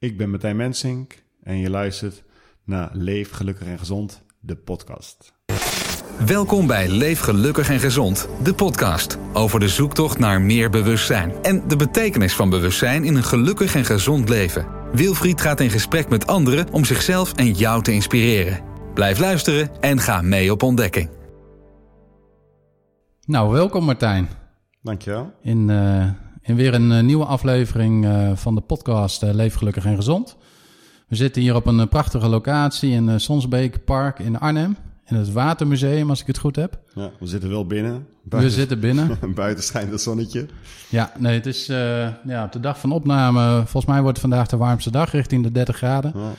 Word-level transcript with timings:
Ik 0.00 0.16
ben 0.16 0.30
Martijn 0.30 0.56
Mensink 0.56 1.22
en 1.42 1.58
je 1.58 1.70
luistert 1.70 2.22
naar 2.64 2.90
Leef 2.92 3.30
Gelukkig 3.30 3.66
en 3.66 3.78
Gezond, 3.78 4.22
de 4.40 4.56
podcast. 4.56 5.32
Welkom 6.26 6.66
bij 6.66 6.88
Leef 6.88 7.20
Gelukkig 7.20 7.70
en 7.70 7.80
Gezond, 7.80 8.28
de 8.42 8.54
podcast 8.54 9.18
over 9.32 9.60
de 9.60 9.68
zoektocht 9.68 10.18
naar 10.18 10.40
meer 10.40 10.70
bewustzijn 10.70 11.32
en 11.42 11.68
de 11.68 11.76
betekenis 11.76 12.34
van 12.34 12.50
bewustzijn 12.50 13.04
in 13.04 13.14
een 13.14 13.22
gelukkig 13.22 13.74
en 13.74 13.84
gezond 13.84 14.28
leven. 14.28 14.66
Wilfried 14.92 15.40
gaat 15.40 15.60
in 15.60 15.70
gesprek 15.70 16.08
met 16.08 16.26
anderen 16.26 16.72
om 16.72 16.84
zichzelf 16.84 17.32
en 17.32 17.52
jou 17.52 17.82
te 17.82 17.92
inspireren. 17.92 18.60
Blijf 18.94 19.18
luisteren 19.18 19.80
en 19.80 19.98
ga 19.98 20.22
mee 20.22 20.52
op 20.52 20.62
ontdekking. 20.62 21.10
Nou, 23.26 23.52
welkom 23.52 23.84
Martijn. 23.84 24.28
Dankjewel. 24.82 25.32
In, 25.42 25.68
uh, 25.68 26.10
in 26.42 26.56
weer 26.56 26.74
een 26.74 26.90
uh, 26.90 27.00
nieuwe 27.00 27.24
aflevering 27.24 28.04
uh, 28.04 28.30
van 28.34 28.54
de 28.54 28.60
podcast 28.60 29.22
Leef 29.22 29.54
Gelukkig 29.54 29.84
en 29.84 29.96
Gezond. 29.96 30.36
We 31.08 31.16
zitten 31.16 31.42
hier 31.42 31.54
op 31.54 31.66
een 31.66 31.88
prachtige 31.88 32.28
locatie 32.28 32.90
in 32.90 33.20
Sonsbeek 33.20 33.84
Park 33.84 34.18
in 34.18 34.38
Arnhem. 34.38 34.76
In 35.06 35.16
het 35.16 35.32
Watermuseum, 35.32 36.10
als 36.10 36.20
ik 36.20 36.26
het 36.26 36.38
goed 36.38 36.56
heb. 36.56 36.78
Ja, 36.94 37.10
we 37.18 37.26
zitten 37.26 37.50
wel 37.50 37.66
binnen. 37.66 38.06
Buiten, 38.22 38.50
we 38.50 38.56
zitten 38.56 38.80
binnen. 38.80 39.18
buiten 39.34 39.64
schijnt 39.64 39.90
het 39.90 40.00
zonnetje. 40.00 40.46
Ja, 40.88 41.12
nee, 41.18 41.34
het 41.34 41.46
is 41.46 41.66
ja, 41.66 42.44
op 42.44 42.52
de 42.52 42.60
dag 42.60 42.78
van 42.78 42.92
opname. 42.92 43.56
Volgens 43.56 43.92
mij 43.92 44.02
wordt 44.02 44.18
vandaag 44.18 44.46
de 44.46 44.56
warmste 44.56 44.90
dag, 44.90 45.12
richting 45.12 45.42
de 45.42 45.52
30 45.52 45.76
graden. 45.76 46.12
Ja. 46.14 46.30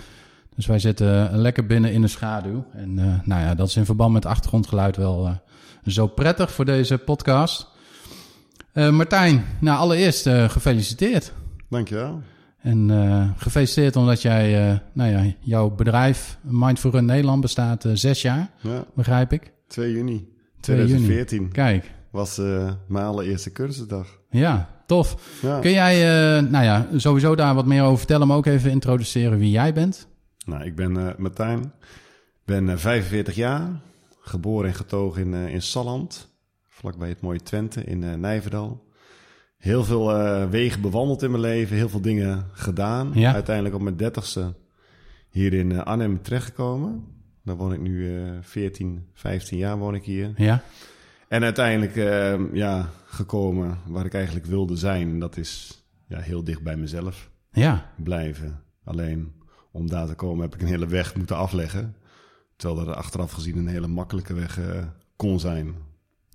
Dus 0.56 0.66
wij 0.66 0.80
zitten 0.80 1.38
lekker 1.38 1.66
binnen 1.66 1.92
in 1.92 2.02
de 2.02 2.08
schaduw. 2.08 2.66
En 2.74 2.94
nou 3.24 3.42
ja, 3.42 3.56
dat 3.56 3.68
is 3.68 3.76
in 3.76 3.86
verband 3.86 4.14
met 4.14 4.26
achtergrondgeluid 4.26 4.98
wel 4.98 5.40
zo 5.86 6.08
prettig 6.08 6.52
voor 6.52 6.66
deze 6.66 6.98
podcast. 6.98 7.71
Uh, 8.74 8.90
Martijn, 8.90 9.46
nou 9.60 9.78
allereerst 9.78 10.28
uh, 10.28 10.50
gefeliciteerd. 10.50 11.34
Dankjewel. 11.70 12.22
En 12.62 12.90
uh, 12.90 13.30
gefeliciteerd 13.38 13.96
omdat 13.96 14.22
jij, 14.22 14.82
nou 14.94 15.12
ja, 15.12 15.34
jouw 15.40 15.70
bedrijf 15.70 16.38
Mindful 16.42 16.92
Run 16.92 17.06
Nederland 17.06 17.42
bestaat 17.42 17.86
zes 17.94 18.22
jaar, 18.22 18.50
ja. 18.62 18.86
begrijp 18.96 19.34
ik. 19.34 19.52
2 19.68 19.92
juni 19.92 20.28
2014. 20.60 21.38
Juni. 21.38 21.52
Kijk. 21.52 21.92
Was 22.12 22.38
mijn 22.88 23.06
allereerste 23.06 23.52
cursusdag. 23.52 24.20
Ja, 24.30 24.70
tof. 24.86 25.40
Ja. 25.42 25.60
Kun 25.60 25.72
jij, 25.72 26.04
nou 26.42 26.64
ja, 26.64 26.88
sowieso 26.96 27.36
daar 27.36 27.56
wat 27.56 27.66
meer 27.66 27.84
over 27.84 27.98
vertellen, 27.98 28.28
maar 28.28 28.38
ook 28.38 28.46
even 28.46 28.72
introduceren 28.72 29.38
wie 29.38 29.52
jij 29.52 29.74
bent? 29.74 30.08
Nou, 30.46 30.64
ik 30.64 30.76
ben 30.76 31.16
Martijn, 31.18 31.74
ben 32.46 32.80
45 32.80 33.36
jaar, 33.36 33.82
geboren 34.20 34.68
en 34.68 34.76
getogen 34.76 35.22
in, 35.22 35.34
in 35.34 35.62
Salland 35.62 36.31
vlakbij 36.82 37.10
het 37.10 37.22
mooie 37.22 37.42
Twente 37.42 37.84
in 37.84 38.02
uh, 38.02 38.14
Nijverdal. 38.14 38.90
Heel 39.58 39.84
veel 39.84 40.18
uh, 40.18 40.50
wegen 40.50 40.82
bewandeld 40.82 41.24
in 41.24 41.32
mijn 41.32 41.44
leven, 41.44 41.76
heel 41.76 41.90
veel 41.90 42.02
dingen 42.02 42.46
gedaan. 42.52 43.12
Ja. 43.14 43.34
Uiteindelijk 43.34 43.76
op 43.76 43.82
mijn 43.82 43.98
dertigste 43.98 44.56
hier 45.30 45.54
in 45.54 45.70
uh, 45.70 45.80
Arnhem 45.84 46.22
terechtgekomen. 46.22 47.04
Daar 47.44 47.56
woon 47.56 47.74
ik 47.74 47.80
nu 47.80 48.20
14, 48.42 49.08
15 49.14 49.58
jaar 49.58 49.78
woon 49.78 49.96
ik 49.96 50.04
hier. 50.04 50.34
Ja. 50.36 50.64
En 51.28 51.44
uiteindelijk 51.44 51.96
ja, 52.54 52.90
gekomen 53.06 53.78
waar 53.88 54.06
ik 54.06 54.14
eigenlijk 54.14 54.46
wilde 54.46 54.76
zijn. 54.76 55.10
En 55.10 55.20
dat 55.20 55.38
is 55.38 55.84
ja, 56.08 56.20
heel 56.20 56.44
dicht 56.44 56.62
bij 56.62 56.78
mezelf 56.78 57.32
ja. 57.52 57.92
blijven. 57.96 58.64
Alleen 58.84 59.34
om 59.72 59.90
daar 59.90 60.08
te 60.08 60.16
komen 60.16 60.42
heb 60.42 60.54
ik 60.56 60.62
een 60.62 60.68
hele 60.68 60.88
weg 60.88 61.16
moeten 61.16 61.36
afleggen. 61.36 61.96
Terwijl 62.56 62.88
er 62.88 62.96
achteraf 62.96 63.32
gezien 63.32 63.58
een 63.58 63.68
hele 63.68 63.88
makkelijke 63.88 64.34
weg 64.34 64.60
kon 65.16 65.40
zijn. 65.40 65.76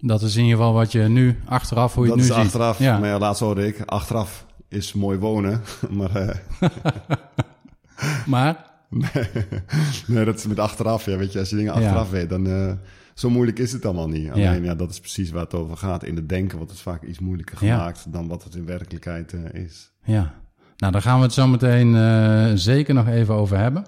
Dat 0.00 0.22
is 0.22 0.36
in 0.36 0.42
ieder 0.42 0.58
geval 0.58 0.72
wat 0.72 0.92
je 0.92 1.02
nu 1.02 1.38
achteraf, 1.44 1.94
hoe 1.94 2.04
je 2.04 2.10
dat 2.10 2.18
het 2.18 2.28
nu 2.28 2.34
is 2.34 2.38
ziet. 2.38 2.46
achteraf. 2.46 2.78
Ja. 2.78 2.98
Maar 2.98 3.08
ja, 3.08 3.18
laatst 3.18 3.40
hoorde 3.40 3.66
ik, 3.66 3.80
achteraf 3.80 4.46
is 4.68 4.92
mooi 4.92 5.18
wonen. 5.18 5.62
maar... 5.90 6.16
Uh... 6.16 6.68
maar? 8.26 8.64
Nee, 8.90 9.28
nee, 10.06 10.24
dat 10.24 10.36
is 10.36 10.46
met 10.46 10.58
achteraf. 10.58 11.04
Ja, 11.04 11.16
weet 11.16 11.32
je, 11.32 11.38
als 11.38 11.50
je 11.50 11.56
dingen 11.56 11.72
achteraf 11.72 12.10
weet, 12.10 12.28
dan... 12.28 12.46
Uh, 12.46 12.72
zo 13.14 13.30
moeilijk 13.30 13.58
is 13.58 13.72
het 13.72 13.84
allemaal 13.84 14.08
niet. 14.08 14.30
Alleen 14.30 14.62
ja. 14.62 14.74
dat 14.74 14.90
is 14.90 15.00
precies 15.00 15.30
waar 15.30 15.42
het 15.42 15.54
over 15.54 15.76
gaat. 15.76 16.04
In 16.04 16.16
het 16.16 16.28
denken 16.28 16.56
wordt 16.56 16.72
het 16.72 16.80
vaak 16.80 17.02
iets 17.02 17.18
moeilijker 17.18 17.56
gemaakt 17.56 18.12
dan 18.12 18.28
wat 18.28 18.44
het 18.44 18.54
in 18.54 18.66
werkelijkheid 18.66 19.32
uh, 19.32 19.62
is. 19.64 19.92
Ja, 20.04 20.34
nou 20.76 20.92
daar 20.92 21.02
gaan 21.02 21.16
we 21.16 21.24
het 21.24 21.32
zo 21.32 21.46
meteen 21.46 22.58
zeker 22.58 22.94
nog 22.94 23.08
even 23.08 23.34
over 23.34 23.58
hebben. 23.58 23.86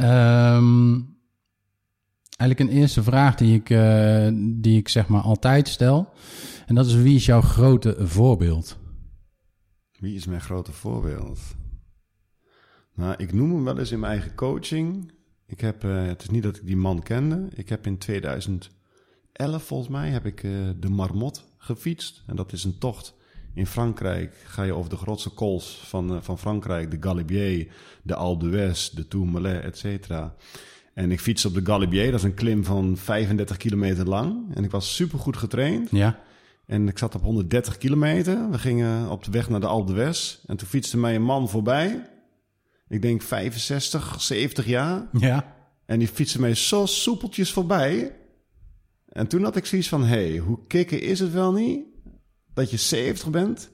Um, 0.00 1.15
eigenlijk 2.36 2.70
een 2.70 2.76
eerste 2.80 3.02
vraag 3.02 3.34
die 3.34 3.54
ik, 3.54 3.70
uh, 3.70 4.28
die 4.54 4.78
ik 4.78 4.88
zeg 4.88 5.08
maar 5.08 5.22
altijd 5.22 5.68
stel. 5.68 6.12
En 6.66 6.74
dat 6.74 6.86
is 6.86 6.94
wie 6.94 7.14
is 7.14 7.26
jouw 7.26 7.40
grote 7.40 7.96
voorbeeld? 7.98 8.78
Wie 9.98 10.14
is 10.14 10.26
mijn 10.26 10.40
grote 10.40 10.72
voorbeeld? 10.72 11.40
Nou, 12.94 13.14
ik 13.16 13.32
noem 13.32 13.54
hem 13.54 13.64
wel 13.64 13.78
eens 13.78 13.92
in 13.92 14.00
mijn 14.00 14.12
eigen 14.12 14.34
coaching. 14.34 15.12
Ik 15.46 15.60
heb, 15.60 15.84
uh, 15.84 16.06
het 16.06 16.22
is 16.22 16.28
niet 16.28 16.42
dat 16.42 16.56
ik 16.56 16.66
die 16.66 16.76
man 16.76 17.02
kende. 17.02 17.48
Ik 17.54 17.68
heb 17.68 17.86
in 17.86 17.98
2011 17.98 18.70
volgens 19.58 19.88
mij 19.88 20.10
heb 20.10 20.26
ik 20.26 20.42
uh, 20.42 20.68
de 20.80 20.88
Marmot 20.88 21.44
gefietst. 21.58 22.22
En 22.26 22.36
dat 22.36 22.52
is 22.52 22.64
een 22.64 22.78
tocht 22.78 23.14
in 23.54 23.66
Frankrijk. 23.66 24.34
Ga 24.44 24.62
je 24.62 24.74
over 24.74 24.90
de 24.90 24.96
grootste 24.96 25.30
kools 25.30 25.80
van, 25.84 26.22
van 26.22 26.38
Frankrijk. 26.38 26.90
De 26.90 26.96
Galibier, 27.00 27.72
de 28.02 28.14
Alpe 28.14 28.44
d'Huez, 28.44 28.90
de 28.90 29.08
Tourmalet, 29.08 29.62
et 29.62 29.78
cetera. 29.78 30.34
En 30.96 31.12
ik 31.12 31.20
fiets 31.20 31.44
op 31.44 31.54
de 31.54 31.60
Galibier, 31.64 32.10
dat 32.10 32.20
is 32.20 32.22
een 32.22 32.34
klim 32.34 32.64
van 32.64 32.96
35 32.96 33.56
kilometer 33.56 34.08
lang. 34.08 34.54
En 34.54 34.64
ik 34.64 34.70
was 34.70 34.94
super 34.94 35.18
goed 35.18 35.36
getraind. 35.36 35.90
Ja. 35.90 36.18
En 36.66 36.88
ik 36.88 36.98
zat 36.98 37.14
op 37.14 37.22
130 37.22 37.78
kilometer. 37.78 38.50
We 38.50 38.58
gingen 38.58 39.10
op 39.10 39.24
de 39.24 39.30
weg 39.30 39.48
naar 39.48 39.60
de 39.60 39.66
Alpe 39.66 39.92
d'Huez. 39.92 40.38
En 40.46 40.56
toen 40.56 40.68
fietste 40.68 40.98
mij 40.98 41.14
een 41.14 41.22
man 41.22 41.48
voorbij. 41.48 42.08
Ik 42.88 43.02
denk 43.02 43.22
65, 43.22 44.20
70 44.20 44.66
jaar. 44.66 45.08
Ja. 45.12 45.54
En 45.86 45.98
die 45.98 46.08
fietste 46.08 46.40
mij 46.40 46.54
zo 46.54 46.86
soepeltjes 46.86 47.52
voorbij. 47.52 48.16
En 49.08 49.26
toen 49.26 49.42
had 49.42 49.56
ik 49.56 49.66
zoiets 49.66 49.88
van... 49.88 50.04
hey, 50.04 50.36
hoe 50.36 50.58
kicken 50.66 51.00
is 51.00 51.20
het 51.20 51.32
wel 51.32 51.52
niet... 51.52 51.84
dat 52.54 52.70
je 52.70 52.76
70 52.76 53.30
bent... 53.30 53.70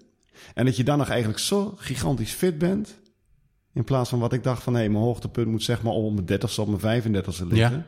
en 0.55 0.65
dat 0.65 0.77
je 0.77 0.85
dan 0.85 0.99
nog 0.99 1.09
eigenlijk 1.09 1.41
zo 1.41 1.75
gigantisch 1.77 2.33
fit 2.33 2.59
bent... 2.59 3.01
In 3.75 3.85
plaats 3.85 4.11
van 4.11 4.19
wat 4.19 4.33
ik 4.33 4.43
dacht 4.43 4.63
van, 4.63 4.73
hé, 4.73 4.79
hey, 4.79 4.89
mijn 4.89 5.05
hoogtepunt 5.05 5.47
moet 5.47 5.63
zeg 5.63 5.83
maar 5.83 5.93
op 5.93 6.15
mijn 6.15 6.41
30ste, 6.41 6.59
op 6.59 6.83
mijn 6.83 7.03
35ste 7.03 7.47
liggen. 7.47 7.57
Ja. 7.57 7.85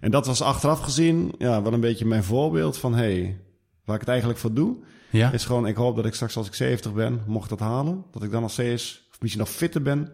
En 0.00 0.10
dat 0.10 0.26
was 0.26 0.42
achteraf 0.42 0.80
gezien 0.80 1.32
ja, 1.38 1.62
wel 1.62 1.72
een 1.72 1.80
beetje 1.80 2.04
mijn 2.04 2.24
voorbeeld 2.24 2.78
van, 2.78 2.94
hé, 2.94 2.98
hey, 2.98 3.38
waar 3.84 3.94
ik 3.94 4.00
het 4.00 4.10
eigenlijk 4.10 4.38
voor 4.38 4.52
doe, 4.52 4.76
ja. 5.10 5.32
is 5.32 5.44
gewoon, 5.44 5.66
ik 5.66 5.76
hoop 5.76 5.96
dat 5.96 6.06
ik 6.06 6.14
straks 6.14 6.36
als 6.36 6.46
ik 6.46 6.54
70 6.54 6.94
ben, 6.94 7.20
mocht 7.26 7.48
dat 7.48 7.60
halen, 7.60 8.04
dat 8.10 8.22
ik 8.22 8.30
dan 8.30 8.42
nog 8.42 8.50
steeds, 8.50 9.06
of 9.10 9.20
misschien 9.20 9.42
nog 9.42 9.52
fitter 9.52 9.82
ben 9.82 10.12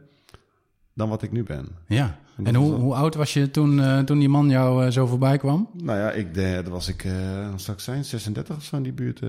dan 0.94 1.08
wat 1.08 1.22
ik 1.22 1.32
nu 1.32 1.42
ben. 1.42 1.68
Ja, 1.86 2.18
en, 2.36 2.46
en 2.46 2.54
hoe, 2.54 2.72
hoe 2.74 2.94
oud 2.94 3.14
was 3.14 3.32
je 3.32 3.50
toen, 3.50 3.78
uh, 3.78 3.98
toen 3.98 4.18
die 4.18 4.28
man 4.28 4.48
jou 4.48 4.84
uh, 4.84 4.90
zo 4.90 5.06
voorbij 5.06 5.38
kwam? 5.38 5.70
Nou 5.72 5.98
ja, 5.98 6.10
ik, 6.10 6.34
de, 6.34 6.60
dat 6.62 6.72
was 6.72 6.88
ik, 6.88 7.04
uh, 7.04 7.48
straks 7.56 7.84
zijn, 7.84 8.04
36 8.04 8.56
of 8.56 8.62
zo 8.62 8.76
in 8.76 8.82
die 8.82 8.92
buurt. 8.92 9.20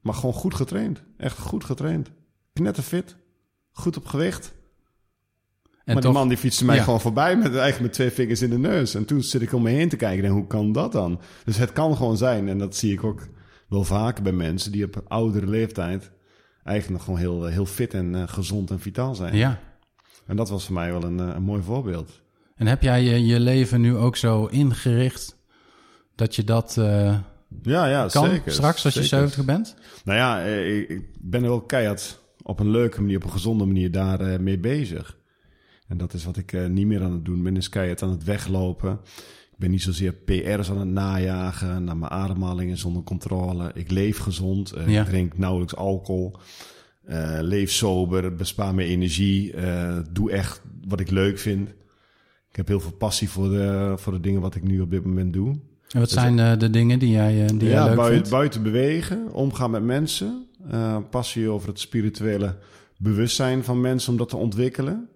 maar 0.00 0.14
gewoon 0.14 0.34
goed 0.34 0.54
getraind, 0.54 1.02
echt 1.16 1.38
goed 1.38 1.64
getraind. 1.64 2.10
Knetterfit, 2.52 3.16
goed 3.70 3.96
op 3.96 4.06
gewicht. 4.06 4.56
En 5.88 5.94
maar 5.94 6.02
toch, 6.02 6.12
die 6.12 6.20
man 6.20 6.28
die 6.28 6.38
fietste 6.38 6.64
mij 6.64 6.76
ja. 6.76 6.82
gewoon 6.82 7.00
voorbij 7.00 7.36
met 7.36 7.46
eigenlijk 7.46 7.80
met 7.80 7.92
twee 7.92 8.10
vingers 8.10 8.42
in 8.42 8.50
de 8.50 8.58
neus. 8.58 8.94
En 8.94 9.04
toen 9.04 9.22
zit 9.22 9.42
ik 9.42 9.52
om 9.52 9.62
me 9.62 9.70
heen 9.70 9.88
te 9.88 9.96
kijken 9.96 10.24
en 10.24 10.30
hoe 10.30 10.46
kan 10.46 10.72
dat 10.72 10.92
dan? 10.92 11.20
Dus 11.44 11.56
het 11.56 11.72
kan 11.72 11.96
gewoon 11.96 12.16
zijn, 12.16 12.48
en 12.48 12.58
dat 12.58 12.76
zie 12.76 12.92
ik 12.92 13.04
ook 13.04 13.28
wel 13.68 13.84
vaker 13.84 14.22
bij 14.22 14.32
mensen 14.32 14.72
die 14.72 14.84
op 14.84 15.02
oudere 15.08 15.46
leeftijd 15.46 16.10
eigenlijk 16.64 16.96
nog 16.96 17.04
gewoon 17.04 17.18
heel, 17.18 17.44
heel 17.44 17.66
fit 17.66 17.94
en 17.94 18.14
uh, 18.14 18.22
gezond 18.26 18.70
en 18.70 18.80
vitaal 18.80 19.14
zijn. 19.14 19.36
Ja. 19.36 19.60
En 20.26 20.36
dat 20.36 20.48
was 20.48 20.64
voor 20.64 20.74
mij 20.74 20.92
wel 20.92 21.04
een, 21.04 21.18
een 21.18 21.42
mooi 21.42 21.62
voorbeeld. 21.62 22.20
En 22.56 22.66
heb 22.66 22.82
jij 22.82 23.02
je, 23.02 23.26
je 23.26 23.40
leven 23.40 23.80
nu 23.80 23.96
ook 23.96 24.16
zo 24.16 24.46
ingericht 24.46 25.36
dat 26.14 26.36
je 26.36 26.44
dat 26.44 26.76
uh, 26.78 27.18
ja, 27.62 27.86
ja, 27.86 28.06
kan 28.06 28.30
zeker, 28.30 28.52
straks 28.52 28.84
als 28.84 28.94
zeker. 28.94 29.10
je 29.10 29.16
70 29.16 29.44
bent? 29.44 29.74
Nou 30.04 30.18
ja, 30.18 30.40
ik, 30.40 30.88
ik 30.88 31.08
ben 31.20 31.42
er 31.42 31.48
wel 31.48 31.60
keihard 31.60 32.20
op 32.42 32.60
een 32.60 32.70
leuke 32.70 33.00
manier, 33.00 33.16
op 33.16 33.24
een 33.24 33.30
gezonde 33.30 33.64
manier 33.64 33.90
daar 33.90 34.20
uh, 34.20 34.38
mee 34.38 34.58
bezig. 34.58 35.17
En 35.88 35.96
dat 35.96 36.14
is 36.14 36.24
wat 36.24 36.36
ik 36.36 36.52
uh, 36.52 36.66
niet 36.66 36.86
meer 36.86 37.02
aan 37.02 37.12
het 37.12 37.24
doen 37.24 37.42
ben, 37.42 37.56
is 37.56 37.68
keihard 37.68 38.02
aan 38.02 38.10
het 38.10 38.24
weglopen. 38.24 38.92
Ik 39.52 39.58
ben 39.58 39.70
niet 39.70 39.82
zozeer 39.82 40.12
PR's 40.12 40.70
aan 40.70 40.78
het 40.78 40.88
najagen, 40.88 41.84
naar 41.84 41.96
mijn 41.96 42.10
ademhaling 42.10 42.70
is 42.70 42.84
onder 42.84 43.02
controle. 43.02 43.70
Ik 43.74 43.90
leef 43.90 44.18
gezond, 44.18 44.76
uh, 44.76 44.88
ja. 44.88 45.00
ik 45.00 45.06
drink 45.06 45.38
nauwelijks 45.38 45.76
alcohol, 45.76 46.36
uh, 47.08 47.38
leef 47.40 47.70
sober, 47.70 48.34
bespaar 48.34 48.74
mijn 48.74 48.88
energie, 48.88 49.54
doe 50.12 50.30
echt 50.30 50.62
wat 50.88 51.00
ik 51.00 51.10
leuk 51.10 51.38
vind. 51.38 51.68
Ik 52.50 52.56
heb 52.56 52.66
heel 52.68 52.80
veel 52.80 52.92
passie 52.92 53.28
voor 53.28 53.48
de, 53.48 53.94
voor 53.96 54.12
de 54.12 54.20
dingen 54.20 54.40
wat 54.40 54.54
ik 54.54 54.62
nu 54.62 54.80
op 54.80 54.90
dit 54.90 55.04
moment 55.04 55.32
doe. 55.32 55.48
En 55.48 55.60
wat 56.00 56.02
dus 56.02 56.12
zijn 56.12 56.36
de, 56.36 56.56
de 56.58 56.70
dingen 56.70 56.98
die 56.98 57.10
jij, 57.10 57.46
die 57.46 57.68
ja, 57.68 57.74
jij 57.74 57.84
leuk 57.84 57.96
buiten, 57.96 58.14
vindt? 58.14 58.30
buiten 58.30 58.62
bewegen, 58.62 59.32
omgaan 59.32 59.70
met 59.70 59.82
mensen, 59.82 60.46
passie 61.10 61.48
over 61.48 61.68
het 61.68 61.80
spirituele 61.80 62.56
bewustzijn 62.96 63.64
van 63.64 63.80
mensen 63.80 64.12
om 64.12 64.18
dat 64.18 64.28
te 64.28 64.36
ontwikkelen 64.36 65.08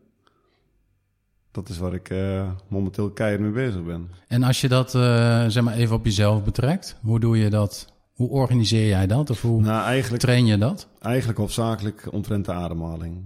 dat 1.52 1.68
is 1.68 1.78
waar 1.78 1.94
ik 1.94 2.10
uh, 2.10 2.50
momenteel 2.68 3.10
keihard 3.10 3.42
mee 3.42 3.50
bezig 3.50 3.84
ben. 3.84 4.10
En 4.28 4.42
als 4.42 4.60
je 4.60 4.68
dat 4.68 4.94
uh, 4.94 5.02
zeg 5.46 5.62
maar 5.62 5.74
even 5.74 5.96
op 5.96 6.04
jezelf 6.04 6.44
betrekt, 6.44 6.96
hoe 7.02 7.20
doe 7.20 7.38
je 7.38 7.50
dat? 7.50 7.92
Hoe 8.12 8.28
organiseer 8.28 8.88
jij 8.88 9.06
dat? 9.06 9.30
Of 9.30 9.42
hoe 9.42 9.60
nou, 9.60 10.16
train 10.16 10.46
je 10.46 10.58
dat? 10.58 10.88
Eigenlijk 11.00 11.38
hoofdzakelijk 11.38 12.12
omtrent 12.12 12.44
de 12.44 12.52
ademhaling. 12.52 13.24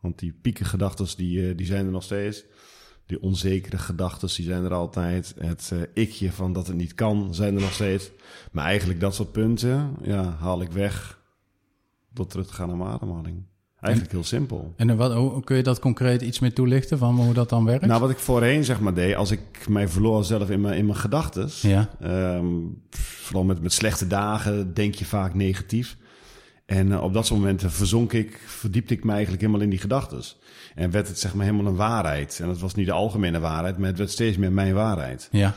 Want 0.00 0.18
die 0.18 0.32
piekengedachten, 0.32 1.06
die, 1.16 1.48
eh, 1.48 1.56
die 1.56 1.66
zijn 1.66 1.86
er 1.86 1.92
nog 1.92 2.02
steeds. 2.02 2.44
Die 3.06 3.22
onzekere 3.22 3.78
gedachten, 3.78 4.28
die 4.28 4.44
zijn 4.44 4.64
er 4.64 4.74
altijd. 4.74 5.34
Het 5.38 5.70
uh, 5.72 5.80
ikje 5.94 6.32
van 6.32 6.52
dat 6.52 6.66
het 6.66 6.76
niet 6.76 6.94
kan, 6.94 7.34
zijn 7.34 7.54
er 7.54 7.60
nog 7.60 7.72
steeds. 7.72 8.10
Maar 8.52 8.64
eigenlijk 8.64 9.00
dat 9.00 9.14
soort 9.14 9.32
punten, 9.32 9.96
ja, 10.02 10.36
haal 10.38 10.62
ik 10.62 10.70
weg 10.70 11.20
door 12.12 12.26
terug 12.26 12.46
te 12.46 12.52
gaan 12.52 12.68
naar 12.68 12.76
mijn 12.76 12.90
ademhaling. 12.90 13.44
Eigenlijk 13.80 14.12
heel 14.12 14.24
simpel. 14.24 14.72
En 14.76 14.96
wat, 14.96 15.12
hoe 15.12 15.44
kun 15.44 15.56
je 15.56 15.62
dat 15.62 15.78
concreet 15.78 16.22
iets 16.22 16.38
meer 16.38 16.52
toelichten 16.52 16.98
van 16.98 17.14
hoe 17.14 17.34
dat 17.34 17.48
dan 17.48 17.64
werkt? 17.64 17.86
Nou, 17.86 18.00
wat 18.00 18.10
ik 18.10 18.18
voorheen 18.18 18.64
zeg 18.64 18.80
maar 18.80 18.94
deed, 18.94 19.14
als 19.14 19.30
ik 19.30 19.68
mij 19.68 19.88
verloor 19.88 20.24
zelf 20.24 20.50
in 20.50 20.60
mijn, 20.60 20.78
in 20.78 20.86
mijn 20.86 20.98
gedachten. 20.98 21.48
Ja. 21.60 21.88
Um, 22.36 22.82
vooral 22.90 23.44
met, 23.44 23.62
met 23.62 23.72
slechte 23.72 24.06
dagen 24.06 24.74
denk 24.74 24.94
je 24.94 25.04
vaak 25.04 25.34
negatief. 25.34 25.96
En 26.66 26.86
uh, 26.86 27.02
op 27.02 27.12
dat 27.12 27.26
soort 27.26 27.40
momenten 27.40 27.70
verzonk 27.70 28.12
ik, 28.12 28.40
verdiepte 28.46 28.94
ik 28.94 29.04
me 29.04 29.12
eigenlijk 29.12 29.40
helemaal 29.40 29.62
in 29.62 29.70
die 29.70 29.78
gedachten. 29.78 30.22
En 30.74 30.90
werd 30.90 31.08
het 31.08 31.18
zeg 31.18 31.34
maar 31.34 31.44
helemaal 31.44 31.66
een 31.66 31.76
waarheid. 31.76 32.38
En 32.40 32.46
dat 32.46 32.58
was 32.58 32.74
niet 32.74 32.86
de 32.86 32.92
algemene 32.92 33.40
waarheid, 33.40 33.78
maar 33.78 33.88
het 33.88 33.98
werd 33.98 34.10
steeds 34.10 34.36
meer 34.36 34.52
mijn 34.52 34.74
waarheid. 34.74 35.28
Ja. 35.30 35.54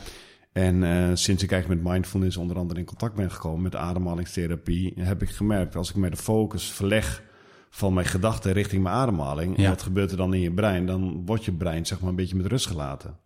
En 0.52 0.82
uh, 0.82 1.10
sinds 1.14 1.42
ik 1.42 1.52
eigenlijk 1.52 1.82
met 1.82 1.92
mindfulness 1.92 2.36
onder 2.36 2.56
andere 2.56 2.80
in 2.80 2.86
contact 2.86 3.14
ben 3.14 3.30
gekomen 3.30 3.62
met 3.62 3.76
ademhalingstherapie, 3.76 4.92
heb 4.96 5.22
ik 5.22 5.30
gemerkt 5.30 5.76
als 5.76 5.90
ik 5.90 5.96
mij 5.96 6.10
de 6.10 6.16
focus 6.16 6.64
verleg 6.64 7.22
van 7.70 7.94
mijn 7.94 8.06
gedachten 8.06 8.52
richting 8.52 8.82
mijn 8.82 8.94
ademhaling. 8.94 9.56
Ja. 9.56 9.62
En 9.64 9.68
wat 9.70 9.82
gebeurt 9.82 10.10
er 10.10 10.16
dan 10.16 10.34
in 10.34 10.40
je 10.40 10.52
brein? 10.52 10.86
Dan 10.86 11.22
wordt 11.26 11.44
je 11.44 11.52
brein 11.52 11.86
zeg 11.86 12.00
maar 12.00 12.08
een 12.10 12.16
beetje 12.16 12.36
met 12.36 12.46
rust 12.46 12.66
gelaten. 12.66 13.16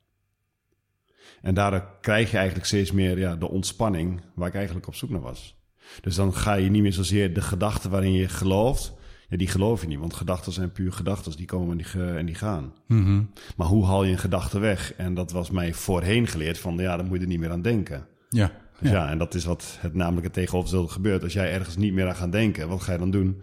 En 1.42 1.54
daardoor 1.54 1.86
krijg 2.00 2.30
je 2.30 2.36
eigenlijk 2.36 2.66
steeds 2.66 2.92
meer 2.92 3.18
ja, 3.18 3.36
de 3.36 3.48
ontspanning 3.50 4.20
waar 4.34 4.48
ik 4.48 4.54
eigenlijk 4.54 4.86
op 4.86 4.94
zoek 4.94 5.10
naar 5.10 5.20
was. 5.20 5.56
Dus 6.00 6.14
dan 6.14 6.34
ga 6.34 6.54
je 6.54 6.70
niet 6.70 6.82
meer 6.82 6.92
zozeer 6.92 7.34
de 7.34 7.40
gedachten 7.40 7.90
waarin 7.90 8.12
je 8.12 8.28
gelooft. 8.28 8.92
Ja, 9.28 9.36
die 9.36 9.48
geloof 9.48 9.80
je 9.80 9.86
niet, 9.86 9.98
want 9.98 10.14
gedachten 10.14 10.52
zijn 10.52 10.72
puur 10.72 10.92
gedachten. 10.92 11.36
Die 11.36 11.46
komen 11.46 11.70
en 11.70 11.76
die, 11.76 11.86
ge- 11.86 12.14
en 12.16 12.26
die 12.26 12.34
gaan. 12.34 12.72
Mhm. 12.86 13.22
Maar 13.56 13.66
hoe 13.66 13.84
haal 13.86 14.04
je 14.04 14.12
een 14.12 14.18
gedachte 14.18 14.58
weg? 14.58 14.94
En 14.94 15.14
dat 15.14 15.32
was 15.32 15.50
mij 15.50 15.74
voorheen 15.74 16.26
geleerd 16.26 16.58
van, 16.58 16.76
ja, 16.76 16.96
dan 16.96 17.06
moet 17.06 17.16
je 17.16 17.22
er 17.22 17.28
niet 17.28 17.38
meer 17.38 17.50
aan 17.50 17.62
denken. 17.62 18.06
Ja. 18.30 18.52
Dus 18.80 18.90
ja, 18.90 19.08
en 19.10 19.18
dat 19.18 19.34
is 19.34 19.44
wat 19.44 19.76
het 19.80 19.94
namelijk 19.94 20.24
het 20.24 20.32
tegenovergestelde 20.32 20.92
gebeurt. 20.92 21.22
Als 21.22 21.32
jij 21.32 21.52
ergens 21.52 21.76
niet 21.76 21.92
meer 21.92 22.08
aan 22.08 22.14
gaat 22.16 22.32
denken, 22.32 22.68
wat 22.68 22.82
ga 22.82 22.92
je 22.92 22.98
dan 22.98 23.10
doen? 23.10 23.42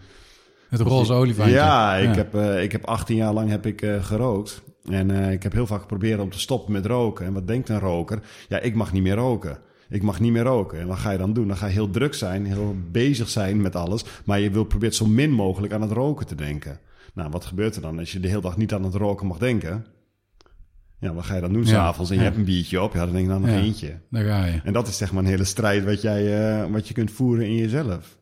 Het 0.71 0.81
roze 0.81 1.13
olifantje. 1.13 1.53
Ja, 1.53 1.95
ik, 1.95 2.15
Heb, 2.15 2.35
uh, 2.35 2.63
ik 2.63 2.71
heb 2.71 2.85
18 2.85 3.15
jaar 3.15 3.33
lang 3.33 3.50
heb 3.50 3.65
ik, 3.65 3.81
uh, 3.81 4.03
gerookt. 4.03 4.62
En 4.89 5.09
uh, 5.09 5.31
ik 5.31 5.44
heb 5.44 5.53
heel 5.53 5.68
vaak 5.68 5.81
geprobeerd 5.81 6.19
om 6.19 6.29
te 6.29 6.39
stoppen 6.39 6.71
met 6.71 6.85
roken. 6.85 7.25
En 7.25 7.33
wat 7.33 7.47
denkt 7.47 7.69
een 7.69 7.79
roker? 7.79 8.19
Ja, 8.47 8.59
ik 8.59 8.75
mag 8.75 8.94
niet 8.94 9.03
meer 9.03 9.15
roken. 9.15 9.57
Ik 9.89 10.01
mag 10.01 10.19
niet 10.19 10.31
meer 10.31 10.44
roken. 10.44 10.79
En 10.79 10.88
wat 10.88 10.97
ga 10.97 11.12
je 11.12 11.18
dan 11.18 11.33
doen? 11.33 11.47
Dan 11.47 11.57
ga 11.57 11.65
je 11.65 11.73
heel 11.73 11.89
druk 11.89 12.13
zijn, 12.13 12.45
heel 12.45 12.75
bezig 12.91 13.29
zijn 13.29 13.62
met 13.62 13.75
alles. 13.75 14.06
Maar 14.25 14.39
je 14.39 14.51
wil 14.51 14.63
proberen 14.63 14.95
zo 14.95 15.06
min 15.06 15.31
mogelijk 15.31 15.73
aan 15.73 15.81
het 15.81 15.91
roken 15.91 16.27
te 16.27 16.35
denken. 16.35 16.79
Nou, 17.13 17.29
wat 17.29 17.45
gebeurt 17.45 17.75
er 17.75 17.81
dan 17.81 18.00
als 18.00 18.12
je 18.12 18.19
de 18.19 18.27
hele 18.27 18.41
dag 18.41 18.57
niet 18.57 18.73
aan 18.73 18.83
het 18.83 18.95
roken 18.95 19.27
mag 19.27 19.38
denken? 19.38 19.85
Ja, 21.00 21.13
wat 21.13 21.25
ga 21.25 21.35
je 21.35 21.41
dan 21.41 21.53
doen 21.53 21.65
s'avonds? 21.65 22.09
Ja, 22.09 22.15
en 22.15 22.21
je 22.21 22.27
ja. 22.27 22.35
hebt 22.35 22.47
een 22.47 22.53
biertje 22.53 22.81
op. 22.81 22.94
Ja, 22.94 23.00
dan 23.00 23.13
denk 23.13 23.25
je 23.25 23.31
dan 23.31 23.41
nog 23.41 23.50
ja, 23.50 23.56
eentje. 23.56 24.00
Daar 24.09 24.25
ga 24.25 24.45
je. 24.45 24.62
En 24.63 24.73
dat 24.73 24.88
is 24.88 24.97
zeg 24.97 25.12
maar 25.12 25.23
een 25.23 25.29
hele 25.29 25.44
strijd 25.44 25.83
wat, 25.83 26.01
jij, 26.01 26.62
uh, 26.62 26.71
wat 26.71 26.88
je 26.88 26.94
kunt 26.94 27.12
voeren 27.12 27.45
in 27.45 27.56
jezelf. 27.56 28.19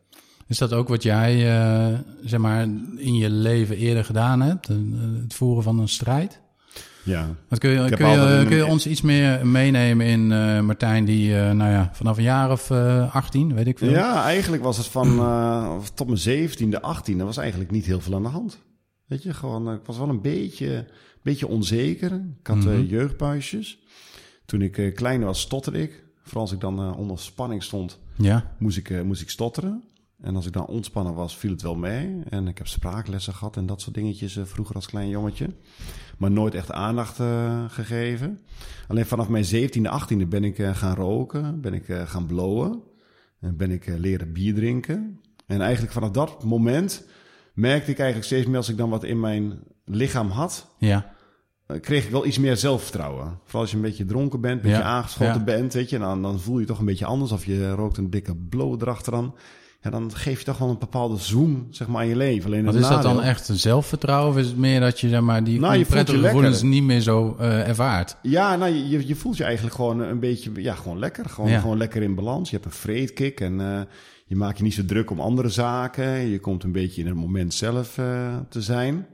Is 0.49 0.57
dat 0.57 0.73
ook 0.73 0.87
wat 0.87 1.03
jij 1.03 1.59
uh, 1.91 1.99
zeg 2.23 2.39
maar, 2.39 2.61
in 2.95 3.15
je 3.15 3.29
leven 3.29 3.77
eerder 3.77 4.05
gedaan 4.05 4.41
hebt? 4.41 4.67
Het 5.21 5.33
voeren 5.33 5.63
van 5.63 5.79
een 5.79 5.89
strijd? 5.89 6.39
Ja. 7.03 7.35
Wat 7.47 7.59
kun 7.59 7.69
je, 7.69 7.89
kun 7.95 8.09
je, 8.09 8.45
kun 8.47 8.57
je 8.57 8.65
ons 8.65 8.87
iets 8.87 9.01
meer 9.01 9.47
meenemen 9.47 10.05
in 10.05 10.31
uh, 10.31 10.61
Martijn, 10.61 11.05
die 11.05 11.29
uh, 11.29 11.51
nou 11.51 11.71
ja, 11.71 11.89
vanaf 11.93 12.17
een 12.17 12.23
jaar 12.23 12.51
of 12.51 12.69
uh, 12.69 13.15
18, 13.15 13.53
weet 13.53 13.67
ik 13.67 13.77
veel? 13.77 13.89
Ja, 13.89 14.23
eigenlijk 14.23 14.63
was 14.63 14.77
het 14.77 14.85
van 14.85 15.07
tot 15.93 16.07
mijn 16.07 16.49
17e, 16.49 16.79
18e, 16.79 17.15
was 17.15 17.37
eigenlijk 17.37 17.71
niet 17.71 17.85
heel 17.85 18.01
veel 18.01 18.15
aan 18.15 18.23
de 18.23 18.29
hand. 18.29 18.59
Weet 19.05 19.23
je, 19.23 19.33
gewoon, 19.33 19.73
ik 19.73 19.85
was 19.85 19.97
wel 19.97 20.09
een 20.09 20.21
beetje, 20.21 20.87
beetje 21.23 21.47
onzeker. 21.47 22.11
Ik 22.39 22.47
had 22.47 22.55
mm 22.55 22.61
-hmm. 22.61 22.85
jeugdbuisjes. 22.85 23.79
Toen 24.45 24.61
ik 24.61 24.91
klein 24.95 25.23
was, 25.23 25.41
stotterde 25.41 25.81
ik. 25.81 26.03
Vooral 26.23 26.41
als 26.41 26.51
ik 26.51 26.59
dan 26.59 26.95
onder 26.95 27.19
spanning 27.19 27.63
stond, 27.63 27.99
ja. 28.15 28.55
moest, 28.59 28.77
ik, 28.77 29.03
moest 29.03 29.21
ik 29.21 29.29
stotteren. 29.29 29.83
En 30.21 30.36
als 30.36 30.45
ik 30.45 30.54
dan 30.54 30.66
ontspannen 30.66 31.13
was, 31.13 31.38
viel 31.38 31.51
het 31.51 31.62
wel 31.62 31.75
mee. 31.75 32.19
En 32.30 32.48
ik 32.48 32.57
heb 32.57 32.68
spraaklessen 32.68 33.33
gehad 33.33 33.57
en 33.57 33.66
dat 33.66 33.81
soort 33.81 33.95
dingetjes 33.95 34.36
uh, 34.36 34.45
vroeger 34.45 34.75
als 34.75 34.86
klein 34.86 35.10
jongetje. 35.10 35.50
Maar 36.18 36.31
nooit 36.31 36.56
echt 36.56 36.71
aandacht 36.71 37.19
uh, 37.19 37.63
gegeven. 37.68 38.39
Alleen 38.88 39.06
vanaf 39.06 39.30
mijn 39.30 39.45
17e, 39.45 39.92
18e 40.24 40.27
ben 40.27 40.44
ik 40.44 40.57
uh, 40.57 40.75
gaan 40.75 40.95
roken, 40.95 41.62
ben 41.62 41.74
ik 41.74 41.86
gaan 42.06 42.25
blowen. 42.25 42.81
En 43.39 43.57
ben 43.57 43.71
ik 43.71 43.86
leren 43.98 44.33
bier 44.33 44.54
drinken. 44.54 45.19
En 45.45 45.62
eigenlijk 45.62 45.94
vanaf 45.94 46.12
dat 46.12 46.44
moment 46.44 47.06
merkte 47.54 47.92
ik 47.92 47.98
eigenlijk 47.98 48.27
steeds 48.27 48.48
meer 48.48 48.57
als 48.57 48.69
ik 48.69 48.77
dan 48.77 48.89
wat 48.89 49.04
in 49.04 49.19
mijn 49.19 49.60
lichaam 49.86 50.30
had. 50.30 50.68
Ja. 50.77 51.13
Kreeg 51.81 52.04
ik 52.06 52.12
wel 52.12 52.25
iets 52.25 52.38
meer 52.38 52.57
zelfvertrouwen. 52.57 53.39
Vooral 53.44 53.62
als 53.62 53.69
je 53.69 53.75
een 53.75 53.81
beetje 53.83 54.06
dronken 54.06 54.42
bent, 54.42 54.56
een 54.56 54.62
beetje 54.62 54.77
Ja. 54.77 54.83
aangeschoten 54.83 55.33
Ja. 55.38 55.44
bent, 55.44 55.74
weet 55.74 55.89
je. 55.89 56.00
Dan, 56.00 56.21
dan 56.21 56.39
voel 56.39 56.56
je 56.56 56.62
je 56.62 56.68
toch 56.68 56.80
een 56.80 56.86
beetje 56.86 57.06
anders. 57.06 57.31
Of 57.31 57.45
je 57.45 57.69
rookt 57.71 57.98
een 57.98 58.10
dikke 58.10 58.36
blow 58.36 58.81
erachteraan 58.81 59.33
ja, 59.81 59.89
dan 59.89 60.11
geef 60.15 60.39
je 60.39 60.45
toch 60.45 60.57
wel 60.57 60.69
een 60.69 60.77
bepaalde 60.79 61.17
zoom 61.17 61.67
zeg 61.69 61.87
maar, 61.87 62.01
aan 62.01 62.07
je 62.07 62.15
leven. 62.15 62.45
Alleen 62.45 62.65
Wat 62.65 62.75
is 62.75 62.87
dat 62.87 63.01
dan 63.03 63.21
echt 63.21 63.49
een 63.49 63.55
zelfvertrouwen? 63.57 64.31
Of 64.33 64.37
is 64.39 64.47
het 64.47 64.57
meer 64.57 64.79
dat 64.79 64.99
je 64.99 65.09
zeg 65.09 65.21
maar, 65.21 65.43
die 65.43 65.59
Nou, 65.59 65.71
je 65.73 65.77
voelt 65.77 65.87
je 65.87 65.93
prettige 66.03 66.25
gevoelens 66.25 66.61
niet 66.61 66.83
meer 66.83 67.01
zo 67.01 67.35
eh, 67.39 67.67
ervaart? 67.67 68.15
Ja, 68.21 68.55
nou, 68.55 68.71
je- 68.73 69.07
je, 69.07 69.15
voelt 69.15 69.37
je 69.37 69.43
eigenlijk 69.43 69.75
gewoon 69.75 69.99
een 69.99 70.19
beetje 70.19 70.51
ja, 70.55 70.75
gewoon 70.75 70.99
lekker. 70.99 71.25
Gewoon, 71.29 71.49
Ja. 71.49 71.59
gewoon 71.59 71.77
lekker 71.77 72.01
in 72.01 72.15
balans. 72.15 72.49
Je 72.49 72.55
hebt 72.55 72.67
een 72.67 72.77
vreedkick 72.77 73.39
en 73.39 73.59
eh, 73.61 73.81
je 74.25 74.35
maakt 74.35 74.57
je 74.57 74.63
niet 74.63 74.73
zo 74.73 74.85
druk 74.85 75.11
om 75.11 75.19
andere 75.19 75.49
zaken. 75.49 76.05
Je 76.27 76.39
komt 76.39 76.63
een 76.63 76.71
beetje 76.71 77.01
in 77.01 77.07
het 77.07 77.15
moment 77.17 77.53
zelf 77.53 77.97
eh, 77.97 78.37
te 78.49 78.61
zijn. 78.61 79.05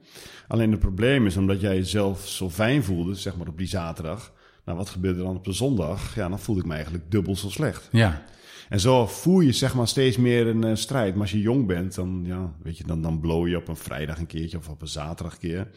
Alleen 0.48 0.72
het 0.72 0.80
probleem 0.80 1.26
is, 1.26 1.38
omdat 1.38 1.62
jij 1.62 1.76
jezelf 1.76 2.28
zo 2.28 2.50
fijn 2.50 2.84
voelde, 2.84 3.16
zeg 3.16 3.36
maar 3.38 3.48
op 3.48 3.58
die 3.58 3.68
zaterdag. 3.68 4.32
Nou, 4.66 4.78
wat 4.78 4.90
gebeurde 4.90 5.20
er 5.20 5.26
dan 5.26 5.36
op 5.36 5.46
de 5.46 5.54
zondag? 5.54 6.16
Ja, 6.16 6.30
dan 6.30 6.40
voelde 6.40 6.62
ik 6.62 6.68
me 6.68 6.74
eigenlijk 6.74 7.04
dubbel 7.12 7.36
zo 7.36 7.50
slecht. 7.50 7.90
Ja, 7.92 8.22
En 8.70 8.80
zo 8.80 9.08
voel 9.08 9.40
je 9.40 9.52
zeg 9.52 9.76
maar 9.76 9.88
steeds 9.88 10.18
meer 10.18 10.48
een 10.48 10.64
eh, 10.64 10.76
strijd. 10.76 11.14
Maar 11.14 11.22
als 11.22 11.32
je 11.32 11.42
jong 11.42 11.68
bent, 11.68 11.96
dan, 11.96 12.22
ja, 12.26 12.54
weet 12.64 12.78
je, 12.78 12.84
dan, 12.84 13.02
dan 13.02 13.20
blow 13.20 13.48
je 13.48 13.58
op 13.58 13.68
een 13.68 13.76
vrijdag 13.76 14.20
een 14.20 14.28
keertje 14.28 14.58
of 14.58 14.70
op 14.70 14.82
een 14.82 14.88
zaterdag 14.88 15.34
een 15.34 15.40
keer. 15.40 15.68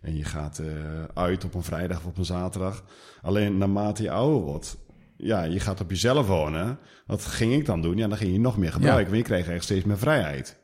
En 0.00 0.16
je 0.16 0.24
gaat 0.24 0.58
eh, 0.58 0.66
uit 1.14 1.44
op 1.44 1.54
een 1.54 1.62
vrijdag 1.62 1.98
of 1.98 2.04
op 2.04 2.18
een 2.18 2.24
zaterdag. 2.24 2.84
Alleen 3.22 3.58
naarmate 3.58 4.02
je 4.02 4.10
ouder 4.10 4.40
wordt, 4.40 4.76
ja, 5.16 5.42
je 5.42 5.60
gaat 5.60 5.80
op 5.80 5.90
jezelf 5.90 6.26
wonen. 6.26 6.78
Wat 7.06 7.24
ging 7.24 7.52
ik 7.52 7.66
dan 7.66 7.82
doen? 7.82 7.96
Ja, 7.96 8.08
dan 8.08 8.18
ging 8.18 8.32
je 8.32 8.40
nog 8.40 8.56
meer 8.56 8.72
gebruiken. 8.72 9.04
Ja. 9.04 9.10
Want 9.10 9.16
je 9.16 9.32
kreeg 9.32 9.46
eigenlijk 9.46 9.64
steeds 9.64 9.84
meer 9.84 9.98
vrijheid. 9.98 10.58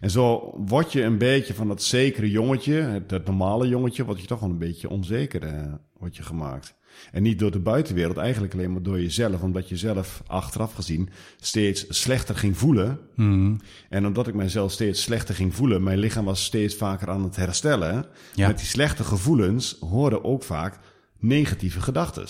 En 0.00 0.10
zo 0.10 0.54
word 0.66 0.92
je 0.92 1.02
een 1.02 1.18
beetje 1.18 1.54
van 1.54 1.68
dat 1.68 1.82
zekere 1.82 2.30
jongetje, 2.30 2.74
het, 2.74 3.10
het 3.10 3.26
normale 3.26 3.68
jongetje, 3.68 4.04
word 4.04 4.20
je 4.20 4.26
toch 4.26 4.40
wel 4.40 4.50
een 4.50 4.58
beetje 4.58 4.88
onzeker 4.88 5.42
eh, 5.42 5.72
wordt 5.98 6.16
je 6.16 6.22
gemaakt. 6.22 6.74
En 7.12 7.22
niet 7.22 7.38
door 7.38 7.50
de 7.50 7.60
buitenwereld, 7.60 8.16
eigenlijk 8.16 8.54
alleen 8.54 8.72
maar 8.72 8.82
door 8.82 9.00
jezelf. 9.00 9.42
Omdat 9.42 9.68
je 9.68 9.76
zelf 9.76 10.22
achteraf 10.26 10.72
gezien 10.72 11.08
steeds 11.40 11.86
slechter 11.88 12.36
ging 12.36 12.58
voelen. 12.58 12.98
Mhm. 13.14 13.56
En 13.88 14.06
omdat 14.06 14.26
ik 14.26 14.34
mijzelf 14.34 14.72
steeds 14.72 15.02
slechter 15.02 15.34
ging 15.34 15.54
voelen, 15.54 15.82
mijn 15.82 15.98
lichaam 15.98 16.24
was 16.24 16.44
steeds 16.44 16.74
vaker 16.74 17.10
aan 17.10 17.22
het 17.22 17.36
herstellen. 17.36 18.06
Ja. 18.34 18.46
Met 18.46 18.58
die 18.58 18.66
slechte 18.66 19.04
gevoelens 19.04 19.76
hoorden 19.80 20.24
ook 20.24 20.42
vaak 20.42 20.78
negatieve 21.18 21.80
gedachten. 21.80 22.26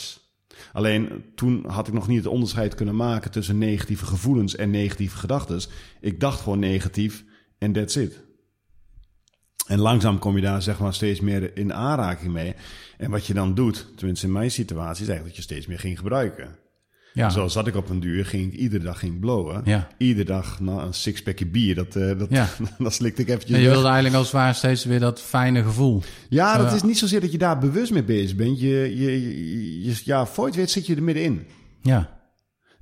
Alleen 0.73 1.25
toen 1.35 1.65
had 1.67 1.89
ik 1.89 1.95
nog 1.95 2.09
niet 2.09 2.19
het 2.19 2.27
onderscheid 2.27 2.75
kunnen 2.75 2.97
maken 2.97 3.31
tussen 3.31 3.59
negatieve 3.59 4.07
gevoelens 4.07 4.57
en 4.57 4.71
negatieve 4.71 5.17
gedachten. 5.17 5.61
Ik 6.01 6.21
dacht 6.21 6.41
gewoon 6.41 6.59
negatief 6.59 7.25
en 7.65 7.73
that's 7.73 7.97
it. 7.97 8.21
En 9.67 9.79
langzaam 9.79 10.19
kom 10.19 10.37
je 10.37 10.43
daar 10.43 10.63
zeg 10.63 10.79
maar 10.79 10.95
steeds 10.95 11.21
meer 11.21 11.57
in 11.57 11.73
aanraking 11.75 12.33
mee. 12.33 12.55
En 12.99 13.11
wat 13.11 13.27
je 13.27 13.35
dan 13.35 13.55
doet, 13.55 13.87
tenminste 13.97 14.27
in 14.27 14.33
mijn 14.33 14.51
situatie, 14.51 15.03
is 15.03 15.09
eigenlijk 15.09 15.27
dat 15.27 15.37
je 15.37 15.43
steeds 15.53 15.67
meer 15.67 15.79
ging 15.79 15.99
gebruiken. 15.99 16.57
ja. 17.13 17.31
Zo 17.31 17.49
zat 17.49 17.67
ik 17.67 17.77
op 17.77 17.89
een 17.89 18.01
duur, 18.01 18.27
ging 18.27 18.53
ik 18.53 18.59
iedere 18.59 18.85
dag 18.85 18.99
ging 18.99 19.21
blowen. 19.21 19.63
Ja. 19.65 19.89
Iedere 19.99 20.25
dag 20.27 20.61
nou, 20.61 20.81
een 20.87 20.95
sixpackje 20.95 21.47
bier, 21.47 21.75
dat, 21.75 21.97
eh, 21.97 22.19
dat, 22.19 22.27
Ja. 22.31 22.49
dat 22.79 22.93
slikte 22.95 23.23
ik 23.23 23.29
eventjes 23.29 23.51
En 23.57 23.59
je 23.59 23.65
weg. 23.65 23.73
wilde 23.75 23.89
eigenlijk 23.89 24.17
als 24.17 24.27
het 24.27 24.35
ware 24.37 24.53
steeds 24.55 24.85
weer 24.85 25.01
dat 25.01 25.21
fijne 25.21 25.63
gevoel. 25.63 26.03
Ja, 26.29 26.57
dat 26.59 26.71
Ja. 26.71 26.77
is 26.77 26.83
niet 26.83 26.99
zozeer 26.99 27.21
dat 27.21 27.33
je 27.33 27.39
daar 27.39 27.59
bewust 27.59 27.93
mee 27.93 28.05
bezig 28.05 28.37
bent. 28.37 28.61
Je, 28.61 28.69
je, 28.69 29.01
je, 29.01 29.83
je- 29.83 30.01
ja, 30.05 30.27
voor 30.27 30.47
het 30.47 30.55
weet 30.55 30.71
zit 30.71 30.87
je 30.87 30.95
er 30.97 31.03
middenin. 31.03 31.47
Ja, 31.83 32.23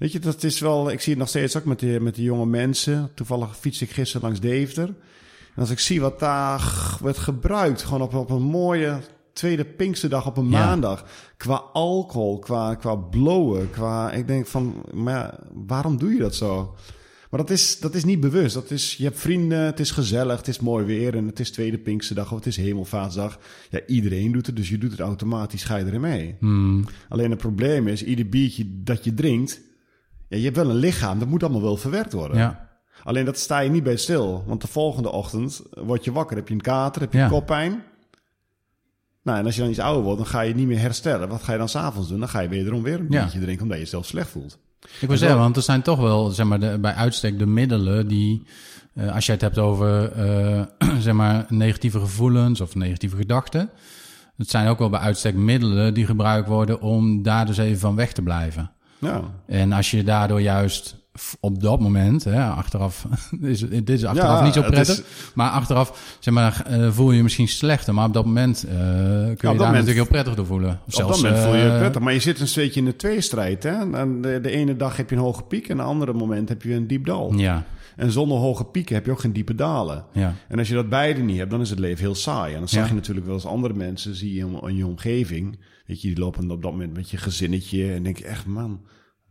Weet 0.02 0.12
je, 0.12 0.18
dat 0.18 0.42
is 0.42 0.60
wel... 0.60 0.90
Ik 0.90 1.00
zie 1.00 1.12
het 1.12 1.20
nog 1.20 1.28
steeds 1.28 1.56
ook 1.56 1.64
met 1.64 1.78
de, 1.78 1.98
met 2.00 2.14
de 2.14 2.22
jonge 2.22 2.46
mensen. 2.46 3.10
Toevallig 3.14 3.56
fiets 3.58 3.82
ik 3.82 3.90
gisteren 3.90 4.26
langs 4.26 4.40
Deventer. 4.40 4.86
En 5.54 5.60
als 5.60 5.70
ik 5.70 5.78
zie 5.78 6.00
wat 6.00 6.18
daar 6.18 6.96
werd 7.02 7.18
gebruikt... 7.18 7.82
gewoon 7.82 8.02
op, 8.02 8.14
op 8.14 8.30
een 8.30 8.42
mooie 8.42 9.00
tweede 9.32 9.64
Pinksterdag 9.64 10.26
op 10.26 10.36
een 10.36 10.50
Ja. 10.50 10.66
maandag... 10.66 11.04
qua 11.36 11.54
alcohol, 11.72 12.38
qua, 12.38 12.74
qua 12.74 12.94
blowen, 12.94 13.70
qua... 13.70 14.12
Ik 14.12 14.26
denk 14.26 14.46
van, 14.46 14.84
maar 14.92 15.38
waarom 15.52 15.98
doe 15.98 16.12
je 16.12 16.18
dat 16.18 16.34
zo? 16.34 16.76
Maar 17.30 17.40
dat 17.40 17.50
is, 17.50 17.78
dat 17.80 17.94
is 17.94 18.04
niet 18.04 18.20
bewust. 18.20 18.54
Dat 18.54 18.70
is, 18.70 18.94
je 18.94 19.04
hebt 19.04 19.18
vrienden, 19.18 19.60
het 19.60 19.80
is 19.80 19.90
gezellig, 19.90 20.36
het 20.36 20.48
is 20.48 20.60
mooi 20.60 20.84
weer... 20.84 21.16
en 21.16 21.26
het 21.26 21.40
is 21.40 21.50
tweede 21.50 21.78
Pinksterdag 21.78 22.30
of 22.30 22.36
het 22.36 22.46
is 22.46 22.56
Hemelvaartsdag. 22.56 23.38
Ja, 23.70 23.80
iedereen 23.86 24.32
doet 24.32 24.46
het, 24.46 24.56
dus 24.56 24.68
je 24.68 24.78
doet 24.78 24.90
het 24.90 25.00
automatisch, 25.00 25.64
ga 25.64 25.76
je 25.76 25.84
erin 25.84 26.00
mee. 26.00 26.36
Hmm. 26.40 26.84
Alleen 27.08 27.30
het 27.30 27.38
probleem 27.38 27.88
is, 27.88 28.04
ieder 28.04 28.28
biertje 28.28 28.64
dat 28.68 29.04
je 29.04 29.14
drinkt, 29.14 29.60
ja, 30.32 30.38
je 30.38 30.44
hebt 30.44 30.56
wel 30.56 30.70
een 30.70 30.76
lichaam, 30.76 31.18
dat 31.18 31.28
moet 31.28 31.42
allemaal 31.42 31.62
wel 31.62 31.76
verwerkt 31.76 32.12
worden. 32.12 32.36
ja. 32.36 32.70
Alleen 33.04 33.24
dat 33.24 33.38
sta 33.38 33.58
je 33.58 33.70
niet 33.70 33.82
bij 33.82 33.96
stil. 33.96 34.44
Want 34.46 34.60
de 34.60 34.66
volgende 34.66 35.10
ochtend 35.10 35.62
word 35.70 36.04
je 36.04 36.12
wakker. 36.12 36.36
Heb 36.36 36.48
je 36.48 36.54
een 36.54 36.60
kater, 36.60 37.00
heb 37.02 37.12
je 37.12 37.18
Ja. 37.18 37.28
koppijn. 37.28 37.82
Nou, 39.22 39.38
en 39.38 39.44
als 39.44 39.54
je 39.54 39.60
dan 39.60 39.70
iets 39.70 39.78
ouder 39.78 40.02
wordt, 40.02 40.18
dan 40.18 40.26
ga 40.26 40.40
je 40.40 40.54
niet 40.54 40.66
meer 40.66 40.78
herstellen. 40.78 41.28
Wat 41.28 41.42
ga 41.42 41.52
je 41.52 41.58
dan 41.58 41.68
s'avonds 41.68 42.08
doen? 42.08 42.18
Dan 42.18 42.28
ga 42.28 42.40
je 42.40 42.48
wederom 42.48 42.82
weer 42.82 42.94
een 43.00 43.06
Ja. 43.10 43.20
biertje 43.20 43.40
drinken, 43.40 43.62
omdat 43.62 43.76
je 43.76 43.82
jezelf 43.84 44.06
slecht 44.06 44.28
voelt. 44.30 44.58
Ik 45.00 45.08
wil 45.08 45.16
zeggen, 45.16 45.38
want 45.38 45.56
er 45.56 45.62
zijn 45.62 45.82
toch 45.82 45.98
wel, 46.00 46.30
zeg 46.30 46.46
maar, 46.46 46.60
de, 46.60 46.78
bij 46.80 46.94
uitstek 46.94 47.38
de 47.38 47.46
middelen 47.46 48.08
die, 48.08 48.46
eh, 48.94 49.14
als 49.14 49.26
je 49.26 49.32
het 49.32 49.40
hebt 49.40 49.58
over, 49.58 50.12
eh, 50.12 50.62
zeg 51.06 51.14
maar, 51.14 51.46
negatieve 51.48 51.98
gevoelens 52.00 52.60
of 52.60 52.74
negatieve 52.74 53.16
gedachten. 53.16 53.70
Het 54.36 54.50
zijn 54.50 54.68
ook 54.68 54.78
wel 54.78 54.90
bij 54.90 55.00
uitstek 55.00 55.34
middelen 55.34 55.94
die 55.94 56.06
gebruikt 56.06 56.48
worden 56.48 56.80
om 56.80 57.22
daar 57.22 57.46
dus 57.46 57.58
even 57.58 57.80
van 57.80 57.94
weg 57.94 58.12
te 58.12 58.22
blijven. 58.22 58.70
Ja, 59.02 59.22
En 59.46 59.72
als 59.72 59.90
je 59.90 60.04
daardoor 60.04 60.40
juist 60.40 60.96
op 61.40 61.60
dat 61.62 61.80
moment, 61.80 62.24
hè, 62.24 62.44
achteraf, 62.44 63.06
is, 63.40 63.60
dit 63.60 63.90
is 63.90 64.04
achteraf 64.04 64.38
Ja, 64.38 64.44
niet 64.44 64.54
zo 64.54 64.62
prettig, 64.62 64.98
is- 64.98 65.02
maar 65.34 65.50
achteraf 65.50 66.16
zeg 66.20 66.34
maar, 66.34 66.62
eh, 66.66 66.90
voel 66.92 67.10
je 67.10 67.16
je 67.16 67.22
misschien 67.22 67.48
slechter, 67.48 67.94
maar 67.94 68.06
op 68.06 68.12
dat 68.12 68.24
moment 68.24 68.64
eh, 68.64 68.74
kun 68.74 68.78
je 68.78 69.26
dat 69.26 69.40
daar 69.40 69.50
moment- 69.50 69.72
natuurlijk 69.72 69.96
heel 69.96 70.06
prettig 70.06 70.34
door 70.34 70.46
voelen. 70.46 70.80
Op 70.86 70.92
dat 70.92 71.08
moment 71.16 71.38
voel 71.38 71.54
je 71.54 71.62
je 71.62 71.68
eh, 71.70 71.78
prettig. 71.78 72.02
Maar 72.02 72.12
je 72.12 72.20
zit 72.20 72.40
een 72.40 72.48
beetje 72.54 72.80
in 72.80 72.86
de 72.86 72.96
tweestrijd. 72.96 73.62
Hè? 73.62 73.92
En 73.96 74.20
de, 74.20 74.38
de 74.42 74.50
ene 74.50 74.76
dag 74.76 74.96
heb 74.96 75.10
je 75.10 75.16
een 75.16 75.22
hoge 75.22 75.42
piek 75.42 75.68
en 75.68 75.76
de 75.76 75.82
andere 75.82 76.12
moment 76.12 76.48
heb 76.48 76.62
je 76.62 76.74
een 76.74 76.86
diep 76.86 77.04
dal. 77.06 77.34
Ja, 77.34 77.64
En 77.96 78.10
zonder 78.10 78.38
hoge 78.38 78.64
pieken 78.64 78.94
heb 78.94 79.04
je 79.06 79.10
ook 79.10 79.20
geen 79.20 79.32
diepe 79.32 79.54
dalen. 79.54 80.04
ja, 80.12 80.34
En 80.48 80.58
als 80.58 80.68
je 80.68 80.74
dat 80.74 80.88
beide 80.88 81.20
niet 81.20 81.38
hebt, 81.38 81.50
dan 81.50 81.60
is 81.60 81.70
het 81.70 81.78
leven 81.78 82.04
heel 82.04 82.14
saai. 82.14 82.52
En 82.52 82.58
dan 82.58 82.68
zag 82.68 82.88
je 82.88 82.94
natuurlijk 82.94 83.26
wel 83.26 83.34
eens 83.34 83.46
andere 83.46 83.74
mensen, 83.74 84.14
zie 84.14 84.34
je 84.34 84.40
in, 84.40 84.60
in 84.68 84.76
je 84.76 84.86
omgeving. 84.86 85.58
Weet 85.86 86.02
je, 86.02 86.08
die 86.08 86.18
lopen 86.18 86.50
op 86.50 86.62
dat 86.62 86.70
moment 86.70 86.94
met 86.94 87.10
je 87.10 87.16
gezinnetje. 87.16 87.92
En 87.92 88.02
denk 88.02 88.18
je 88.18 88.24
echt, 88.24 88.46
man, 88.46 88.80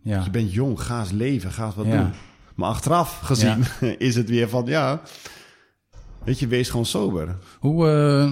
ja. 0.02 0.24
je 0.24 0.30
bent 0.30 0.54
jong, 0.54 0.82
ga 0.82 1.00
eens 1.00 1.12
leven, 1.12 1.52
ga 1.52 1.66
eens 1.66 1.76
wat 1.76 1.86
Ja. 1.86 2.02
doen. 2.02 2.12
Maar 2.56 2.70
achteraf 2.70 3.20
gezien 3.20 3.64
is 3.98 4.16
het 4.16 4.30
weer 4.30 4.50
van, 4.50 4.66
ja, 4.66 5.02
weet 6.24 6.40
je, 6.40 6.48
wees 6.48 6.70
gewoon 6.70 6.86
sober. 6.86 7.36
Hoe, 7.60 7.88
eh, 7.90 8.32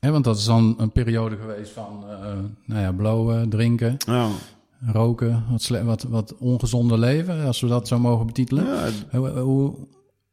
hè, 0.00 0.10
want 0.10 0.24
dat 0.24 0.36
is 0.36 0.44
dan 0.44 0.74
een 0.78 0.92
periode 0.92 1.36
geweest 1.36 1.72
van, 1.72 2.04
eh, 2.10 2.26
nou 2.64 2.80
ja, 2.80 2.92
blowen, 2.92 3.48
drinken, 3.48 3.96
Nou, 4.06 4.32
roken, 4.86 5.44
wat, 5.50 5.68
wat, 5.82 6.02
wat 6.02 6.34
ongezonde 6.38 6.98
leven, 6.98 7.44
als 7.44 7.60
we 7.60 7.66
dat 7.66 7.88
zo 7.88 7.98
mogen 7.98 8.26
betitelen. 8.26 8.64
ja, 8.66 9.18
Hoe, 9.18 9.28
hoe, 9.28 9.74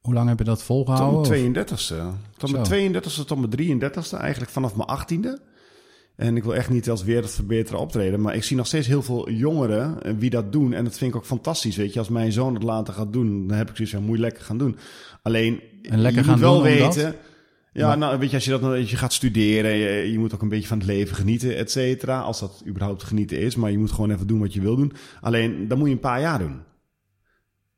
hoe 0.01 0.13
lang 0.13 0.27
heb 0.29 0.37
je 0.37 0.43
dat 0.43 0.55
tot 0.57 0.65
volgehouden? 0.65 1.29
mijn 1.29 1.57
Of- 1.57 1.75
32e. 1.87 2.13
Tot 2.37 2.51
mijn 2.51 2.63
32e 2.63 3.25
tot 3.25 3.37
mijn 3.37 3.49
33e, 3.49 4.17
eigenlijk 4.17 4.51
vanaf 4.51 4.75
mijn 4.75 4.89
18e. 4.89 5.39
En 6.15 6.35
ik 6.35 6.43
wil 6.43 6.55
echt 6.55 6.69
niet 6.69 6.89
als 6.89 7.03
wereldverbeterer 7.03 7.79
optreden, 7.79 8.21
maar 8.21 8.35
ik 8.35 8.43
zie 8.43 8.57
nog 8.57 8.67
steeds 8.67 8.87
heel 8.87 9.01
veel 9.01 9.29
jongeren 9.29 10.03
eh, 10.03 10.13
wie 10.17 10.29
dat 10.29 10.51
doen. 10.51 10.73
En 10.73 10.83
dat 10.83 10.97
vind 10.97 11.11
ik 11.11 11.17
ook 11.17 11.25
fantastisch, 11.25 11.75
weet 11.75 11.93
je. 11.93 11.99
Als 11.99 12.09
mijn 12.09 12.31
zoon 12.31 12.53
het 12.53 12.63
later 12.63 12.93
gaat 12.93 13.13
doen, 13.13 13.47
dan 13.47 13.57
heb 13.57 13.69
ik 13.69 13.75
zoiets 13.75 13.93
van, 13.93 14.03
moet 14.03 14.15
je 14.15 14.21
lekker 14.21 14.43
gaan 14.43 14.57
doen. 14.57 14.77
Alleen, 15.21 15.61
En 15.81 15.99
lekker 16.01 16.19
je 16.21 16.27
gaan 16.27 16.33
moet 16.39 16.41
wel 16.43 16.63
doen 16.63 16.71
omdat? 16.71 16.95
weten... 16.95 17.15
Ja, 17.73 17.87
Maar- 17.87 17.97
nou, 17.97 18.19
weet 18.19 18.29
je, 18.29 18.35
als 18.35 18.45
je, 18.45 18.51
dat, 18.51 18.63
als 18.63 18.89
je 18.91 18.97
gaat 18.97 19.13
studeren, 19.13 19.71
je, 19.75 20.11
je 20.11 20.19
moet 20.19 20.33
ook 20.33 20.41
een 20.41 20.49
beetje 20.49 20.67
van 20.67 20.77
het 20.77 20.87
leven 20.87 21.15
genieten, 21.15 21.55
et 21.57 21.71
cetera. 21.71 22.19
Als 22.19 22.39
dat 22.39 22.63
überhaupt 22.67 23.03
genieten 23.03 23.39
is, 23.39 23.55
maar 23.55 23.71
je 23.71 23.77
moet 23.77 23.91
gewoon 23.91 24.11
even 24.11 24.27
doen 24.27 24.39
wat 24.39 24.53
je 24.53 24.61
wil 24.61 24.75
doen. 24.75 24.91
Alleen, 25.21 25.67
dan 25.67 25.77
moet 25.77 25.87
je 25.87 25.93
een 25.93 25.99
paar 25.99 26.21
jaar 26.21 26.39
doen. 26.39 26.59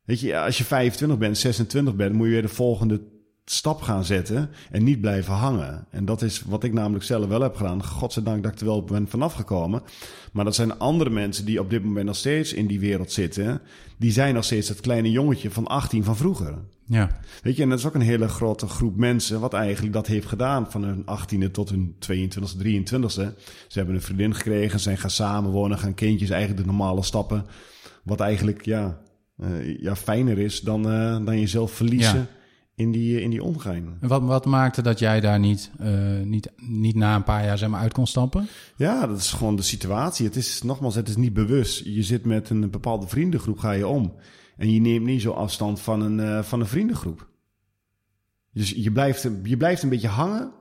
Weet 0.04 0.20
je, 0.20 0.40
als 0.40 0.58
je 0.58 0.64
25 0.64 1.18
bent, 1.18 1.38
26 1.38 1.96
bent, 1.96 2.14
moet 2.14 2.26
je 2.26 2.32
weer 2.32 2.42
de 2.42 2.48
volgende 2.48 3.02
stap 3.46 3.82
gaan 3.82 4.06
zetten 4.06 4.50
en 4.72 4.84
niet 4.84 5.02
blijven 5.02 5.34
hangen. 5.34 5.86
En 5.90 6.06
dat 6.06 6.22
is 6.22 6.42
wat 6.42 6.64
ik 6.64 6.74
namelijk 6.74 7.04
zelf 7.04 7.28
wel 7.28 7.42
heb 7.42 7.56
gedaan. 7.56 7.86
Godzijdank 7.86 8.44
dat 8.44 8.52
ik 8.52 8.60
er 8.60 8.66
wel 8.66 8.84
ben 8.84 9.08
vanaf 9.08 9.34
gekomen. 9.34 9.82
Maar 10.32 10.46
dat 10.46 10.56
zijn 10.56 10.80
andere 10.80 11.10
mensen 11.10 11.46
die 11.46 11.60
op 11.60 11.70
dit 11.70 11.84
moment 11.84 12.06
nog 12.06 12.16
steeds 12.16 12.54
in 12.54 12.68
die 12.68 12.80
wereld 12.80 13.12
zitten. 13.12 13.62
Die 13.98 14.12
zijn 14.12 14.34
nog 14.34 14.44
steeds 14.44 14.68
dat 14.68 14.80
kleine 14.80 15.12
jongetje 15.12 15.52
van 15.52 15.68
18 15.68 16.04
van 16.04 16.16
vroeger. 16.16 16.58
Ja, 16.88 17.20
Weet 17.42 17.56
je, 17.56 17.64
en 17.64 17.70
dat 17.70 17.80
is 17.80 17.86
ook 17.86 17.94
een 17.94 18.02
hele 18.02 18.28
grote 18.28 18.68
groep 18.68 18.96
mensen 18.96 19.40
wat 19.40 19.54
eigenlijk 19.54 19.94
dat 19.94 20.08
heeft 20.08 20.28
gedaan 20.28 20.72
van 20.72 20.84
hun 20.84 21.04
18e 21.04 21.52
tot 21.52 21.70
hun 21.70 21.96
22e, 22.12 22.58
23e. 22.64 23.36
Ze 23.68 23.78
hebben 23.78 23.96
een 23.96 24.02
vriendin 24.02 24.36
gekregen, 24.36 24.80
zijn 24.80 24.98
gaan 24.98 25.10
samenwonen, 25.10 25.78
gaan 25.78 25.94
kindjes 25.94 26.30
eigenlijk 26.30 26.62
de 26.62 26.68
normale 26.72 27.04
stappen. 27.04 27.46
Wat 28.04 28.20
eigenlijk 28.20 28.66
ja, 28.66 29.00
eh, 29.38 29.80
ja 29.80 29.96
fijner 29.96 30.38
is 30.38 30.62
dan, 30.62 30.92
eh, 30.92 31.26
dan 31.26 31.40
jezelf 31.40 31.72
verliezen 31.72 32.18
Ja. 32.18 32.28
In, 32.76 32.92
die, 32.92 33.22
in 33.22 33.30
die 33.30 33.44
omgang. 33.44 33.88
en 34.00 34.08
wat, 34.08 34.22
wat 34.22 34.46
maakte 34.46 34.82
dat 34.82 35.00
jij 35.00 35.20
daar 35.20 35.40
niet, 35.40 35.72
eh, 35.80 36.20
niet, 36.24 36.52
niet 36.58 36.96
na 36.96 37.16
een 37.16 37.24
paar 37.24 37.46
jaar 37.46 37.58
zeg 37.58 37.70
maar, 37.70 37.82
uit 37.82 37.94
kon 37.94 38.08
stappen? 38.08 38.48
Ja, 38.76 39.08
dat 39.08 39.18
is 39.18 39.32
gewoon 39.32 39.56
de 39.56 39.62
situatie. 39.62 40.26
Het 40.26 40.36
is 40.36 40.62
nogmaals, 40.62 40.96
het 40.96 41.10
is 41.10 41.16
niet 41.16 41.34
bewust. 41.34 41.86
Je 41.86 42.04
zit 42.04 42.26
met 42.26 42.50
een 42.50 42.70
bepaalde 42.70 43.08
vriendengroep, 43.08 43.58
ga 43.58 43.72
je 43.72 43.88
om. 43.88 44.14
En 44.58 44.72
je 44.72 44.82
neemt 44.82 45.06
niet 45.06 45.22
zo 45.22 45.32
afstand 45.32 45.82
van 45.82 46.02
een, 46.02 46.20
eh, 46.20 46.44
van 46.44 46.60
een 46.60 46.68
vriendengroep. 46.68 47.28
Dus 48.54 48.70
je 48.70 48.92
blijft, 48.92 49.30
je 49.44 49.58
blijft 49.58 49.84
een 49.84 49.90
beetje 49.90 50.08
hangen 50.08 50.52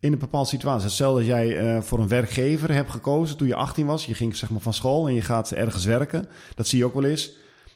in 0.00 0.12
een 0.12 0.18
bepaalde 0.18 0.48
situatie. 0.48 0.86
Hetzelfde 0.86 1.18
als 1.18 1.28
jij 1.28 1.58
eh, 1.58 1.82
voor 1.82 1.98
een 1.98 2.08
werkgever 2.08 2.72
hebt 2.72 2.90
gekozen 2.90 3.36
toen 3.36 3.46
je 3.46 3.54
18 3.54 3.86
was. 3.86 4.06
Je 4.06 4.14
ging 4.14 4.36
zeg 4.36 4.50
maar 4.50 4.60
van 4.60 4.74
school 4.74 5.08
en 5.08 5.14
je 5.14 5.22
gaat 5.22 5.50
ergens 5.50 5.84
werken. 5.84 6.28
Dat 6.54 6.66
zie 6.66 6.78
je 6.78 6.84
ook 6.84 6.94
wel 6.94 7.04
eens. 7.04 7.32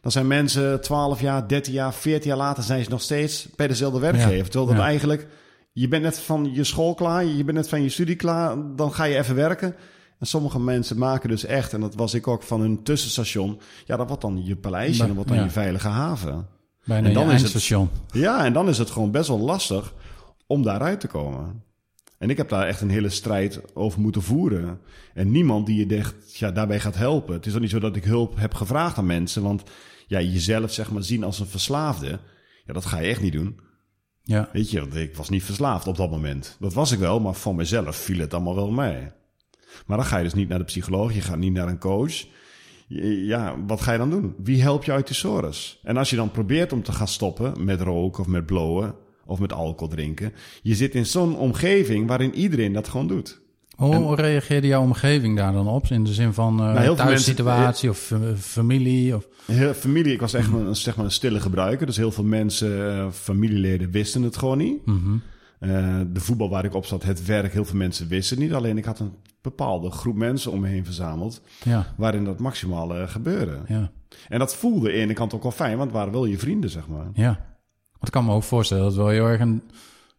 Dan 0.07 0.15
zijn 0.15 0.27
mensen 0.27 0.81
12 0.81 1.21
jaar, 1.21 1.49
13 1.49 1.73
jaar, 1.73 1.95
14 1.95 2.29
jaar 2.29 2.39
later 2.39 2.63
zijn 2.63 2.85
ze 2.85 2.91
nog 2.91 3.03
steeds 3.03 3.49
bij 3.57 3.67
dezelfde 3.69 3.99
werkgever. 4.01 4.37
Ja. 4.37 4.43
Terwijl 4.43 4.67
dat 4.67 4.77
Ja. 4.77 4.83
eigenlijk, 4.83 5.27
je 5.73 5.89
bent 5.89 6.03
net 6.03 6.19
van 6.19 6.51
je 6.55 6.65
school 6.65 6.95
klaar, 6.95 7.25
je 7.25 7.45
bent 7.45 7.57
net 7.57 7.69
van 7.69 7.83
je 7.83 7.89
studie 7.89 8.17
klaar, 8.17 8.57
dan 8.77 8.93
ga 8.93 9.05
je 9.05 9.17
even 9.19 9.35
werken. 9.35 9.75
En 10.19 10.27
sommige 10.27 10.61
mensen 10.61 10.99
maken 10.99 11.29
dus 11.29 11.45
echt, 11.45 11.73
en 11.73 11.81
dat 11.81 11.95
was 11.95 12.15
ik 12.15 12.27
ook 12.29 12.43
van 12.43 12.61
hun 12.61 12.83
tussenstation, 12.83 13.61
ja, 13.85 13.97
dat 13.97 14.07
wordt 14.07 14.23
dan 14.23 14.45
je 14.45 14.57
paleisje, 14.57 14.99
Maar- 14.99 15.07
dat 15.07 15.17
wordt 15.17 15.31
dan 15.31 15.39
ja. 15.39 15.45
je 15.45 15.51
veilige 15.51 15.89
haven. 15.89 16.47
Bijna 16.85 17.09
En 17.09 17.15
dan 17.15 17.29
je 17.29 17.35
is 17.35 17.53
het-. 17.69 17.89
Ja, 18.13 18.45
en 18.45 18.53
dan 18.53 18.69
is 18.69 18.79
het 18.79 18.91
gewoon 18.91 19.11
best 19.11 19.29
wel 19.29 19.41
lastig 19.41 19.95
om 20.47 20.63
daaruit 20.63 21.01
te 21.01 21.07
komen. 21.07 21.63
En 22.19 22.31
ik 22.31 22.37
heb 22.37 22.49
daar 22.49 22.67
echt 22.67 22.81
een 22.81 22.91
hele 22.91 23.09
strijd 23.11 23.61
over 23.75 24.01
moeten 24.01 24.23
voeren. 24.23 24.81
En 25.15 25.31
niemand 25.31 25.67
die 25.67 25.87
je 25.89 25.97
echt 25.97 26.37
ja, 26.39 26.51
daarbij 26.51 26.81
gaat 26.81 26.97
helpen. 26.97 27.35
Het 27.35 27.47
is 27.47 27.55
ook 27.55 27.61
niet 27.61 27.71
zo 27.71 27.79
dat 27.79 27.97
ik 27.97 28.05
hulp 28.05 28.39
heb 28.39 28.55
gevraagd 28.55 28.99
aan 28.99 29.07
mensen. 29.07 29.43
Want 29.43 29.63
ja, 30.07 30.21
jezelf 30.21 30.73
zeg 30.73 30.91
maar 30.91 31.03
zien 31.03 31.25
als 31.25 31.39
een 31.39 31.47
verslaafde, 31.47 32.21
ja, 32.65 32.73
dat 32.73 32.87
ga 32.87 32.99
je 32.99 33.09
echt 33.09 33.23
niet 33.23 33.33
doen. 33.33 33.61
Ja, 34.23 34.49
Weet 34.53 34.71
je, 34.71 34.81
want 34.81 34.95
ik 34.95 35.17
was 35.17 35.29
niet 35.29 35.43
verslaafd 35.43 35.87
op 35.87 35.97
dat 35.97 36.11
moment. 36.11 36.57
Dat 36.61 36.75
was 36.75 36.93
ik 36.93 36.99
wel, 36.99 37.21
maar 37.21 37.35
van 37.35 37.57
mezelf 37.57 37.97
viel 37.97 38.19
het 38.19 38.35
allemaal 38.35 38.55
wel 38.55 38.71
mee. 38.71 39.09
Maar 39.87 39.97
dan 39.97 40.07
ga 40.07 40.17
je 40.17 40.25
dus 40.25 40.35
niet 40.35 40.49
naar 40.49 40.59
de 40.59 40.65
psycholoog, 40.65 41.15
je 41.15 41.21
gaat 41.21 41.39
niet 41.39 41.53
naar 41.53 41.69
een 41.69 41.79
coach. 41.79 42.25
Ja, 42.89 43.65
wat 43.67 43.81
ga 43.81 43.93
je 43.93 43.99
dan 43.99 44.11
doen? 44.11 44.35
Wie 44.39 44.63
helpt 44.63 44.85
je 44.85 44.93
uit 44.93 45.09
de 45.09 45.15
sores? 45.15 45.81
En 45.83 45.97
als 45.97 46.11
je 46.11 46.17
dan 46.17 46.31
probeert 46.31 46.73
om 46.73 46.83
te 46.83 46.93
gaan 46.93 47.09
stoppen 47.09 47.65
met 47.65 47.81
roken 47.81 48.21
of 48.21 48.27
met 48.29 48.47
blowen 48.47 48.95
of 49.25 49.39
met 49.39 49.53
alcohol 49.53 49.95
drinken, 49.95 50.33
je 50.63 50.75
zit 50.75 50.95
in 50.95 51.07
zo'n 51.07 51.37
omgeving 51.37 52.09
waarin 52.09 52.35
iedereen 52.35 52.73
dat 52.73 52.89
gewoon 52.89 53.09
doet. 53.09 53.41
Hoe 53.77 54.15
reageerde 54.15 54.67
jouw 54.67 54.83
omgeving 54.83 55.37
daar 55.37 55.53
dan 55.53 55.69
op? 55.69 55.87
In 55.87 56.05
de 56.05 56.13
zin 56.13 56.33
van 56.33 56.61
eh 56.61 56.73
Nou, 56.73 56.85
of 57.89 58.11
eh, 58.11 58.19
familie? 58.39 59.17
Of... 59.17 59.27
Heel, 59.47 59.75
familie, 59.75 60.13
ik 60.13 60.21
was 60.21 60.35
echt 60.35 60.53
een, 60.53 60.77
zeg 60.77 60.97
maar 60.97 61.05
een 61.05 61.11
stille 61.11 61.41
gebruiker. 61.41 61.87
Dus 61.87 61.97
heel 61.97 62.11
veel 62.11 62.25
mensen, 62.25 62.97
eh, 62.97 63.11
familieleden, 63.11 63.91
wisten 63.91 64.23
het 64.23 64.37
gewoon 64.37 64.59
niet. 64.59 64.87
Mhm. 64.87 65.17
De 66.13 66.21
voetbal 66.21 66.51
waar 66.51 66.65
ik 66.65 66.75
op 66.75 66.87
zat, 66.87 67.03
het 67.03 67.25
werk, 67.25 67.53
heel 67.53 67.65
veel 67.65 67.77
mensen 67.79 68.09
wisten 68.09 68.37
het 68.37 68.47
niet. 68.47 68.55
Alleen 68.55 68.79
ik 68.79 68.85
had 68.85 68.99
een 68.99 69.13
bepaalde 69.41 69.91
groep 69.91 70.17
mensen 70.17 70.53
om 70.53 70.61
me 70.61 70.69
heen 70.69 70.85
verzameld, 70.85 71.41
Ja, 71.63 71.95
waarin 71.97 72.25
dat 72.25 72.39
maximaal 72.39 73.09
gebeurde. 73.09 73.59
ja, 73.67 73.91
En 74.29 74.39
dat 74.39 74.57
voelde 74.57 74.93
in 74.93 75.09
de 75.09 75.15
kant 75.15 75.35
ook 75.35 75.43
wel 75.43 75.53
fijn, 75.53 75.77
want 75.77 75.91
het 75.91 75.99
waren 75.99 76.13
wel 76.13 76.25
je 76.25 76.39
vrienden, 76.39 76.71
zeg 76.71 76.89
maar. 76.89 77.07
ja. 77.15 77.55
Want 77.93 78.07
ik 78.07 78.13
kan 78.13 78.25
me 78.25 78.33
ook 78.33 78.43
voorstellen 78.43 78.83
dat 78.83 78.93
het 78.93 79.03
wel 79.03 79.11
heel 79.11 79.27
erg 79.27 79.41
een, 79.41 79.63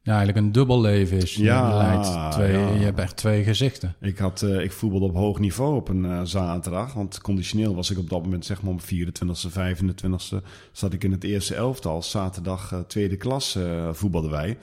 ja, 0.07 0.15
eigenlijk 0.15 0.45
een 0.45 0.51
dubbel 0.51 0.81
leven 0.81 1.17
is. 1.17 1.35
Ja, 1.35 1.69
je, 1.69 1.75
leidt 1.77 2.31
twee, 2.31 2.51
ja. 2.51 2.69
je 2.69 2.83
hebt 2.85 2.99
echt 2.99 3.15
twee 3.17 3.43
gezichten. 3.43 3.95
Ik, 4.01 4.17
had, 4.17 4.41
eh, 4.41 4.61
ik 4.63 4.71
voetbalde 4.71 5.05
op 5.05 5.15
hoog 5.15 5.39
niveau 5.39 5.75
op 5.75 5.89
een 5.89 6.05
eh, 6.05 6.19
zaterdag, 6.23 6.93
want 6.93 7.21
conditioneel 7.21 7.75
was 7.75 7.91
ik 7.91 7.97
op 7.97 8.09
dat 8.09 8.23
moment, 8.23 8.45
zeg 8.45 8.61
maar 8.61 8.71
om 8.71 8.79
24e, 8.79 9.49
25e, 9.51 10.43
zat 10.71 10.93
ik 10.93 11.03
in 11.03 11.11
het 11.11 11.23
eerste 11.23 11.55
elftal. 11.55 12.01
Zaterdag 12.03 12.71
eh, 12.71 12.79
tweede 12.79 13.15
klas 13.17 13.55
eh, 13.55 13.89
voetbalden 13.91 14.31
wij. 14.31 14.57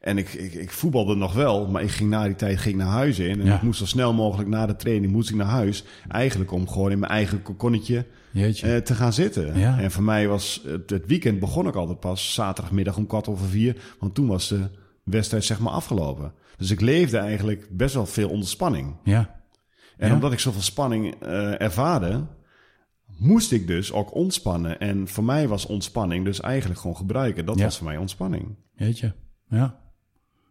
En 0.00 0.18
ik, 0.18 0.32
ik, 0.32 0.54
ik 0.54 0.70
voetbalde 0.70 1.14
nog 1.14 1.32
wel, 1.34 1.66
maar 1.66 1.82
ik 1.82 1.90
ging 1.90 2.10
na 2.10 2.24
die 2.24 2.34
tijd 2.36 2.58
ging 2.58 2.76
naar 2.76 2.86
huis 2.86 3.18
in. 3.18 3.40
En 3.40 3.46
Ja. 3.46 3.54
ik 3.56 3.62
moest 3.62 3.78
zo 3.78 3.86
snel 3.86 4.12
mogelijk 4.14 4.48
na 4.48 4.66
de 4.66 4.76
training 4.76 5.12
moest 5.12 5.30
ik 5.30 5.36
naar 5.36 5.46
huis. 5.46 5.84
Eigenlijk 6.08 6.52
om 6.52 6.68
gewoon 6.68 6.90
in 6.90 6.98
mijn 6.98 7.12
eigen 7.12 7.42
kokonnetje 7.42 8.04
Jeetje. 8.30 8.66
eh, 8.74 8.80
te 8.80 8.94
gaan 8.94 9.12
zitten. 9.12 9.58
Ja. 9.58 9.78
En 9.80 9.90
voor 9.90 10.02
mij 10.02 10.28
was 10.28 10.62
het, 10.66 10.90
het 10.90 11.06
weekend 11.06 11.40
begon 11.40 11.66
ik 11.68 11.74
altijd 11.74 12.00
pas 12.00 12.34
zaterdagmiddag 12.34 12.96
om 12.96 13.06
kwart 13.06 13.28
over 13.28 13.46
vier. 13.46 13.76
Want 13.98 14.14
toen 14.14 14.26
was 14.26 14.48
de 14.48 14.60
wedstrijd 15.04 15.44
zeg 15.44 15.58
maar 15.60 15.72
afgelopen. 15.72 16.32
Dus 16.56 16.70
ik 16.70 16.80
leefde 16.80 17.18
eigenlijk 17.18 17.68
best 17.70 17.94
wel 17.94 18.06
veel 18.06 18.28
onder 18.28 18.48
spanning. 18.48 18.96
ja, 19.04 19.40
En 19.96 20.08
Ja. 20.08 20.14
omdat 20.14 20.32
ik 20.32 20.38
zoveel 20.38 20.60
spanning 20.62 21.14
eh, 21.20 21.60
ervaarde, 21.60 22.26
moest 23.18 23.52
ik 23.52 23.66
dus 23.66 23.92
ook 23.92 24.14
ontspannen. 24.14 24.80
En 24.80 25.08
voor 25.08 25.24
mij 25.24 25.48
was 25.48 25.66
ontspanning 25.66 26.24
dus 26.24 26.40
eigenlijk 26.40 26.80
gewoon 26.80 26.96
gebruiken. 26.96 27.46
Dat 27.46 27.58
Ja. 27.58 27.64
was 27.64 27.76
voor 27.76 27.86
mij 27.86 27.96
ontspanning. 27.96 28.56
jeetje. 28.74 29.14
Ja. 29.48 29.80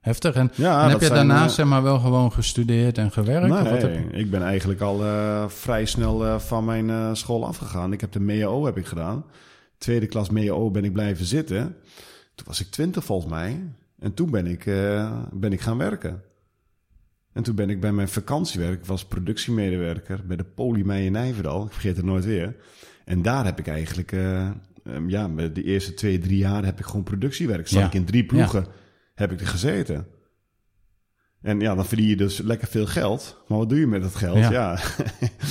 Heftig. 0.01 0.35
En, 0.35 0.51
Ja, 0.55 0.83
en 0.83 0.89
heb 0.89 1.01
je 1.01 1.09
daarnaast 1.09 1.49
eh, 1.49 1.55
zeg 1.55 1.65
maar 1.65 1.83
wel 1.83 1.99
gewoon 1.99 2.31
gestudeerd 2.31 2.97
en 2.97 3.11
gewerkt? 3.11 3.51
of 3.51 3.61
wat 3.69 3.81
heb 3.81 3.93
Nee, 3.93 4.05
je- 4.11 4.17
ik 4.17 4.31
ben 4.31 4.43
eigenlijk 4.43 4.81
al 4.81 5.03
eh, 5.05 5.47
vrij 5.47 5.85
snel 5.85 6.39
van 6.39 6.65
mijn 6.65 7.15
school 7.15 7.45
afgegaan. 7.45 7.93
Ik 7.93 8.01
heb 8.01 8.11
de 8.11 8.19
MEO 8.19 8.65
heb 8.65 8.77
ik 8.77 8.85
gedaan. 8.85 9.25
tweede 9.77 10.05
klas 10.07 10.29
MEO 10.29 10.71
ben 10.71 10.83
ik 10.83 10.93
blijven 10.93 11.25
zitten. 11.25 11.75
Toen 12.35 12.45
was 12.47 12.59
ik 12.61 12.69
twintig 12.71 13.03
volgens 13.05 13.31
mij. 13.31 13.73
En 14.01 14.13
toen 14.13 14.31
ben 14.31 14.47
ik, 14.47 14.65
eh, 14.65 15.21
ben 15.33 15.51
ik 15.53 15.61
gaan 15.61 15.77
werken. 15.77 16.21
En 17.33 17.43
toen 17.43 17.55
ben 17.55 17.69
ik 17.69 17.79
bij 17.81 17.91
mijn 17.91 18.07
vakantiewerk, 18.07 18.79
ik 18.79 18.85
was 18.85 19.05
productiemedewerker 19.05 20.25
bij 20.25 20.37
de 20.37 20.43
Polymei 20.43 21.05
in 21.05 21.11
Nijverdal. 21.11 21.65
Ik 21.65 21.71
vergeet 21.71 21.95
het 21.95 22.05
nooit 22.05 22.25
weer. 22.25 22.55
En 23.05 23.21
daar 23.21 23.45
heb 23.45 23.59
ik 23.59 23.67
eigenlijk, 23.67 24.11
uh, 24.11 24.49
um, 24.83 25.09
ja, 25.09 25.27
de 25.27 25.63
eerste 25.63 25.93
twee, 25.93 26.17
drie 26.19 26.37
jaar 26.37 26.65
heb 26.65 26.79
ik 26.79 26.85
gewoon 26.85 27.03
productiewerk. 27.03 27.67
Zat 27.67 27.79
Ja. 27.79 27.85
ik 27.85 27.93
in 27.93 28.05
drie 28.05 28.25
ploegen, 28.25 28.65
heb 29.15 29.31
ik 29.31 29.39
er 29.39 29.47
gezeten. 29.47 30.05
En 31.41 31.59
ja, 31.59 31.75
dan 31.75 31.85
verdien 31.85 32.07
je 32.07 32.15
dus 32.15 32.37
lekker 32.41 32.67
veel 32.67 32.85
geld. 32.85 33.43
Maar 33.47 33.57
wat 33.57 33.69
doe 33.69 33.79
je 33.79 33.87
met 33.87 34.01
dat 34.01 34.15
geld? 34.15 34.37
Ja. 34.37 34.51
Ja, 34.51 34.79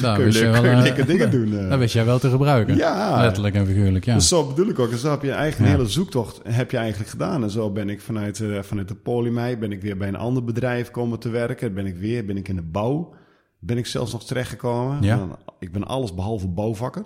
Daar 0.03 0.17
kun 0.19 0.33
je, 0.33 0.41
wel, 0.41 0.61
kun 0.61 0.71
je 0.71 0.77
eh, 0.77 0.83
lekker 0.83 1.07
dingen 1.07 1.31
doen. 1.41 1.59
eh. 1.59 1.69
Dat 1.71 1.79
wist 1.79 1.95
jij 1.95 2.05
wel 2.05 2.19
te 2.19 2.31
gebruiken. 2.31 2.77
Ja. 2.77 3.21
Letterlijk 3.21 3.55
en 3.55 3.67
figuurlijk, 3.67 4.05
ja. 4.05 4.15
Dus 4.15 4.29
zo 4.29 4.47
bedoel 4.47 4.69
ik 4.69 4.79
ook. 4.79 4.91
Dus 4.91 5.01
zo 5.01 5.11
heb 5.11 5.23
je 5.23 5.31
eigenlijk 5.31 5.59
Ja. 5.71 5.75
een 5.75 5.81
hele 5.81 5.93
zoektocht 5.93 6.41
heb 6.49 6.71
je 6.71 6.77
eigenlijk 6.77 7.11
gedaan. 7.11 7.43
En 7.43 7.51
zo 7.51 7.71
ben 7.73 7.89
ik 7.89 8.01
vanuit, 8.01 8.41
eh, 8.41 8.63
vanuit 8.63 8.89
de 8.89 8.95
Polymei 8.95 9.57
ben 9.57 9.73
ik 9.73 9.83
weer 9.83 9.97
bij 9.97 10.09
een 10.09 10.17
ander 10.17 10.45
bedrijf 10.45 10.91
komen 10.91 11.19
te 11.19 11.29
werken. 11.29 11.75
Ben 11.75 11.87
ik 11.87 11.97
weer, 11.97 12.25
ben 12.25 12.37
ik 12.37 12.49
in 12.49 12.57
de 12.57 12.63
bouw. 12.63 13.15
Ben 13.59 13.79
ik 13.79 13.87
zelfs 13.87 14.13
nog 14.13 14.25
terechtgekomen. 14.27 15.03
Ja. 15.03 15.17
Dan- 15.17 15.39
Ik 15.59 15.73
ben 15.73 15.85
alles 15.87 16.15
behalve 16.15 16.49
bouwvakker. 16.49 17.05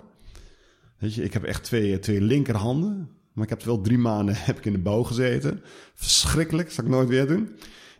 Weet 0.99 1.13
je, 1.15 1.23
ik 1.23 1.33
heb 1.33 1.43
echt 1.43 1.63
twee, 1.63 1.99
twee 1.99 2.21
linkerhanden. 2.21 3.09
Maar 3.33 3.43
ik 3.43 3.49
heb 3.49 3.63
wel 3.63 3.81
drie 3.81 3.97
maanden 3.97 4.35
heb 4.49 4.57
ik 4.57 4.65
in 4.65 4.71
de 4.71 4.79
bouw 4.79 5.03
gezeten. 5.03 5.61
Verschrikkelijk, 5.95 6.67
dat 6.67 6.75
zal 6.75 6.83
ik 6.85 6.89
nooit 6.89 7.09
weer 7.09 7.27
doen. 7.27 7.49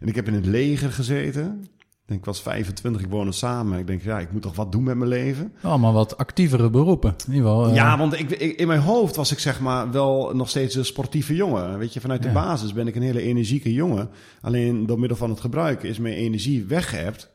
En 0.06 0.12
ik 0.12 0.16
heb 0.18 0.28
in 0.28 0.34
het 0.34 0.46
leger 0.46 0.92
gezeten. 0.92 1.60
Ik 1.62 2.12
denk, 2.12 2.20
ik 2.20 2.26
was 2.26 2.42
25, 2.42 3.02
ik 3.02 3.10
woonde 3.10 3.32
samen. 3.32 3.80
Ik 3.80 3.88
denk, 3.88 4.02
ja, 4.02 4.20
ik 4.20 4.32
moet 4.32 4.42
toch 4.42 4.56
wat 4.56 4.72
doen 4.72 4.84
met 4.84 4.96
mijn 4.98 5.10
leven. 5.10 5.54
Allemaal 5.62 5.94
wat 5.94 6.18
actievere 6.18 6.70
beroepen. 6.70 7.16
In 7.28 7.34
ieder 7.34 7.50
geval. 7.50 7.68
eh, 7.68 7.76
Ja, 7.76 7.98
want 7.98 8.20
ik, 8.20 8.30
ik- 8.32 8.60
in 8.60 8.68
mijn 8.68 8.80
hoofd 8.80 9.16
was 9.16 9.32
ik 9.32 9.40
zeg 9.40 9.60
maar 9.60 9.92
wel 9.92 10.32
nog 10.36 10.50
steeds 10.50 10.76
een 10.76 10.86
sportieve 10.86 11.36
jongen. 11.36 11.78
Weet 11.78 11.94
je, 11.94 12.00
vanuit 12.02 12.22
de 12.22 12.28
Ja. 12.28 12.34
basis 12.34 12.74
ben 12.74 12.88
ik 12.88 12.96
een 12.96 13.02
hele 13.02 13.22
energieke 13.22 13.74
jongen. 13.74 14.10
Alleen 14.42 14.86
door 14.86 15.00
middel 15.00 15.18
van 15.18 15.30
het 15.30 15.40
gebruiken 15.40 15.90
is 15.90 15.98
mijn 16.00 16.16
energie 16.16 16.64
weggehebt. 16.66 17.32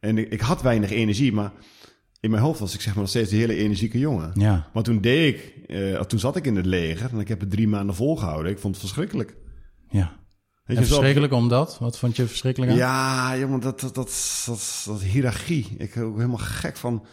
En 0.00 0.18
ik, 0.18 0.30
ik 0.32 0.40
had 0.40 0.62
weinig 0.62 0.90
energie, 0.90 1.32
maar 1.32 1.52
in 2.20 2.30
mijn 2.30 2.42
hoofd 2.42 2.60
was 2.60 2.74
ik 2.74 2.80
zeg 2.80 2.92
maar 2.92 3.02
nog 3.02 3.10
steeds 3.12 3.30
een 3.32 3.38
hele 3.38 3.56
energieke 3.56 3.98
jongen. 3.98 4.30
ja. 4.34 4.68
Maar 4.74 4.82
toen 4.82 5.00
deed 5.00 5.34
ik, 5.34 5.54
eh, 5.66 6.00
toen 6.00 6.18
zat 6.18 6.36
ik 6.36 6.46
in 6.46 6.56
het 6.56 6.66
leger 6.66 7.10
en 7.12 7.18
ik 7.20 7.28
heb 7.28 7.40
het 7.40 7.50
drie 7.50 7.68
maanden 7.68 7.94
volgehouden. 7.94 8.52
Ik 8.52 8.58
vond 8.58 8.74
het 8.74 8.84
verschrikkelijk. 8.84 9.36
ja. 9.90 10.22
Weet 10.64 10.78
je, 10.78 10.84
zo- 10.84 10.88
verschrikkelijk 10.88 11.32
omdat? 11.32 11.78
Wat 11.80 11.98
vond 11.98 12.16
je 12.16 12.26
verschrikkelijk 12.26 12.72
aan? 12.72 12.78
Ja, 12.78 13.36
jongen, 13.36 13.60
dat, 13.60 13.80
dat, 13.80 13.94
dat, 13.94 14.42
dat, 14.46 14.82
dat 14.86 15.02
hiërarchie. 15.02 15.74
Ik 15.78 15.94
ben 15.94 16.04
ook 16.04 16.16
helemaal 16.16 16.36
gek 16.36 16.76
van, 16.76 17.04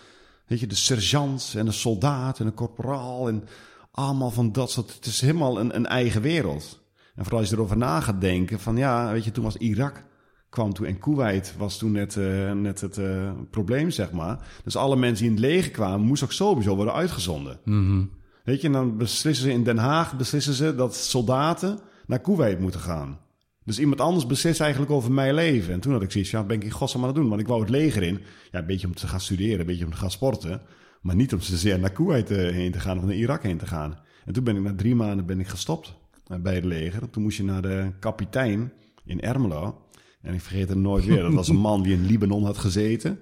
weet 0.48 0.60
je, 0.60 0.68
de 0.68 0.76
sergeant 0.76 1.54
en 1.58 1.66
de 1.66 1.72
soldaat 1.72 2.40
en 2.40 2.46
de 2.46 2.52
korporaal 2.52 3.28
en 3.28 3.44
allemaal 3.92 4.32
van 4.32 4.52
dat 4.52 4.72
soort. 4.72 4.94
Het 4.94 5.06
is 5.06 5.22
helemaal 5.22 5.60
een, 5.60 5.76
een 5.76 5.86
eigen 5.86 6.22
wereld. 6.22 6.80
En 7.16 7.24
vooral 7.24 7.40
als 7.40 7.50
je 7.50 7.56
erover 7.56 7.78
na 7.78 8.00
gaat 8.00 8.22
denken 8.22 8.60
van, 8.60 8.78
ja, 8.78 9.12
weet 9.12 9.24
je, 9.24 9.32
toen 9.32 9.44
was 9.44 9.58
Irak 9.58 10.04
kwam 10.50 10.74
toen 10.74 10.86
en 10.86 11.00
Kuwait 11.00 11.54
was 11.58 11.78
toen 11.78 11.92
net, 11.92 12.18
eh, 12.18 12.52
net 12.52 12.82
het 12.82 12.98
eh, 12.98 13.32
probleem, 13.52 13.90
zeg 13.92 14.12
maar. 14.12 14.48
Dus 14.64 14.76
alle 14.76 14.96
mensen 14.96 15.26
die 15.26 15.36
in 15.36 15.42
het 15.42 15.52
leger 15.52 15.72
kwamen, 15.72 16.08
moesten 16.08 16.28
ook 16.28 16.34
sowieso 16.34 16.76
worden 16.76 16.94
uitgezonden. 16.94 17.60
Mhm. 17.66 18.04
Weet 18.44 18.62
je, 18.62 18.68
en 18.68 18.74
dan 18.74 18.98
beslissen 18.98 19.46
ze 19.46 19.52
in 19.52 19.64
Den 19.64 19.78
Haag 19.78 20.18
beslissen 20.18 20.54
ze 20.54 20.76
dat 20.76 20.96
soldaten 20.96 21.80
naar 22.06 22.20
Kuwait 22.20 22.60
moeten 22.60 22.80
gaan. 22.80 23.20
Dus 23.66 23.80
iemand 23.80 24.02
anders 24.02 24.26
beslist 24.26 24.62
eigenlijk 24.62 24.92
over 24.92 25.12
mijn 25.12 25.34
leven. 25.34 25.74
En 25.74 25.80
toen 25.80 25.94
had 25.94 26.02
ik 26.02 26.12
zoiets 26.12 26.32
ja, 26.32 26.44
ben 26.44 26.56
ik 26.56 26.64
in 26.64 26.72
godsnaam 26.72 27.02
aan 27.02 27.10
het 27.10 27.18
doen? 27.18 27.30
Want 27.30 27.42
ik 27.42 27.48
wou 27.48 27.62
het 27.62 27.70
leger 27.70 28.04
in. 28.04 28.20
Ja, 28.52 28.60
een 28.60 28.66
beetje 28.66 28.88
om 28.88 28.96
te 28.96 29.08
gaan 29.08 29.22
studeren, 29.22 29.60
een 29.60 29.66
beetje 29.66 29.86
om 29.86 29.92
te 29.92 29.98
gaan 29.98 30.12
sporten. 30.12 30.62
Maar 31.02 31.16
niet 31.16 31.34
om 31.34 31.42
zozeer 31.42 31.80
naar 31.80 31.92
Kuwait 31.92 32.32
eh, 32.32 32.38
heen 32.38 32.72
te 32.72 32.80
gaan 32.80 32.98
of 32.98 33.04
naar 33.04 33.16
Irak 33.16 33.44
heen 33.44 33.58
te 33.58 33.68
gaan. 33.68 34.00
En 34.26 34.34
toen 34.34 34.44
ben 34.44 34.56
ik 34.56 34.62
na 34.62 34.76
drie 34.76 34.96
maanden 34.96 35.26
ben 35.26 35.40
ik 35.40 35.48
gestopt 35.48 35.94
eh, 36.28 36.38
bij 36.38 36.56
het 36.56 36.66
leger. 36.66 37.10
Toen 37.10 37.24
moest 37.24 37.38
je 37.38 37.44
naar 37.44 37.62
de 37.62 37.92
kapitein 38.00 38.74
in 39.06 39.22
Ermelo. 39.22 39.86
En 40.22 40.34
ik 40.34 40.42
vergeet 40.42 40.70
het 40.70 40.78
nooit 40.78 41.06
weer. 41.06 41.22
Dat 41.22 41.34
was 41.34 41.48
een 41.48 41.56
man 41.56 41.84
die 41.84 41.94
in 41.94 42.06
Libanon 42.06 42.44
had 42.44 42.58
gezeten. 42.58 43.20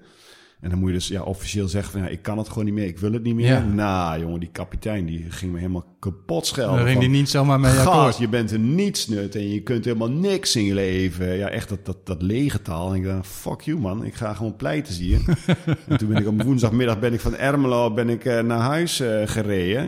En 0.60 0.70
dan 0.70 0.78
moet 0.78 0.88
je 0.88 0.94
dus 0.94 1.08
ja, 1.08 1.22
officieel 1.22 1.68
zeggen 1.68 1.92
van 1.92 2.00
ja, 2.00 2.08
ik 2.08 2.22
kan 2.22 2.38
het 2.38 2.48
gewoon 2.48 2.64
niet 2.64 2.74
meer, 2.74 2.86
ik 2.86 2.98
wil 2.98 3.12
het 3.12 3.22
niet 3.22 3.34
meer. 3.34 3.46
Ja. 3.46 3.64
Nou, 3.64 4.20
jongen, 4.20 4.40
die 4.40 4.48
kapitein 4.52 5.06
die 5.06 5.30
ging 5.30 5.52
me 5.52 5.58
helemaal 5.58 5.84
kapot 5.98 6.46
schelden. 6.46 6.76
Dan 6.76 6.86
ging 6.86 6.98
van, 6.98 7.10
die 7.10 7.18
niet 7.18 7.28
zomaar 7.28 7.60
mee 7.60 7.78
akkoord. 7.78 8.18
je 8.18 8.28
bent 8.28 8.50
een 8.50 8.74
nietsnut 8.74 9.34
en 9.34 9.50
je 9.50 9.62
kunt 9.62 9.84
helemaal 9.84 10.10
niks 10.10 10.56
in 10.56 10.64
je 10.64 10.74
leven. 10.74 11.36
Ja, 11.36 11.48
echt 11.48 11.68
dat, 11.68 11.86
dat, 11.86 12.06
dat 12.06 12.22
lege 12.22 12.62
taal. 12.62 12.90
En 12.90 12.96
ik 12.96 13.04
dacht, 13.04 13.26
fuck 13.26 13.60
you 13.60 13.78
man, 13.78 14.04
ik 14.04 14.14
ga 14.14 14.34
gewoon 14.34 14.56
pleiten, 14.56 14.94
zie 14.94 15.08
je. 15.08 15.34
en 15.88 15.96
toen 15.98 16.08
ben 16.08 16.16
ik 16.16 16.26
op 16.26 16.42
woensdagmiddag 16.42 16.98
ben 16.98 17.12
ik 17.12 17.20
van 17.20 17.36
Ermelo 17.36 17.92
ben 17.92 18.08
ik, 18.08 18.24
eh, 18.24 18.42
naar 18.42 18.60
huis 18.60 19.00
eh, 19.00 19.22
gereden. 19.24 19.82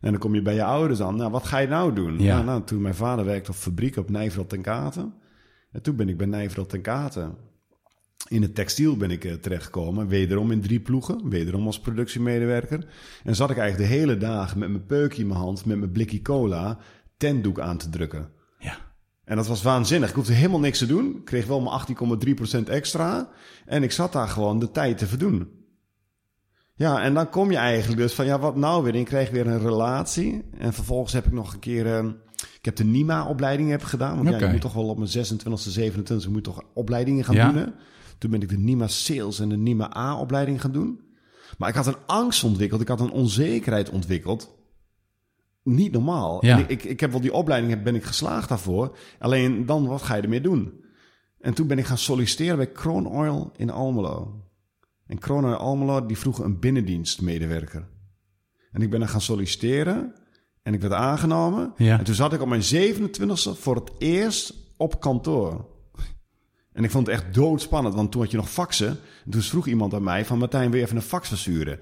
En 0.00 0.10
dan 0.10 0.18
kom 0.18 0.34
je 0.34 0.42
bij 0.42 0.54
je 0.54 0.64
ouders 0.64 1.00
aan. 1.00 1.16
Nou, 1.16 1.30
wat 1.30 1.46
ga 1.46 1.58
je 1.58 1.68
nou 1.68 1.92
doen? 1.94 2.18
Ja. 2.18 2.34
Nou, 2.34 2.44
nou, 2.44 2.62
toen 2.64 2.82
mijn 2.82 2.94
vader 2.94 3.24
werkte 3.24 3.50
op 3.50 3.56
fabriek 3.56 3.96
op 3.96 4.10
Nijverdal 4.10 4.46
ten 4.46 4.62
Katen. 4.62 5.14
En 5.72 5.82
toen 5.82 5.96
ben 5.96 6.08
ik 6.08 6.16
bij 6.16 6.26
Nijverdal 6.26 6.66
ten 6.66 6.80
Katen. 6.80 7.34
In 8.28 8.42
het 8.42 8.54
textiel 8.54 8.96
ben 8.96 9.10
ik 9.10 9.24
eh, 9.24 9.32
terechtgekomen. 9.32 10.08
Wederom 10.08 10.50
in 10.50 10.60
drie 10.60 10.80
ploegen. 10.80 11.28
Wederom 11.28 11.66
als 11.66 11.80
productiemedewerker. 11.80 12.86
En 13.24 13.34
zat 13.36 13.50
ik 13.50 13.56
eigenlijk 13.58 13.90
de 13.90 13.96
hele 13.96 14.16
dag 14.16 14.56
met 14.56 14.68
mijn 14.68 14.86
peukje 14.86 15.22
in 15.22 15.28
mijn 15.28 15.40
hand, 15.40 15.64
met 15.64 15.78
mijn 15.78 15.92
blikje 15.92 16.22
cola, 16.22 16.78
tentdoek 17.16 17.60
aan 17.60 17.76
te 17.76 17.88
drukken. 17.90 18.28
Ja. 18.58 18.76
En 19.24 19.36
dat 19.36 19.46
was 19.46 19.62
waanzinnig. 19.62 20.08
Ik 20.08 20.14
hoefde 20.14 20.32
helemaal 20.32 20.60
niks 20.60 20.78
te 20.78 20.86
doen. 20.86 21.16
Ik 21.16 21.24
kreeg 21.24 21.46
wel 21.46 21.60
mijn 21.60 21.80
18,3% 22.64 22.68
extra. 22.68 23.28
En 23.66 23.82
ik 23.82 23.92
zat 23.92 24.12
daar 24.12 24.28
gewoon 24.28 24.58
de 24.58 24.70
tijd 24.70 24.98
te 24.98 25.06
verdoen. 25.06 25.48
Ja, 26.74 27.02
en 27.02 27.14
dan 27.14 27.28
kom 27.30 27.50
je 27.50 27.56
eigenlijk 27.56 28.00
dus 28.00 28.12
van, 28.12 28.24
ja, 28.26 28.38
wat 28.38 28.56
nou 28.56 28.82
weer? 28.82 28.94
En 28.94 28.98
ik 29.00 29.06
kreeg 29.06 29.30
weer 29.30 29.46
een 29.46 29.60
relatie. 29.60 30.44
En 30.58 30.72
vervolgens 30.72 31.12
heb 31.12 31.26
ik 31.26 31.32
nog 31.32 31.52
een 31.52 31.58
keer... 31.58 31.86
eh, 31.86 32.04
ik 32.58 32.64
heb 32.64 32.76
de 32.76 32.84
NIMA-opleiding 32.84 33.70
heb 33.70 33.82
gedaan. 33.82 34.16
Want 34.16 34.28
ja, 34.28 34.46
je 34.46 34.52
moet 34.52 34.60
toch 34.60 34.72
wel 34.72 34.88
op 34.88 34.98
mijn 34.98 35.10
26e, 35.10 35.80
27e... 35.80 36.30
moet 36.30 36.44
toch 36.44 36.62
opleidingen 36.74 37.24
gaan 37.24 37.34
Ja. 37.34 37.52
doen. 37.52 37.72
Toen 38.22 38.30
ben 38.30 38.42
ik 38.42 38.48
de 38.48 38.58
NIMA 38.58 38.86
Sales 38.86 39.40
en 39.40 39.48
de 39.48 39.56
NIMA 39.56 39.96
A-opleiding 39.96 40.60
gaan 40.60 40.72
doen. 40.72 41.00
Maar 41.58 41.68
ik 41.68 41.74
had 41.74 41.86
een 41.86 42.06
angst 42.06 42.44
ontwikkeld. 42.44 42.80
Ik 42.80 42.88
had 42.88 43.00
een 43.00 43.10
onzekerheid 43.10 43.90
ontwikkeld. 43.90 44.54
Niet 45.62 45.92
normaal. 45.92 46.46
Ja. 46.46 46.66
Ik, 46.66 46.84
ik, 46.84 47.00
heb 47.00 47.10
wel 47.10 47.20
die 47.20 47.32
opleiding, 47.32 47.82
ben 47.82 47.94
ik 47.94 48.04
geslaagd 48.04 48.48
daarvoor. 48.48 48.96
Alleen 49.18 49.66
dan, 49.66 49.86
wat 49.86 50.02
ga 50.02 50.14
je 50.14 50.22
ermee 50.22 50.40
doen? 50.40 50.84
En 51.40 51.54
toen 51.54 51.66
ben 51.66 51.78
ik 51.78 51.84
gaan 51.84 51.98
solliciteren 51.98 52.56
bij 52.56 52.70
Kroon 52.70 53.06
Oil 53.06 53.52
in 53.56 53.70
Almelo. 53.70 54.42
En 55.06 55.18
Kroon 55.18 55.44
Oil 55.44 55.56
Almelo, 55.56 56.06
die 56.06 56.18
vroegen 56.18 56.44
een 56.44 56.58
binnendienstmedewerker. 56.58 57.88
En 58.72 58.82
ik 58.82 58.90
ben 58.90 59.00
daar 59.00 59.08
gaan 59.08 59.20
solliciteren. 59.20 60.14
En 60.62 60.74
ik 60.74 60.80
werd 60.80 60.92
aangenomen. 60.92 61.72
Ja. 61.76 61.98
En 61.98 62.04
toen 62.04 62.14
zat 62.14 62.32
ik 62.32 62.40
op 62.40 62.48
mijn 62.48 62.62
27e 62.62 63.58
voor 63.58 63.74
het 63.74 63.90
eerst 63.98 64.54
op 64.76 65.00
kantoor. 65.00 65.71
En 66.72 66.84
ik 66.84 66.90
vond 66.90 67.06
het 67.06 67.16
echt 67.16 67.34
doodspannend, 67.34 67.94
want 67.94 68.12
toen 68.12 68.20
had 68.20 68.30
je 68.30 68.36
nog 68.36 68.50
faxen. 68.50 68.88
En 69.24 69.30
toen 69.30 69.42
vroeg 69.42 69.66
iemand 69.66 69.94
aan 69.94 70.02
mij 70.02 70.24
van... 70.24 70.38
Martijn, 70.38 70.70
wil 70.70 70.78
je 70.78 70.84
even 70.84 70.96
een 70.96 71.02
fax 71.02 71.28
versturen? 71.28 71.78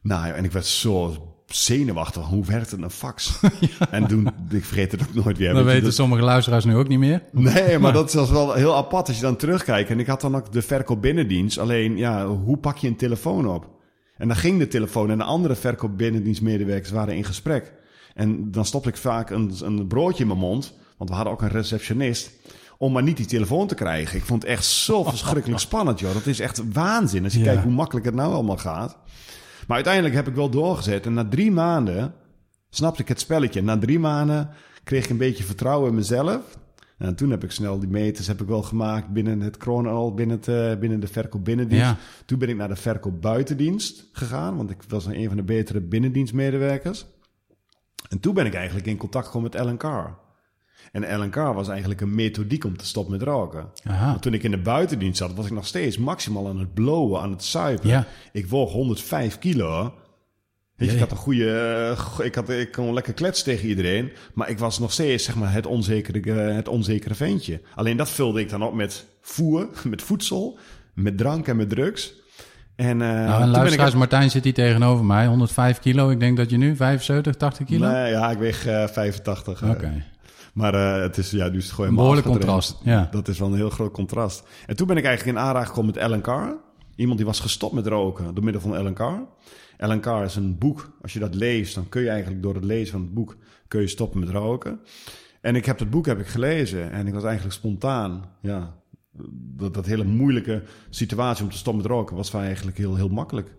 Nou, 0.00 0.32
en 0.32 0.44
ik 0.44 0.52
werd 0.52 0.66
zo 0.66 1.16
zenuwachtig. 1.46 2.22
Hoe 2.26 2.44
werkt 2.44 2.70
het 2.70 2.82
een 2.82 2.90
fax? 2.90 3.40
En 3.90 4.06
toen, 4.06 4.30
ik 4.50 4.64
vergeet 4.64 4.92
het 4.92 5.02
ook 5.02 5.24
nooit 5.24 5.38
weer. 5.38 5.54
Dat 5.54 5.64
weten 5.64 5.84
dat- 5.84 5.94
sommige 5.94 6.22
luisteraars 6.22 6.64
nu 6.64 6.76
ook 6.76 6.88
niet 6.88 6.98
meer. 6.98 7.22
Nee, 7.32 7.78
maar 7.78 7.92
dat 7.92 8.12
was 8.12 8.30
wel 8.30 8.52
heel 8.52 8.76
apart 8.76 9.06
als 9.08 9.16
je 9.16 9.22
dan 9.22 9.36
terugkijkt. 9.36 9.90
En 9.90 10.00
ik 10.00 10.06
had 10.06 10.20
dan 10.20 10.36
ook 10.36 10.52
de 10.52 10.62
verkoop 10.62 11.02
binnendienst. 11.02 11.58
Alleen, 11.58 11.96
ja, 11.96 12.26
hoe 12.26 12.56
pak 12.56 12.76
je 12.76 12.88
een 12.88 12.96
telefoon 12.96 13.48
op? 13.48 13.68
En 14.16 14.28
dan 14.28 14.36
ging 14.36 14.58
de 14.58 14.68
telefoon 14.68 15.10
en 15.10 15.18
de 15.18 15.24
andere 15.24 15.54
verkoop 15.54 15.96
binnendienstmedewerkers 15.98 16.90
waren 16.90 17.16
in 17.16 17.24
gesprek. 17.24 17.72
En 18.14 18.50
dan 18.50 18.64
stopte 18.64 18.88
ik 18.88 18.96
vaak 18.96 19.30
een, 19.30 19.52
een 19.62 19.86
broodje 19.86 20.22
in 20.22 20.28
mijn 20.28 20.38
mond, 20.38 20.74
want 20.98 21.10
we 21.10 21.16
hadden 21.16 21.32
ook 21.32 21.42
een 21.42 21.48
receptionist, 21.48 22.30
om 22.78 22.92
maar 22.92 23.02
niet 23.02 23.16
die 23.16 23.26
telefoon 23.26 23.66
te 23.66 23.74
krijgen. 23.74 24.18
Ik 24.18 24.24
vond 24.24 24.42
het 24.42 24.50
echt 24.50 24.64
zo 24.64 25.04
verschrikkelijk 25.14 25.60
spannend, 25.60 26.00
joh. 26.00 26.12
Dat 26.12 26.26
is 26.26 26.40
echt 26.40 26.72
waanzin 26.72 27.24
als 27.24 27.32
je 27.32 27.38
Ja. 27.38 27.44
kijkt 27.44 27.62
hoe 27.62 27.72
makkelijk 27.72 28.06
het 28.06 28.14
nou 28.14 28.32
allemaal 28.32 28.56
gaat. 28.56 28.96
Maar 29.66 29.76
uiteindelijk 29.76 30.14
heb 30.14 30.28
ik 30.28 30.34
wel 30.34 30.50
doorgezet. 30.50 31.06
En 31.06 31.14
na 31.14 31.28
drie 31.28 31.50
maanden 31.52 32.14
snapte 32.70 33.02
ik 33.02 33.08
het 33.08 33.20
spelletje. 33.20 33.62
Na 33.62 33.78
drie 33.78 33.98
maanden 33.98 34.50
kreeg 34.84 35.04
ik 35.04 35.10
een 35.10 35.16
beetje 35.16 35.44
vertrouwen 35.44 35.88
in 35.88 35.94
mezelf. 35.94 36.40
En 36.98 37.14
toen 37.14 37.30
heb 37.30 37.44
ik 37.44 37.50
snel 37.50 37.78
die 37.78 37.88
meters 37.88 38.26
heb 38.26 38.40
ik 38.40 38.46
wel 38.48 38.62
gemaakt 38.62 39.08
binnen 39.08 39.40
het 39.40 39.56
Kronal, 39.56 40.14
binnen, 40.14 40.36
het, 40.36 40.48
eh, 40.48 40.78
binnen 40.78 41.00
de 41.00 41.06
verkoop 41.06 41.44
binnendienst. 41.44 41.84
Ja. 41.86 41.96
Toen 42.26 42.38
ben 42.38 42.48
ik 42.48 42.56
naar 42.56 42.68
de 42.68 42.76
verkoop 42.76 43.20
buitendienst 43.22 44.04
gegaan, 44.12 44.56
want 44.56 44.70
ik 44.70 44.76
was 44.88 45.06
een 45.06 45.26
van 45.28 45.36
de 45.36 45.42
betere 45.42 45.80
binnendienstmedewerkers. 45.80 47.06
En 48.08 48.20
toen 48.20 48.34
ben 48.34 48.46
ik 48.46 48.54
eigenlijk 48.54 48.86
in 48.86 48.96
contact 48.96 49.26
gekomen 49.26 49.50
met 49.52 49.60
Ellen 49.60 49.76
Carr. 49.76 50.18
En 50.92 51.30
Carr 51.30 51.54
was 51.54 51.68
eigenlijk 51.68 52.00
een 52.00 52.14
methodiek 52.14 52.64
om 52.64 52.76
te 52.76 52.86
stoppen 52.86 53.12
met 53.12 53.22
roken. 53.22 53.68
Want 53.84 54.22
toen 54.22 54.34
ik 54.34 54.42
in 54.42 54.50
de 54.50 54.58
buitendienst 54.58 55.18
zat, 55.18 55.34
was 55.34 55.46
ik 55.46 55.52
nog 55.52 55.66
steeds 55.66 55.98
maximaal 55.98 56.48
aan 56.48 56.58
het 56.58 56.74
blowen, 56.74 57.20
aan 57.20 57.30
het 57.30 57.42
suipen. 57.42 57.88
Ja. 57.88 58.06
Ik 58.32 58.46
woog 58.46 58.72
105 58.72 59.38
kilo. 59.38 59.94
Weet 60.76 60.88
je, 60.88 60.94
ik 60.94 61.00
had 61.00 61.10
een 61.10 61.16
goede. 61.16 61.50
eh, 62.18 62.26
ik, 62.26 62.34
had, 62.34 62.48
ik 62.48 62.72
kon 62.72 62.94
lekker 62.94 63.12
kletsen 63.12 63.44
tegen 63.44 63.68
iedereen. 63.68 64.12
Maar 64.34 64.50
ik 64.50 64.58
was 64.58 64.78
nog 64.78 64.92
steeds 64.92 65.24
zeg 65.24 65.34
maar, 65.34 65.52
het, 65.52 65.66
onzekere, 65.66 66.32
eh, 66.32 66.54
het 66.54 66.68
onzekere 66.68 67.14
ventje. 67.14 67.60
Alleen 67.74 67.96
dat 67.96 68.10
vulde 68.10 68.40
ik 68.40 68.50
dan 68.50 68.62
op 68.62 68.74
met 68.74 69.06
voer, 69.20 69.68
met 69.84 70.02
voedsel, 70.02 70.58
met 70.94 71.18
drank 71.18 71.48
en 71.48 71.56
met 71.56 71.68
drugs. 71.68 72.14
En, 72.76 73.00
uh, 73.00 73.08
nou, 73.08 73.42
en 73.42 73.48
luisteraars, 73.48 73.92
ik... 73.92 73.98
Martijn 73.98 74.30
zit 74.30 74.44
hier 74.44 74.54
tegenover 74.54 75.04
mij, 75.04 75.26
105 75.26 75.78
kilo. 75.78 76.10
Ik 76.10 76.20
denk 76.20 76.36
dat 76.36 76.50
je 76.50 76.56
nu 76.56 76.76
75, 76.76 77.34
80 77.34 77.66
kilo? 77.66 77.90
Nee, 77.90 78.10
ja, 78.10 78.30
ik 78.30 78.38
weeg 78.38 78.66
uh, 78.66 78.86
85. 78.86 79.62
Oké. 79.62 79.72
Okay. 79.72 80.04
Maar 80.54 80.74
uh, 80.74 81.02
het 81.02 81.16
is 81.16 81.30
ja, 81.30 81.50
dus 81.50 81.70
gewoon 81.70 81.90
een 81.90 81.96
behoorlijk 81.96 82.26
contrast. 82.26 82.80
Ja. 82.82 83.08
Dat 83.10 83.28
is 83.28 83.38
wel 83.38 83.48
een 83.48 83.54
heel 83.54 83.70
groot 83.70 83.92
contrast. 83.92 84.46
En 84.66 84.76
toen 84.76 84.86
ben 84.86 84.96
ik 84.96 85.04
eigenlijk 85.04 85.36
in 85.36 85.42
aanraking 85.42 85.68
gekomen 85.68 85.94
met 85.94 86.02
Ellen 86.02 86.20
Carr. 86.20 86.56
Iemand 86.96 87.18
die 87.18 87.26
was 87.26 87.40
gestopt 87.40 87.74
met 87.74 87.86
roken 87.86 88.34
door 88.34 88.44
middel 88.44 88.62
van 88.62 88.76
Ellen 88.76 88.94
Carr. 88.94 89.26
Ellen 89.76 90.00
Carr 90.00 90.24
is 90.24 90.36
een 90.36 90.58
boek. 90.58 90.96
Als 91.02 91.12
je 91.12 91.18
dat 91.18 91.34
leest, 91.34 91.74
dan 91.74 91.88
kun 91.88 92.02
je 92.02 92.08
eigenlijk 92.08 92.42
door 92.42 92.54
het 92.54 92.64
lezen 92.64 92.92
van 92.92 93.00
het 93.00 93.14
boek 93.14 93.36
kun 93.68 93.80
je 93.80 93.86
stoppen 93.86 94.20
met 94.20 94.28
roken. 94.28 94.80
En 95.40 95.56
ik 95.56 95.64
heb 95.64 95.78
het 95.78 95.90
boek 95.90 96.06
heb 96.06 96.18
ik 96.18 96.26
gelezen 96.26 96.90
en 96.90 97.06
ik 97.06 97.14
was 97.14 97.24
eigenlijk 97.24 97.54
spontaan. 97.54 98.24
Ja, 98.40 98.74
dat, 99.32 99.74
dat 99.74 99.86
hele 99.86 100.04
moeilijke 100.04 100.62
situatie 100.90 101.44
om 101.44 101.50
te 101.50 101.56
stoppen 101.56 101.82
met 101.82 101.90
roken 101.90 102.16
was 102.16 102.34
eigenlijk 102.34 102.76
heel, 102.76 102.96
heel 102.96 103.08
makkelijk. 103.08 103.54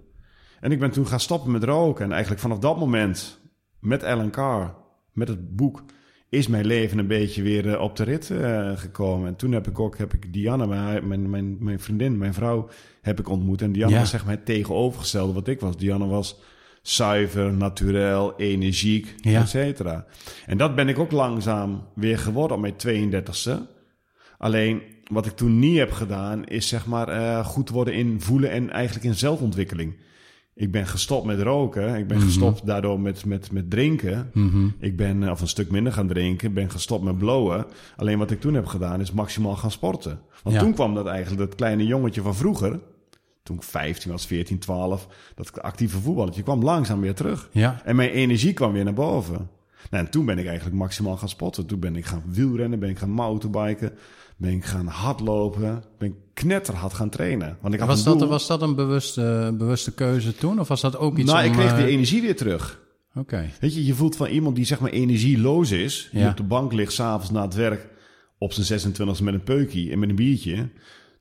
En 0.60 0.72
ik 0.72 0.80
ben 0.80 0.92
toen 0.92 1.08
gaan 1.08 1.20
stoppen 1.20 1.52
met 1.52 1.64
roken. 1.64 2.06
En 2.06 2.12
eigenlijk 2.12 2.42
vanaf 2.42 2.60
dat 2.60 2.80
moment, 2.80 3.42
met 3.80 4.04
Ellen 4.04 4.32
Carr, 4.32 4.76
met 5.12 5.28
het 5.28 5.56
boek, 5.56 5.84
is 6.36 6.48
mijn 6.48 6.66
leven 6.66 6.98
een 6.98 7.08
beetje 7.08 7.42
weer 7.42 7.74
eh, 7.74 7.82
op 7.82 7.96
de 7.96 8.04
rit 8.04 8.30
uh, 8.30 8.72
gekomen. 8.76 9.28
En 9.28 9.36
toen 9.36 9.52
heb 9.52 9.68
ik 9.68 9.80
ook 9.80 9.98
heb 9.98 10.14
ik 10.14 10.34
Diana, 10.34 10.66
mijn, 10.66 11.30
mijn, 11.30 11.58
mijn 11.60 11.80
vriendin, 11.80 12.18
mijn 12.18 12.34
vrouw, 12.34 12.70
heb 13.02 13.20
ik 13.20 13.30
ontmoet. 13.30 13.62
En 13.62 13.72
Diana 13.72 13.94
ja. 13.94 14.00
was 14.00 14.10
zeg 14.10 14.26
maar 14.26 14.36
het 14.36 14.46
tegenovergestelde 14.46 15.34
wat 15.34 15.48
ik 15.48 15.60
was. 15.60 15.78
Diana 15.78 16.06
was 16.06 16.40
zuiver, 16.82 17.54
naturel, 17.54 18.34
energiek, 18.38 19.16
ja. 19.18 19.42
et 19.42 19.50
cetera. 19.50 20.06
En 20.46 20.58
dat 20.58 20.76
ben 20.76 20.88
ik 20.88 21.00
ook 21.00 21.12
langzaam 21.12 21.88
weer 21.94 22.18
geworden 22.18 22.58
op 22.58 22.64
mijn 22.64 23.14
32e. 23.24 23.52
Alleen 24.38 24.82
wat 25.12 25.26
ik 25.26 25.32
toen 25.32 25.60
niet 25.60 25.78
heb 25.78 25.92
gedaan, 25.92 26.46
is 26.46 26.68
zeg 26.68 26.86
maar 26.86 27.10
uh, 27.10 27.46
goed 27.46 27.70
worden 27.70 27.94
in 27.94 28.22
voelen 28.22 28.50
en 28.52 28.70
eigenlijk 28.70 29.06
in 29.06 29.16
zelfontwikkeling. 29.16 29.96
Ik 30.58 30.72
ben 30.72 30.88
gestopt 30.88 31.26
met 31.26 31.42
roken. 31.42 31.96
Ik 31.96 32.08
ben 32.08 32.18
Mhm. 32.18 32.26
gestopt 32.26 32.66
daardoor 32.66 33.00
met, 33.00 33.26
met, 33.26 33.52
met 33.52 33.70
drinken. 33.70 34.32
Ik 34.80 34.98
ben, 34.98 35.24
eh, 35.24 35.30
of 35.32 35.42
een 35.42 35.48
stuk 35.48 35.72
minder 35.72 35.94
gaan 35.94 36.08
drinken. 36.08 36.48
Ik 36.48 36.54
ben 36.54 36.70
gestopt 36.72 37.04
met 37.04 37.18
blowen. 37.18 37.66
Alleen 37.96 38.18
wat 38.18 38.32
ik 38.32 38.40
toen 38.42 38.54
heb 38.54 38.66
gedaan, 38.66 39.02
is 39.02 39.12
maximaal 39.12 39.56
gaan 39.56 39.72
sporten. 39.72 40.20
Want 40.44 40.56
Ja. 40.56 40.62
toen 40.62 40.74
kwam 40.74 40.94
dat 40.96 41.06
eigenlijk, 41.08 41.40
dat 41.50 41.56
kleine 41.56 41.86
jongetje 41.86 42.22
van 42.22 42.36
vroeger. 42.36 42.80
Toen 43.44 43.56
ik 43.56 43.64
15 43.64 44.12
was, 44.12 44.26
14, 44.28 44.60
12. 44.60 45.08
Dat 45.36 45.62
actieve 45.62 45.98
voetballetje 46.02 46.44
kwam 46.44 46.64
langzaam 46.64 47.02
weer 47.02 47.16
terug. 47.16 47.50
Ja. 47.52 47.82
En 47.84 47.96
mijn 47.96 48.10
energie 48.10 48.54
kwam 48.54 48.72
weer 48.74 48.84
naar 48.84 48.94
boven. 48.94 49.50
Nou, 49.92 50.06
en 50.06 50.12
toen 50.12 50.26
ben 50.26 50.38
ik 50.38 50.46
eigenlijk 50.46 50.76
maximaal 50.78 51.18
gaan 51.18 51.30
spotten. 51.30 51.66
Toen 51.66 51.80
ben 51.80 51.96
ik 51.96 52.06
gaan 52.06 52.24
wielrennen, 52.28 52.80
ben 52.80 52.90
ik 52.90 52.98
gaan 52.98 53.10
mountainbiken, 53.10 53.92
ben 54.38 54.52
ik 54.52 54.66
gaan 54.66 54.88
hardlopen, 54.88 55.84
ben 55.98 56.08
ik 56.10 56.16
knetterhard 56.34 56.94
gaan 56.94 57.10
trainen. 57.10 57.58
Want 57.62 57.74
ik 57.74 57.80
had 57.80 57.90
Was 57.90 58.04
dat, 58.04 58.20
doel. 58.20 58.28
was 58.28 58.48
dat 58.48 58.62
een 58.62 58.76
bewuste, 58.76 59.54
bewuste 59.58 59.94
keuze 59.94 60.36
toen? 60.36 60.60
Of 60.60 60.68
was 60.68 60.82
dat 60.82 60.98
ook 60.98 61.18
iets 61.18 61.32
nou, 61.32 61.44
om, 61.46 61.52
ik 61.52 61.58
kreeg 61.58 61.72
eh, 61.72 61.78
die 61.78 61.86
energie 61.88 62.22
weer 62.22 62.36
terug. 62.36 62.84
Oké. 63.16 63.50
Weet 63.60 63.76
je, 63.76 63.86
je 63.86 63.94
voelt 63.94 64.16
van 64.16 64.28
iemand 64.28 64.56
die 64.56 64.66
zeg 64.66 64.80
maar 64.80 64.92
energieloos 64.92 65.72
is, 65.72 66.10
die 66.12 66.20
Ja. 66.22 66.30
op 66.30 66.38
de 66.38 66.44
bank 66.44 66.74
ligt 66.74 66.94
s'avonds 66.94 67.32
na 67.32 67.42
het 67.42 67.54
werk 67.56 67.88
op 68.38 68.54
zijn 68.54 68.66
26 68.66 69.22
met 69.22 69.34
een 69.34 69.44
peukie 69.44 69.92
en 69.92 70.00
met 70.00 70.10
een 70.10 70.16
biertje, 70.16 70.70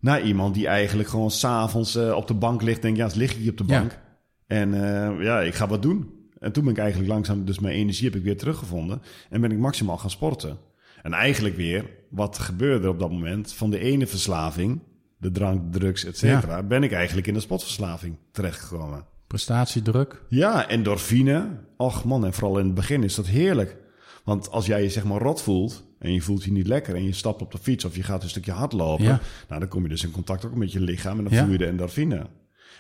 naar 0.01 0.23
iemand 0.23 0.55
die 0.55 0.67
eigenlijk 0.67 1.09
gewoon 1.09 1.31
s'avonds 1.31 1.97
eh 1.97 2.13
op 2.17 2.27
de 2.27 2.35
bank 2.35 2.63
ligt 2.63 2.85
en 2.85 2.95
denkt, 2.95 3.13
ja, 3.15 3.19
lig 3.21 3.31
ik 3.33 3.37
hier 3.39 3.51
op 3.51 3.57
de 3.59 3.65
Ja. 3.67 3.79
bank. 3.79 3.99
En 4.47 4.75
eh, 4.75 5.25
ja, 5.25 5.41
ik 5.41 5.55
ga 5.55 5.67
wat 5.67 5.83
doen. 5.83 6.11
En 6.39 6.53
toen 6.53 6.65
ben 6.65 6.73
ik 6.73 6.79
eigenlijk 6.79 7.11
langzaam, 7.11 7.45
dus 7.45 7.59
mijn 7.59 7.75
energie 7.75 8.05
heb 8.05 8.17
ik 8.17 8.23
weer 8.25 8.37
teruggevonden 8.39 9.03
en 9.31 9.41
ben 9.41 9.51
ik 9.51 9.59
maximaal 9.59 9.99
gaan 9.99 10.11
sporten. 10.11 10.59
En 11.03 11.13
eigenlijk 11.13 11.57
weer, 11.57 11.91
wat 12.15 12.39
gebeurde 12.39 12.89
op 12.89 12.99
dat 12.99 13.11
moment, 13.11 13.53
van 13.53 13.71
de 13.71 13.79
ene 13.79 14.07
verslaving, 14.07 14.81
de 15.19 15.31
drank, 15.31 15.73
drugs, 15.73 16.05
et 16.05 16.19
cetera, 16.19 16.63
ben 16.63 16.83
ik 16.83 16.93
eigenlijk 16.93 17.27
in 17.27 17.35
de 17.35 17.41
sportverslaving 17.41 18.17
terechtgekomen. 18.33 19.05
Prestatiedruk. 19.27 20.23
Ja, 20.29 20.69
endorfine. 20.69 21.47
Och 21.77 22.05
man, 22.05 22.25
en 22.25 22.33
vooral 22.33 22.59
in 22.59 22.65
het 22.65 22.75
begin 22.75 23.03
is 23.03 23.15
dat 23.15 23.27
heerlijk. 23.27 23.77
Want 24.25 24.51
als 24.51 24.67
jij 24.67 24.83
je 24.83 24.89
zeg 24.89 25.05
maar 25.05 25.21
rot 25.21 25.43
voelt 25.43 25.85
en 25.99 26.13
je 26.13 26.21
voelt 26.21 26.45
je 26.45 26.53
niet 26.53 26.67
lekker 26.67 26.95
en 26.95 27.05
je 27.05 27.13
stapt 27.13 27.43
op 27.43 27.53
de 27.53 27.59
fiets 27.59 27.85
of 27.85 27.97
je 27.97 28.03
gaat 28.03 28.23
een 28.23 28.29
stukje 28.29 28.53
hardlopen, 28.53 29.05
Ja. 29.05 29.21
nou 29.49 29.61
dan 29.61 29.69
kom 29.69 29.83
je 29.83 29.89
dus 29.89 30.05
in 30.05 30.11
contact 30.11 30.45
ook 30.45 30.55
met 30.55 30.73
je 30.73 30.81
lichaam 30.81 31.19
en 31.19 31.25
dan 31.25 31.33
Ja. 31.33 31.43
voel 31.43 31.53
je 31.53 31.59
de 31.59 31.67
endorfine. 31.67 32.27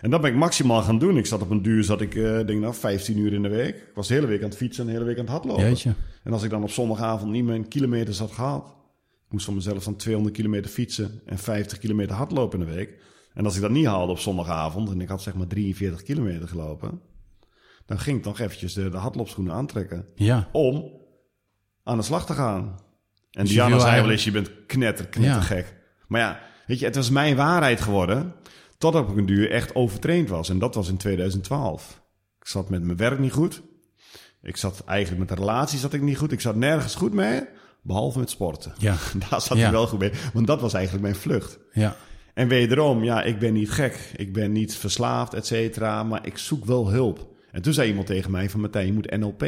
En 0.00 0.10
dat 0.10 0.20
ben 0.20 0.30
ik 0.30 0.36
maximaal 0.36 0.82
gaan 0.82 0.98
doen. 0.98 1.16
Ik 1.16 1.26
zat 1.26 1.42
op 1.42 1.50
een 1.50 1.62
duur, 1.62 1.84
zat 1.84 2.00
ik 2.00 2.14
eh 2.14 2.22
denk 2.46 2.60
nou 2.60 2.74
15 2.74 3.18
uur 3.18 3.32
in 3.32 3.42
de 3.42 3.48
week. 3.48 3.74
Ik 3.76 3.90
was 3.94 4.08
de 4.08 4.14
hele 4.14 4.26
week 4.26 4.42
aan 4.42 4.48
het 4.48 4.56
fietsen 4.56 4.80
en 4.82 4.86
de 4.86 4.92
hele 4.92 5.04
week 5.04 5.16
aan 5.18 5.22
het 5.24 5.32
hardlopen. 5.32 5.64
Jeetje. 5.64 5.92
En 6.22 6.32
als 6.32 6.42
ik 6.42 6.50
dan 6.50 6.62
op 6.62 6.70
zondagavond 6.70 7.30
niet 7.32 7.44
mijn 7.44 7.68
kilometers 7.68 8.18
had 8.18 8.30
gehad, 8.32 8.66
ik 8.66 8.72
moest 9.34 9.44
van 9.46 9.54
mezelf 9.54 9.84
dan 9.84 9.96
200 9.96 10.34
kilometer 10.36 10.70
fietsen 10.70 11.20
en 11.26 11.38
50 11.38 11.78
kilometer 11.78 12.16
hardlopen 12.16 12.60
in 12.60 12.66
de 12.66 12.72
week. 12.74 12.98
En 13.34 13.44
als 13.44 13.54
ik 13.56 13.60
dat 13.60 13.70
niet 13.70 13.86
haalde 13.86 14.12
op 14.12 14.18
zondagavond 14.18 14.90
en 14.90 15.00
ik 15.00 15.08
had 15.08 15.22
zeg 15.22 15.34
maar 15.34 15.46
43 15.46 16.02
kilometer 16.02 16.48
gelopen, 16.48 17.00
dan 17.86 17.98
ging 17.98 18.18
ik 18.18 18.24
nog 18.24 18.38
eventjes 18.38 18.72
de, 18.72 18.88
de 18.88 18.96
hardloopschoenen 18.96 19.54
aantrekken 19.54 20.06
Ja. 20.14 20.48
om 20.52 20.90
aan 21.82 21.96
de 21.96 22.02
slag 22.02 22.26
te 22.26 22.32
gaan. 22.32 22.78
En 23.30 23.44
Dus 23.44 23.50
Diana 23.52 23.78
zei 23.78 24.00
wel 24.00 24.10
eens, 24.10 24.24
je 24.24 24.30
bent 24.30 24.50
knetter, 24.66 25.06
knettergek. 25.06 25.74
Maar 26.08 26.20
ja, 26.20 26.40
weet 26.66 26.78
je, 26.78 26.84
het 26.84 26.94
was 26.96 27.10
mijn 27.10 27.36
waarheid 27.36 27.80
geworden, 27.80 28.34
totdat 28.78 29.02
ik 29.04 29.10
op 29.10 29.16
een 29.16 29.26
duur 29.26 29.50
echt 29.50 29.74
overtraind 29.74 30.28
was. 30.28 30.48
En 30.48 30.58
dat 30.58 30.74
was 30.74 30.88
in 30.88 30.96
2012. 30.96 32.02
Ik 32.40 32.46
zat 32.46 32.68
met 32.70 32.82
mijn 32.82 32.96
werk 32.98 33.18
niet 33.18 33.32
goed. 33.32 33.62
Ik 34.42 34.56
zat 34.56 34.82
eigenlijk 34.86 35.18
met 35.28 35.28
de 35.38 35.44
relatie 35.44 35.78
zat 35.78 35.92
ik 35.92 36.02
niet 36.02 36.18
goed. 36.18 36.32
Ik 36.32 36.40
zat 36.40 36.56
nergens 36.56 36.94
goed 36.94 37.12
mee, 37.12 37.42
behalve 37.84 38.18
met 38.18 38.30
sporten. 38.30 38.72
Ja. 38.78 38.96
Daar 39.30 39.40
zat 39.40 39.58
Ja. 39.58 39.66
ik 39.66 39.72
wel 39.72 39.86
goed 39.86 39.98
mee, 39.98 40.12
want 40.32 40.46
dat 40.46 40.60
was 40.60 40.72
eigenlijk 40.74 41.04
mijn 41.04 41.16
vlucht. 41.16 41.58
Ja. 41.72 41.96
En 42.34 42.48
wederom, 42.48 43.04
ja, 43.04 43.22
ik 43.22 43.38
ben 43.38 43.52
niet 43.52 43.70
gek. 43.70 44.12
Ik 44.16 44.32
ben 44.32 44.52
niet 44.52 44.74
verslaafd, 44.76 45.34
et 45.34 45.46
cetera. 45.46 46.02
Maar 46.02 46.26
ik 46.26 46.38
zoek 46.38 46.64
wel 46.64 46.90
hulp. 46.90 47.28
En 47.50 47.62
toen 47.62 47.72
zei 47.72 47.88
iemand 47.88 48.06
tegen 48.06 48.30
mij 48.30 48.50
van... 48.50 48.60
Martijn, 48.60 48.86
je 48.86 48.92
moet 48.92 49.16
NLP, 49.18 49.46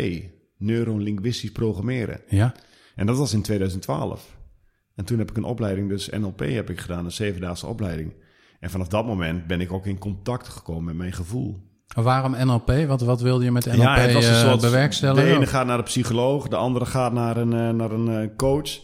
neurolinguistisch 0.58 1.52
programmeren. 1.52 2.20
Ja. 2.28 2.54
En 2.94 3.06
dat 3.06 3.16
was 3.16 3.32
in 3.32 3.42
2012. 3.42 4.36
En 4.94 5.04
toen 5.04 5.18
heb 5.18 5.30
ik 5.30 5.36
een 5.36 5.44
opleiding, 5.44 5.88
dus 5.88 6.08
NLP 6.08 6.40
heb 6.40 6.70
ik 6.70 6.80
gedaan. 6.80 7.04
Een 7.04 7.12
zevendaagse 7.12 7.66
opleiding. 7.66 8.14
En 8.60 8.70
vanaf 8.70 8.88
dat 8.88 9.06
moment 9.06 9.46
ben 9.46 9.60
ik 9.60 9.72
ook 9.72 9.86
in 9.86 9.98
contact 9.98 10.48
gekomen 10.48 10.84
met 10.84 10.96
mijn 10.96 11.12
gevoel. 11.12 11.60
Waarom 11.94 12.36
NLP? 12.46 12.72
Wat, 12.86 13.00
wat 13.00 13.20
wilde 13.20 13.44
je 13.44 13.52
met 13.52 13.66
NLP 13.66 13.96
eh, 13.96 14.60
bewerkstelligen? 14.60 15.24
De 15.24 15.34
ene 15.34 15.46
gaat 15.46 15.66
naar 15.66 15.76
de 15.76 15.82
psycholoog, 15.82 16.48
de 16.48 16.56
andere 16.56 16.86
gaat 16.86 17.12
naar 17.12 17.36
een, 17.36 17.52
eh, 17.52 17.70
naar 17.70 17.90
een 17.90 18.08
eh, 18.08 18.36
coach. 18.36 18.78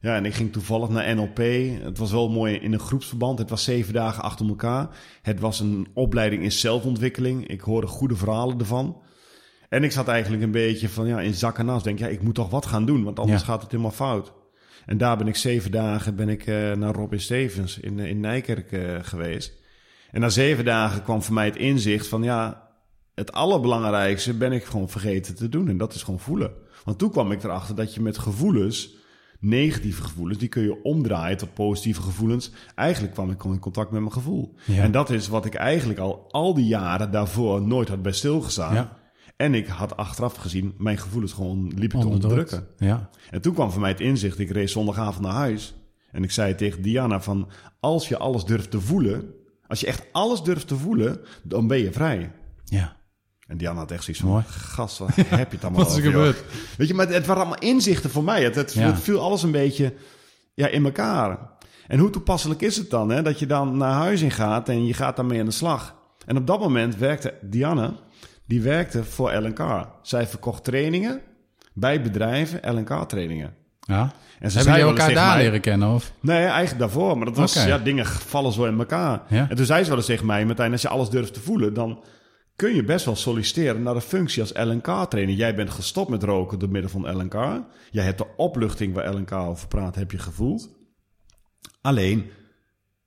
Ja, 0.00 0.16
en 0.16 0.24
ik 0.24 0.34
ging 0.34 0.52
toevallig 0.52 0.88
naar 0.88 1.14
NLP. 1.14 1.36
Het 1.82 1.98
was 1.98 2.10
wel 2.10 2.30
mooi 2.30 2.54
in 2.54 2.72
een 2.72 2.78
groepsverband. 2.78 3.38
Het 3.38 3.50
was 3.50 3.64
zeven 3.64 3.92
dagen 3.92 4.22
achter 4.22 4.48
elkaar. 4.48 4.88
Het 5.22 5.40
was 5.40 5.60
een 5.60 5.88
opleiding 5.94 6.42
in 6.42 6.52
zelfontwikkeling. 6.52 7.48
Ik 7.48 7.60
hoorde 7.60 7.86
goede 7.86 8.16
verhalen 8.16 8.58
ervan. 8.58 9.02
En 9.68 9.84
ik 9.84 9.92
zat 9.92 10.08
eigenlijk 10.08 10.42
een 10.42 10.50
beetje 10.50 10.88
van 10.88 11.06
ja, 11.06 11.20
in 11.20 11.34
zak 11.34 11.58
en 11.58 11.68
as. 11.68 11.82
Denk 11.82 11.98
ja, 11.98 12.06
ik 12.06 12.22
moet 12.22 12.34
toch 12.34 12.50
wat 12.50 12.66
gaan 12.66 12.84
doen, 12.86 13.04
want 13.04 13.18
anders 13.18 13.40
Ja. 13.40 13.46
gaat 13.46 13.62
het 13.62 13.70
helemaal 13.70 13.92
fout. 13.92 14.32
En 14.86 14.98
daar 14.98 15.16
ben 15.16 15.28
ik 15.28 15.36
zeven 15.36 15.70
dagen 15.70 16.16
ben 16.16 16.28
ik, 16.28 16.46
naar 16.76 16.94
Robin 16.94 17.20
Stevens 17.20 17.78
in, 17.78 17.98
in 17.98 18.20
Nijkerk 18.20 18.68
geweest. 19.02 19.61
En 20.12 20.20
na 20.20 20.28
zeven 20.28 20.64
dagen 20.64 21.02
kwam 21.02 21.22
voor 21.22 21.34
mij 21.34 21.44
het 21.44 21.56
inzicht 21.56 22.08
van 22.08 22.22
ja, 22.22 22.68
het 23.14 23.32
allerbelangrijkste 23.32 24.34
ben 24.34 24.52
ik 24.52 24.64
gewoon 24.64 24.88
vergeten 24.88 25.34
te 25.34 25.48
doen. 25.48 25.68
En 25.68 25.76
dat 25.76 25.94
is 25.94 26.02
gewoon 26.02 26.20
voelen. 26.20 26.52
Want 26.84 26.98
toen 26.98 27.10
kwam 27.10 27.32
ik 27.32 27.42
erachter 27.42 27.74
dat 27.74 27.94
je 27.94 28.00
met 28.00 28.18
gevoelens, 28.18 28.94
negatieve 29.40 30.02
gevoelens, 30.02 30.38
die 30.38 30.48
kun 30.48 30.62
je 30.62 30.82
omdraaien 30.82 31.36
tot 31.36 31.54
positieve 31.54 32.02
gevoelens. 32.02 32.50
Eigenlijk 32.74 33.14
kwam 33.14 33.30
ik 33.30 33.40
gewoon 33.40 33.56
in 33.56 33.62
contact 33.62 33.90
met 33.90 34.00
mijn 34.00 34.12
gevoel. 34.12 34.54
Ja. 34.64 34.82
En 34.82 34.92
dat 34.92 35.10
is 35.10 35.28
wat 35.28 35.44
ik 35.44 35.54
eigenlijk 35.54 35.98
al 35.98 36.28
al 36.30 36.54
die 36.54 36.66
jaren 36.66 37.10
daarvoor 37.10 37.62
nooit 37.62 37.88
had 37.88 38.02
bij 38.02 38.12
stilgestaan. 38.12 38.74
Ja. 38.74 39.00
En 39.36 39.54
ik 39.54 39.66
had 39.66 39.96
achteraf 39.96 40.36
gezien 40.36 40.74
mijn 40.78 40.98
gevoelens 40.98 41.32
gewoon 41.32 41.72
liepen 41.76 42.00
te 42.00 42.06
onderdrukken. 42.06 42.66
Ja. 42.76 43.10
En 43.30 43.40
toen 43.40 43.54
kwam 43.54 43.70
voor 43.70 43.80
mij 43.80 43.90
het 43.90 44.00
inzicht. 44.00 44.38
Ik 44.38 44.50
reed 44.50 44.70
zondagavond 44.70 45.24
naar 45.24 45.34
huis. 45.34 45.74
En 46.10 46.22
ik 46.22 46.30
zei 46.30 46.54
tegen 46.54 46.82
Diana 46.82 47.20
van... 47.20 47.48
Als 47.80 48.08
je 48.08 48.18
alles 48.18 48.44
durft 48.44 48.70
te 48.70 48.80
voelen... 48.80 49.34
Als 49.72 49.80
je 49.80 49.86
echt 49.86 50.04
alles 50.12 50.42
durft 50.42 50.68
te 50.68 50.76
voelen... 50.76 51.20
Dan 51.42 51.66
ben 51.66 51.78
je 51.78 51.92
vrij. 51.92 52.32
Ja. 52.64 52.96
En 53.46 53.56
Diana 53.56 53.78
had 53.78 53.90
echt 53.90 54.04
zoiets 54.04 54.22
van... 54.22 54.30
Mooi. 54.30 54.44
Gast, 54.46 54.98
wat 54.98 55.14
heb 55.14 55.26
je 55.28 55.56
het 55.56 55.64
allemaal 55.64 55.80
Wat 55.84 55.96
is 55.96 55.96
er 55.96 56.08
over, 56.08 56.12
joh?" 56.12 56.26
gebeurd? 56.26 56.44
Weet 56.76 56.88
je, 56.88 56.94
maar 56.94 57.06
het, 57.06 57.14
het 57.14 57.26
waren 57.26 57.42
allemaal 57.42 57.60
inzichten 57.60 58.10
voor 58.10 58.24
mij. 58.24 58.42
Het, 58.42 58.54
het, 58.54 58.72
Ja. 58.72 58.86
het 58.86 59.00
viel 59.00 59.20
alles 59.20 59.42
een 59.42 59.50
beetje 59.50 59.94
ja, 60.54 60.66
in 60.66 60.84
elkaar. 60.84 61.38
En 61.86 61.98
hoe 61.98 62.10
toepasselijk 62.10 62.60
is 62.60 62.76
het 62.76 62.90
dan? 62.90 63.08
Hè? 63.10 63.22
Dat 63.22 63.38
je 63.38 63.46
dan 63.46 63.76
naar 63.76 63.92
huis 63.92 64.20
in 64.20 64.30
gaat 64.30 64.68
en 64.68 64.86
je 64.86 64.94
gaat 64.94 65.16
daarmee 65.16 65.40
aan 65.40 65.46
de 65.46 65.52
slag. 65.52 65.96
En 66.26 66.36
op 66.36 66.46
dat 66.46 66.60
moment 66.60 66.96
werkte 66.96 67.34
Diana... 67.42 67.94
Die 68.46 68.62
werkte 68.62 69.04
voor 69.04 69.34
LNK. 69.34 69.88
Zij 70.02 70.26
verkocht 70.26 70.64
trainingen 70.64 71.20
bij 71.72 72.02
bedrijven, 72.02 72.74
LNK-trainingen. 72.74 73.54
Ja. 73.86 74.12
En 74.40 74.50
ze 74.50 74.56
Hebben 74.56 74.74
jullie 74.76 74.90
elkaar 74.90 75.14
daar 75.14 75.34
mij- 75.34 75.42
leren 75.44 75.60
kennen? 75.60 75.88
Of? 75.94 76.12
Nee, 76.20 76.44
eigenlijk 76.44 76.78
daarvoor. 76.78 77.16
Maar 77.16 77.26
dat 77.26 77.36
was, 77.36 77.64
ja, 77.64 77.78
dingen 77.78 78.06
vallen 78.06 78.52
zo 78.52 78.64
in 78.64 78.78
elkaar. 78.78 79.22
Ja. 79.28 79.48
En 79.50 79.56
toen 79.56 79.66
zei 79.66 79.82
ze 79.82 79.88
wel 79.88 79.96
eens 79.98 80.06
tegen 80.06 80.26
mij, 80.26 80.46
Martijn, 80.46 80.72
als 80.72 80.82
je 80.82 80.88
alles 80.88 81.08
durft 81.10 81.34
te 81.34 81.40
voelen, 81.40 81.74
dan 81.74 82.04
kun 82.56 82.74
je 82.74 82.84
best 82.84 83.04
wel 83.04 83.16
solliciteren 83.16 83.82
naar 83.82 83.94
de 83.94 84.00
functie 84.00 84.42
als 84.42 84.52
LNK-trainer. 84.52 85.34
Jij 85.34 85.54
bent 85.54 85.70
gestopt 85.70 86.10
met 86.10 86.22
roken 86.22 86.58
door 86.58 86.68
middel 86.68 86.90
van 86.90 87.16
LNK. 87.16 87.62
Jij 87.90 88.04
hebt 88.04 88.18
de 88.18 88.26
opluchting 88.36 88.94
waar 88.94 89.14
LNK 89.14 89.32
over 89.32 89.68
praat, 89.68 89.94
heb 89.94 90.10
je 90.10 90.18
gevoeld. 90.18 90.68
Alleen, 91.80 92.30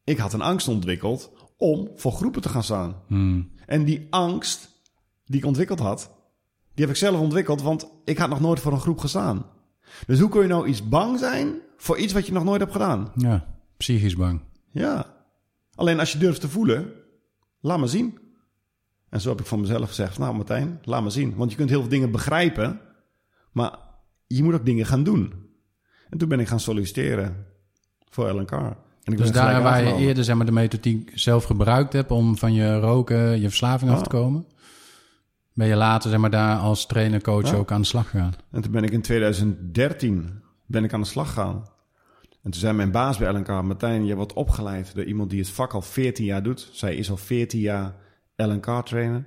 ik 0.03 0.17
had 0.17 0.33
een 0.33 0.41
angst 0.41 0.67
ontwikkeld 0.67 1.31
om 1.57 1.89
voor 1.95 2.11
groepen 2.11 2.41
te 2.41 2.49
gaan 2.49 2.63
staan. 2.63 2.95
Hmm. 3.07 3.51
En 3.65 3.83
die 3.83 4.07
angst 4.09 4.69
die 5.25 5.37
ik 5.39 5.45
ontwikkeld 5.45 5.79
had, 5.79 6.11
die 6.73 6.85
heb 6.85 6.89
ik 6.93 6.99
zelf 6.99 7.19
ontwikkeld, 7.19 7.61
want 7.61 7.87
ik 8.05 8.17
had 8.17 8.29
nog 8.29 8.39
nooit 8.39 8.59
voor 8.59 8.71
een 8.71 8.79
groep 8.79 8.99
gestaan. 8.99 9.45
Dus 10.07 10.19
hoe 10.19 10.29
kun 10.29 10.41
je 10.41 10.47
nou 10.47 10.67
iets 10.67 10.87
bang 10.87 11.19
zijn 11.19 11.53
voor 11.77 11.97
iets 11.97 12.13
wat 12.13 12.25
je 12.25 12.33
nog 12.33 12.43
nooit 12.43 12.59
hebt 12.59 12.71
gedaan? 12.71 13.11
Ja, 13.15 13.45
psychisch 13.77 14.15
bang. 14.15 14.41
Ja. 14.71 15.13
Alleen 15.75 15.99
als 15.99 16.11
je 16.11 16.17
durft 16.17 16.41
te 16.41 16.49
voelen, 16.49 16.91
laat 17.59 17.79
me 17.79 17.87
zien. 17.87 18.17
En 19.09 19.21
zo 19.21 19.29
heb 19.29 19.39
ik 19.39 19.45
van 19.45 19.59
mezelf 19.59 19.87
gezegd, 19.87 20.17
nou 20.17 20.35
Martijn, 20.35 20.79
laat 20.83 21.03
me 21.03 21.09
zien. 21.09 21.35
Want 21.35 21.51
je 21.51 21.57
kunt 21.57 21.69
heel 21.69 21.79
veel 21.79 21.89
dingen 21.89 22.11
begrijpen, 22.11 22.79
maar 23.51 23.77
je 24.27 24.43
moet 24.43 24.53
ook 24.53 24.65
dingen 24.65 24.85
gaan 24.85 25.03
doen. 25.03 25.33
En 26.09 26.17
toen 26.17 26.29
ben 26.29 26.39
ik 26.39 26.47
gaan 26.47 26.59
solliciteren 26.59 27.45
voor 28.09 28.33
LNK. 28.33 28.51
En 28.51 29.11
ik 29.11 29.17
Dus 29.17 29.31
daar 29.31 29.63
waar 29.63 29.83
je 29.83 29.95
eerder 29.95 30.23
zeg 30.23 30.35
maar, 30.35 30.45
de 30.45 30.51
methodiek 30.51 31.11
zelf 31.13 31.43
gebruikt 31.43 31.93
hebt 31.93 32.11
om 32.11 32.37
van 32.37 32.53
je 32.53 32.79
roken, 32.79 33.41
je 33.41 33.47
verslaving 33.47 33.91
af 33.91 34.01
te 34.01 34.09
komen, 34.09 34.45
ben 35.55 35.67
je 35.67 35.75
later 35.75 36.09
zeg 36.09 36.19
maar, 36.19 36.29
daar 36.29 36.57
als 36.57 36.85
trainer, 36.85 37.21
coach 37.21 37.49
Ja. 37.49 37.55
ook 37.55 37.71
aan 37.71 37.81
de 37.81 37.87
slag 37.87 38.09
gegaan. 38.09 38.33
En 38.51 38.61
toen 38.61 38.71
ben 38.71 38.83
ik 38.83 38.91
in 38.91 39.01
2013 39.01 40.41
ben 40.65 40.83
ik 40.83 40.93
aan 40.93 41.01
de 41.01 41.07
slag 41.07 41.27
gegaan. 41.27 41.55
En 42.43 42.51
toen 42.51 42.59
zei 42.59 42.73
mijn 42.73 42.91
baas 42.91 43.17
bij 43.17 43.31
LNK, 43.33 43.47
Martijn, 43.47 44.05
je 44.05 44.15
wordt 44.15 44.33
opgeleid 44.33 44.95
door 44.95 45.03
iemand 45.03 45.29
die 45.29 45.39
het 45.39 45.49
vak 45.49 45.73
al 45.73 45.81
14 45.81 46.25
jaar 46.25 46.43
doet. 46.43 46.69
Zij 46.71 46.95
is 46.95 47.09
al 47.09 47.17
14 47.17 47.59
jaar 47.59 47.95
LNK-trainer. 48.35 49.25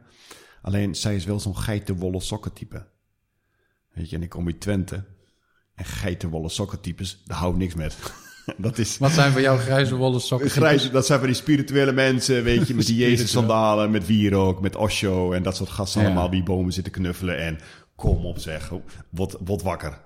Alleen, 0.62 0.94
zij 0.94 1.14
is 1.14 1.24
wel 1.24 1.40
zo'n 1.40 1.56
geitenwolle 1.56 2.20
sokken 2.20 2.52
type. 2.52 2.86
Weet 3.92 4.10
je, 4.10 4.16
en 4.16 4.22
ik 4.22 4.28
kom 4.28 4.46
uit 4.46 4.60
Twente. 4.60 5.04
En 5.74 5.84
geitenwolle 5.84 6.48
sokken 6.48 6.80
types, 6.80 7.22
daar 7.24 7.38
hou 7.38 7.52
ik 7.52 7.58
niks 7.58 7.74
met. 7.74 7.96
dat 8.66 8.78
is... 8.78 8.98
Wat 8.98 9.10
zijn 9.10 9.32
voor 9.32 9.40
jou 9.40 9.58
grijze 9.58 9.94
wollen 9.94 10.20
sokken? 10.20 10.50
Grijs, 10.50 10.90
dat 10.90 11.06
zijn 11.06 11.18
van 11.18 11.28
die 11.28 11.36
spirituele 11.36 11.92
mensen, 11.92 12.44
weet 12.44 12.68
je, 12.68 12.74
met 12.74 12.86
die 12.86 12.96
Jezus-sandalen, 13.06 13.90
met 13.90 14.06
wierook, 14.06 14.60
met 14.60 14.76
Osho 14.76 15.32
en 15.32 15.42
dat 15.42 15.56
soort 15.56 15.70
gasten 15.70 16.00
Ja. 16.00 16.06
allemaal 16.06 16.30
die 16.30 16.42
bomen 16.42 16.72
zitten 16.72 16.92
knuffelen. 16.92 17.38
En 17.38 17.58
kom 17.96 18.26
op 18.26 18.38
zeg, 18.38 18.72
word, 19.10 19.36
word 19.44 19.62
wakker. 19.62 20.00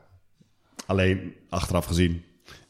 Alleen, 0.86 1.34
achteraf 1.48 1.84
gezien, 1.84 2.22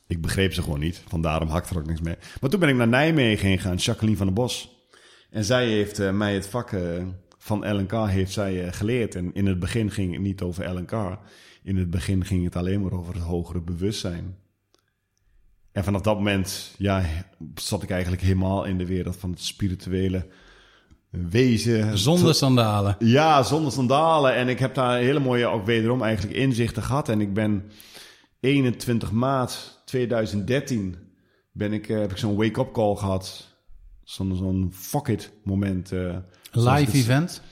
ik 0.06 0.20
begreep 0.20 0.52
ze 0.52 0.62
gewoon 0.62 0.80
niet. 0.80 1.02
Vandaarom 1.08 1.48
hakt 1.48 1.70
er 1.70 1.78
ook 1.78 1.86
niks 1.86 2.00
mee. 2.00 2.16
Maar 2.40 2.50
toen 2.50 2.60
ben 2.60 2.68
ik 2.68 2.76
naar 2.76 2.88
Nijmegen 2.88 3.48
heen 3.48 3.58
gegaan, 3.58 3.76
Jacqueline 3.76 4.16
van 4.16 4.26
der 4.26 4.34
Bos. 4.34 4.70
En 5.30 5.44
zij 5.44 5.66
heeft 5.66 5.98
eh, 5.98 6.10
mij 6.10 6.34
het 6.34 6.46
vak 6.46 6.72
eh, 6.72 6.80
van 7.38 7.76
LNK 7.76 7.92
heeft 8.06 8.32
zij, 8.32 8.64
eh, 8.64 8.72
geleerd. 8.72 9.14
En 9.14 9.34
in 9.34 9.46
het 9.46 9.58
begin 9.58 9.90
ging 9.90 10.12
het 10.12 10.22
niet 10.22 10.42
over 10.42 10.74
LNK. 10.74 11.18
In 11.62 11.76
het 11.76 11.90
begin 11.90 12.24
ging 12.24 12.44
het 12.44 12.56
alleen 12.56 12.82
maar 12.82 12.92
over 12.92 13.14
het 13.14 13.22
hogere 13.22 13.60
bewustzijn. 13.60 14.36
En 15.72 15.84
vanaf 15.84 16.00
dat 16.00 16.16
moment 16.16 16.74
ja, 16.78 17.04
zat 17.54 17.82
ik 17.82 17.90
eigenlijk 17.90 18.22
helemaal 18.22 18.64
in 18.64 18.78
de 18.78 18.86
wereld 18.86 19.16
van 19.16 19.30
het 19.30 19.40
spirituele 19.40 20.26
wezen. 21.10 21.98
Zonder 21.98 22.34
sandalen. 22.34 22.96
Ja, 22.98 23.42
zonder 23.42 23.72
sandalen. 23.72 24.34
En 24.34 24.48
ik 24.48 24.58
heb 24.58 24.74
daar 24.74 24.98
hele 24.98 25.20
mooie, 25.20 25.46
ook 25.46 25.66
wederom 25.66 26.02
eigenlijk 26.02 26.36
inzichten 26.36 26.82
gehad. 26.82 27.08
En 27.08 27.20
ik 27.20 27.34
ben 27.34 27.70
21 28.40 29.12
maart 29.12 29.82
2013 29.84 30.96
ben 31.52 31.72
ik, 31.72 31.88
eh, 31.88 31.98
heb 32.00 32.10
ik 32.10 32.16
zo'n 32.16 32.36
wake-up 32.36 32.72
call 32.72 32.94
gehad. 32.96 33.48
Zo'n 34.04 34.36
zo'n 34.36 34.72
fuck 34.74 35.08
it 35.08 35.32
moment. 35.44 35.92
eh. 35.92 36.16
Live 36.52 36.96
event. 36.96 37.42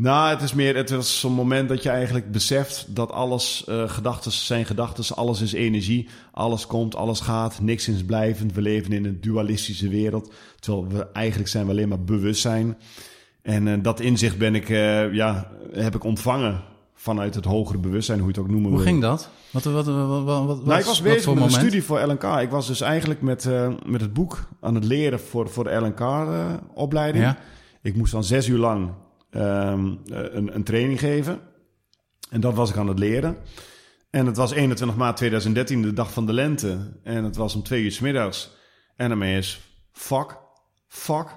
Nou, 0.00 0.30
het 0.30 0.42
is 0.42 0.54
meer, 0.54 0.76
het 0.76 0.90
was 0.90 1.20
zo'n 1.20 1.32
moment 1.32 1.68
dat 1.68 1.82
je 1.82 1.88
eigenlijk 1.88 2.30
beseft 2.32 2.86
dat 2.88 3.12
alles, 3.12 3.64
eh 3.66 3.88
gedachten 3.88 4.32
zijn 4.32 4.64
gedachten, 4.66 5.16
alles 5.16 5.40
is 5.40 5.52
energie, 5.52 6.08
alles 6.32 6.66
komt, 6.66 6.94
alles 6.94 7.20
gaat, 7.20 7.60
niks 7.60 7.88
is 7.88 8.04
blijvend. 8.04 8.52
We 8.54 8.62
leven 8.62 8.92
in 8.92 9.04
een 9.04 9.20
dualistische 9.20 9.88
wereld, 9.88 10.32
terwijl 10.60 10.86
we 10.88 11.06
eigenlijk 11.12 11.48
zijn 11.50 11.64
we 11.64 11.70
alleen 11.70 11.88
maar 11.88 12.04
bewustzijn. 12.04 12.76
En 13.42 13.68
eh, 13.68 13.74
dat 13.82 14.00
inzicht 14.00 14.38
ben 14.38 14.54
ik, 14.54 14.68
eh, 14.68 15.12
ja, 15.12 15.50
heb 15.72 15.94
ik 15.94 16.04
ontvangen 16.04 16.60
vanuit 16.94 17.34
het 17.34 17.44
hogere 17.44 17.78
bewustzijn, 17.78 18.18
hoe 18.18 18.28
je 18.28 18.34
het 18.34 18.42
ook 18.44 18.50
noemen 18.50 18.68
Hoe 18.70 18.78
wil. 18.78 18.88
ging 18.88 19.00
dat? 19.02 19.28
Wat, 19.50 19.64
wat, 19.64 19.86
wat, 19.86 20.06
wat, 20.08 20.24
wat, 20.24 20.46
wat- 20.46 20.64
Nou, 20.64 20.78
ik 20.80 20.84
was 20.86 21.02
bezig 21.02 21.22
voor 21.22 21.34
met 21.34 21.42
een 21.42 21.48
moment? 21.50 21.66
studie 21.68 21.82
voor 21.86 22.00
LNK. 22.06 22.24
Ik 22.40 22.50
was 22.50 22.66
dus 22.66 22.80
eigenlijk 22.80 23.22
met, 23.22 23.48
met 23.86 24.00
het 24.00 24.12
boek 24.12 24.48
aan 24.60 24.74
het 24.74 24.84
leren 24.84 25.20
voor, 25.20 25.48
voor 25.48 25.64
de 25.64 25.70
LNK-opleiding. 25.74 27.24
Ja. 27.24 27.38
Ik 27.82 27.96
moest 27.96 28.12
dan 28.12 28.24
zes 28.24 28.48
uur 28.48 28.58
lang 28.58 28.90
ehm, 29.30 29.96
eh, 30.12 30.18
een, 30.34 30.54
een 30.54 30.62
training 30.64 30.98
geven. 30.98 31.40
En 32.30 32.40
dat 32.40 32.54
was 32.54 32.70
ik 32.70 32.76
aan 32.76 32.88
het 32.88 32.98
leren. 32.98 33.36
En 34.10 34.26
het 34.26 34.36
was 34.36 34.52
21 34.52 34.96
maart 34.96 35.16
2013, 35.16 35.82
de 35.82 35.92
dag 35.92 36.12
van 36.12 36.26
de 36.26 36.32
lente. 36.32 36.98
En 37.02 37.24
het 37.24 37.36
was 37.36 37.54
om 37.54 37.62
twee 37.62 37.82
uur 37.82 37.92
's 37.92 38.00
middags. 38.00 38.50
En 38.96 39.08
daarmee 39.08 39.36
is 39.38 39.60
fuck, 39.92 40.38
fuck. 40.88 41.28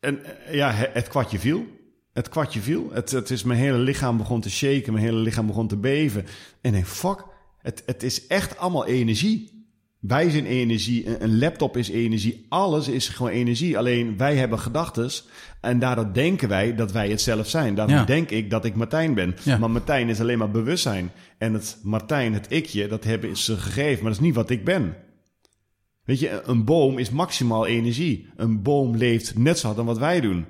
En 0.00 0.24
eh, 0.24 0.54
ja, 0.54 0.70
he- 0.72 0.90
het 0.92 1.08
kwartje 1.08 1.38
viel. 1.38 1.66
Het 2.12 2.28
kwartje 2.28 2.60
viel. 2.60 2.90
Het, 2.92 3.10
het 3.10 3.30
is, 3.30 3.42
mijn 3.42 3.58
hele 3.60 3.78
lichaam 3.78 4.16
begon 4.16 4.40
te 4.40 4.50
shaken. 4.50 4.92
Mijn 4.92 5.04
hele 5.04 5.18
lichaam 5.18 5.46
begon 5.46 5.68
te 5.68 5.76
beven. 5.76 6.22
En 6.22 6.28
ik 6.60 6.72
denk, 6.72 6.86
fuck, 6.86 7.24
het, 7.58 7.82
het 7.86 8.02
is 8.02 8.26
echt 8.26 8.58
allemaal 8.58 8.86
energie. 8.86 9.59
Wij 10.00 10.30
zijn 10.30 10.46
energie, 10.46 11.20
een- 11.22 11.38
laptop 11.38 11.76
is 11.76 11.88
energie, 11.88 12.46
alles 12.48 12.88
is 12.88 13.08
gewoon 13.08 13.32
energie. 13.32 13.78
Alleen 13.78 14.16
wij 14.16 14.36
hebben 14.36 14.58
gedachten 14.58 15.10
en 15.60 15.78
daardoor 15.78 16.12
denken 16.12 16.48
wij 16.48 16.74
dat 16.74 16.92
wij 16.92 17.08
het 17.10 17.20
zelf 17.20 17.48
zijn. 17.48 17.74
Daarom 17.74 17.94
Ja. 17.94 18.04
denk 18.04 18.30
ik 18.30 18.50
dat 18.50 18.64
ik 18.64 18.74
Martijn 18.74 19.14
ben. 19.14 19.34
Ja. 19.44 19.58
Maar 19.58 19.70
Martijn 19.70 20.08
is 20.08 20.20
alleen 20.20 20.38
maar 20.38 20.50
bewustzijn. 20.50 21.10
En 21.38 21.52
het 21.52 21.78
Martijn, 21.82 22.34
het 22.34 22.46
ikje, 22.52 22.86
dat 22.88 23.04
hebben 23.04 23.36
ze 23.36 23.56
gegeven, 23.56 24.02
maar 24.02 24.12
dat 24.12 24.20
is 24.20 24.26
niet 24.26 24.34
wat 24.34 24.50
ik 24.50 24.64
ben. 24.64 24.96
Weet 26.04 26.20
je, 26.20 26.42
een 26.44 26.64
boom 26.64 26.98
is 26.98 27.10
maximaal 27.10 27.66
energie. 27.66 28.28
Een 28.36 28.62
boom 28.62 28.96
leeft 28.96 29.38
net 29.38 29.58
zo 29.58 29.64
hard 29.64 29.76
dan 29.76 29.86
wat 29.86 29.98
wij 29.98 30.20
doen. 30.20 30.46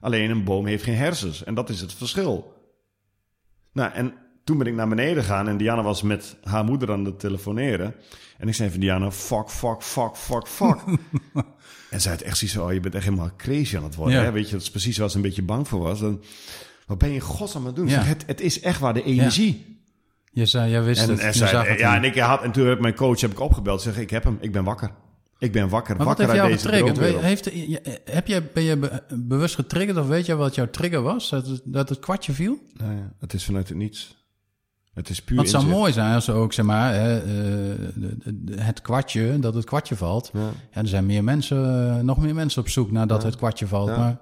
Alleen 0.00 0.30
een 0.30 0.44
boom 0.44 0.66
heeft 0.66 0.84
geen 0.84 0.94
hersens 0.96 1.44
en 1.44 1.54
dat 1.54 1.68
is 1.70 1.80
het 1.80 1.92
verschil. 1.94 2.52
Nou, 3.72 3.92
en 3.92 4.14
toen 4.44 4.58
ben 4.58 4.66
ik 4.66 4.74
naar 4.74 4.88
beneden 4.88 5.22
gegaan 5.22 5.48
en 5.48 5.56
Diana 5.56 5.82
was 5.82 6.02
met 6.02 6.36
haar 6.42 6.64
moeder 6.64 6.92
aan 6.92 7.04
het 7.04 7.20
telefoneren. 7.20 7.94
En 8.38 8.48
ik 8.48 8.54
zei 8.54 8.70
van 8.70 8.80
Diana, 8.80 9.10
fuck, 9.10 9.50
fuck, 9.50 9.82
fuck, 9.82 10.16
fuck, 10.16 10.48
fuck. 10.48 10.78
en 11.90 12.00
zij 12.00 12.12
had 12.12 12.20
echt 12.20 12.36
zoiets 12.36 12.56
van, 12.56 12.66
oh, 12.66 12.72
je 12.72 12.80
bent 12.80 12.94
echt 12.94 13.04
helemaal 13.04 13.30
crazy 13.36 13.76
aan 13.76 13.84
het 13.84 13.94
worden. 13.94 14.16
Ja. 14.18 14.22
Hè? 14.24 14.32
Weet 14.32 14.46
je, 14.46 14.52
dat 14.52 14.62
is 14.62 14.70
precies 14.70 14.98
waar 14.98 15.10
ze 15.10 15.16
een 15.16 15.22
beetje 15.22 15.42
bang 15.42 15.68
voor 15.68 15.80
was. 15.80 16.00
Dan, 16.00 16.22
wat 16.86 16.98
ben 16.98 17.08
je 17.08 17.14
in 17.14 17.20
godsnaam 17.20 17.62
aan 17.62 17.66
het 17.68 17.76
doen? 17.76 17.88
Ja. 17.88 17.92
zeg, 17.94 18.06
het, 18.08 18.24
het 18.26 18.40
is 18.40 18.60
echt 18.60 18.80
waar, 18.80 18.94
de 18.94 19.02
energie. 19.02 19.80
Je 20.32 20.46
zei, 20.46 20.70
jij 20.70 20.82
wist 20.82 21.02
En, 21.02 21.08
het. 21.10 21.18
en, 21.18 21.34
zij- 21.34 21.48
zag 21.48 21.68
het 21.68 21.78
ja, 21.78 21.96
en, 21.96 22.04
ik 22.04 22.18
had, 22.18 22.42
en 22.42 22.52
toen 22.52 22.66
heb 22.66 22.74
ik 22.74 22.80
mijn 22.82 22.94
coach 22.94 23.20
heb 23.20 23.30
ik 23.30 23.40
opgebeld. 23.40 23.82
Zeg, 23.82 23.98
ik 23.98 24.10
heb 24.10 24.24
hem, 24.24 24.38
ik 24.40 24.52
ben 24.52 24.64
wakker. 24.64 24.90
Ik 25.38 25.52
ben 25.52 25.68
wakker, 25.68 25.96
Maar 25.96 26.06
wat 26.06 26.18
wakker 26.18 26.34
heeft 26.34 26.38
jou 26.46 26.52
uit 26.52 26.62
deze 26.62 26.94
getriggerd? 26.94 27.22
Weet- 27.22 27.52
Heeft, 27.54 28.10
heb 28.14 28.26
je, 28.26 28.42
ben 28.54 28.62
je 28.62 28.76
be- 28.76 29.02
bewust 29.16 29.54
getriggerd 29.54 29.98
of 29.98 30.06
weet 30.06 30.26
je 30.26 30.34
wat 30.34 30.54
jouw 30.54 30.70
trigger 30.70 31.02
was? 31.02 31.30
Dat, 31.30 31.46
het- 31.46 31.62
dat 31.64 31.88
het 31.88 31.98
kwartje 31.98 32.32
viel? 32.32 32.58
Nou 32.74 32.92
ja, 32.96 33.12
het 33.20 33.32
is 33.32 33.44
vanuit 33.44 33.68
het 33.68 33.76
niets. 33.78 34.20
Het 34.94 35.08
is 35.08 35.22
puur 35.22 35.38
het 35.38 35.50
zou 35.50 35.66
mooi 35.66 35.92
zijn 35.92 36.14
als 36.14 36.30
ook, 36.30 36.52
zeg 36.52 36.64
maar, 36.64 36.94
hè, 36.94 37.18
eh, 37.18 38.66
het 38.66 38.80
kwartje, 38.80 39.38
dat 39.38 39.54
het 39.54 39.64
kwartje 39.64 39.96
valt. 39.96 40.30
Ja. 40.32 40.40
Ja. 40.40 40.80
er 40.80 40.88
zijn 40.88 41.06
meer 41.06 41.24
mensen, 41.24 41.90
eh, 41.96 42.02
nog 42.02 42.18
meer 42.18 42.34
mensen 42.34 42.62
op 42.62 42.68
zoek 42.68 42.90
naar 42.90 43.06
dat 43.06 43.22
het 43.22 43.36
kwartje 43.36 43.66
valt. 43.66 43.88
Ja. 43.88 43.96
Maar 43.96 44.18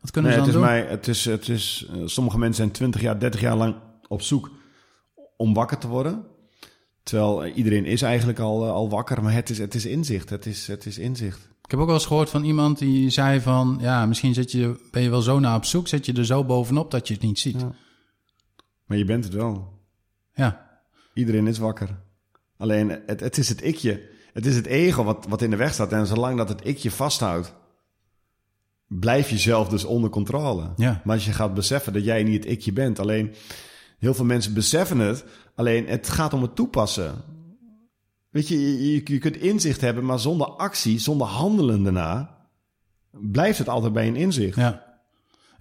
wat 0.00 0.10
kunnen 0.10 0.30
Nee, 0.30 0.40
ze 0.40 0.46
het 0.46 0.54
dan 0.54 0.62
is 0.62 0.68
doen? 0.68 0.82
mij, 0.84 0.90
het 0.90 1.08
is, 1.08 1.24
het 1.24 1.48
is, 1.48 1.86
eh, 1.90 2.02
sommige 2.04 2.38
mensen 2.38 2.56
zijn 2.56 2.70
20 2.70 3.00
jaar, 3.00 3.18
30 3.18 3.40
jaar 3.40 3.56
lang 3.56 3.76
op 4.08 4.22
zoek 4.22 4.50
om 5.36 5.54
wakker 5.54 5.78
te 5.78 5.88
worden. 5.88 6.24
Terwijl 7.02 7.46
iedereen 7.46 7.84
is 7.84 8.02
eigenlijk 8.02 8.38
al, 8.38 8.70
al 8.70 8.88
wakker, 8.88 9.22
maar 9.22 9.32
het 9.32 9.50
is, 9.50 9.58
het 9.58 9.74
is 9.74 9.86
inzicht. 9.86 10.30
Het 10.30 10.46
is, 10.46 10.66
het 10.66 10.86
is 10.86 10.98
inzicht. 10.98 11.48
Ik 11.64 11.70
heb 11.70 11.80
ook 11.80 11.86
wel 11.86 11.94
eens 11.94 12.06
gehoord 12.06 12.30
van 12.30 12.44
iemand 12.44 12.78
die 12.78 13.10
zei 13.10 13.40
van... 13.40 13.78
ja, 13.80 14.06
misschien 14.06 14.34
zit 14.34 14.52
je, 14.52 14.80
ben 14.90 15.02
je 15.02 15.10
wel 15.10 15.22
zo 15.22 15.38
naar 15.38 15.56
op 15.56 15.64
zoek... 15.64 15.88
zit 15.88 16.06
je 16.06 16.12
er 16.12 16.26
zo 16.26 16.44
bovenop 16.44 16.90
dat 16.90 17.08
je 17.08 17.14
het 17.14 17.22
niet 17.22 17.38
ziet. 17.38 17.66
Maar 18.86 18.98
je 18.98 19.04
bent 19.04 19.24
het 19.24 19.34
wel. 19.34 19.73
Ja, 20.34 20.72
Iedereen 21.14 21.46
is 21.46 21.58
wakker. 21.58 21.88
Alleen, 22.56 22.88
het, 23.06 23.20
het 23.20 23.38
is 23.38 23.48
het 23.48 23.62
ikje. 23.62 24.08
Het 24.32 24.46
is 24.46 24.56
het 24.56 24.66
ego 24.66 25.04
wat, 25.04 25.26
wat 25.28 25.42
in 25.42 25.50
de 25.50 25.56
weg 25.56 25.72
staat. 25.72 25.92
En 25.92 26.06
zolang 26.06 26.36
dat 26.36 26.48
het 26.48 26.64
ikje 26.66 26.90
vasthoudt, 26.90 27.54
blijf 28.86 29.30
je 29.30 29.38
zelf 29.38 29.68
dus 29.68 29.84
onder 29.84 30.10
controle. 30.10 30.72
Ja. 30.76 31.00
Maar 31.04 31.14
als 31.14 31.24
je 31.24 31.32
gaat 31.32 31.54
beseffen 31.54 31.92
dat 31.92 32.04
jij 32.04 32.22
niet 32.22 32.44
het 32.44 32.52
ikje 32.52 32.72
bent. 32.72 32.98
Alleen, 32.98 33.34
heel 33.98 34.14
veel 34.14 34.24
mensen 34.24 34.54
beseffen 34.54 34.98
het. 34.98 35.24
Alleen, 35.54 35.86
het 35.88 36.08
gaat 36.08 36.32
om 36.32 36.42
het 36.42 36.54
toepassen. 36.56 37.14
Weet 38.30 38.48
je, 38.48 38.60
je, 38.60 38.92
je- 38.92 39.02
je 39.12 39.18
kunt 39.18 39.36
inzicht 39.36 39.80
hebben, 39.80 40.04
maar 40.04 40.18
zonder 40.20 40.46
actie, 40.46 40.98
zonder 40.98 41.26
handelen 41.26 41.82
daarna, 41.82 42.36
blijft 43.10 43.58
het 43.58 43.68
altijd 43.68 43.92
bij 43.92 44.08
een 44.08 44.16
inzicht. 44.16 44.56
ja. 44.56 44.92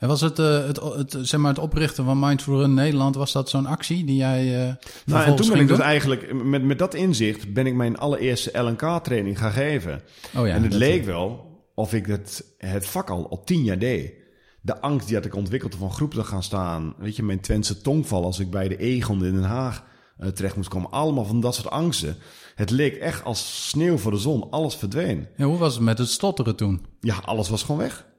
En 0.04 0.10
was 0.10 0.22
het, 0.22 0.40
eh, 0.40 0.66
het, 0.66 0.80
het, 0.82 1.18
zeg 1.22 1.40
maar 1.40 1.50
het 1.50 1.64
oprichten 1.64 2.06
van 2.06 2.20
Mindful 2.20 2.60
Run 2.60 2.74
Nederland... 2.74 3.16
was 3.16 3.32
dat 3.32 3.50
zo'n 3.50 3.66
actie 3.66 4.06
die 4.06 4.16
jij 4.16 4.68
eh 4.68 4.74
Nou, 5.06 5.26
en 5.26 5.36
toen 5.36 5.50
ben 5.50 5.60
ik 5.60 5.68
dus 5.68 5.80
eigenlijk, 5.80 6.44
met, 6.44 6.64
met 6.64 6.80
dat 6.80 6.94
inzicht, 6.94 7.54
ben 7.54 7.68
ik 7.68 7.74
mijn 7.74 7.98
allereerste 7.98 8.60
LNK-training 8.60 9.40
gaan 9.40 9.52
geven. 9.52 10.02
Oh 10.36 10.48
ja, 10.48 10.54
en 10.54 10.64
het 10.64 10.74
leek 10.74 11.06
wel 11.06 11.46
of 11.76 11.94
ik 11.94 12.06
het, 12.06 12.46
het 12.58 12.88
vak 12.88 13.10
al, 13.10 13.30
al 13.30 13.44
tien 13.44 13.64
jaar 13.64 13.80
deed. 13.80 14.14
De 14.62 14.82
angst 14.82 15.08
die 15.08 15.16
had 15.16 15.26
ik 15.26 15.36
ontwikkeld 15.36 15.74
om 15.74 15.80
van 15.80 15.92
groepen 15.92 16.18
te 16.18 16.24
gaan 16.24 16.44
staan. 16.44 16.94
Weet 16.98 17.16
je, 17.16 17.24
mijn 17.24 17.42
Twentse 17.42 17.82
tongval 17.82 18.24
als 18.24 18.40
ik 18.40 18.52
bij 18.52 18.68
de 18.68 18.78
Egon 18.78 19.26
in 19.26 19.34
Den 19.34 19.44
Haag 19.44 19.84
eh, 20.18 20.30
terecht 20.30 20.56
moest 20.56 20.70
komen. 20.70 20.92
Allemaal 20.92 21.26
van 21.26 21.40
dat 21.40 21.56
soort 21.56 21.70
angsten. 21.70 22.18
Het 22.56 22.70
leek 22.70 22.96
echt 22.96 23.24
als 23.24 23.68
sneeuw 23.70 23.98
voor 23.98 24.12
de 24.12 24.18
zon. 24.18 24.52
Alles 24.52 24.76
verdween. 24.76 25.28
Ja, 25.38 25.46
hoe 25.46 25.58
was 25.58 25.74
het 25.74 25.84
met 25.84 25.98
het 25.98 26.10
stotteren 26.10 26.56
toen? 26.56 26.86
Ja, 27.00 27.16
alles 27.26 27.50
was 27.50 27.64
gewoon 27.64 27.82
weg. 27.82 28.12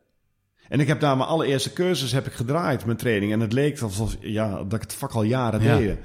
En 0.69 0.81
ik 0.81 0.87
heb 0.87 1.01
daar 1.01 1.17
mijn 1.17 1.29
allereerste 1.29 1.73
cursus 1.73 2.13
heb 2.13 2.27
ik 2.27 2.33
gedraaid, 2.33 2.85
mijn 2.85 2.97
training. 2.97 3.33
En 3.33 3.41
het 3.41 3.53
leek 3.53 3.81
alsof 3.81 4.17
ja, 4.21 4.51
dat 4.57 4.73
ik 4.73 4.81
het 4.81 4.95
vak 4.95 5.13
al 5.13 5.23
jaren 5.23 5.63
Ja. 5.63 5.77
deed. 5.77 5.99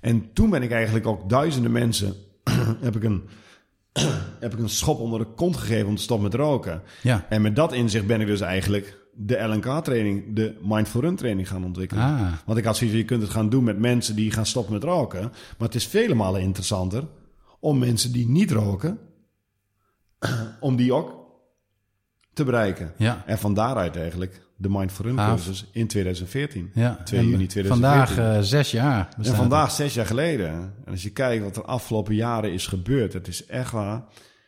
En 0.00 0.32
toen 0.32 0.50
ben 0.50 0.62
ik 0.62 0.70
eigenlijk 0.70 1.06
ook 1.06 1.28
duizenden 1.28 1.72
mensen... 1.72 2.14
heb, 2.80 2.96
ik 2.96 3.02
een, 3.04 3.28
heb 4.40 4.52
ik 4.52 4.58
een 4.58 4.68
schop 4.68 4.98
onder 5.00 5.18
de 5.18 5.26
kont 5.34 5.56
gegeven 5.56 5.88
om 5.88 5.96
te 5.96 6.02
stoppen 6.02 6.26
met 6.30 6.34
roken. 6.40 6.82
Ja. 7.02 7.26
En 7.28 7.42
met 7.42 7.56
dat 7.56 7.72
inzicht 7.72 8.06
ben 8.06 8.20
ik 8.20 8.26
dus 8.26 8.40
eigenlijk 8.40 8.98
de 9.14 9.38
LNK-training, 9.38 10.24
de 10.36 10.58
Mindful 10.62 11.00
Run 11.00 11.16
training 11.16 11.48
gaan 11.48 11.64
ontwikkelen. 11.64 12.04
Ah. 12.04 12.32
Want 12.46 12.58
ik 12.58 12.64
had 12.64 12.76
zoiets 12.76 12.96
je 12.96 13.04
kunt 13.04 13.22
het 13.22 13.30
gaan 13.30 13.48
doen 13.48 13.64
met 13.64 13.78
mensen 13.78 14.16
die 14.16 14.30
gaan 14.30 14.46
stoppen 14.46 14.72
met 14.72 14.84
roken. 14.84 15.20
Maar 15.20 15.68
het 15.68 15.74
is 15.74 15.86
vele 15.86 16.14
malen 16.14 16.40
interessanter 16.40 17.04
om 17.60 17.78
mensen 17.78 18.12
die 18.12 18.28
niet 18.28 18.50
roken, 18.50 18.98
om 20.60 20.76
die 20.76 20.92
ook 20.92 21.19
te 22.40 22.50
bereiken. 22.50 22.92
Ja. 22.96 23.22
En 23.26 23.38
van 23.38 23.54
daaruit 23.54 23.96
eigenlijk 23.96 24.40
de 24.56 24.68
Mindful 24.68 25.04
Run 25.04 25.16
cursus 25.16 25.66
in 25.72 25.86
2014. 25.86 26.70
Ja. 26.74 26.98
2 27.04 27.20
En 27.20 27.28
juni 27.28 27.46
2014. 27.46 28.06
Vandaag 28.16 28.36
eh, 28.36 28.42
zes 28.42 28.70
jaar. 28.70 29.08
en 29.16 29.34
vandaag, 29.34 29.70
zes 29.70 29.94
jaar 29.94 30.06
geleden. 30.06 30.50
En 30.84 30.90
als 30.90 31.02
je 31.02 31.10
kijkt 31.10 31.44
wat 31.44 31.56
er 31.56 31.64
afgelopen 31.64 32.14
jaren 32.14 32.52
is 32.52 32.66
gebeurd, 32.66 33.12
het 33.12 33.28
is 33.28 33.46
echt 33.46 33.70
waar. 33.72 34.04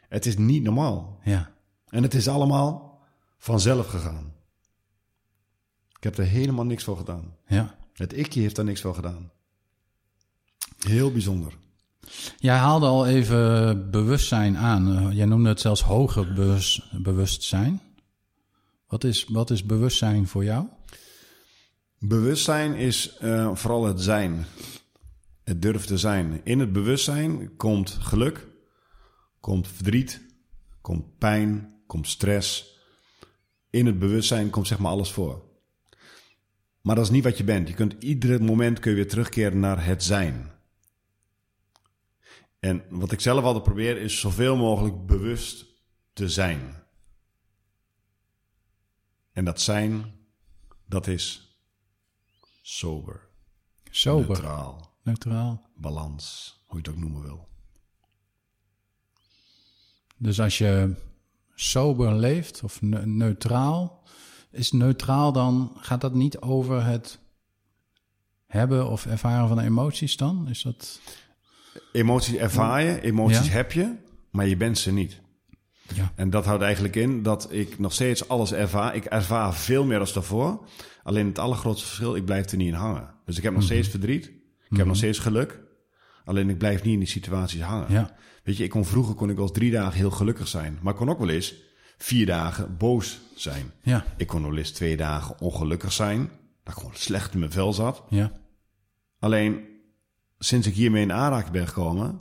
Het 0.09 0.27
is 0.27 0.37
niet 0.37 0.63
normaal. 0.63 1.21
Ja. 1.25 1.51
En 1.89 2.03
het 2.03 2.15
is 2.15 2.29
allemaal 2.29 3.01
vanzelf 3.39 3.87
gegaan. 3.87 4.33
Ik 5.97 6.03
heb 6.03 6.19
er 6.19 6.25
helemaal 6.25 6.65
niks 6.65 6.85
voor 6.85 6.97
gedaan. 6.97 7.37
Ja. 7.47 7.75
Het 7.93 8.17
ikje 8.17 8.41
heeft 8.41 8.57
daar 8.57 8.65
niks 8.65 8.81
voor 8.81 8.95
gedaan. 8.95 9.31
Heel 10.87 11.13
bijzonder. 11.13 11.53
Jij 12.39 12.57
haalde 12.57 12.87
al 12.87 13.07
even 13.07 13.91
bewustzijn 13.91 14.57
aan. 14.57 14.97
Eh, 14.97 15.17
Jij 15.17 15.27
noemde 15.27 15.49
het 15.49 15.61
zelfs 15.61 15.83
hoger 15.83 16.33
bewus- 16.33 16.91
bewustzijn. 17.03 17.81
Wat 18.87 19.05
is, 19.05 19.25
wat 19.29 19.51
is 19.51 19.67
bewustzijn 19.67 20.27
voor 20.29 20.45
jou? 20.45 20.67
Bewustzijn 21.99 22.75
is 22.75 23.17
eh, 23.17 23.51
vooral 23.55 23.85
het 23.85 24.01
zijn. 24.01 24.45
Het 25.45 25.63
durven 25.63 25.87
te 25.87 25.99
zijn. 25.99 26.41
In 26.45 26.59
het 26.59 26.73
bewustzijn 26.73 27.57
komt 27.57 27.91
geluk, 28.01 28.47
komt 29.41 29.69
verdriet, 29.69 30.21
komt 30.81 31.19
pijn, 31.19 31.75
komt 31.87 32.09
stress. 32.09 32.77
In 33.71 33.87
het 33.87 33.99
bewustzijn 33.99 34.51
komt 34.51 34.67
zeg 34.67 34.79
maar 34.79 34.93
alles 34.93 35.11
voor. 35.13 35.43
Maar 36.81 36.95
dat 36.95 37.05
is 37.05 37.11
niet 37.11 37.25
wat 37.25 37.39
je 37.39 37.45
bent. 37.45 37.69
Je 37.69 37.75
kunt 37.75 37.95
ieder 37.99 38.43
moment 38.43 38.79
kun 38.79 38.91
je 38.91 38.97
weer 38.97 39.09
terugkeren 39.09 39.61
naar 39.61 39.85
het 39.85 40.05
zijn. 40.05 40.51
En 42.63 42.83
wat 42.89 43.13
ik 43.13 43.21
zelf 43.21 43.45
altijd 43.45 43.65
probeer 43.65 43.97
is 43.97 44.21
zoveel 44.21 44.57
mogelijk 44.57 45.07
bewust 45.07 45.65
te 46.13 46.29
zijn. 46.29 46.83
En 49.33 49.45
dat 49.45 49.61
zijn, 49.61 50.13
dat 50.87 51.07
is 51.07 51.57
sober, 52.63 53.29
Sober. 53.91 54.27
neutraal, 54.29 54.97
Neutraal. 55.03 55.71
balans, 55.77 56.57
hoe 56.67 56.81
je 56.81 56.83
het 56.89 56.95
ook 56.97 57.01
noemen 57.03 57.23
wil. 57.23 57.49
Dus 60.17 60.41
als 60.41 60.59
je 60.59 60.95
sober 61.55 62.15
leeft 62.15 62.63
of 62.63 62.83
ne- 62.83 63.07
neutraal, 63.07 64.03
is 64.51 64.73
neutraal 64.73 65.33
dan, 65.33 65.73
gaat 65.77 66.01
dat 66.01 66.15
niet 66.15 66.39
over 66.41 66.85
het 66.85 67.19
hebben 68.47 68.89
of 68.91 69.07
ervaren 69.07 69.49
van 69.49 69.59
emoties 69.59 70.17
dan? 70.17 70.49
Is 70.49 70.63
dat... 70.63 71.01
Emoties 71.93 72.35
ervaar 72.35 72.83
je, 72.83 73.01
emoties 73.01 73.47
Ja. 73.47 73.53
heb 73.53 73.73
je, 73.73 73.97
maar 74.31 74.47
je 74.47 74.57
bent 74.57 74.79
ze 74.79 74.93
niet. 74.93 75.21
Ja. 75.95 76.13
En 76.15 76.31
dat 76.31 76.45
houdt 76.45 76.63
eigenlijk 76.63 76.97
in 76.97 77.23
dat 77.23 77.49
ik 77.51 77.79
nog 77.79 77.93
steeds 77.93 78.29
alles 78.29 78.53
ervaar. 78.53 78.95
Ik 78.95 79.05
ervaar 79.05 79.55
veel 79.55 79.85
meer 79.85 79.99
als 79.99 80.13
daarvoor. 80.13 80.65
Alleen 81.03 81.27
het 81.27 81.39
allergrootste 81.39 81.87
verschil, 81.87 82.17
ik 82.17 82.25
blijf 82.25 82.51
er 82.51 82.57
niet 82.57 82.69
in 82.69 82.75
hangen. 82.75 83.15
Dus 83.25 83.37
ik 83.37 83.43
heb 83.43 83.53
nog 83.53 83.63
steeds 83.63 83.89
verdriet. 83.89 84.27
Ik 84.69 84.77
heb 84.77 84.87
nog 84.87 84.97
steeds 84.97 85.19
geluk. 85.19 85.61
Alleen 86.25 86.49
ik 86.51 86.59
blijf 86.59 86.83
niet 86.83 86.93
in 86.93 86.99
die 86.99 87.09
situaties 87.09 87.61
hangen. 87.61 87.93
Ja. 87.93 88.15
Weet 88.45 88.57
je, 88.57 88.65
ik 88.65 88.71
kon 88.71 88.85
vroeger 88.85 89.15
kon 89.15 89.31
ik 89.31 89.37
wel 89.37 89.51
drie 89.51 89.71
dagen 89.71 89.99
heel 89.99 90.11
gelukkig 90.11 90.49
zijn. 90.49 90.79
Maar 90.83 90.93
ik 90.93 90.99
kon 90.99 91.09
ook 91.11 91.19
wel 91.19 91.29
eens 91.29 91.55
vier 91.99 92.27
dagen 92.27 92.77
boos 92.77 93.21
zijn. 93.35 93.73
Ja. 93.83 94.05
Ik 94.17 94.27
kon 94.27 94.43
wel 94.43 94.57
eens 94.57 94.71
twee 94.71 94.97
dagen 94.97 95.41
ongelukkig 95.41 95.93
zijn. 95.93 96.31
Dat 96.63 96.75
ik 96.75 96.81
gewoon 96.81 96.97
slecht 96.97 97.33
in 97.33 97.39
mijn 97.39 97.53
vel 97.53 97.73
zat. 97.73 98.03
Ja. 98.09 98.33
Alleen 99.19 99.61
sinds 100.45 100.67
ik 100.67 100.75
hiermee 100.75 101.03
in 101.03 101.13
aanraking 101.13 101.53
ben 101.53 101.67
gekomen, 101.67 102.21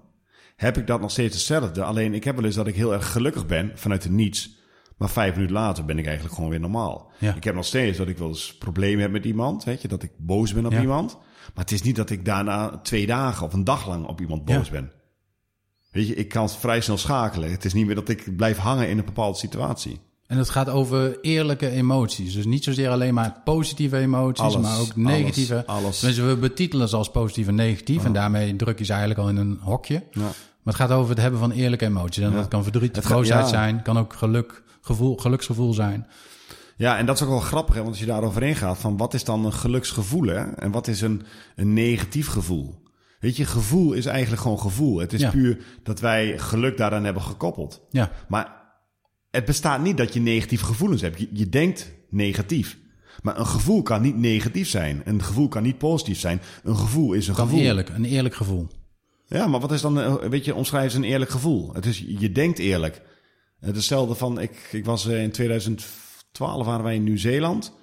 heb 0.56 0.78
ik 0.78 0.88
dat 0.88 1.02
nog 1.02 1.12
steeds 1.12 1.36
hetzelfde. 1.36 1.84
Alleen 1.84 2.14
ik 2.14 2.24
heb 2.24 2.36
wel 2.36 2.46
eens 2.46 2.56
dat 2.56 2.68
ik 2.68 2.76
heel 2.76 2.94
erg 2.94 3.12
gelukkig 3.12 3.46
ben 3.46 3.72
vanuit 3.76 4.04
het 4.04 4.12
niets. 4.12 4.60
Maar 4.98 5.10
vijf 5.10 5.34
minuten 5.36 5.56
later 5.56 5.86
ben 5.86 5.98
ik 6.00 6.06
eigenlijk 6.06 6.36
gewoon 6.36 6.50
weer 6.50 6.60
normaal. 6.60 7.12
Ja. 7.20 7.36
Ik 7.36 7.44
heb 7.44 7.56
nog 7.56 7.66
steeds 7.66 7.98
dat 7.98 8.08
ik 8.08 8.18
wel 8.18 8.28
eens 8.28 8.58
problemen 8.58 9.02
heb 9.02 9.12
met 9.12 9.26
iemand. 9.26 9.64
Weet 9.64 9.82
je, 9.82 9.88
dat 9.88 10.04
ik 10.04 10.12
boos 10.18 10.54
ben 10.54 10.66
op 10.66 10.72
Ja. 10.72 10.82
iemand. 10.82 11.18
Maar 11.54 11.64
het 11.64 11.72
is 11.72 11.82
niet 11.82 11.96
dat 11.96 12.10
ik 12.10 12.26
daarna 12.26 12.78
twee 12.78 13.06
dagen 13.06 13.46
of 13.46 13.54
een 13.54 13.64
dag 13.64 13.88
lang 13.88 14.06
op 14.06 14.22
iemand 14.22 14.46
boos 14.46 14.66
Ja. 14.66 14.72
ben. 14.72 14.92
Weet 15.92 16.08
je, 16.08 16.16
ik 16.16 16.28
kan 16.30 16.50
vrij 16.50 16.82
snel 16.82 16.98
schakelen. 16.98 17.52
Het 17.52 17.66
is 17.66 17.74
niet 17.74 17.86
meer 17.86 17.96
dat 17.96 18.10
ik 18.10 18.36
blijf 18.36 18.58
hangen 18.58 18.90
in 18.90 18.98
een 18.98 19.06
bepaalde 19.06 19.38
situatie. 19.38 20.00
En 20.32 20.38
het 20.38 20.50
gaat 20.50 20.70
over 20.70 21.18
eerlijke 21.22 21.70
emoties. 21.70 22.34
Dus 22.34 22.46
niet 22.46 22.64
zozeer 22.64 22.90
alleen 22.90 23.14
maar 23.14 23.42
positieve 23.44 23.98
emoties, 23.98 24.44
Alles, 24.46 24.62
maar 24.62 24.80
ook 24.80 24.96
negatieve. 24.96 25.64
alles, 25.66 25.84
alles. 25.84 26.00
Dus 26.00 26.18
we 26.18 26.38
betitelen 26.38 26.90
ze 26.90 26.96
als 26.96 27.12
positief 27.12 27.48
en 27.48 27.56
negatief. 27.56 28.06
En 28.06 28.14
daarmee 28.14 28.56
druk 28.56 28.78
je 28.80 28.86
ze 28.86 28.92
eigenlijk 28.92 29.22
al 29.22 29.30
in 29.30 29.38
een 29.38 29.58
hokje. 29.62 30.04
Ja. 30.12 30.22
Maar 30.22 30.34
het 30.64 30.76
gaat 30.76 30.92
over 30.92 31.10
het 31.10 31.20
hebben 31.22 31.40
van 31.40 31.52
eerlijke 31.52 31.86
emoties. 31.86 32.24
En 32.24 32.32
dat 32.34 32.48
kan 32.48 32.64
verdriet, 32.64 32.96
Het 32.96 33.06
gaat- 33.06 33.18
boosheid 33.18 33.44
ja. 33.44 33.48
zijn. 33.50 33.82
Kan 33.82 33.98
ook 33.98 34.14
geluk, 34.14 34.64
gevoel, 34.82 35.16
geluksgevoel 35.18 35.74
zijn. 35.74 36.08
Ja, 36.78 36.98
en 36.98 37.06
dat 37.06 37.16
is 37.16 37.22
ook 37.24 37.30
wel 37.30 37.40
grappig, 37.40 37.74
hè? 37.74 37.80
want 37.82 37.92
als 37.92 38.00
je 38.02 38.10
daaroverheen 38.10 38.56
gaat, 38.56 38.78
van 38.78 38.98
wat 38.98 39.14
is 39.14 39.24
dan 39.24 39.46
een 39.46 39.54
geluksgevoel 39.54 40.26
hè? 40.28 40.42
en 40.52 40.72
wat 40.72 40.88
is 40.88 41.02
een, 41.02 41.22
een 41.56 41.74
negatief 41.74 42.28
gevoel? 42.28 42.82
Weet 43.20 43.38
je, 43.38 43.46
gevoel 43.46 43.94
is 43.94 44.06
eigenlijk 44.06 44.42
gewoon 44.42 44.60
gevoel. 44.60 45.00
Het 45.00 45.14
is 45.14 45.30
puur 45.30 45.58
dat 45.84 46.00
wij 46.00 46.38
geluk 46.40 46.78
daaraan 46.78 47.04
hebben 47.04 47.24
gekoppeld. 47.24 47.82
Ja, 47.90 48.12
Maar 48.28 48.60
het 49.32 49.46
bestaat 49.46 49.82
niet 49.82 49.98
dat 49.98 50.14
je 50.14 50.20
negatieve 50.20 50.66
gevoelens 50.66 51.02
hebt. 51.02 51.20
Je, 51.20 51.28
je 51.34 51.50
denkt 51.50 51.92
negatief. 52.10 52.78
Maar 53.22 53.40
een 53.40 53.46
gevoel 53.48 53.82
kan 53.82 54.02
niet 54.02 54.18
negatief 54.18 54.70
zijn. 54.70 55.02
Een 55.06 55.24
gevoel 55.24 55.48
kan 55.48 55.64
niet 55.64 55.78
positief 55.78 56.20
zijn. 56.20 56.42
Een 56.64 56.76
gevoel 56.78 57.14
is 57.14 57.28
een 57.28 57.36
kan 57.36 57.46
gevoel. 57.48 57.62
eerlijk. 57.64 57.90
Een 57.90 58.06
eerlijk 58.06 58.36
gevoel. 58.36 58.68
Ja, 59.28 59.48
maar 59.48 59.60
wat 59.60 59.72
is 59.72 59.82
dan, 59.82 60.02
eh, 60.02 60.16
weet 60.16 60.46
je, 60.46 60.56
omschrijf 60.56 60.92
ze 60.92 60.98
een 60.98 61.04
eerlijk 61.04 61.32
gevoel. 61.32 61.74
Het 61.74 61.86
is, 61.86 62.06
je 62.18 62.32
denkt 62.32 62.60
eerlijk. 62.60 62.96
Het 63.60 63.70
is 63.70 63.76
hetzelfde 63.76 64.16
van, 64.16 64.40
ik, 64.42 64.70
ik 64.72 64.86
was 64.86 65.08
eh, 65.08 65.24
in 65.24 65.32
2012 65.32 66.66
waren 66.66 66.84
wij 66.84 66.96
in 66.96 67.04
Nieuw-Zeeland. 67.04 67.74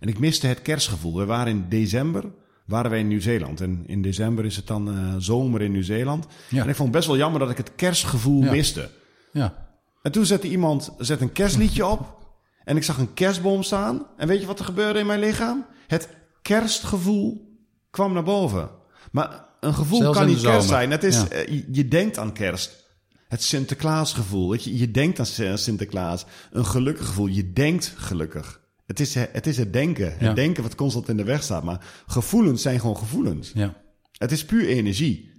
En 0.00 0.08
ik 0.08 0.18
miste 0.18 0.46
het 0.46 0.62
kerstgevoel. 0.62 1.16
We 1.16 1.24
waren 1.24 1.52
in 1.52 1.66
december, 1.68 2.24
waren 2.66 2.90
wij 2.90 3.00
in 3.00 3.08
Nieuw-Zeeland. 3.08 3.60
En 3.60 3.82
in 3.86 4.02
december 4.02 4.44
is 4.44 4.56
het 4.56 4.66
dan 4.66 4.88
eh, 4.90 5.14
zomer 5.18 5.62
in 5.62 5.72
Nieuw-Zeeland. 5.72 6.26
Ja. 6.50 6.62
En 6.62 6.68
ik 6.68 6.74
vond 6.74 6.88
het 6.88 6.96
best 6.96 7.06
wel 7.06 7.16
jammer 7.16 7.40
dat 7.40 7.50
ik 7.50 7.56
het 7.56 7.74
kerstgevoel 7.76 8.42
Ja. 8.44 8.50
miste. 8.50 8.90
Ja, 9.32 9.67
En 10.02 10.12
toen 10.12 10.26
zette 10.26 10.48
iemand 10.48 10.94
zet 10.98 11.20
een 11.20 11.32
kerstliedje 11.32 11.86
op. 11.86 12.16
En 12.64 12.76
ik 12.76 12.82
zag 12.82 12.98
een 12.98 13.14
kerstboom 13.14 13.62
staan. 13.62 14.06
En 14.16 14.28
weet 14.28 14.40
je 14.40 14.46
wat 14.46 14.58
er 14.58 14.64
gebeurde 14.64 14.98
in 14.98 15.06
mijn 15.06 15.20
lichaam? 15.20 15.66
Het 15.86 16.08
kerstgevoel 16.42 17.56
kwam 17.90 18.12
naar 18.12 18.22
boven. 18.22 18.70
Maar 19.12 19.44
een 19.60 19.74
gevoel 19.74 19.98
Zelfs 19.98 20.18
kan 20.18 20.26
niet 20.26 20.34
kerst 20.40 20.50
zomer. 20.52 20.68
zijn. 20.68 20.90
Het 20.90 21.04
is, 21.04 21.14
Ja. 21.16 21.28
eh, 21.28 21.48
je, 21.54 21.64
je 21.72 21.88
denkt 21.88 22.18
aan 22.18 22.32
kerst. 22.32 22.86
Het 23.28 23.42
Sinterklaasgevoel. 23.42 24.52
Je, 24.54 24.76
je 24.78 24.90
denkt 24.90 25.18
aan 25.18 25.26
Sin- 25.26 25.58
Sinterklaas. 25.58 26.24
Een 26.50 26.64
gelukkig 26.66 27.06
gevoel. 27.06 27.26
Je 27.26 27.52
denkt 27.52 27.92
gelukkig. 27.96 28.60
Het 28.86 29.00
is, 29.00 29.14
het 29.14 29.46
is 29.46 29.56
het 29.56 29.72
denken. 29.72 30.10
Het 30.12 30.20
Ja. 30.20 30.32
denken 30.34 30.62
wat 30.62 30.74
constant 30.74 31.08
in 31.08 31.16
de 31.16 31.24
weg 31.24 31.42
staat. 31.42 31.64
Maar 31.64 31.84
gevoelens 32.06 32.62
zijn 32.62 32.80
gewoon 32.80 32.96
gevoelens. 32.96 33.50
ja. 33.54 33.74
Het 34.18 34.32
is 34.32 34.44
puur 34.44 34.66
energie. 34.68 35.30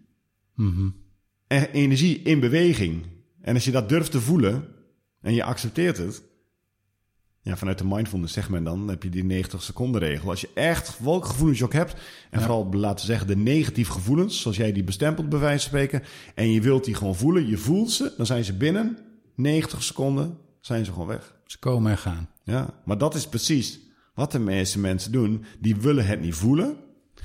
Mhm. 0.56 0.90
En 1.48 1.70
energie 1.72 2.22
in 2.22 2.40
beweging. 2.40 3.06
En 3.42 3.54
als 3.54 3.66
je 3.66 3.72
dat 3.72 3.90
durft 3.90 4.12
te 4.12 4.22
voelen 4.22 4.68
en 5.22 5.34
je 5.34 5.44
accepteert 5.44 5.98
het. 5.98 6.24
Ja, 7.42 7.58
vanuit 7.58 7.78
de 7.78 7.86
mindfulness 7.86 8.34
zegt 8.34 8.50
men 8.50 8.64
dan, 8.64 8.88
heb 8.88 9.04
je 9.04 9.10
die 9.10 9.24
90 9.24 9.64
seconden 9.64 10.02
regel. 10.02 10.30
Als 10.30 10.42
je 10.42 10.50
echt 10.54 11.00
welke 11.00 11.28
gevoelens 11.28 11.60
je 11.60 11.66
ook 11.66 11.74
hebt, 11.74 11.96
en 12.30 12.42
vooral 12.42 12.70
laten 12.72 13.06
we 13.06 13.12
zeggen 13.12 13.28
de 13.28 13.36
negatieve 13.36 13.92
gevoelens, 13.92 14.42
zoals 14.42 14.58
jij 14.58 14.72
die 14.72 14.84
bestempelt 14.84 15.30
bij 15.30 15.40
wijze 15.40 15.70
van 15.70 15.80
spreken, 15.80 16.08
en 16.36 16.52
je 16.52 16.62
wilt 16.62 16.86
die 16.86 16.94
gewoon 16.96 17.16
voelen, 17.16 17.48
je 17.48 17.58
voelt 17.58 17.92
ze, 17.92 18.14
dan 18.18 18.26
zijn 18.26 18.44
ze 18.44 18.54
binnen 18.54 18.98
90 19.36 19.84
seconden, 19.84 20.38
zijn 20.60 20.86
ze 20.86 20.92
gewoon 20.92 21.08
weg. 21.08 21.36
Ze 21.46 21.60
komen 21.60 21.92
en 21.92 21.98
gaan. 21.98 22.30
Ja, 22.44 22.74
maar 22.86 22.98
dat 22.98 23.16
is 23.16 23.28
precies 23.28 23.80
wat 24.14 24.32
de 24.32 24.40
meeste 24.40 24.80
mensen 24.80 25.12
doen. 25.12 25.44
Die 25.60 25.76
willen 25.76 26.06
het 26.06 26.22
niet 26.22 26.34
voelen. 26.34 26.78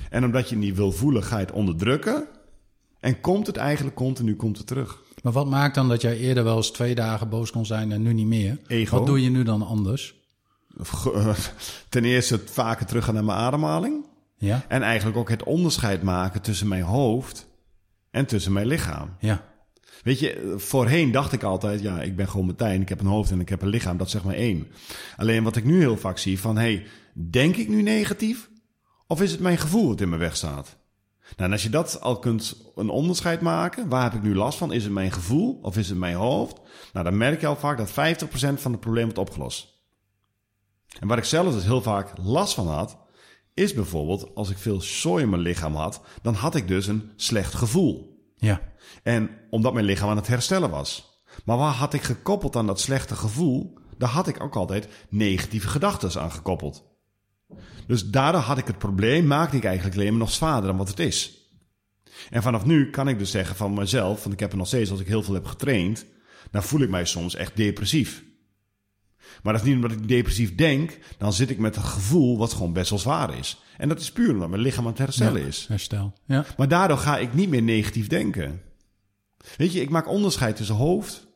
En 0.09 0.23
omdat 0.23 0.49
je 0.49 0.55
het 0.55 0.63
niet 0.63 0.75
wil 0.75 0.91
voelen, 0.91 1.23
ga 1.23 1.39
je 1.39 1.45
het 1.45 1.55
onderdrukken. 1.55 2.27
En 2.99 3.21
komt 3.21 3.47
het 3.47 3.57
eigenlijk 3.57 3.95
continu 3.95 4.35
komt 4.35 4.57
het 4.57 4.67
terug. 4.67 5.03
Maar 5.25 5.33
wat 5.33 5.47
maakt 5.47 5.75
dan 5.75 5.89
dat 5.89 6.01
jij 6.01 6.17
eerder 6.17 6.43
wel 6.43 6.57
eens 6.57 6.71
twee 6.71 6.95
dagen 6.95 7.29
boos 7.29 7.51
kon 7.51 7.65
zijn 7.65 7.91
en 7.91 8.01
nu 8.01 8.13
niet 8.13 8.27
meer? 8.27 8.59
Ego. 8.67 8.97
Wat 8.97 9.05
doe 9.05 9.23
je 9.23 9.29
nu 9.29 9.43
dan 9.43 9.61
anders? 9.61 10.15
Ten 11.89 12.03
eerste 12.03 12.35
het 12.35 12.51
vaker 12.51 12.85
teruggaan 12.85 13.13
naar 13.13 13.23
mijn 13.23 13.37
ademhaling. 13.37 14.05
Ja, 14.37 14.65
En 14.67 14.81
eigenlijk 14.81 15.17
ook 15.17 15.29
het 15.29 15.43
onderscheid 15.43 16.03
maken 16.03 16.41
tussen 16.41 16.67
mijn 16.67 16.81
hoofd 16.81 17.47
en 18.11 18.25
tussen 18.25 18.53
mijn 18.53 18.67
lichaam. 18.67 19.15
Ja. 19.19 19.43
Weet 20.03 20.19
je, 20.19 20.53
voorheen 20.57 21.11
dacht 21.11 21.31
ik 21.31 21.43
altijd, 21.43 21.81
ja, 21.81 22.01
ik 22.01 22.15
ben 22.15 22.29
gewoon 22.29 22.45
Martijn, 22.45 22.81
ik 22.81 22.89
heb 22.89 22.99
een 22.99 23.05
hoofd 23.05 23.31
en 23.31 23.39
ik 23.39 23.49
heb 23.49 23.61
een 23.61 23.67
lichaam, 23.67 23.97
dat 23.97 24.05
is 24.05 24.13
zeg 24.13 24.23
maar 24.23 24.35
één. 24.35 24.67
Alleen 25.17 25.43
wat 25.43 25.55
ik 25.55 25.63
nu 25.63 25.79
heel 25.79 25.97
vaak 25.97 26.17
zie 26.17 26.39
van, 26.39 26.57
hey, 26.57 26.85
denk 27.13 27.55
ik 27.55 27.67
nu 27.67 27.81
negatief? 27.81 28.49
Of 29.07 29.21
is 29.21 29.31
het 29.31 29.39
mijn 29.39 29.57
gevoel 29.57 29.87
dat 29.87 30.01
in 30.01 30.09
mijn 30.09 30.21
weg 30.21 30.35
staat? 30.35 30.77
Nou, 31.25 31.49
en 31.49 31.51
als 31.51 31.63
je 31.63 31.69
dat 31.69 32.01
al 32.01 32.19
kunt 32.19 32.71
een 32.75 32.89
onderscheid 32.89 33.41
maken, 33.41 33.89
waar 33.89 34.03
heb 34.03 34.13
ik 34.13 34.21
nu 34.21 34.35
last 34.35 34.57
van? 34.57 34.71
Is 34.71 34.83
het 34.83 34.93
mijn 34.93 35.11
gevoel 35.11 35.59
of 35.61 35.77
is 35.77 35.89
het 35.89 35.97
mijn 35.97 36.15
hoofd? 36.15 36.59
Nou, 36.93 37.05
dan 37.05 37.17
merk 37.17 37.41
je 37.41 37.47
al 37.47 37.55
vaak 37.55 37.77
dat 37.77 37.89
50% 37.89 37.93
van 38.53 38.71
het 38.71 38.79
probleem 38.79 39.03
wordt 39.03 39.19
opgelost. 39.19 39.73
En 40.99 41.07
waar 41.07 41.17
ik 41.17 41.23
zelf 41.23 41.53
dus 41.53 41.63
heel 41.63 41.81
vaak 41.81 42.11
last 42.17 42.53
van 42.53 42.67
had, 42.67 42.97
is 43.53 43.73
bijvoorbeeld 43.73 44.35
als 44.35 44.49
ik 44.49 44.57
veel 44.57 44.81
zooi 44.81 45.23
in 45.23 45.29
mijn 45.29 45.41
lichaam 45.41 45.75
had, 45.75 46.01
dan 46.21 46.33
had 46.33 46.55
ik 46.55 46.67
dus 46.67 46.87
een 46.87 47.11
slecht 47.15 47.53
gevoel. 47.53 48.23
Ja. 48.35 48.61
En 49.03 49.29
omdat 49.49 49.73
mijn 49.73 49.85
lichaam 49.85 50.09
aan 50.09 50.15
het 50.15 50.27
herstellen 50.27 50.69
was. 50.69 51.13
Maar 51.45 51.57
waar 51.57 51.73
had 51.73 51.93
ik 51.93 52.01
gekoppeld 52.01 52.55
aan 52.55 52.67
dat 52.67 52.79
slechte 52.79 53.15
gevoel? 53.15 53.77
Daar 53.97 54.09
had 54.09 54.27
ik 54.27 54.43
ook 54.43 54.55
altijd 54.55 54.87
negatieve 55.09 55.67
gedachten 55.67 56.21
aan 56.21 56.31
gekoppeld. 56.31 56.94
Dus 57.87 58.09
daardoor 58.09 58.41
had 58.41 58.57
ik 58.57 58.67
het 58.67 58.77
probleem, 58.77 59.27
maakte 59.27 59.57
ik 59.57 59.63
eigenlijk 59.63 59.95
alleen 59.97 60.09
maar 60.09 60.19
nog 60.19 60.31
zwaarder 60.31 60.67
dan 60.67 60.77
wat 60.77 60.87
het 60.87 60.99
is. 60.99 61.39
En 62.29 62.41
vanaf 62.41 62.65
nu 62.65 62.89
kan 62.89 63.07
ik 63.07 63.19
dus 63.19 63.31
zeggen 63.31 63.55
van 63.55 63.73
mezelf, 63.73 64.21
want 64.21 64.33
ik 64.33 64.39
heb 64.39 64.51
er 64.51 64.57
nog 64.57 64.67
steeds, 64.67 64.91
als 64.91 64.99
ik 64.99 65.07
heel 65.07 65.23
veel 65.23 65.33
heb 65.33 65.45
getraind, 65.45 66.05
dan 66.51 66.63
voel 66.63 66.81
ik 66.81 66.89
mij 66.89 67.05
soms 67.05 67.35
echt 67.35 67.55
depressief. 67.55 68.23
Maar 69.43 69.53
dat 69.53 69.61
is 69.61 69.67
niet 69.67 69.75
omdat 69.75 69.91
ik 69.91 70.07
depressief 70.07 70.55
denk, 70.55 70.97
dan 71.17 71.33
zit 71.33 71.49
ik 71.49 71.57
met 71.57 71.75
een 71.75 71.83
gevoel 71.83 72.37
wat 72.37 72.53
gewoon 72.53 72.73
best 72.73 72.89
wel 72.89 72.99
zwaar 72.99 73.37
is. 73.37 73.61
En 73.77 73.89
dat 73.89 73.99
is 73.99 74.11
puur 74.11 74.31
omdat 74.31 74.49
mijn 74.49 74.61
lichaam 74.61 74.83
aan 74.83 74.89
het 74.89 74.99
herstellen 74.99 75.41
Ja, 75.41 75.47
is. 75.47 75.65
Herstel. 75.67 76.13
Ja. 76.25 76.45
Maar 76.57 76.67
daardoor 76.67 76.97
ga 76.97 77.17
ik 77.17 77.33
niet 77.33 77.49
meer 77.49 77.61
negatief 77.61 78.07
denken. 78.07 78.61
Weet 79.57 79.73
je, 79.73 79.81
ik 79.81 79.89
maak 79.89 80.07
onderscheid 80.07 80.55
tussen 80.55 80.75
hoofd 80.75 81.27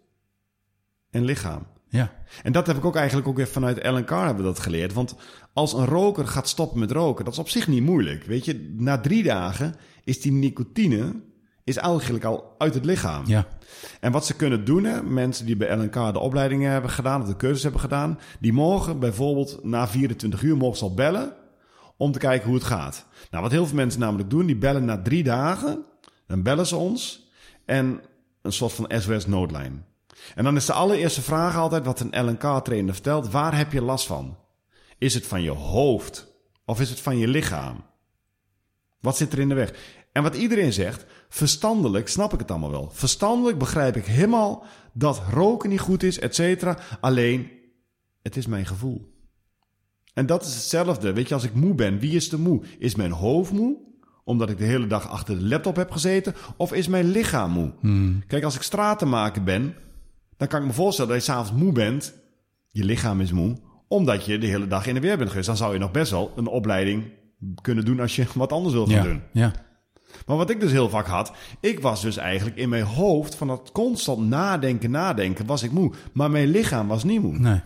en 1.09 1.25
lichaam. 1.25 1.67
Ja. 1.89 2.13
En 2.43 2.51
dat 2.51 2.67
heb 2.67 2.77
ik 2.77 2.85
ook 2.85 2.95
eigenlijk 2.95 3.27
ook 3.27 3.35
weer 3.35 3.47
vanuit 3.47 3.77
Ellen 3.77 4.05
Carr 4.05 4.25
hebben 4.25 4.43
we 4.43 4.51
dat 4.51 4.59
geleerd. 4.59 4.93
Want 4.93 5.15
als 5.59 5.73
een 5.73 5.85
roker 5.85 6.27
gaat 6.27 6.49
stoppen 6.49 6.79
met 6.79 6.91
roken, 6.91 7.25
dat 7.25 7.33
is 7.33 7.39
op 7.39 7.49
zich 7.49 7.67
niet 7.67 7.83
moeilijk. 7.83 8.23
Weet 8.23 8.45
je, 8.45 8.73
na 8.77 8.99
drie 8.99 9.23
dagen 9.23 9.75
is 10.03 10.21
die 10.21 10.31
nicotine 10.31 11.15
is 11.63 11.77
eigenlijk 11.77 12.23
al 12.23 12.55
uit 12.57 12.73
het 12.73 12.85
lichaam. 12.85 13.23
Ja. 13.25 13.47
En 13.99 14.11
wat 14.11 14.25
ze 14.25 14.35
kunnen 14.35 14.65
doen, 14.65 14.83
hè, 14.83 15.03
mensen 15.03 15.45
die 15.45 15.57
bij 15.57 15.75
LNK 15.75 15.93
de 15.93 16.19
opleidingen 16.19 16.71
hebben 16.71 16.89
gedaan 16.89 17.21
of 17.21 17.27
de 17.27 17.35
cursus 17.35 17.63
hebben 17.63 17.81
gedaan, 17.81 18.19
die 18.39 18.53
mogen 18.53 18.99
bijvoorbeeld 18.99 19.63
na 19.63 19.87
24 19.87 20.41
uur 20.41 20.57
mogen 20.57 20.77
ze 20.77 20.83
al 20.83 20.93
bellen 20.93 21.33
om 21.97 22.11
te 22.11 22.19
kijken 22.19 22.47
hoe 22.47 22.57
het 22.57 22.65
gaat. 22.65 23.05
Nou, 23.31 23.43
wat 23.43 23.51
heel 23.51 23.65
veel 23.65 23.75
mensen 23.75 23.99
namelijk 23.99 24.29
doen, 24.29 24.45
die 24.45 24.57
bellen 24.57 24.85
na 24.85 25.01
drie 25.01 25.23
dagen, 25.23 25.85
dan 26.27 26.43
bellen 26.43 26.67
ze 26.67 26.75
ons 26.75 27.29
en 27.65 28.01
een 28.41 28.53
soort 28.53 28.73
van 28.73 28.91
SOS-noodlijn. 28.97 29.85
En 30.35 30.43
dan 30.43 30.55
is 30.55 30.65
de 30.65 30.73
allereerste 30.73 31.21
vraag 31.21 31.55
altijd 31.55 31.85
wat 31.85 31.99
een 31.99 32.25
LNK-trainer 32.25 32.93
vertelt, 32.93 33.31
waar 33.31 33.57
heb 33.57 33.71
je 33.71 33.81
last 33.81 34.05
van? 34.05 34.37
Is 34.99 35.13
het 35.13 35.27
van 35.27 35.41
je 35.41 35.51
hoofd 35.51 36.27
of 36.65 36.79
is 36.79 36.89
het 36.89 36.99
van 36.99 37.17
je 37.17 37.27
lichaam? 37.27 37.83
Wat 39.01 39.17
zit 39.17 39.33
er 39.33 39.39
in 39.39 39.49
de 39.49 39.55
weg? 39.55 39.73
En 40.11 40.23
wat 40.23 40.35
iedereen 40.35 40.73
zegt, 40.73 41.05
verstandelijk 41.29 42.07
snap 42.07 42.33
ik 42.33 42.39
het 42.39 42.51
allemaal 42.51 42.71
wel. 42.71 42.89
Verstandelijk 42.93 43.57
begrijp 43.57 43.95
ik 43.95 44.05
helemaal 44.05 44.65
dat 44.93 45.21
roken 45.31 45.69
niet 45.69 45.79
goed 45.79 46.03
is, 46.03 46.19
et 46.19 46.35
cetera. 46.35 46.79
Alleen, 46.99 47.51
het 48.21 48.37
is 48.37 48.47
mijn 48.47 48.65
gevoel. 48.65 49.17
En 50.13 50.25
dat 50.25 50.45
is 50.45 50.53
hetzelfde. 50.53 51.13
Weet 51.13 51.27
je, 51.27 51.33
als 51.33 51.43
ik 51.43 51.53
moe 51.53 51.75
ben, 51.75 51.99
wie 51.99 52.15
is 52.15 52.29
de 52.29 52.37
moe? 52.37 52.63
Is 52.79 52.95
mijn 52.95 53.11
hoofd 53.11 53.51
moe? 53.51 53.77
Omdat 54.23 54.49
ik 54.49 54.57
de 54.57 54.63
hele 54.63 54.87
dag 54.87 55.09
achter 55.09 55.39
de 55.39 55.45
laptop 55.45 55.75
heb 55.75 55.91
gezeten? 55.91 56.35
Of 56.57 56.73
is 56.73 56.87
mijn 56.87 57.05
lichaam 57.05 57.51
moe? 57.51 57.73
Kijk, 58.27 58.43
als 58.43 58.55
ik 58.55 58.61
straat 58.61 58.99
te 58.99 59.05
maken 59.05 59.43
ben, 59.43 59.75
dan 60.37 60.47
kan 60.47 60.61
ik 60.61 60.67
me 60.67 60.73
voorstellen 60.73 61.11
dat 61.11 61.25
je 61.25 61.31
s'avonds 61.31 61.61
moe 61.63 61.71
bent. 61.71 62.13
Je 62.69 62.83
lichaam 62.83 63.21
is 63.21 63.31
moe, 63.31 63.57
omdat 63.89 64.25
je 64.25 64.37
de 64.37 64.47
hele 64.47 64.67
dag 64.67 64.85
in 64.87 64.93
de 64.93 64.99
weer 64.99 65.17
bent 65.17 65.29
geweest. 65.29 65.47
Dan 65.47 65.57
zou 65.57 65.73
je 65.73 65.79
nog 65.79 65.91
best 65.91 66.11
wel 66.11 66.31
een 66.35 66.47
opleiding 66.47 67.03
kunnen 67.61 67.85
doen 67.85 67.99
als 67.99 68.15
je 68.15 68.25
wat 68.35 68.51
anders 68.51 68.73
wil 68.73 68.85
gaan 68.85 68.95
Ja. 68.95 69.03
doen. 69.03 69.21
Ja. 69.33 69.51
Maar 70.25 70.37
wat 70.37 70.49
ik 70.49 70.59
dus 70.59 70.71
heel 70.71 70.89
vaak 70.89 71.07
had, 71.07 71.31
ik 71.59 71.79
was 71.79 72.01
dus 72.01 72.17
eigenlijk 72.17 72.57
in 72.57 72.69
mijn 72.69 72.83
hoofd 72.83 73.35
van 73.35 73.47
dat 73.47 73.69
constant 73.71 74.27
nadenken, 74.27 74.91
nadenken, 74.91 75.45
was 75.45 75.63
ik 75.63 75.71
moe. 75.71 75.91
Maar 76.13 76.31
mijn 76.31 76.47
lichaam 76.47 76.87
was 76.87 77.03
niet 77.03 77.21
moe. 77.21 77.37
Nee. 77.39 77.61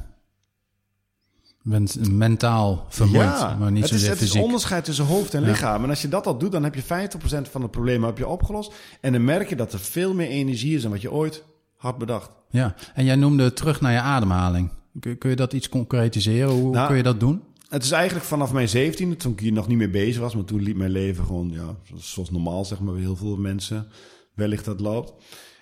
Bent 1.61 2.11
mentaal 2.11 2.85
vermoeid, 2.89 3.59
maar 3.59 3.71
niet 3.71 3.83
het 3.83 3.91
is, 3.93 3.97
zozeer 3.99 4.09
het 4.09 4.21
is 4.21 4.27
fysiek. 4.27 4.43
onderscheid 4.43 4.83
tussen 4.85 5.05
hoofd 5.05 5.33
en 5.33 5.41
Ja. 5.41 5.47
lichaam. 5.47 5.83
En 5.83 5.89
als 5.89 6.01
je 6.01 6.07
dat 6.09 6.27
al 6.27 6.37
doet, 6.37 6.51
dan 6.51 6.63
heb 6.63 6.75
je 6.75 6.81
50% 6.83 7.49
van 7.49 7.61
het 7.61 7.71
probleem 7.71 8.03
heb 8.03 8.17
je 8.17 8.27
opgelost. 8.27 8.73
En 9.01 9.11
dan 9.11 9.23
merk 9.23 9.49
je 9.49 9.55
dat 9.55 9.73
er 9.73 9.79
veel 9.79 10.13
meer 10.13 10.27
energie 10.27 10.75
is 10.75 10.81
dan 10.81 10.91
wat 10.91 11.01
je 11.01 11.11
ooit 11.11 11.43
had 11.77 11.97
bedacht. 11.97 12.31
Ja, 12.49 12.75
en 12.93 13.05
jij 13.05 13.15
noemde 13.15 13.53
terug 13.53 13.81
naar 13.81 13.91
je 13.91 13.99
ademhaling. 13.99 14.69
Kun, 14.99 15.17
kun 15.17 15.29
je 15.29 15.35
dat 15.35 15.53
iets 15.53 15.69
concretiseren? 15.69 16.49
Hoe 16.49 16.71
Nou, 16.71 16.87
kun 16.87 16.97
je 16.97 17.03
dat 17.03 17.19
doen? 17.19 17.43
Het 17.69 17.83
is 17.83 17.91
eigenlijk 17.91 18.25
vanaf 18.25 18.53
mijn 18.53 18.67
17e, 18.67 19.17
toen 19.17 19.31
ik 19.31 19.39
hier 19.39 19.51
nog 19.51 19.67
niet 19.67 19.77
mee 19.77 19.89
bezig 19.89 20.21
was, 20.21 20.35
maar 20.35 20.43
toen 20.43 20.61
liep 20.61 20.75
mijn 20.75 20.91
leven 20.91 21.25
gewoon, 21.25 21.49
ja, 21.51 21.75
zoals 21.95 22.31
normaal, 22.31 22.65
zeg 22.65 22.79
maar, 22.79 22.93
bij 22.93 23.01
heel 23.01 23.15
veel 23.15 23.37
mensen 23.37 23.87
wellicht 24.33 24.65
dat 24.65 24.79
loopt. 24.79 25.13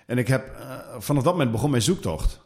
En 0.06 0.18
ik 0.18 0.28
heb, 0.28 0.56
eh, 0.56 0.78
vanaf 0.98 1.22
dat 1.22 1.32
moment 1.32 1.52
begon 1.52 1.70
mijn 1.70 1.82
zoektocht. 1.82 2.40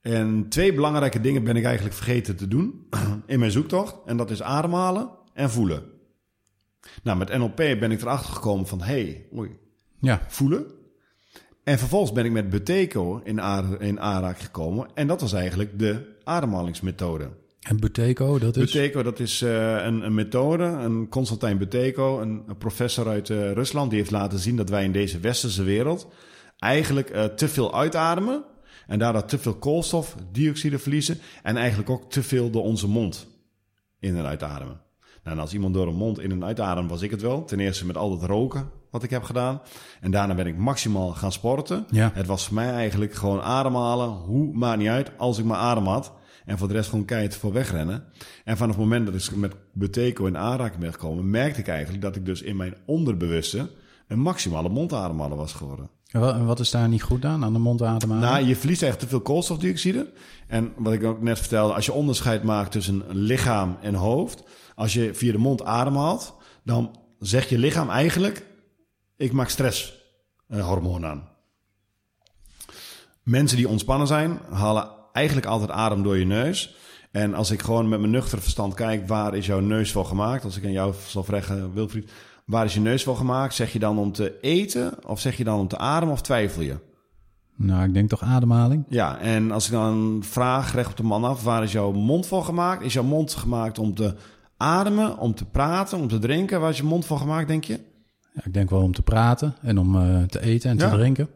En 0.00 0.48
twee 0.48 0.74
belangrijke 0.74 1.20
dingen 1.20 1.44
ben 1.44 1.56
ik 1.56 1.64
eigenlijk 1.64 1.94
vergeten 1.94 2.36
te 2.36 2.48
doen 2.48 2.86
in 3.26 3.38
mijn 3.38 3.50
zoektocht. 3.50 3.94
En 4.06 4.16
dat 4.16 4.30
is 4.30 4.42
ademhalen 4.42 5.10
en 5.34 5.50
voelen. 5.50 5.82
Nou, 7.02 7.18
met 7.18 7.38
NLP 7.38 7.56
ben 7.56 7.90
ik 7.90 8.00
erachter 8.00 8.34
gekomen 8.34 8.66
van, 8.66 8.82
hé, 8.82 8.84
hey, 8.84 9.26
oei, 9.36 9.50
Ja, 9.98 10.22
voelen. 10.28 10.66
En 11.64 11.78
vervolgens 11.78 12.12
ben 12.12 12.24
ik 12.24 12.32
met 12.32 12.50
Buteco 12.50 13.20
in, 13.24 13.38
in 13.78 14.00
aanraking 14.00 14.44
gekomen. 14.44 14.88
En 14.94 15.06
dat 15.06 15.20
was 15.20 15.32
eigenlijk 15.32 15.78
de 15.78 16.16
ademhalingsmethode. 16.24 17.30
en 17.60 17.80
Buteco, 17.80 18.38
dat 18.38 18.56
is... 18.56 18.72
Buteco, 18.72 19.02
dat 19.02 19.20
is 19.20 19.42
eh, 19.42 19.84
een, 19.84 20.02
een 20.02 20.14
methode. 20.14 20.64
Een 20.64 21.08
Constantijn 21.08 21.58
Buteco, 21.58 22.20
een, 22.20 22.42
een 22.46 22.56
professor 22.56 23.08
uit 23.08 23.30
eh, 23.30 23.52
Rusland, 23.52 23.90
die 23.90 23.98
heeft 23.98 24.10
laten 24.10 24.38
zien 24.38 24.56
dat 24.56 24.68
wij 24.68 24.84
in 24.84 24.92
deze 24.92 25.20
westerse 25.20 25.62
wereld 25.62 26.08
eigenlijk 26.58 27.10
eh, 27.10 27.24
te 27.24 27.48
veel 27.48 27.74
uitademen. 27.74 28.44
En 28.86 28.98
daardoor 28.98 29.24
te 29.24 29.38
veel 29.38 29.54
koolstofdioxide 29.54 30.78
verliezen. 30.78 31.18
En 31.42 31.56
eigenlijk 31.56 31.90
ook 31.90 32.10
te 32.10 32.22
veel 32.22 32.50
door 32.50 32.62
onze 32.62 32.88
mond 32.88 33.26
in 33.98 34.16
en 34.16 34.26
uitademen. 34.26 34.80
Nou, 35.24 35.36
en 35.36 35.42
als 35.42 35.52
iemand 35.52 35.74
door 35.74 35.86
een 35.86 35.94
mond 35.94 36.20
in 36.20 36.30
en 36.30 36.44
uitademt, 36.44 36.90
was 36.90 37.02
ik 37.02 37.10
het 37.10 37.22
wel. 37.22 37.44
Ten 37.44 37.60
eerste 37.60 37.86
met 37.86 37.96
al 37.96 38.18
dat 38.18 38.28
roken 38.28 38.70
wat 38.92 39.02
ik 39.02 39.10
heb 39.10 39.22
gedaan. 39.22 39.60
En 40.00 40.10
daarna 40.10 40.34
ben 40.34 40.46
ik 40.46 40.56
maximaal 40.56 41.10
gaan 41.10 41.32
sporten. 41.32 41.86
Ja. 41.90 42.10
Het 42.14 42.26
was 42.26 42.44
voor 42.46 42.54
mij 42.54 42.70
eigenlijk 42.70 43.14
gewoon 43.14 43.40
ademhalen. 43.40 44.08
Hoe, 44.08 44.52
maakt 44.52 44.78
niet 44.78 44.88
uit, 44.88 45.10
als 45.18 45.38
ik 45.38 45.44
maar 45.44 45.58
adem 45.58 45.86
had. 45.86 46.12
En 46.44 46.58
voor 46.58 46.68
de 46.68 46.74
rest 46.74 46.90
gewoon 46.90 47.04
keihard 47.04 47.36
voor 47.36 47.52
wegrennen. 47.52 48.04
En 48.44 48.56
vanaf 48.56 48.76
het 48.76 48.84
moment 48.84 49.06
dat 49.06 49.14
ik 49.14 49.36
met 49.36 49.54
Buteco 49.72 50.26
in 50.26 50.38
aanraking 50.38 50.80
ben 50.80 50.92
gekomen... 50.92 51.30
merkte 51.30 51.60
ik 51.60 51.68
eigenlijk 51.68 52.02
dat 52.02 52.16
ik 52.16 52.26
dus 52.26 52.42
in 52.42 52.56
mijn 52.56 52.74
onderbewuste... 52.86 53.70
een 54.08 54.18
maximale 54.20 54.68
mondademhaler 54.68 55.36
was 55.36 55.52
geworden. 55.52 55.88
En 56.10 56.20
wa- 56.20 56.34
en 56.34 56.46
wat 56.46 56.60
is 56.60 56.70
daar 56.70 56.88
niet 56.88 57.02
goed 57.02 57.24
aan, 57.24 57.44
aan 57.44 57.52
de 57.52 57.58
mondademhaling? 57.58 58.30
Nou, 58.30 58.46
je 58.46 58.56
verliest 58.56 58.82
echt 58.82 58.98
te 58.98 59.06
veel 59.08 59.20
koolstofdioxide. 59.20 60.12
En 60.46 60.72
wat 60.76 60.92
ik 60.92 61.04
ook 61.04 61.22
net 61.22 61.38
vertelde, 61.38 61.74
als 61.74 61.86
je 61.86 61.92
onderscheid 61.92 62.42
maakt 62.42 62.72
tussen 62.72 63.02
lichaam 63.08 63.76
en 63.82 63.94
hoofd, 63.94 64.42
als 64.74 64.92
je 64.92 65.14
via 65.14 65.32
de 65.32 65.38
mond 65.38 65.64
ademhaalt, 65.64 66.34
dan 66.64 66.96
zegt 67.18 67.48
je 67.48 67.58
lichaam 67.58 67.90
eigenlijk: 67.90 68.46
ik 69.22 69.32
maak 69.32 69.48
stresshormoon 69.48 71.06
aan. 71.06 71.28
Mensen 73.22 73.56
die 73.56 73.68
ontspannen 73.68 74.06
zijn, 74.06 74.38
halen 74.50 74.88
eigenlijk 75.12 75.46
altijd 75.46 75.70
adem 75.70 76.02
door 76.02 76.16
je 76.16 76.24
neus. 76.24 76.76
En 77.10 77.34
als 77.34 77.50
ik 77.50 77.62
gewoon 77.62 77.88
met 77.88 78.00
mijn 78.00 78.12
nuchtere 78.12 78.42
verstand 78.42 78.74
kijk, 78.74 79.08
waar 79.08 79.34
is 79.34 79.46
jouw 79.46 79.60
neus 79.60 79.92
voor 79.92 80.04
gemaakt? 80.04 80.44
Als 80.44 80.56
ik 80.56 80.64
aan 80.64 80.72
jou 80.72 80.94
zal 81.06 81.24
vragen, 81.24 81.72
Wilfried, 81.74 82.10
waar 82.46 82.64
is 82.64 82.74
je 82.74 82.80
neus 82.80 83.02
voor 83.02 83.16
gemaakt? 83.16 83.54
Zeg 83.54 83.72
je 83.72 83.78
dan 83.78 83.98
om 83.98 84.12
te 84.12 84.38
eten 84.40 85.06
of 85.06 85.20
zeg 85.20 85.36
je 85.36 85.44
dan 85.44 85.58
om 85.58 85.68
te 85.68 85.78
ademen 85.78 86.14
of 86.14 86.22
twijfel 86.22 86.62
je? 86.62 86.76
Nou, 87.56 87.84
ik 87.84 87.94
denk 87.94 88.08
toch 88.08 88.22
ademhaling? 88.22 88.84
Ja, 88.88 89.18
en 89.18 89.50
als 89.50 89.66
ik 89.66 89.72
dan 89.72 90.22
vraag 90.24 90.74
recht 90.74 90.90
op 90.90 90.96
de 90.96 91.02
man 91.02 91.24
af, 91.24 91.44
waar 91.44 91.62
is 91.62 91.72
jouw 91.72 91.92
mond 91.92 92.26
voor 92.26 92.44
gemaakt? 92.44 92.82
Is 92.82 92.92
jouw 92.92 93.02
mond 93.02 93.34
gemaakt 93.34 93.78
om 93.78 93.94
te 93.94 94.14
ademen, 94.56 95.18
om 95.18 95.34
te 95.34 95.44
praten, 95.44 95.98
om 95.98 96.08
te 96.08 96.18
drinken? 96.18 96.60
Waar 96.60 96.70
is 96.70 96.76
je 96.76 96.84
mond 96.84 97.04
voor 97.04 97.18
gemaakt, 97.18 97.48
denk 97.48 97.64
je? 97.64 97.90
Ja, 98.32 98.40
ik 98.44 98.52
denk 98.54 98.70
wel 98.70 98.82
om 98.82 98.92
te 98.92 99.02
praten 99.02 99.54
en 99.62 99.78
om 99.78 99.96
eh, 99.96 100.22
te 100.22 100.40
eten 100.42 100.70
en 100.70 100.76
te 100.76 100.88
drinken. 100.90 101.28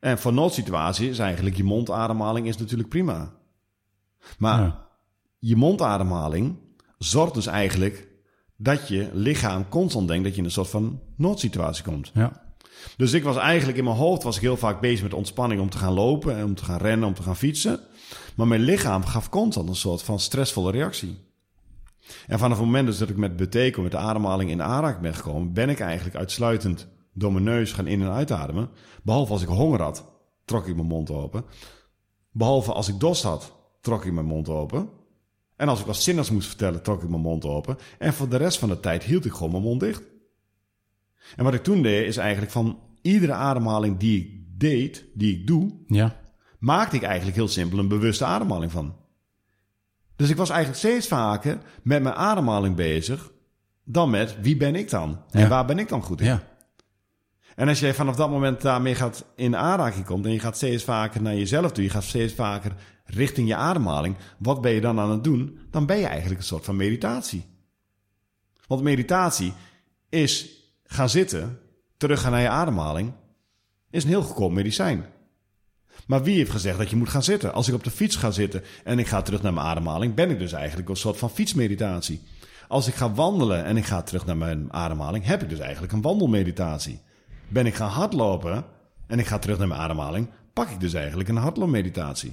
En 0.00 0.18
voor 0.18 0.32
noodsituatie 0.32 1.10
is 1.10 1.18
eigenlijk 1.18 1.56
je 1.56 1.64
mondademhaling 1.64 2.46
is 2.46 2.56
natuurlijk 2.56 2.88
prima. 2.88 3.32
Maar 4.38 4.60
Ja. 4.62 4.86
je 5.38 5.56
mondademhaling 5.56 6.56
zorgt 6.98 7.34
dus 7.34 7.46
eigenlijk 7.46 8.08
dat 8.56 8.88
je 8.88 9.10
lichaam 9.12 9.68
constant 9.68 10.08
denkt 10.08 10.24
dat 10.24 10.32
je 10.32 10.38
in 10.38 10.44
een 10.44 10.50
soort 10.50 10.68
van 10.68 11.00
noodsituatie 11.16 11.84
komt. 11.84 12.10
Ja. 12.14 12.42
Dus 12.96 13.12
ik 13.12 13.22
was 13.22 13.36
eigenlijk 13.36 13.78
in 13.78 13.84
mijn 13.84 13.96
hoofd 13.96 14.22
was 14.22 14.36
ik 14.36 14.42
heel 14.42 14.56
vaak 14.56 14.80
bezig 14.80 15.02
met 15.02 15.14
ontspanning 15.14 15.60
om 15.60 15.70
te 15.70 15.78
gaan 15.78 15.92
lopen 15.92 16.36
en 16.36 16.44
om 16.44 16.54
te 16.54 16.64
gaan 16.64 16.78
rennen, 16.78 17.08
om 17.08 17.14
te 17.14 17.22
gaan 17.22 17.36
fietsen. 17.36 17.80
Maar 18.36 18.46
mijn 18.46 18.60
lichaam 18.60 19.04
gaf 19.04 19.28
constant 19.28 19.68
een 19.68 19.74
soort 19.76 20.02
van 20.02 20.20
stressvolle 20.20 20.70
reactie. 20.70 21.18
En 22.26 22.38
vanaf 22.38 22.56
het 22.56 22.66
moment 22.66 22.86
dus 22.86 22.98
dat 22.98 23.08
ik 23.08 23.16
met 23.16 23.36
Buteco, 23.36 23.82
met 23.82 23.90
de 23.90 23.96
ademhaling 23.96 24.50
in 24.50 24.62
aanraking 24.62 25.02
ben 25.02 25.14
gekomen, 25.14 25.52
ben 25.52 25.68
ik 25.68 25.80
eigenlijk 25.80 26.16
uitsluitend 26.16 26.88
door 27.12 27.32
mijn 27.32 27.44
neus 27.44 27.72
gaan 27.72 27.86
in- 27.86 28.02
en 28.02 28.10
uitademen. 28.12 28.68
Behalve 29.02 29.32
als 29.32 29.42
ik 29.42 29.48
honger 29.48 29.82
had, 29.82 30.04
trok 30.44 30.66
ik 30.66 30.74
mijn 30.74 30.86
mond 30.86 31.10
open. 31.10 31.44
Behalve 32.30 32.72
als 32.72 32.88
ik 32.88 33.00
dorst 33.00 33.22
had, 33.22 33.52
trok 33.80 34.04
ik 34.04 34.12
mijn 34.12 34.26
mond 34.26 34.48
open. 34.48 34.88
En 35.56 35.68
als 35.68 35.80
ik 35.80 35.86
wat 35.86 35.96
zinnigs 35.96 36.30
moest 36.30 36.48
vertellen, 36.48 36.82
trok 36.82 37.02
ik 37.02 37.08
mijn 37.08 37.20
mond 37.22 37.44
open. 37.44 37.76
En 37.98 38.12
voor 38.12 38.28
de 38.28 38.36
rest 38.36 38.58
van 38.58 38.68
de 38.68 38.80
tijd 38.80 39.02
hield 39.02 39.24
ik 39.24 39.32
gewoon 39.32 39.50
mijn 39.50 39.62
mond 39.62 39.80
dicht. 39.80 40.02
En 41.36 41.44
wat 41.44 41.54
ik 41.54 41.62
toen 41.62 41.82
deed, 41.82 42.06
is 42.06 42.16
eigenlijk 42.16 42.52
van 42.52 42.78
iedere 43.02 43.32
ademhaling 43.32 43.98
die 43.98 44.18
ik 44.20 44.60
deed, 44.60 45.04
die 45.14 45.38
ik 45.40 45.46
doe, 45.46 45.72
Ja. 45.86 46.20
maakte 46.58 46.96
ik 46.96 47.02
eigenlijk 47.02 47.36
heel 47.36 47.48
simpel 47.48 47.78
een 47.78 47.88
bewuste 47.88 48.24
ademhaling 48.24 48.72
van. 48.72 48.94
Dus 50.16 50.30
ik 50.30 50.36
was 50.36 50.50
eigenlijk 50.50 50.78
steeds 50.78 51.08
vaker 51.08 51.58
met 51.82 52.02
mijn 52.02 52.14
ademhaling 52.14 52.76
bezig 52.76 53.32
dan 53.84 54.10
met 54.10 54.40
wie 54.40 54.56
ben 54.56 54.74
ik 54.74 54.90
dan? 54.90 55.22
En 55.30 55.40
Ja. 55.40 55.48
waar 55.48 55.64
ben 55.64 55.78
ik 55.78 55.88
dan 55.88 56.02
goed 56.02 56.20
in? 56.20 56.26
Ja. 56.26 56.42
En 57.54 57.68
als 57.68 57.80
jij 57.80 57.94
vanaf 57.94 58.16
dat 58.16 58.30
moment 58.30 58.60
daarmee 58.60 58.94
gaat 58.94 59.24
in 59.36 59.56
aanraking 59.56 60.04
komt 60.04 60.24
en 60.24 60.32
je 60.32 60.40
gaat 60.40 60.56
steeds 60.56 60.84
vaker 60.84 61.22
naar 61.22 61.34
jezelf 61.34 61.72
toe, 61.72 61.84
je 61.84 61.90
gaat 61.90 62.02
steeds 62.04 62.32
vaker 62.34 62.72
richting 63.04 63.48
je 63.48 63.54
ademhaling, 63.56 64.16
wat 64.38 64.60
ben 64.60 64.72
je 64.72 64.80
dan 64.80 65.00
aan 65.00 65.10
het 65.10 65.24
doen? 65.24 65.58
Dan 65.70 65.86
ben 65.86 65.98
je 65.98 66.06
eigenlijk 66.06 66.40
een 66.40 66.46
soort 66.46 66.64
van 66.64 66.76
meditatie. 66.76 67.44
Want 68.66 68.82
meditatie 68.82 69.52
is 70.08 70.48
gaan 70.84 71.08
zitten, 71.08 71.58
teruggaan 71.96 72.30
naar 72.32 72.40
je 72.40 72.48
ademhaling, 72.48 73.12
is 73.90 74.02
een 74.02 74.08
heel 74.08 74.22
goedkoop 74.22 74.52
medicijn. 74.52 75.04
Maar 76.06 76.22
wie 76.22 76.36
heeft 76.36 76.50
gezegd 76.50 76.78
dat 76.78 76.90
je 76.90 76.96
moet 76.96 77.08
gaan 77.08 77.22
zitten? 77.22 77.52
Als 77.52 77.68
ik 77.68 77.74
op 77.74 77.84
de 77.84 77.90
fiets 77.90 78.16
ga 78.16 78.30
zitten 78.30 78.62
en 78.84 78.98
ik 78.98 79.06
ga 79.06 79.22
terug 79.22 79.42
naar 79.42 79.52
mijn 79.54 79.66
ademhaling, 79.66 80.14
ben 80.14 80.30
ik 80.30 80.38
dus 80.38 80.52
eigenlijk 80.52 80.88
een 80.88 80.96
soort 80.96 81.16
van 81.16 81.30
fietsmeditatie. 81.30 82.22
Als 82.68 82.88
ik 82.88 82.94
ga 82.94 83.12
wandelen 83.12 83.64
en 83.64 83.76
ik 83.76 83.84
ga 83.84 84.02
terug 84.02 84.26
naar 84.26 84.36
mijn 84.36 84.72
ademhaling, 84.72 85.24
heb 85.24 85.42
ik 85.42 85.48
dus 85.48 85.58
eigenlijk 85.58 85.92
een 85.92 86.02
wandelmeditatie. 86.02 87.00
Ben 87.48 87.66
ik 87.66 87.74
gaan 87.74 87.88
hardlopen 87.90 88.64
en 89.06 89.18
ik 89.18 89.26
ga 89.26 89.38
terug 89.38 89.58
naar 89.58 89.68
mijn 89.68 89.80
ademhaling, 89.80 90.28
pak 90.52 90.68
ik 90.70 90.80
dus 90.80 90.92
eigenlijk 90.92 91.28
een 91.28 91.36
hardloopmeditatie. 91.36 92.32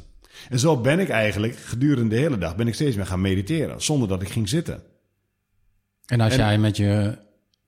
En 0.49 0.59
zo 0.59 0.78
ben 0.82 0.99
ik 0.99 1.09
eigenlijk 1.09 1.55
gedurende 1.55 2.16
de 2.16 2.22
hele 2.22 2.38
dag 2.38 2.55
ben 2.55 2.68
ik 2.68 2.74
steeds 2.74 2.95
meer 2.95 3.05
gaan 3.05 3.22
mediteren, 3.22 3.82
zonder 3.82 4.07
dat 4.07 4.22
ik 4.22 4.30
ging 4.30 4.49
zitten. 4.49 4.84
En 6.05 6.22
als 6.22 6.34
En- 6.34 6.39
jij 6.39 6.57
met 6.57 6.78
je 6.78 7.18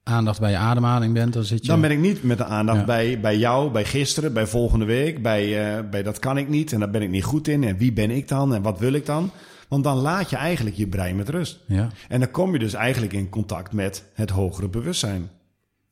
aandacht 0.04 0.40
bij 0.40 0.50
je 0.50 0.56
ademhaling 0.56 1.14
bent, 1.14 1.32
dan 1.32 1.44
zit 1.44 1.60
je... 1.62 1.66
Dan 1.66 1.80
ben 1.80 1.90
ik 1.90 1.98
niet 1.98 2.22
met 2.22 2.38
de 2.38 2.44
aandacht 2.44 2.78
Ja. 2.78 2.84
bij, 2.84 3.20
bij 3.20 3.38
jou, 3.38 3.70
bij 3.70 3.84
gisteren, 3.84 4.32
bij 4.32 4.46
volgende 4.46 4.84
week, 4.84 5.22
bij, 5.22 5.76
eh, 5.76 5.88
bij 5.90 6.02
dat 6.02 6.18
kan 6.18 6.38
ik 6.38 6.48
niet 6.48 6.72
en 6.72 6.78
daar 6.78 6.90
ben 6.90 7.02
ik 7.02 7.10
niet 7.10 7.24
goed 7.24 7.48
in 7.48 7.64
en 7.64 7.76
wie 7.76 7.92
ben 7.92 8.10
ik 8.10 8.28
dan 8.28 8.54
en 8.54 8.62
wat 8.62 8.78
wil 8.78 8.92
ik 8.92 9.06
dan. 9.06 9.30
Want 9.68 9.84
dan 9.84 9.96
laat 9.96 10.30
je 10.30 10.36
eigenlijk 10.36 10.76
je 10.76 10.86
brein 10.88 11.16
met 11.16 11.28
rust. 11.28 11.60
Ja. 11.66 11.88
En 12.08 12.20
dan 12.20 12.30
kom 12.30 12.52
je 12.52 12.58
dus 12.58 12.74
eigenlijk 12.74 13.12
in 13.12 13.28
contact 13.28 13.72
met 13.72 14.04
het 14.14 14.30
hogere 14.30 14.68
bewustzijn. 14.68 15.30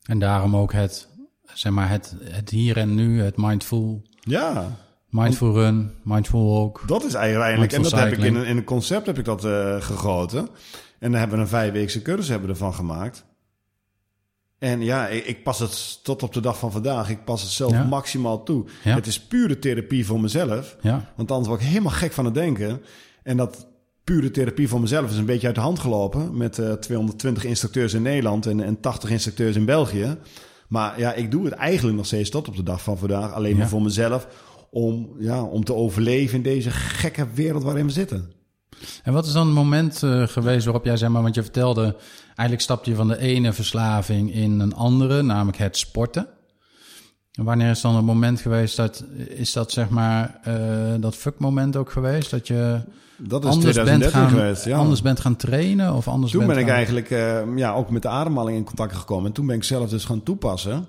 En 0.03 0.19
daarom 0.19 0.55
ook 0.55 0.73
het, 0.73 1.07
zeg 1.53 1.71
maar, 1.71 1.89
het, 1.89 2.15
het 2.23 2.49
hier 2.49 2.77
en 2.77 2.95
nu, 2.95 3.21
het 3.21 3.37
mindful, 3.37 4.01
Ja, 4.19 4.67
mindful 5.09 5.53
run, 5.53 5.91
mindful 6.03 6.45
walk. 6.53 6.83
dat 6.87 7.03
is 7.03 7.13
eigenlijk. 7.13 7.71
En 7.73 7.81
dat 7.81 7.91
heb 7.91 8.11
ik 8.11 8.17
in 8.23 8.35
in 8.35 8.57
een 8.57 8.63
concept 8.63 9.05
heb 9.05 9.17
ik 9.17 9.25
dat 9.25 9.45
eh, 9.45 9.81
gegoten. 9.81 10.39
En 10.99 11.11
dan 11.11 11.19
hebben 11.19 11.37
we 11.37 11.43
een 11.43 11.49
vijfweekse 11.49 12.01
cursus 12.01 12.27
hebben 12.27 12.47
we 12.47 12.53
ervan 12.53 12.73
gemaakt. 12.73 13.25
En 14.63 14.81
ja, 14.81 15.07
ik, 15.07 15.25
ik 15.25 15.43
pas 15.43 15.59
het 15.59 16.03
tot 16.03 16.23
op 16.23 16.33
de 16.33 16.41
dag 16.41 16.57
van 16.59 16.71
vandaag. 16.71 17.09
Ik 17.09 17.23
pas 17.23 17.41
het 17.41 17.51
zelf 17.51 17.71
Ja. 17.71 17.83
maximaal 17.83 18.43
toe. 18.43 18.65
Ja. 18.83 18.95
Het 18.95 19.07
is 19.07 19.19
pure 19.21 19.59
therapie 19.59 20.05
voor 20.05 20.21
mezelf. 20.21 20.75
Ja, 20.81 21.11
Want 21.15 21.31
anders 21.31 21.49
word 21.49 21.61
ik 21.61 21.67
helemaal 21.67 21.91
gek 21.91 22.11
van 22.13 22.25
het 22.25 22.33
denken. 22.33 22.81
En 23.23 23.37
dat 23.37 23.67
pure 24.03 24.31
therapie 24.31 24.67
voor 24.67 24.81
mezelf 24.81 25.09
is 25.11 25.17
een 25.17 25.25
beetje 25.25 25.47
uit 25.47 25.55
de 25.55 25.61
hand 25.61 25.79
gelopen. 25.79 26.37
Met 26.37 26.59
eh 26.59 26.71
220 26.71 27.43
instructeurs 27.45 27.93
in 27.93 28.01
Nederland 28.01 28.45
en, 28.45 28.59
en 28.63 28.79
80 28.79 29.09
instructeurs 29.09 29.55
in 29.55 29.65
België. 29.65 30.17
Maar 30.67 30.99
ja, 30.99 31.13
ik 31.13 31.31
doe 31.31 31.45
het 31.45 31.53
eigenlijk 31.53 31.97
nog 31.97 32.05
steeds 32.05 32.29
tot 32.29 32.47
op 32.47 32.55
de 32.55 32.63
dag 32.63 32.81
van 32.83 32.97
vandaag. 32.97 33.31
Alleen 33.33 33.57
maar 33.57 33.67
voor 33.69 33.81
mezelf. 33.81 34.27
Om, 34.71 35.09
ja, 35.19 35.43
om 35.43 35.63
te 35.63 35.73
overleven 35.73 36.37
in 36.37 36.43
deze 36.43 36.71
gekke 36.71 37.27
wereld 37.33 37.63
waarin 37.63 37.85
we 37.85 37.91
zitten. 37.91 38.31
En 39.03 39.13
wat 39.13 39.25
is 39.25 39.31
dan 39.33 39.45
het 39.45 39.55
moment 39.55 40.03
eh, 40.03 40.27
geweest 40.27 40.65
waarop 40.65 40.85
jij, 40.85 40.97
zeg 40.97 41.09
maar, 41.09 41.21
want 41.21 41.35
je 41.35 41.41
vertelde, 41.43 41.95
eigenlijk 42.35 42.61
stapte 42.61 42.89
je 42.89 42.95
van 42.95 43.07
de 43.07 43.17
ene 43.17 43.53
verslaving 43.53 44.33
in 44.33 44.59
een 44.59 44.73
andere, 44.75 45.21
namelijk 45.21 45.57
het 45.57 45.77
sporten. 45.77 46.27
En 47.31 47.43
wanneer 47.43 47.69
is 47.69 47.81
dan 47.81 47.95
het 47.95 48.05
moment 48.05 48.41
geweest 48.41 48.75
dat, 48.75 49.03
is 49.29 49.53
dat 49.53 49.71
zeg 49.71 49.89
maar, 49.89 50.39
eh, 50.43 50.93
dat 50.99 51.15
fuck-moment 51.15 51.75
ook 51.75 51.91
geweest? 51.91 52.29
Dat 52.31 52.47
je 52.47 52.81
Dat 53.17 53.43
is 53.43 53.49
anders 53.49 53.75
bent, 53.75 53.87
2013 53.87 54.11
gaan, 54.21 54.29
geweest. 54.29 54.65
Ja. 54.65 54.77
anders 54.77 55.01
bent 55.01 55.19
gaan 55.19 55.35
trainen 55.35 55.93
of 55.93 56.07
anders 56.07 56.31
toen 56.31 56.45
bent 56.45 56.53
ben 56.53 56.63
ik 56.63 56.69
eigenlijk 56.69 57.09
eh, 57.11 57.41
ja, 57.55 57.73
ook 57.73 57.89
met 57.89 58.01
de 58.01 58.07
ademhaling 58.07 58.57
in 58.57 58.63
contact 58.63 58.95
gekomen. 58.95 59.25
En 59.25 59.31
toen 59.31 59.45
ben 59.45 59.55
ik 59.55 59.63
zelf 59.63 59.89
dus 59.89 60.05
gaan 60.05 60.23
toepassen. 60.23 60.85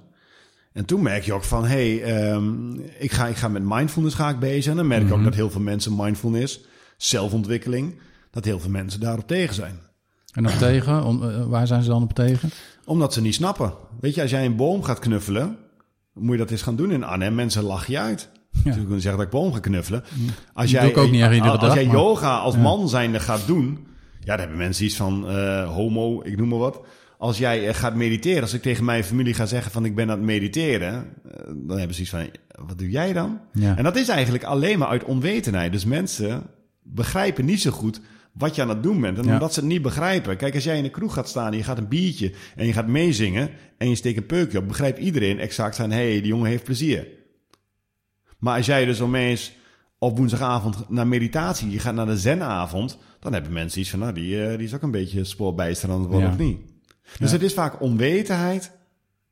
En 0.73 0.85
toen 0.85 1.03
merk 1.03 1.25
je 1.25 1.33
ook 1.33 1.45
van, 1.45 1.65
hé, 1.67 1.97
hey, 1.99 2.03
ehm, 2.31 2.73
ik, 2.99 3.13
ga, 3.13 3.27
ik 3.27 3.37
ga 3.37 3.49
met 3.49 3.63
mindfulness 3.65 4.15
ga 4.15 4.29
ik 4.29 4.39
bezig. 4.39 4.71
En 4.71 4.77
dan 4.77 4.87
merk 4.87 5.03
ik 5.03 5.09
Mhm. 5.09 5.19
ook 5.19 5.25
dat 5.25 5.35
heel 5.35 5.51
veel 5.51 5.61
mensen 5.61 5.97
mindfulness, 5.97 6.61
zelfontwikkeling, 6.97 7.99
dat 8.31 8.45
heel 8.45 8.61
veel 8.61 8.71
mensen 8.71 9.01
daarop 9.01 9.27
tegen 9.27 9.55
zijn. 9.55 9.79
En 10.35 10.47
op 10.47 10.53
tegen, 10.53 11.05
om, 11.05 11.23
eh, 11.23 11.45
waar 11.45 11.67
zijn 11.67 11.83
ze 11.83 11.89
dan 11.89 12.03
op 12.03 12.13
tegen? 12.13 12.51
Omdat 12.85 13.13
ze 13.13 13.21
niet 13.21 13.35
snappen. 13.35 13.73
Weet 14.01 14.15
je, 14.15 14.23
als 14.23 14.31
jij 14.31 14.45
een 14.45 14.57
boom 14.57 14.83
gaat 14.83 14.99
knuffelen, 14.99 15.57
moet 16.13 16.33
je 16.33 16.39
dat 16.39 16.51
eens 16.51 16.63
gaan 16.63 16.77
doen 16.77 16.91
in 16.91 17.05
Arnhem. 17.05 17.35
Mensen 17.35 17.63
lachen 17.63 17.93
je 17.93 17.99
uit. 17.99 18.29
Ja. 18.65 18.75
Je 18.75 18.87
kunt 18.87 19.03
zeggen 19.03 19.17
dat 19.17 19.21
ik 19.21 19.31
boom 19.41 19.53
ga 19.53 19.59
knuffelen. 19.59 20.05
Als 20.53 20.71
doe 20.71 20.81
ik 20.81 20.97
ook 20.97 21.11
niet 21.11 21.23
iedere 21.23 21.51
als 21.51 21.61
dag, 21.61 21.75
jij 21.75 21.87
maar- 21.87 21.97
yoga 21.97 22.39
als 22.39 22.57
man 22.57 22.89
zijnde 22.89 23.21
gaat 23.21 23.47
doen, 23.47 23.87
ja, 24.21 24.27
dan 24.27 24.39
hebben 24.39 24.57
mensen 24.57 24.85
iets 24.85 24.97
van 24.97 25.29
eh, 25.29 25.75
homo, 25.75 26.23
ik 26.23 26.37
noem 26.37 26.49
maar 26.49 26.59
wat. 26.59 26.81
Als 27.19 27.39
jij 27.39 27.69
eh, 27.69 27.75
gaat 27.75 27.95
mediteren, 27.95 28.43
als 28.43 28.53
ik 28.53 28.63
tegen 28.63 28.85
mijn 28.85 29.05
familie 29.05 29.35
ga 29.35 29.47
zeggen 29.47 29.73
van 29.73 29.85
ik 29.85 29.95
ben 29.95 30.11
aan 30.11 30.17
het 30.17 30.27
mediteren, 30.27 31.07
dan 31.55 31.79
hebben 31.79 31.95
ze 31.97 32.01
iets 32.01 32.11
van, 32.11 32.29
wat 32.67 32.79
doe 32.79 32.91
jij 32.91 33.13
dan? 33.13 33.41
Ja. 33.53 33.77
En 33.77 33.85
dat 33.85 33.97
is 33.97 34.09
eigenlijk 34.09 34.45
alleen 34.45 34.79
maar 34.79 34.89
uit 34.89 35.05
onwetendheid. 35.05 35.73
Dus 35.73 35.85
mensen 35.85 36.43
begrijpen 36.83 37.45
niet 37.45 37.61
zo 37.61 37.71
goed 37.71 38.01
wat 38.35 38.55
je 38.55 38.63
aan 38.63 38.69
het 38.69 38.83
doen 38.83 39.01
bent. 39.01 39.19
En 39.19 39.25
Ja. 39.25 39.33
omdat 39.33 39.55
ze 39.55 39.61
het 39.61 39.69
niet 39.69 39.83
begrijpen. 39.83 40.37
Kijk, 40.37 40.55
als 40.55 40.65
jij 40.65 40.77
in 40.77 40.83
de 40.83 40.91
kroeg 40.91 41.15
gaat 41.15 41.29
staan 41.29 41.51
en 41.53 41.57
je 41.59 41.65
gaat 41.65 41.79
een 41.79 41.89
biertje 41.89 42.33
en 42.57 42.67
je 42.67 42.73
gaat 42.73 42.87
meezingen 42.87 43.51
en 43.79 43.89
je 43.89 43.95
steekt 43.95 44.17
een 44.17 44.27
peukje 44.27 44.59
op, 44.59 44.69
begrijpt 44.69 44.99
iedereen 44.99 45.39
exact 45.39 45.77
van, 45.77 45.91
hé, 45.91 45.97
hey, 46.11 46.21
die 46.21 46.27
jongen 46.27 46.51
heeft 46.51 46.65
plezier. 46.65 47.07
Maar 48.39 48.57
als 48.57 48.67
jij 48.67 48.85
dus 48.85 49.01
opeens 49.01 49.53
op 49.99 50.17
woensdagavond 50.17 50.89
naar 50.91 51.07
meditatie, 51.07 51.71
je 51.71 51.79
gaat 51.79 51.95
naar 51.95 52.07
de 52.07 52.19
zenavond, 52.19 52.99
dan 53.21 53.33
hebben 53.33 53.53
mensen 53.53 53.81
iets 53.81 53.91
van, 53.91 53.99
nou, 53.99 54.13
die, 54.13 54.45
eh, 54.45 54.57
die 54.59 54.67
is 54.67 54.75
ook 54.75 54.83
een 54.83 54.91
beetje 54.91 55.25
spoorbijster 55.25 55.91
aan 55.91 56.01
het 56.01 56.09
worden, 56.11 56.27
Ja. 56.29 56.33
of 56.35 56.39
niet? 56.41 56.59
Dus 57.19 57.31
het 57.33 57.43
is 57.43 57.55
vaak 57.55 57.81
onwetendheid 57.81 58.73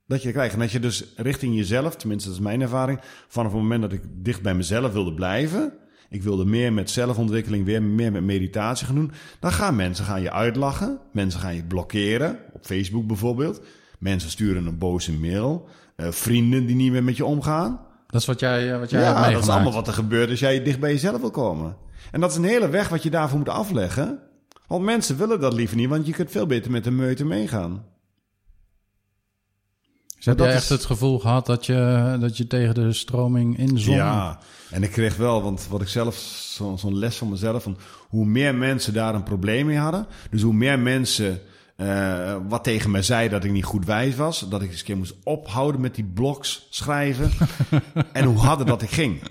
dat 0.07 0.23
je 0.23 0.33
krijgt. 0.33 0.55
En 0.55 0.61
als 0.61 0.73
je 0.73 0.81
dus 0.81 1.05
richting 1.17 1.57
jezelf, 1.57 1.97
tenminste 1.97 2.29
dat 2.29 2.39
is 2.39 2.45
mijn 2.45 2.61
ervaring, 2.61 3.01
vanaf 3.29 3.53
het 3.53 3.61
moment 3.61 3.83
dat 3.83 3.93
ik 3.93 4.03
dicht 4.09 4.43
bij 4.43 4.55
mezelf 4.55 4.93
wilde 4.93 5.15
blijven, 5.15 5.73
ik 6.13 6.23
wilde 6.23 6.45
meer 6.45 6.73
met 6.73 6.91
zelfontwikkeling, 6.91 7.65
weer 7.65 7.83
meer 7.83 8.13
met 8.13 8.23
meditatie 8.23 8.87
gaan 8.87 8.95
doen, 8.95 9.13
dan 9.41 9.53
gaan 9.53 9.77
mensen 9.77 10.05
gaan 10.05 10.23
je 10.23 10.33
uitlachen, 10.33 10.99
mensen 11.13 11.41
gaan 11.41 11.55
je 11.55 11.65
blokkeren, 11.65 12.39
op 12.53 12.67
Facebook 12.67 13.07
bijvoorbeeld. 13.07 13.61
Mensen 13.99 14.31
sturen 14.31 14.67
een 14.67 14.79
boze 14.79 15.13
mail, 15.13 15.69
eh, 15.97 16.07
vrienden 16.11 16.67
die 16.67 16.77
niet 16.77 16.93
meer 16.93 17.05
met 17.05 17.17
je 17.17 17.25
omgaan. 17.25 17.81
Dat 18.07 18.21
is 18.21 18.27
wat 18.27 18.41
jij, 18.41 18.73
eh, 18.73 18.79
wat 18.79 18.91
jij 18.91 19.01
hebt 19.01 19.13
Ja, 19.13 19.19
dat 19.19 19.27
meegemaakt. 19.31 19.49
is 19.49 19.55
allemaal 19.55 19.73
wat 19.73 19.87
er 19.87 19.93
gebeurt 19.93 20.31
als 20.31 20.41
jij 20.41 20.63
dicht 20.63 20.81
bij 20.81 20.93
jezelf 20.93 21.21
wil 21.21 21.31
komen. 21.31 21.77
En 22.11 22.21
dat 22.21 22.31
is 22.31 22.37
een 22.37 22.45
hele 22.45 22.69
weg 22.69 22.89
wat 22.89 23.03
je 23.03 23.11
daarvoor 23.11 23.39
moet 23.39 23.49
afleggen. 23.49 24.19
Want 24.67 24.85
mensen 24.85 25.17
willen 25.19 25.41
dat 25.41 25.53
liever 25.53 25.77
niet, 25.77 25.89
want 25.89 26.07
je 26.07 26.13
kunt 26.13 26.31
veel 26.31 26.47
beter 26.47 26.71
met 26.71 26.85
de 26.85 26.91
meute 26.91 27.25
meegaan. 27.25 27.85
Heb 30.25 30.41
is- 30.41 30.55
echt 30.55 30.69
het 30.69 30.85
gevoel 30.85 31.19
gehad 31.19 31.47
dat 31.47 31.67
je, 31.67 32.17
dat 32.21 32.37
je 32.37 32.47
tegen 32.47 32.75
de 32.75 32.93
stroming 32.93 33.59
inzong? 33.59 33.97
Ja, 33.97 34.39
en 34.71 34.83
ik 34.83 34.91
kreeg 34.91 35.17
wel, 35.17 35.43
want 35.43 35.67
wat 35.71 35.81
ik 35.81 35.89
zelf, 35.89 36.17
zo- 36.55 36.77
zo'n 36.77 36.99
les 36.99 37.17
van 37.17 37.29
mezelf, 37.31 37.63
van 37.63 37.77
hoe 38.09 38.25
meer 38.27 38.55
mensen 38.55 38.93
daar 38.93 39.15
een 39.15 39.23
probleem 39.23 39.67
mee 39.67 39.77
hadden. 39.79 40.07
Dus 40.31 40.43
hoe 40.43 40.53
meer 40.55 40.79
mensen 40.79 41.41
eh, 41.77 42.37
wat 42.49 42.65
tegen 42.65 42.91
mij 42.91 43.03
zei 43.03 43.29
dat 43.29 43.45
ik 43.45 43.51
niet 43.51 43.65
goed 43.65 43.85
wijs 43.87 44.17
was. 44.17 44.47
Dat 44.49 44.63
ik 44.63 44.71
eens 44.71 44.79
een 44.79 44.85
keer 44.85 44.97
moest 44.97 45.15
ophouden 45.25 45.81
met 45.81 45.95
die 45.95 46.05
blogs 46.15 46.67
schrijven. 46.71 47.31
en 48.13 48.25
hoe 48.25 48.39
harder 48.39 48.67
dat 48.67 48.83
ik 48.83 48.91
ging. 48.91 49.23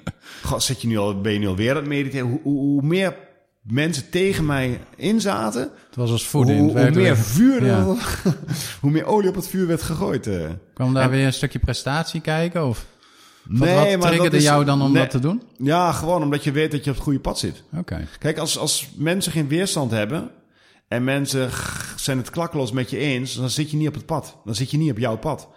God, 0.44 0.64
zit 0.64 0.82
je 0.82 0.88
nu 0.88 0.98
al, 0.98 1.22
ben 1.22 1.34
je 1.34 1.40
nu 1.40 1.48
alweer 1.48 1.70
aan 1.70 1.76
het 1.76 1.88
mediteren? 1.88 2.28
Hoe, 2.30 2.40
hoe, 2.44 2.60
hoe 2.60 2.82
meer 2.82 3.16
mensen 3.62 4.10
tegen 4.10 4.46
mij 4.46 4.82
inzaten, 4.96 5.62
Het 5.62 5.96
was 5.96 6.12
als 6.12 6.28
voeding. 6.28 6.60
hoe, 6.72 6.82
hoe 6.82 6.92
meer 6.92 7.18
vuur, 7.18 7.66
Ja. 7.66 7.78
er- 7.78 8.18
hoe 8.82 8.92
meer 8.92 9.06
olie 9.06 9.30
op 9.30 9.36
het 9.36 9.48
vuur 9.48 9.68
werd 9.68 9.82
gegooid. 9.82 10.28
eh. 10.28 10.50
Kwam 10.74 10.94
daar 10.94 11.04
En- 11.04 11.10
weer 11.10 11.26
een 11.26 11.34
stukje 11.34 11.60
prestatie 11.60 12.22
kijken? 12.22 12.68
Of 12.68 12.86
wat, 13.44 13.60
Nee, 13.68 13.98
wat 13.98 14.10
maar 14.10 14.18
dat 14.18 14.34
is- 14.34 14.44
jou 14.44 14.66
dan 14.66 14.82
om 14.82 14.92
nee. 14.92 15.02
dat 15.02 15.12
te 15.12 15.20
doen? 15.20 15.42
Ja, 15.58 15.92
gewoon 15.92 16.24
omdat 16.24 16.44
je 16.44 16.52
weet 16.52 16.72
dat 16.72 16.84
je 16.84 16.90
op 16.90 16.96
het 16.96 17.06
goede 17.06 17.20
pad 17.20 17.40
zit. 17.40 17.64
Oké. 17.78 18.08
Kijk, 18.20 18.38
als, 18.38 18.58
als 18.58 18.90
mensen 18.96 19.32
geen 19.32 19.48
weerstand 19.48 19.92
hebben 19.92 20.30
en 20.88 21.04
mensen 21.04 21.50
zijn 21.96 22.18
het 22.18 22.30
klakkeloos 22.30 22.72
met 22.72 22.90
je 22.90 22.98
eens, 22.98 23.36
dan 23.36 23.50
zit 23.50 23.72
je 23.72 23.78
niet 23.78 23.88
op 23.88 23.94
het 23.94 24.06
pad. 24.06 24.38
Dan 24.46 24.56
zit 24.56 24.72
je 24.72 24.78
niet 24.78 24.92
op 24.92 24.98
jouw 24.98 25.18
pad. 25.18 25.48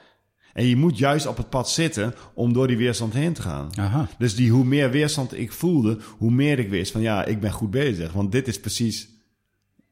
En 0.54 0.64
je 0.66 0.76
moet 0.76 0.98
juist 0.98 1.26
op 1.26 1.36
het 1.36 1.48
pad 1.48 1.70
zitten 1.70 2.14
om 2.34 2.52
door 2.52 2.66
die 2.66 2.76
weerstand 2.76 3.12
heen 3.12 3.32
te 3.32 3.42
gaan. 3.42 3.68
Aha. 3.78 4.08
Dus 4.18 4.34
die, 4.36 4.50
hoe 4.50 4.64
meer 4.64 4.90
weerstand 4.90 5.38
ik 5.38 5.52
voelde, 5.52 5.98
hoe 6.18 6.30
meer 6.30 6.58
ik 6.58 6.68
wist 6.70 6.92
van 6.92 7.00
ja, 7.00 7.24
ik 7.24 7.40
ben 7.40 7.52
goed 7.52 7.70
bezig. 7.70 8.12
Want 8.12 8.32
dit 8.32 8.48
is 8.48 8.60
precies 8.60 9.08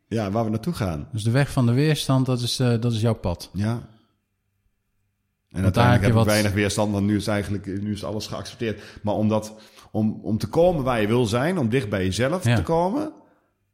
ja, 0.09 0.31
waar 0.31 0.45
we 0.45 0.51
naartoe 0.51 0.73
gaan. 0.73 1.09
Dus 1.13 1.23
de 1.23 1.31
weg 1.31 1.53
van 1.53 1.67
de 1.67 1.73
weerstand, 1.73 2.27
dat 2.27 2.41
is, 2.41 2.59
eh, 2.59 2.81
dat 2.81 2.93
is 2.93 3.01
jouw 3.01 3.15
pad. 3.15 3.51
Ja. 3.53 3.71
En 3.73 5.63
Want 5.63 5.65
uiteindelijk 5.65 6.03
heb 6.03 6.13
je 6.13 6.17
wat- 6.19 6.27
weinig 6.27 6.53
weerstand, 6.53 6.93
want 6.93 7.07
nu 7.07 7.17
is 7.17 7.27
eigenlijk 7.27 7.67
nu 7.67 7.93
is 7.93 8.05
alles 8.05 8.27
geaccepteerd. 8.27 8.83
Maar 9.03 9.15
omdat, 9.15 9.55
om, 9.91 10.21
om 10.23 10.39
te 10.39 10.47
komen 10.49 10.85
waar 10.85 11.01
je 11.01 11.07
wil 11.07 11.27
zijn, 11.27 11.59
om 11.59 11.69
dicht 11.69 11.89
bij 11.89 12.05
jezelf 12.05 12.45
Ja. 12.45 12.57
te 12.57 12.63
komen, 12.63 13.13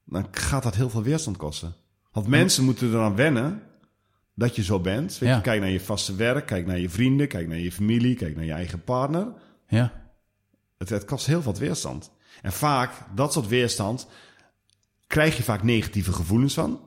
dan 0.04 0.26
gaat 0.30 0.62
dat 0.62 0.74
heel 0.74 0.90
veel 0.90 1.02
weerstand 1.02 1.36
kosten. 1.36 1.74
Want 2.12 2.26
mensen 2.26 2.64
moeten 2.64 2.88
eraan 2.90 3.14
wennen 3.14 3.62
dat 4.38 4.56
je 4.56 4.62
zo 4.62 4.80
bent. 4.80 5.18
Weet 5.18 5.28
Ja. 5.28 5.36
je, 5.36 5.42
kijk 5.42 5.60
naar 5.60 5.70
je 5.70 5.80
vaste 5.80 6.14
werk, 6.14 6.46
kijk 6.46 6.66
naar 6.66 6.78
je 6.78 6.90
vrienden, 6.90 7.28
kijk 7.28 7.48
naar 7.48 7.58
je 7.58 7.72
familie, 7.72 8.14
kijk 8.14 8.34
naar 8.36 8.44
je 8.44 8.52
eigen 8.52 8.82
partner. 8.84 9.26
Ja, 9.68 9.92
Het, 10.78 10.88
het 10.88 11.04
kost 11.04 11.26
heel 11.26 11.42
wat 11.42 11.58
weerstand. 11.58 12.10
En 12.42 12.52
vaak, 12.52 12.92
dat 13.14 13.32
soort 13.32 13.46
weerstand, 13.48 14.06
krijg 15.06 15.36
je 15.36 15.42
vaak 15.42 15.62
negatieve 15.62 16.12
gevoelens 16.12 16.54
van. 16.54 16.80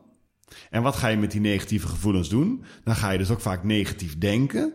En 0.69 0.81
wat 0.81 0.95
ga 0.95 1.07
je 1.07 1.17
met 1.17 1.31
die 1.31 1.41
negatieve 1.41 1.87
gevoelens 1.87 2.29
doen? 2.29 2.63
Dan 2.83 2.95
ga 2.95 3.09
je 3.11 3.17
dus 3.17 3.29
ook 3.29 3.41
vaak 3.41 3.63
negatief 3.63 4.17
denken. 4.17 4.73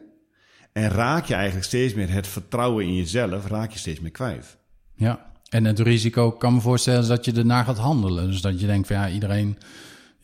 En 0.72 0.88
raak 0.88 1.24
je 1.24 1.34
eigenlijk 1.34 1.66
steeds 1.66 1.94
meer 1.94 2.10
het 2.12 2.26
vertrouwen 2.26 2.84
in 2.84 2.94
jezelf, 2.94 3.46
raak 3.46 3.70
je 3.72 3.78
steeds 3.78 4.00
meer 4.00 4.10
kwijt. 4.10 4.56
ja. 4.94 5.34
En 5.46 5.64
het 5.64 5.78
risico 5.78 6.32
kan 6.32 6.54
me 6.54 6.60
voorstellen 6.60 7.08
dat 7.08 7.24
je 7.24 7.32
ernaar 7.32 7.64
gaat 7.64 7.78
handelen. 7.78 8.30
Dus 8.30 8.40
dat 8.40 8.60
je 8.60 8.66
denkt 8.66 8.86
van 8.86 8.96
ja, 8.96 9.08
iedereen 9.08 9.58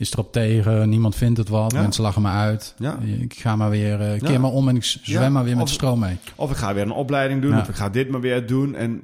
is 0.02 0.12
erop 0.12 0.32
tegen, 0.32 0.88
niemand 0.88 1.14
vindt 1.14 1.38
het 1.38 1.48
wat, 1.48 1.72
Ja. 1.72 1.80
mensen 1.80 2.02
lachen 2.02 2.22
me 2.22 2.28
uit. 2.28 2.74
Ja. 2.78 2.98
Ik 3.20 3.34
ga 3.34 3.56
maar 3.56 3.70
weer, 3.70 4.00
eh, 4.00 4.20
keer 4.20 4.30
Ja. 4.32 4.38
maar 4.38 4.50
om 4.50 4.68
en 4.68 4.76
ik 4.76 4.84
zwem 4.84 5.32
maar 5.32 5.44
weer 5.44 5.54
met 5.54 5.62
Of- 5.62 5.68
de 5.68 5.74
stroom 5.74 5.98
mee. 5.98 6.16
Of 6.36 6.50
ik 6.50 6.56
ga 6.56 6.74
weer 6.74 6.82
een 6.82 6.90
opleiding 6.90 7.42
doen, 7.42 7.58
of 7.60 7.68
ik 7.68 7.74
ga 7.74 7.88
dit 7.88 8.08
maar 8.10 8.20
weer 8.20 8.46
doen. 8.46 8.74
En 8.74 9.02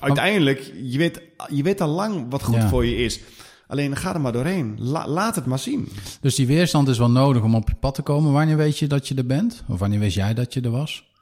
uiteindelijk, 0.00 0.72
je 0.82 0.98
weet, 0.98 1.20
je 1.48 1.62
weet 1.62 1.80
al 1.80 1.88
lang 1.88 2.26
wat 2.30 2.42
goed 2.42 2.64
voor 2.64 2.84
je 2.86 2.96
is. 2.96 3.20
Alleen 3.66 3.96
ga 3.96 4.14
er 4.14 4.20
maar 4.20 4.32
doorheen. 4.32 4.74
La- 4.78 5.08
laat 5.08 5.34
het 5.34 5.46
maar 5.46 5.58
zien. 5.58 5.88
Dus 6.20 6.34
die 6.34 6.46
weerstand 6.46 6.88
is 6.88 6.98
wel 6.98 7.10
nodig 7.10 7.42
om 7.42 7.54
op 7.54 7.68
je 7.68 7.74
pad 7.74 7.94
te 7.94 8.02
komen. 8.02 8.32
Wanneer 8.32 8.56
weet 8.56 8.78
je 8.78 8.86
dat 8.86 9.08
je 9.08 9.14
er 9.14 9.26
bent? 9.26 9.62
Of 9.68 9.78
wanneer 9.78 9.98
wist 9.98 10.16
jij 10.16 10.34
dat 10.34 10.54
je 10.54 10.60
er 10.60 10.70
was? 10.70 11.12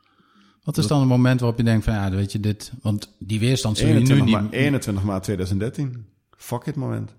Wat 0.64 0.78
is 0.78 0.86
dan 0.86 0.98
het 1.00 1.08
moment 1.08 1.40
waarop 1.40 1.58
je 1.58 1.64
denkt 1.64 1.84
van 1.84 1.94
ja, 1.94 2.10
weet 2.10 2.32
je 2.32 2.40
dit... 2.40 2.72
Want 2.82 3.08
die 3.18 3.38
weerstand 3.40 3.78
zul 3.78 3.86
je 3.86 3.92
nu 3.92 3.98
21 4.00 4.26
niet... 4.26 4.42
maart, 4.42 4.52
21 4.54 5.04
maart 5.04 5.22
2013. 5.22 6.04
Fuck 6.36 6.66
it 6.66 6.76
moment. 6.76 7.14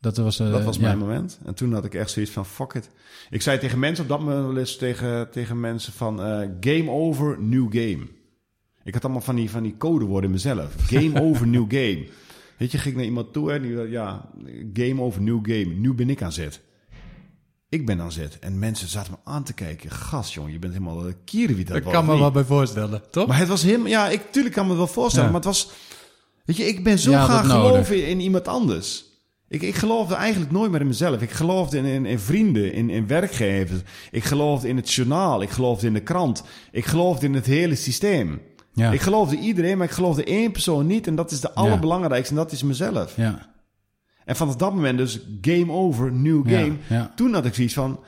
Dat 0.00 0.16
was, 0.16 0.38
eh, 0.40 0.50
Dat 0.50 0.64
was 0.64 0.76
ja. 0.76 0.82
mijn 0.82 0.98
moment. 0.98 1.38
En 1.44 1.54
toen 1.54 1.72
had 1.72 1.84
ik 1.84 1.94
echt 1.94 2.10
zoiets 2.10 2.32
van, 2.32 2.46
fuck 2.46 2.72
it. 2.72 2.90
Ik 3.30 3.42
zei 3.42 3.58
tegen 3.58 3.78
mensen 3.78 4.04
op 4.04 4.10
dat 4.10 4.20
moment 4.20 4.46
wel 4.46 4.56
eens 4.56 4.76
tegen, 4.76 5.30
tegen 5.30 5.60
mensen 5.60 5.92
van... 5.92 6.22
eh, 6.22 6.48
game 6.60 6.90
over, 6.90 7.36
new 7.40 7.66
game. 7.70 8.06
Ik 8.84 8.94
had 8.94 9.04
allemaal 9.04 9.22
van 9.22 9.34
die, 9.34 9.50
van 9.50 9.62
die 9.62 9.76
codewoorden 9.78 10.24
in 10.24 10.30
mezelf. 10.30 10.74
Game 10.92 11.20
over, 11.20 11.46
new 11.46 11.64
game. 11.68 12.06
Weet 12.56 12.72
je, 12.72 12.78
ging 12.78 12.90
ik 12.90 12.96
naar 12.96 13.04
iemand 13.04 13.32
toe 13.32 13.52
en 13.52 13.62
die 13.62 13.88
ja, 13.88 14.30
game 14.72 15.02
over, 15.02 15.22
new 15.22 15.38
game. 15.42 15.74
Nu 15.74 15.94
ben 15.94 16.10
ik 16.10 16.22
aan 16.22 16.32
zet. 16.32 16.60
Ik 17.68 17.86
ben 17.86 18.00
aan 18.00 18.12
zet. 18.12 18.38
En 18.38 18.58
mensen 18.58 18.88
zaten 18.88 19.12
me 19.12 19.30
aan 19.30 19.42
te 19.42 19.54
kijken. 19.54 19.90
Gast, 19.90 20.32
jongen, 20.32 20.52
je 20.52 20.58
bent 20.58 20.72
helemaal 20.72 21.06
uh, 21.06 21.12
kierenwiet. 21.24 21.70
Ik 21.70 21.82
kan 21.82 22.06
me 22.06 22.18
wel 22.18 22.30
bij 22.30 22.44
voorstellen, 22.44 23.02
toch? 23.10 23.26
Maar 23.26 23.38
het 23.38 23.48
was 23.48 23.62
helemaal... 23.62 23.86
Ja, 23.86 24.08
ik, 24.08 24.32
tuurlijk 24.32 24.54
kan 24.54 24.64
me 24.64 24.70
het 24.70 24.78
wel 24.78 24.88
voorstellen. 24.88 25.26
Ja. 25.26 25.32
Maar 25.32 25.42
het 25.44 25.50
was... 25.50 25.70
Weet 26.44 26.56
je, 26.56 26.64
ik 26.64 26.84
ben 26.84 26.98
zo 26.98 27.10
Ja, 27.10 27.24
graag 27.24 27.42
dat 27.42 27.50
geloven 27.50 28.06
in 28.06 28.20
iemand 28.20 28.48
anders. 28.48 29.07
Ik, 29.48 29.62
ik 29.62 29.74
geloofde 29.74 30.14
eigenlijk 30.14 30.52
nooit 30.52 30.70
meer 30.70 30.80
in 30.80 30.86
mezelf. 30.86 31.22
Ik 31.22 31.30
geloofde 31.30 31.78
in, 31.78 31.84
in, 31.84 32.06
in 32.06 32.18
vrienden, 32.18 32.72
in, 32.72 32.90
in 32.90 33.06
werkgevers. 33.06 33.80
Ik 34.10 34.24
geloofde 34.24 34.68
in 34.68 34.76
het 34.76 34.92
journaal. 34.92 35.42
Ik 35.42 35.50
geloofde 35.50 35.86
in 35.86 35.92
de 35.92 36.00
krant. 36.00 36.42
Ik 36.70 36.84
geloofde 36.84 37.26
in 37.26 37.34
het 37.34 37.46
hele 37.46 37.74
systeem. 37.74 38.40
Ja. 38.72 38.92
Ik 38.92 39.00
geloofde 39.00 39.36
iedereen, 39.38 39.76
maar 39.78 39.86
ik 39.86 39.92
geloofde 39.92 40.24
één 40.24 40.52
persoon 40.52 40.86
niet. 40.86 41.06
En 41.06 41.14
dat 41.14 41.30
is 41.30 41.40
de 41.40 41.52
allerbelangrijkste. 41.52 42.34
En 42.34 42.40
dat 42.40 42.52
is 42.52 42.62
mezelf. 42.62 43.16
Ja, 43.16 43.46
En 44.24 44.36
vanaf 44.36 44.56
dat 44.56 44.74
moment 44.74 44.98
dus 44.98 45.20
game 45.40 45.72
over, 45.72 46.12
new 46.12 46.48
Ja, 46.48 46.58
game. 46.58 46.76
ja. 46.88 47.12
Toen 47.16 47.34
had 47.34 47.44
ik 47.44 47.54
zoiets 47.54 47.74
van... 47.74 48.00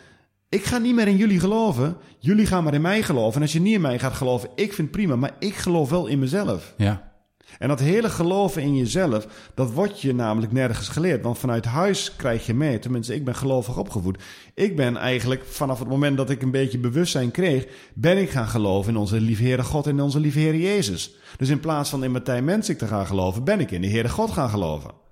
Ik 0.49 0.65
ga 0.65 0.79
niet 0.79 0.95
meer 0.95 1.09
in 1.09 1.17
jullie 1.17 1.41
geloven. 1.41 1.97
Jullie 2.19 2.47
gaan 2.47 2.65
maar 2.65 2.75
in 2.75 2.81
mij 2.81 3.03
geloven. 3.03 3.35
En 3.37 3.43
als 3.43 3.53
je 3.53 3.61
niet 3.61 3.75
in 3.75 3.81
mij 3.81 3.99
gaat 3.99 4.13
geloven, 4.13 4.49
ik 4.55 4.73
vind 4.73 4.89
het 4.89 4.91
prima. 4.97 5.17
Maar 5.17 5.35
ik 5.39 5.55
geloof 5.55 5.91
wel 5.91 6.07
in 6.07 6.19
mezelf. 6.19 6.75
ja, 6.77 7.10
En 7.59 7.69
dat 7.69 7.81
hele 7.81 8.11
geloven 8.11 8.63
in 8.63 8.77
jezelf, 8.77 9.27
dat 9.55 9.73
wordt 9.73 10.01
je 10.01 10.15
namelijk 10.15 10.53
nergens 10.53 10.89
geleerd. 10.89 11.23
Want 11.23 11.39
vanuit 11.39 11.65
huis 11.65 12.17
krijg 12.17 12.47
je 12.47 12.55
mee. 12.55 12.79
Tenminste, 12.79 13.15
ik 13.15 13.25
ben 13.25 13.35
gelovig 13.35 13.79
opgevoed. 13.79 14.23
Ik 14.55 14.77
ben 14.77 14.97
eigenlijk 14.97 15.45
vanaf 15.45 15.79
het 15.79 15.89
moment 15.89 16.17
dat 16.17 16.31
ik 16.31 16.43
een 16.43 16.51
beetje 16.51 16.79
bewustzijn 16.79 17.31
kreeg, 17.31 17.67
ben 17.95 18.19
ik 18.19 18.31
gaan 18.31 18.49
geloven 18.49 18.93
in 18.93 18.99
onze 18.99 19.21
lieve 19.21 19.43
Heere 19.43 19.65
God 19.65 19.87
en 19.87 19.97
in 19.97 20.03
onze 20.03 20.21
lieve 20.21 20.39
Heere 20.39 20.61
Jezus. 20.61 21.15
Dus 21.37 21.49
in 21.49 21.61
plaats 21.61 21.91
van 21.91 22.05
in 22.05 22.11
Martijn 22.11 22.45
Mensik 22.45 22.79
te 22.79 22.87
gaan 22.87 23.07
geloven, 23.07 23.45
ben 23.45 23.61
ik 23.61 23.71
in 23.71 23.81
de 23.81 23.89
Heere 23.89 24.09
God 24.09 24.31
gaan 24.31 24.51
geloven. 24.51 25.09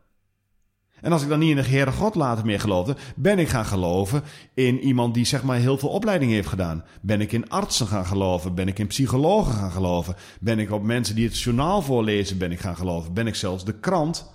En 1.01 1.13
als 1.13 1.23
ik 1.23 1.29
dan 1.29 1.39
niet 1.39 1.51
in 1.51 1.57
de 1.57 1.69
Heere 1.69 1.93
God 1.93 2.15
later 2.15 2.45
meer 2.45 2.61
geloofde, 2.61 2.97
ben 3.17 3.39
ik 3.39 3.49
gaan 3.49 3.65
geloven 3.65 4.23
in 4.55 4.81
iemand 4.81 5.15
die 5.15 5.25
zeg 5.25 5.43
maar 5.43 5.57
heel 5.57 5.79
veel 5.79 5.89
opleiding 5.89 6.31
heeft 6.31 6.49
gedaan. 6.49 6.85
Ben 7.01 7.21
ik 7.21 7.33
in 7.33 7.49
artsen 7.49 7.87
gaan 7.87 8.07
geloven, 8.07 8.55
ben 8.55 8.69
ik 8.69 8.79
in 8.79 8.87
psychologen 8.87 9.53
gaan 9.53 9.71
geloven, 9.71 10.17
ben 10.41 10.59
ik 10.59 10.71
op 10.71 10.83
mensen 10.83 11.15
die 11.15 11.27
het 11.27 11.41
journaal 11.41 11.83
voorlezen 11.83 12.39
ben 12.39 12.53
ik 12.53 12.61
gaan 12.61 12.77
geloven, 12.77 13.13
ben 13.13 13.27
ik 13.27 13.35
zelfs 13.35 13.65
de 13.65 13.79
krant, 13.79 14.31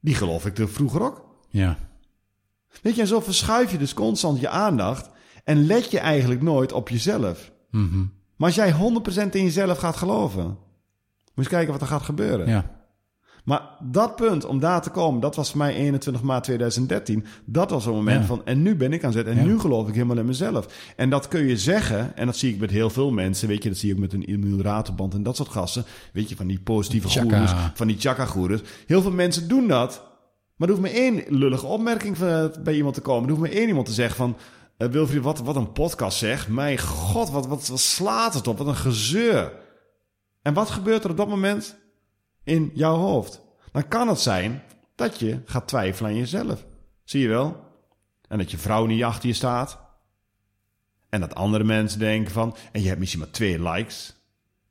die 0.00 0.14
geloof 0.14 0.46
ik 0.46 0.58
er 0.58 0.68
vroeger 0.68 1.02
ook. 1.02 1.24
ja. 1.48 1.78
Weet 2.82 2.94
je, 2.94 3.00
en 3.00 3.06
zo 3.06 3.20
verschuif 3.20 3.70
je 3.70 3.78
dus 3.78 3.94
constant 3.94 4.40
je 4.40 4.48
aandacht 4.48 5.10
en 5.44 5.66
let 5.66 5.90
je 5.90 5.98
eigenlijk 5.98 6.42
nooit 6.42 6.72
op 6.72 6.88
jezelf. 6.88 7.52
Mhm. 7.70 8.04
Maar 8.36 8.46
als 8.46 8.54
jij 8.54 8.72
100% 8.72 9.34
in 9.34 9.42
jezelf 9.42 9.78
gaat 9.78 9.96
geloven, 9.96 10.44
moet 10.44 10.56
je 11.34 11.40
eens 11.40 11.48
kijken 11.48 11.72
wat 11.72 11.80
er 11.80 11.86
gaat 11.86 12.02
gebeuren. 12.02 12.48
ja. 12.48 12.83
Maar 13.44 13.62
dat 13.82 14.16
punt, 14.16 14.44
om 14.44 14.58
daar 14.60 14.82
te 14.82 14.90
komen, 14.90 15.20
dat 15.20 15.36
was 15.36 15.48
voor 15.50 15.58
mij 15.58 15.74
21 15.74 16.22
maart 16.22 16.44
2013. 16.44 17.24
Dat 17.44 17.70
was 17.70 17.86
een 17.86 17.92
moment 17.92 18.20
Ja. 18.20 18.26
van, 18.26 18.42
en 18.44 18.62
nu 18.62 18.76
ben 18.76 18.92
ik 18.92 19.04
aan 19.04 19.12
zet. 19.12 19.26
En 19.26 19.36
Ja. 19.36 19.42
nu 19.42 19.58
geloof 19.58 19.88
ik 19.88 19.94
helemaal 19.94 20.18
in 20.18 20.26
mezelf. 20.26 20.92
En 20.96 21.10
dat 21.10 21.28
kun 21.28 21.46
je 21.46 21.56
zeggen, 21.58 22.16
en 22.16 22.26
dat 22.26 22.36
zie 22.36 22.52
ik 22.54 22.60
met 22.60 22.70
heel 22.70 22.90
veel 22.90 23.10
mensen. 23.10 23.48
Weet 23.48 23.62
je, 23.62 23.68
dat 23.68 23.78
zie 23.78 23.92
ik 23.92 23.98
met 23.98 24.12
een 24.12 24.22
Emil 24.24 24.60
Raterband 24.60 25.14
en 25.14 25.22
dat 25.22 25.36
soort 25.36 25.48
gasten. 25.48 25.84
Weet 26.12 26.28
je, 26.28 26.36
van 26.36 26.46
die 26.46 26.60
positieve 26.60 27.08
goeroes, 27.08 27.52
van 27.74 27.86
die 27.86 27.96
chakka-goeroes. 27.98 28.60
Heel 28.86 29.02
veel 29.02 29.10
mensen 29.10 29.48
doen 29.48 29.68
dat. 29.68 30.02
Maar 30.56 30.68
er 30.68 30.74
hoeft 30.74 30.86
maar 30.86 30.96
één 31.00 31.22
lullige 31.28 31.66
opmerking 31.66 32.18
van- 32.18 32.52
bij 32.64 32.74
iemand 32.74 32.94
te 32.94 33.00
komen. 33.00 33.22
Er 33.28 33.36
hoeft 33.36 33.48
maar 33.50 33.58
één 33.58 33.68
iemand 33.68 33.86
te 33.86 33.92
zeggen 33.92 34.16
van... 34.16 34.36
eh, 34.76 34.88
Wilfried, 34.88 35.22
wat, 35.22 35.38
wat 35.38 35.56
een 35.56 35.72
podcast 35.72 36.18
zeg. 36.18 36.48
Mijn 36.48 36.78
god, 36.78 37.30
wat, 37.30 37.46
wat, 37.46 37.68
wat 37.68 37.80
slaat 37.80 38.34
het 38.34 38.46
op? 38.46 38.58
Wat 38.58 38.66
een 38.66 38.74
gezeur. 38.76 39.52
En 40.42 40.54
wat 40.54 40.70
gebeurt 40.70 41.04
er 41.04 41.10
op 41.10 41.16
dat 41.16 41.28
moment 41.28 41.76
in 42.44 42.70
jouw 42.74 42.96
hoofd? 42.96 43.40
Dan 43.72 43.88
kan 43.88 44.08
het 44.08 44.20
zijn 44.20 44.62
dat 44.94 45.18
je 45.18 45.40
gaat 45.44 45.68
twijfelen 45.68 46.10
aan 46.10 46.16
jezelf. 46.16 46.64
Zie 47.04 47.20
je 47.20 47.28
wel? 47.28 47.62
En 48.28 48.38
dat 48.38 48.50
je 48.50 48.58
vrouw 48.58 48.86
niet 48.86 49.02
achter 49.04 49.28
je 49.28 49.34
staat. 49.34 49.78
En 51.08 51.20
dat 51.20 51.34
andere 51.34 51.64
mensen 51.64 51.98
denken 51.98 52.32
van... 52.32 52.56
En 52.72 52.80
je 52.80 52.86
hebt 52.88 52.98
misschien 52.98 53.20
maar 53.20 53.30
twee 53.30 53.62
likes 53.62 54.14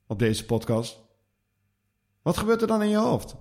op 0.08 0.20
deze 0.20 0.46
podcast. 0.46 1.00
Wat 2.22 2.38
gebeurt 2.38 2.62
er 2.62 2.68
dan 2.68 2.82
in 2.84 2.90
je 2.90 2.98
hoofd? 2.98 3.36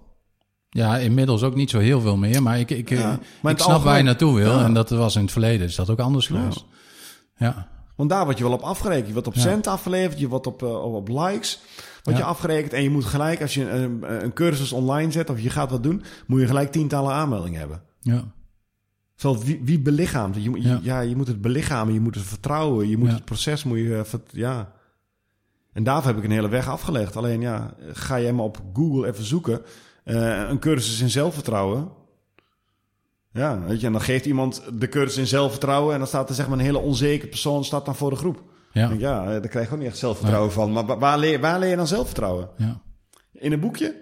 Ja, 0.71 0.97
inmiddels 0.97 1.43
ook 1.43 1.55
niet 1.55 1.71
zo 1.71 1.79
heel 1.79 2.01
veel 2.01 2.17
meer. 2.17 2.43
Maar 2.43 2.59
ik, 2.59 2.71
ik, 2.71 2.89
Ja, 2.89 3.13
eh, 3.13 3.19
maar 3.41 3.53
ik 3.53 3.59
snap 3.59 3.83
waar 3.83 3.97
je 3.97 4.03
naartoe 4.03 4.35
wil. 4.35 4.59
Ja. 4.59 4.65
En 4.65 4.75
dat 4.75 4.91
was 4.91 5.17
in 5.17 5.23
het 5.23 5.33
verleden. 5.33 5.67
Is 5.67 5.75
dat 5.75 5.91
ook 5.91 5.99
anders 5.99 6.27
geweest? 6.27 6.65
Ja. 7.37 7.69
Want 7.97 8.11
daar 8.11 8.25
word 8.25 8.39
je 8.39 8.45
wel 8.45 8.53
op 8.53 8.61
afgerekend. 8.63 9.07
Je 9.07 9.13
wordt 9.13 9.29
op 9.29 9.35
cent 9.35 9.67
afgeleverd, 9.67 10.19
je 10.19 10.29
wordt 10.29 10.47
op, 10.47 10.63
eh, 10.63 10.95
op 10.95 11.09
likes 11.09 11.61
word 12.03 12.17
je 12.17 12.25
afgerekend. 12.25 12.73
En 12.73 12.83
je 12.83 12.91
moet 12.91 13.05
gelijk, 13.05 13.41
als 13.41 13.55
je 13.55 13.71
een, 13.71 14.25
een 14.25 14.33
cursus 14.33 14.73
online 14.73 15.13
zet 15.13 15.31
of 15.31 15.41
je 15.41 15.51
gaat 15.51 15.71
wat 15.71 15.83
doen... 15.83 16.03
moet 16.27 16.41
je 16.41 16.47
gelijk 16.47 16.73
tientallen 16.73 17.13
aanmeldingen 17.13 17.59
hebben. 17.59 17.83
Ja. 18.01 18.25
Wie, 19.45 19.61
wie 19.65 19.81
belichaamt? 19.81 20.35
Je, 20.35 20.63
Ja. 20.63 20.81
ja. 20.83 21.01
je 21.01 21.17
moet 21.17 21.27
het 21.27 21.41
belichamen, 21.41 21.95
je 21.95 22.01
moet 22.01 22.15
het 22.15 22.25
vertrouwen, 22.25 22.89
je 22.89 22.97
moet 22.97 23.09
Ja. 23.09 23.15
het 23.15 23.25
proces, 23.25 23.65
moet 23.65 23.79
je, 23.79 23.97
eh, 24.13 24.19
ja. 24.31 24.73
En 25.73 25.85
daarvoor 25.85 26.09
heb 26.11 26.19
ik 26.19 26.25
een 26.25 26.31
hele 26.37 26.49
weg 26.49 26.69
afgelegd. 26.69 27.17
Alleen 27.17 27.41
ja, 27.41 27.75
ga 27.93 28.21
jij 28.21 28.33
maar 28.33 28.45
op 28.45 28.63
Google 28.73 29.07
even 29.07 29.25
zoeken, 29.25 29.63
eh, 30.05 30.49
een 30.49 30.59
cursus 30.59 31.01
in 31.01 31.11
zelfvertrouwen. 31.11 31.89
Ja, 33.33 33.61
weet 33.61 33.81
je, 33.81 33.87
en 33.87 33.93
dan 33.93 34.01
geeft 34.01 34.27
iemand 34.27 34.63
de 34.81 34.89
cursus 34.89 35.17
in 35.19 35.27
zelfvertrouwen 35.27 35.93
en 35.93 35.99
dan 35.99 36.09
staat 36.09 36.29
er 36.29 36.35
zeg 36.35 36.49
maar 36.49 36.59
een 36.59 36.65
hele 36.65 36.79
onzekere 36.79 37.29
persoon 37.29 37.65
staat 37.65 37.85
dan 37.85 37.97
voor 37.97 38.11
de 38.11 38.17
groep. 38.17 38.43
Ja. 38.73 38.89
Denk, 38.89 39.01
ja, 39.01 39.21
eh, 39.23 39.29
daar 39.31 39.49
krijg 39.49 39.67
je 39.69 39.73
ook 39.73 39.79
niet 39.79 39.89
echt 39.89 39.99
zelfvertrouwen 39.99 40.53
van. 40.53 40.73
Maar 40.73 40.87
wa- 40.87 40.99
waar 40.99 41.19
leer, 41.19 41.41
waar 41.41 41.59
leer 41.59 41.71
je 41.71 41.77
dan 41.77 41.87
zelfvertrouwen? 41.87 42.49
ja. 42.57 42.81
In 43.33 43.53
een 43.53 43.61
boekje? 43.61 44.01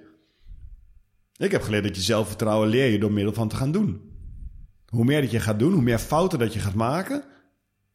Ik 1.37 1.51
heb 1.51 1.62
geleerd 1.62 1.85
dat 1.85 1.97
je 1.97 2.03
zelfvertrouwen 2.03 2.68
leer 2.68 2.91
je 2.91 2.99
door 2.99 3.12
middel 3.12 3.33
van 3.35 3.49
te 3.49 3.57
gaan 3.57 3.72
doen. 3.72 4.01
Hoe 4.87 5.05
meer 5.05 5.20
dat 5.20 5.31
je 5.31 5.41
gaat 5.41 5.59
doen, 5.59 5.72
hoe 5.72 5.83
meer 5.83 5.99
fouten 5.99 6.39
dat 6.39 6.53
je 6.53 6.59
gaat 6.61 6.74
maken, 6.74 7.24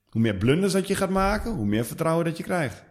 hoe 0.09 0.21
meer 0.21 0.35
blunders 0.35 0.73
dat 0.73 0.87
je 0.87 0.95
gaat 0.95 1.09
maken, 1.09 1.51
hoe 1.55 1.65
meer 1.65 1.85
vertrouwen 1.85 2.25
dat 2.25 2.37
je 2.37 2.43
krijgt. 2.43 2.83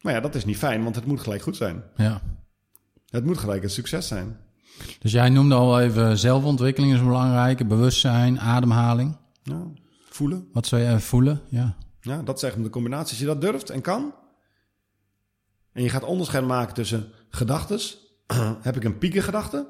Maar 0.00 0.12
ja, 0.12 0.20
dat 0.20 0.34
is 0.34 0.44
niet 0.44 0.56
fijn, 0.58 0.82
want 0.82 0.94
het 0.94 1.06
moet 1.06 1.20
gelijk 1.20 1.42
goed 1.42 1.56
zijn. 1.56 1.82
ja. 1.96 2.20
Het 3.08 3.24
moet 3.24 3.38
gelijk 3.38 3.62
een 3.62 3.70
succes 3.70 4.08
zijn. 4.08 4.36
Dus 4.98 5.12
jij 5.12 5.28
noemde 5.28 5.54
al 5.54 5.80
even 5.80 6.18
zelfontwikkeling 6.18 6.92
is 6.92 7.02
belangrijk. 7.02 7.68
Bewustzijn, 7.68 8.40
ademhaling. 8.40 9.16
Ja, 9.42 9.66
voelen. 10.08 10.48
Wat 10.52 10.66
zou 10.66 10.82
je 10.82 11.00
voelen? 11.00 11.40
Ja. 11.48 11.76
Ja, 12.00 12.22
dat 12.22 12.40
zegt 12.40 12.62
de 12.62 12.70
combinatie. 12.70 13.10
Als 13.10 13.18
je 13.18 13.26
dat 13.26 13.40
durft 13.40 13.70
en 13.70 13.80
kan, 13.80 14.14
en 15.72 15.82
je 15.82 15.88
gaat 15.88 16.04
onderscheid 16.04 16.46
maken 16.46 16.74
tussen 16.74 17.12
gedachtes. 17.28 17.98
Heb 18.60 18.76
ik 18.76 18.84
een 18.84 18.98
piekengedachte? 18.98 19.66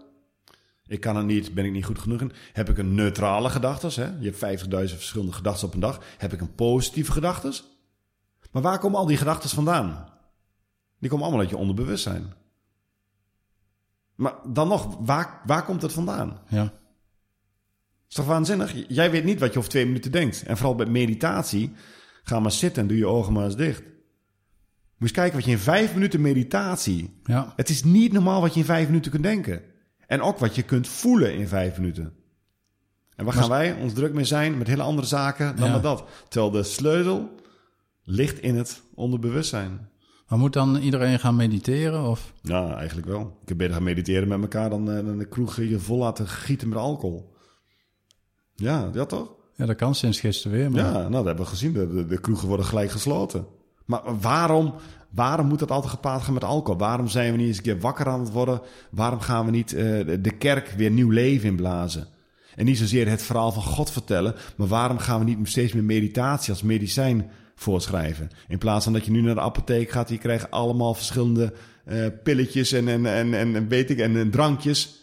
Ik 0.86 1.00
kan 1.00 1.16
het 1.16 1.26
niet, 1.26 1.54
ben 1.54 1.64
ik 1.64 1.72
niet 1.72 1.84
goed 1.84 1.98
genoeg 1.98 2.20
in. 2.20 2.32
Heb 2.52 2.68
ik 2.68 2.78
een 2.78 2.94
neutrale 2.94 3.50
gedachtes? 3.50 3.96
Hè? 3.96 4.04
Je 4.20 4.34
hebt 4.34 4.64
50.000 4.64 4.68
verschillende 4.68 5.32
gedachten 5.32 5.66
op 5.66 5.74
een 5.74 5.80
dag. 5.80 6.00
Heb 6.18 6.32
ik 6.32 6.40
een 6.40 6.54
positieve 6.54 7.12
gedachtes? 7.12 7.64
Maar 8.52 8.62
waar 8.62 8.78
komen 8.78 8.98
al 8.98 9.06
die 9.06 9.16
gedachten 9.16 9.50
vandaan? 9.50 10.08
Die 10.98 11.10
komen 11.10 11.24
allemaal 11.24 11.42
uit 11.42 11.50
je 11.50 11.56
onderbewustzijn. 11.56 12.32
Maar 14.14 14.34
dan 14.46 14.68
nog, 14.68 14.96
waar, 15.00 15.40
waar 15.46 15.64
komt 15.64 15.82
het 15.82 15.92
vandaan? 15.92 16.38
Ja. 16.48 16.72
is 18.08 18.14
toch 18.14 18.26
waanzinnig? 18.26 18.74
Jij 18.88 19.10
weet 19.10 19.24
niet 19.24 19.40
wat 19.40 19.52
je 19.52 19.58
over 19.58 19.70
twee 19.70 19.86
minuten 19.86 20.12
denkt. 20.12 20.42
En 20.42 20.56
vooral 20.56 20.74
bij 20.74 20.86
meditatie, 20.86 21.72
ga 22.22 22.40
maar 22.40 22.52
zitten 22.52 22.82
en 22.82 22.88
doe 22.88 22.96
je 22.96 23.06
ogen 23.06 23.32
maar 23.32 23.44
eens 23.44 23.56
dicht. 23.56 23.82
Moet 23.82 23.92
eens 24.98 25.10
kijken 25.12 25.34
wat 25.36 25.44
je 25.44 25.50
in 25.50 25.58
vijf 25.58 25.94
minuten 25.94 26.20
meditatie... 26.20 27.20
Ja. 27.24 27.52
Het 27.56 27.68
is 27.68 27.84
niet 27.84 28.12
normaal 28.12 28.40
wat 28.40 28.54
je 28.54 28.60
in 28.60 28.66
vijf 28.66 28.86
minuten 28.86 29.10
kunt 29.10 29.22
denken. 29.22 29.62
En 30.06 30.20
ook 30.20 30.38
wat 30.38 30.54
je 30.54 30.62
kunt 30.62 30.88
voelen 30.88 31.34
in 31.34 31.48
vijf 31.48 31.76
minuten. 31.76 32.14
En 33.16 33.24
waar 33.24 33.34
gaan 33.34 33.48
wij 33.48 33.72
ons 33.72 33.92
druk 33.92 34.12
mee 34.12 34.24
zijn 34.24 34.58
met 34.58 34.66
hele 34.66 34.82
andere 34.82 35.06
zaken 35.06 35.56
dan 35.56 35.66
Ja. 35.66 35.72
met 35.72 35.82
dat? 35.82 36.04
Terwijl 36.28 36.52
de 36.52 36.62
sleutel 36.62 37.34
ligt 38.02 38.38
in 38.38 38.56
het 38.56 38.82
onderbewustzijn. 38.94 39.88
Maar 40.34 40.42
moet 40.42 40.52
dan 40.52 40.76
iedereen 40.76 41.18
gaan 41.18 41.36
mediteren? 41.36 42.04
Of? 42.04 42.32
Ja, 42.42 42.74
eigenlijk 42.76 43.06
wel. 43.08 43.38
Ik 43.42 43.48
heb 43.48 43.56
beter 43.58 43.74
gaan 43.74 43.82
mediteren 43.82 44.28
met 44.28 44.40
elkaar 44.40 44.70
dan, 44.70 44.90
eh, 44.90 45.04
dan 45.04 45.18
de 45.18 45.28
kroeg 45.28 45.56
je 45.56 45.78
vol 45.78 45.98
laten 45.98 46.28
gieten 46.28 46.68
met 46.68 46.78
alcohol. 46.78 47.34
Ja, 48.54 48.88
dat 48.88 49.08
toch? 49.08 49.32
Ja, 49.56 49.66
dat 49.66 49.76
kan 49.76 49.94
sinds 49.94 50.20
gisteren 50.20 50.56
weer. 50.58 50.70
Maar... 50.70 50.80
Ja, 50.84 50.92
nou, 50.92 51.10
dat 51.10 51.24
hebben 51.24 51.44
we 51.44 51.50
gezien. 51.50 51.72
De, 51.72 51.94
de, 51.94 52.06
de 52.06 52.20
kroegen 52.20 52.48
worden 52.48 52.66
gelijk 52.66 52.90
gesloten. 52.90 53.46
Maar 53.84 54.20
waarom, 54.20 54.74
waarom 55.10 55.46
moet 55.46 55.58
dat 55.58 55.70
altijd 55.70 55.92
gepaard 55.92 56.22
gaan 56.22 56.34
met 56.34 56.44
alcohol? 56.44 56.80
Waarom 56.80 57.08
zijn 57.08 57.32
we 57.32 57.38
niet 57.38 57.46
eens 57.46 57.56
een 57.56 57.62
keer 57.62 57.80
wakker 57.80 58.06
aan 58.08 58.20
het 58.20 58.32
worden? 58.32 58.60
Waarom 58.90 59.20
gaan 59.20 59.44
we 59.44 59.50
niet 59.50 59.72
eh, 59.72 59.82
de- 60.06 60.20
de 60.20 60.36
kerk 60.36 60.68
weer 60.76 60.90
nieuw 60.90 61.10
leven 61.10 61.48
inblazen? 61.48 62.06
En 62.56 62.64
niet 62.64 62.78
zozeer 62.78 63.08
het 63.08 63.22
verhaal 63.22 63.52
van 63.52 63.62
God 63.62 63.90
vertellen, 63.90 64.34
maar 64.56 64.68
waarom 64.68 64.98
gaan 64.98 65.18
we 65.18 65.24
niet 65.24 65.48
steeds 65.48 65.72
meer 65.72 65.84
meditatie 65.84 66.52
als 66.52 66.62
medicijn 66.62 67.30
voorschrijven? 67.54 68.30
In 68.48 68.58
plaats 68.58 68.84
van 68.84 68.92
dat 68.92 69.04
je 69.04 69.10
nu 69.10 69.20
naar 69.20 69.34
de 69.34 69.40
apotheek 69.40 69.90
gaat, 69.90 70.08
je 70.08 70.18
krijgt 70.18 70.50
allemaal 70.50 70.94
verschillende 70.94 71.52
eh, 71.84 72.06
pilletjes 72.22 72.72
en, 72.72 72.88
en, 72.88 73.06
en, 73.06 73.34
en, 73.34 73.56
en 73.56 73.68
weet 73.68 73.90
ik, 73.90 73.98
en, 73.98 74.16
en 74.16 74.30
drankjes. 74.30 75.02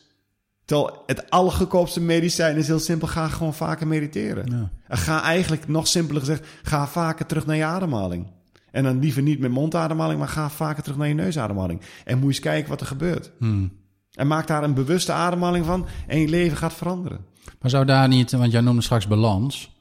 Terwijl 0.65 1.03
het 1.05 1.29
allergoedkoopste 1.29 2.01
medicijn 2.01 2.57
is 2.57 2.67
heel 2.67 2.79
simpel, 2.79 3.07
ga 3.07 3.27
gewoon 3.27 3.53
vaker 3.53 3.87
mediteren. 3.87 4.51
Ja. 4.51 4.71
En 4.87 4.97
ga 4.97 5.23
eigenlijk, 5.23 5.67
nog 5.67 5.87
simpeler 5.87 6.21
gezegd, 6.21 6.47
ga 6.63 6.87
vaker 6.87 7.25
terug 7.25 7.45
naar 7.45 7.55
je 7.55 7.63
ademhaling. 7.63 8.27
En 8.71 8.83
dan 8.83 8.99
liever 8.99 9.21
niet 9.21 9.39
met 9.39 9.51
mondademhaling, 9.51 10.19
maar 10.19 10.27
ga 10.27 10.49
vaker 10.49 10.83
terug 10.83 10.97
naar 10.97 11.07
je 11.07 11.13
neusademhaling. 11.13 11.81
En 12.05 12.13
moet 12.13 12.21
je 12.21 12.27
eens 12.27 12.39
kijken 12.39 12.69
wat 12.69 12.81
er 12.81 12.87
gebeurt. 12.87 13.31
Hmm. 13.39 13.71
En 14.11 14.27
maak 14.27 14.47
daar 14.47 14.63
een 14.63 14.73
bewuste 14.73 15.11
ademhaling 15.11 15.65
van 15.65 15.87
en 16.07 16.19
je 16.19 16.27
leven 16.27 16.57
gaat 16.57 16.73
veranderen. 16.73 17.25
Maar 17.61 17.69
zou 17.69 17.85
daar 17.85 18.07
niet, 18.07 18.31
want 18.31 18.51
jij 18.51 18.61
noemde 18.61 18.81
straks 18.81 19.07
balans. 19.07 19.71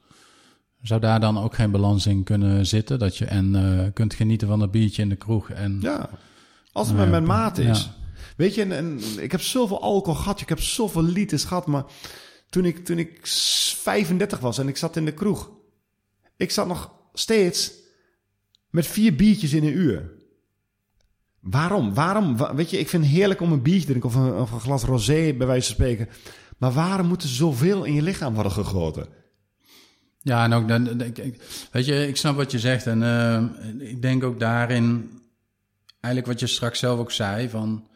Zou 0.81 1.01
daar 1.01 1.19
dan 1.19 1.37
ook 1.39 1.55
geen 1.55 1.71
balans 1.71 2.05
in 2.05 2.23
kunnen 2.23 2.65
zitten? 2.65 2.99
Dat 2.99 3.17
je 3.17 3.25
en 3.25 3.55
eh, 3.55 3.87
kunt 3.93 4.13
genieten 4.13 4.47
van 4.47 4.61
een 4.61 4.69
biertje 4.71 5.01
in 5.01 5.09
de 5.09 5.15
kroeg. 5.15 5.49
En, 5.49 5.77
Ja, 5.81 6.09
als 6.71 6.87
het 6.87 6.95
Ja, 6.95 7.01
met 7.01 7.11
mijn 7.11 7.23
maat 7.25 7.57
is. 7.57 7.81
ja. 7.83 7.93
Weet 8.37 8.55
je, 8.55 8.61
en, 8.61 8.71
en 8.71 8.99
ik 9.17 9.31
heb 9.31 9.41
zoveel 9.41 9.81
alcohol 9.81 10.19
gehad, 10.21 10.41
ik 10.41 10.49
heb 10.49 10.59
zoveel 10.61 11.03
liters 11.03 11.43
gehad, 11.43 11.65
maar 11.67 11.83
toen 12.49 12.65
ik, 12.65 12.85
toen 12.85 12.97
ik 12.97 13.19
35 13.27 14.39
was 14.39 14.57
en 14.57 14.67
ik 14.67 14.77
zat 14.77 14.95
in 14.95 15.05
de 15.05 15.13
kroeg, 15.13 15.51
ik 16.37 16.51
zat 16.51 16.67
nog 16.67 16.91
steeds 17.13 17.71
met 18.69 18.87
vier 18.87 19.15
biertjes 19.15 19.53
in 19.53 19.63
een 19.63 19.77
uur. 19.77 20.11
Waarom? 21.39 21.93
Waarom? 21.93 22.37
Wa- 22.37 22.55
Weet 22.55 22.69
je, 22.69 22.79
ik 22.79 22.89
vind 22.89 23.03
het 23.03 23.11
heerlijk 23.13 23.41
om 23.41 23.51
een 23.51 23.61
biertje 23.61 23.81
te 23.85 23.87
drinken 23.87 24.09
of 24.09 24.15
een, 24.15 24.33
of 24.33 24.51
een 24.51 24.59
glas 24.59 24.83
rosé 24.83 25.33
bij 25.37 25.47
wijze 25.47 25.65
van 25.65 25.75
spreken. 25.75 26.09
Maar 26.57 26.71
waarom 26.71 27.07
moet 27.07 27.23
er 27.23 27.29
zoveel 27.29 27.83
in 27.83 27.93
je 27.93 28.01
lichaam 28.01 28.33
worden 28.33 28.51
gegoten? 28.51 29.07
Ja, 30.23 30.43
en 30.43 30.53
ook 30.53 30.67
dan, 30.67 30.97
weet 31.71 31.85
je, 31.85 32.07
ik 32.07 32.17
snap 32.17 32.35
wat 32.35 32.51
je 32.51 32.59
zegt. 32.59 32.87
En 32.87 33.03
eh, 33.03 33.43
ik 33.89 34.01
denk 34.01 34.23
ook 34.23 34.39
daarin, 34.39 35.09
eigenlijk 35.99 36.33
wat 36.33 36.39
je 36.39 36.47
straks 36.55 36.79
zelf 36.79 36.99
ook 36.99 37.11
zei, 37.11 37.49
van, 37.49 37.87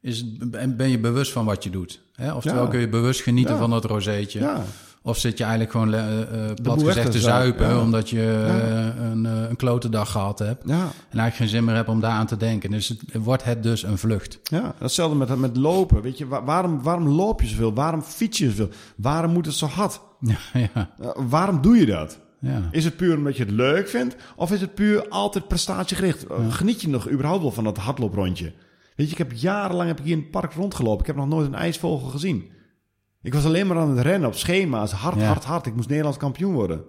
is, 0.00 0.36
ben 0.38 0.76
ben 0.76 0.88
je 0.90 0.98
bewust 0.98 1.32
van 1.32 1.44
wat 1.44 1.64
je 1.64 1.70
doet? 1.70 2.00
Hè? 2.12 2.32
Oftewel 2.32 2.64
Ja. 2.64 2.70
kun 2.70 2.80
je 2.80 2.88
bewust 2.88 3.20
genieten 3.20 3.54
Ja. 3.54 3.60
van 3.60 3.70
dat 3.70 3.84
rozeetje. 3.84 4.40
Ja, 4.40 4.64
Of 5.04 5.18
zit 5.18 5.38
je 5.38 5.44
eigenlijk 5.44 5.72
gewoon, 5.72 5.94
eh, 5.94 6.54
plat 6.62 6.82
gezegd, 6.82 7.10
te 7.12 7.20
zuipen, 7.20 7.68
ja. 7.68 7.80
omdat 7.80 8.10
je 8.10 8.44
eh, 8.46 9.04
een, 9.10 9.24
een 9.24 9.56
klote 9.56 9.88
dag 9.88 10.10
gehad 10.10 10.38
hebt. 10.38 10.62
ja. 10.66 10.74
En 10.80 11.18
eigenlijk 11.18 11.34
geen 11.34 11.48
zin 11.48 11.64
meer 11.64 11.74
hebt 11.74 11.88
om 11.88 12.00
daar 12.00 12.10
aan 12.10 12.26
te 12.26 12.36
denken. 12.36 12.70
Dus 12.70 12.88
het, 12.88 13.00
wordt 13.12 13.44
het 13.44 13.62
dus 13.62 13.82
een 13.82 13.98
vlucht. 13.98 14.38
Ja, 14.42 14.74
hetzelfde 14.78 15.16
met, 15.16 15.36
met 15.38 15.56
lopen. 15.56 16.02
Weet 16.02 16.18
je, 16.18 16.26
Wa- 16.26 16.44
waarom, 16.44 16.82
waarom 16.82 17.08
loop 17.08 17.40
je 17.40 17.46
zoveel? 17.46 17.74
Waarom 17.74 18.02
fiets 18.02 18.38
je 18.38 18.46
zoveel? 18.48 18.68
Waarom 18.96 19.32
moet 19.32 19.46
het 19.46 19.54
zo 19.54 19.66
hard? 19.66 20.00
Ja, 20.52 20.90
Uh, 21.00 21.08
waarom 21.28 21.60
doe 21.62 21.76
je 21.76 21.86
dat? 21.86 22.18
ja. 22.38 22.68
Is 22.70 22.84
het 22.84 22.96
puur 22.96 23.16
omdat 23.16 23.36
je 23.36 23.42
het 23.44 23.52
leuk 23.52 23.88
vindt? 23.88 24.16
Of 24.36 24.52
is 24.52 24.60
het 24.60 24.74
puur 24.74 25.08
altijd 25.08 25.48
prestatiegericht? 25.48 26.24
Uh, 26.30 26.36
Geniet 26.52 26.80
je 26.80 26.88
nog 26.88 27.10
überhaupt 27.10 27.42
wel 27.42 27.50
van 27.52 27.64
dat 27.64 27.76
hardlooprondje? 27.76 28.52
Weet 28.96 29.06
je, 29.06 29.12
ik 29.12 29.18
heb 29.18 29.32
jarenlang 29.32 29.88
heb 29.88 29.98
ik 29.98 30.04
hier 30.04 30.12
in 30.16 30.20
het 30.20 30.30
park 30.30 30.52
rondgelopen. 30.52 31.00
Ik 31.00 31.06
heb 31.06 31.16
nog 31.16 31.28
nooit 31.28 31.46
een 31.46 31.54
ijsvogel 31.54 32.08
gezien. 32.08 32.50
Ik 33.22 33.34
was 33.34 33.44
alleen 33.44 33.66
maar 33.66 33.78
aan 33.78 33.90
het 33.96 34.06
rennen 34.06 34.28
op 34.28 34.34
schema's. 34.34 34.92
Hard, 34.92 35.20
Ja. 35.20 35.26
hard, 35.26 35.44
hard. 35.44 35.66
Ik 35.66 35.74
moest 35.74 35.88
Nederlands 35.88 36.18
kampioen 36.18 36.52
worden. 36.52 36.84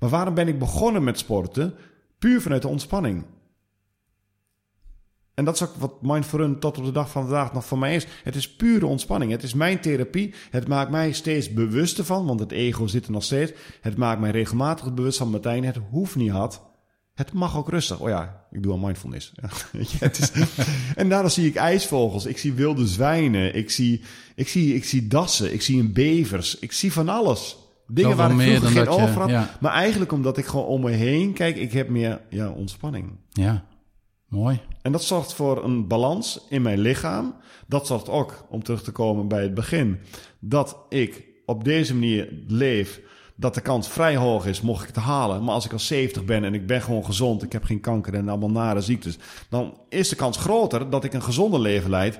Maar 0.00 0.08
waarom 0.10 0.34
ben 0.34 0.48
ik 0.48 0.58
begonnen 0.58 1.04
met 1.04 1.18
sporten? 1.18 1.74
Puur 2.18 2.40
vanuit 2.40 2.62
de 2.62 2.68
ontspanning. 2.68 3.24
En 5.34 5.44
dat 5.44 5.54
is 5.54 5.62
ook 5.62 5.74
wat 5.74 6.02
Mind 6.02 6.26
Run 6.32 6.58
tot 6.58 6.78
op 6.78 6.84
de 6.84 6.90
dag 6.92 7.10
van 7.10 7.22
vandaag 7.22 7.52
nog 7.52 7.64
voor 7.64 7.78
mij 7.78 7.94
is. 7.94 8.06
Het 8.24 8.34
is 8.36 8.56
pure 8.56 8.86
ontspanning. 8.86 9.30
Het 9.30 9.42
is 9.42 9.54
mijn 9.54 9.80
therapie. 9.80 10.34
Het 10.50 10.68
maakt 10.68 10.90
mij 10.90 11.12
steeds 11.12 11.52
bewuster 11.52 12.04
van, 12.04 12.26
want 12.26 12.40
het 12.40 12.52
ego 12.52 12.86
zit 12.86 13.06
er 13.06 13.12
nog 13.12 13.22
steeds. 13.24 13.52
Het 13.80 13.96
maakt 13.96 14.20
mij 14.20 14.30
regelmatig 14.30 14.94
bewust 14.94 15.18
van, 15.18 15.30
Martijn, 15.30 15.64
het 15.64 15.78
hoeft 15.90 16.16
niet 16.16 16.30
hard. 16.30 16.60
Het 17.18 17.32
mag 17.32 17.56
ook 17.56 17.68
rustig. 17.68 18.00
Oh 18.00 18.08
ja, 18.08 18.44
ik 18.50 18.62
doe 18.62 18.72
al 18.72 18.78
mindfulness. 18.78 19.32
Ja, 20.00 20.10
is, 20.10 20.32
en 20.94 21.08
daardoor 21.08 21.30
zie 21.30 21.46
ik 21.46 21.54
ijsvogels, 21.54 22.26
ik 22.26 22.38
zie 22.38 22.52
wilde 22.52 22.86
zwijnen, 22.86 23.54
ik 23.54 23.70
zie, 23.70 24.02
ik 24.34 24.48
zie, 24.48 24.74
ik 24.74 24.84
zie 24.84 25.06
dassen, 25.06 25.52
ik 25.52 25.62
zie 25.62 25.80
een 25.80 25.92
bevers, 25.92 26.58
ik 26.58 26.72
zie 26.72 26.92
van 26.92 27.08
alles. 27.08 27.56
Dingen 27.86 28.16
waar 28.16 28.30
ik 28.30 28.36
meer 28.36 28.58
vroeger 28.58 28.84
dan 28.84 28.98
geen 28.98 29.14
had. 29.14 29.30
ja. 29.30 29.56
Maar 29.60 29.72
eigenlijk 29.72 30.12
omdat 30.12 30.38
ik 30.38 30.44
gewoon 30.44 30.66
om 30.66 30.80
me 30.80 30.90
heen 30.90 31.32
kijk, 31.32 31.56
ik 31.56 31.72
heb 31.72 31.88
meer 31.88 32.20
ja, 32.30 32.50
ontspanning. 32.50 33.10
ja. 33.28 33.64
mooi. 34.28 34.60
En 34.82 34.92
dat 34.92 35.04
zorgt 35.04 35.34
voor 35.34 35.64
een 35.64 35.86
balans 35.86 36.46
in 36.48 36.62
mijn 36.62 36.78
lichaam. 36.78 37.34
Dat 37.66 37.86
zorgt 37.86 38.08
ook, 38.08 38.46
om 38.50 38.62
terug 38.62 38.82
te 38.82 38.92
komen 38.92 39.28
bij 39.28 39.42
het 39.42 39.54
begin, 39.54 39.98
dat 40.40 40.76
ik 40.88 41.24
op 41.46 41.64
deze 41.64 41.94
manier 41.94 42.28
leef. 42.46 43.00
Dat 43.40 43.54
de 43.54 43.60
kans 43.60 43.88
vrij 43.88 44.16
hoog 44.16 44.46
is, 44.46 44.60
mocht 44.60 44.80
ik 44.88 44.94
het 44.94 45.04
halen. 45.04 45.44
Maar 45.44 45.54
als 45.54 45.64
ik 45.64 45.72
al 45.72 45.78
70 45.78 46.24
ben 46.24 46.44
en 46.44 46.54
ik 46.54 46.66
ben 46.66 46.82
gewoon 46.82 47.04
gezond, 47.04 47.42
ik 47.42 47.52
heb 47.52 47.64
geen 47.64 47.80
kanker 47.80 48.14
en 48.14 48.28
allemaal 48.28 48.50
nare 48.50 48.80
ziektes. 48.80 49.18
Dan 49.48 49.78
is 49.88 50.08
de 50.08 50.16
kans 50.16 50.36
groter 50.36 50.90
dat 50.90 51.04
ik 51.04 51.12
een 51.12 51.22
gezonder 51.22 51.60
leven 51.60 51.90
leid. 51.90 52.18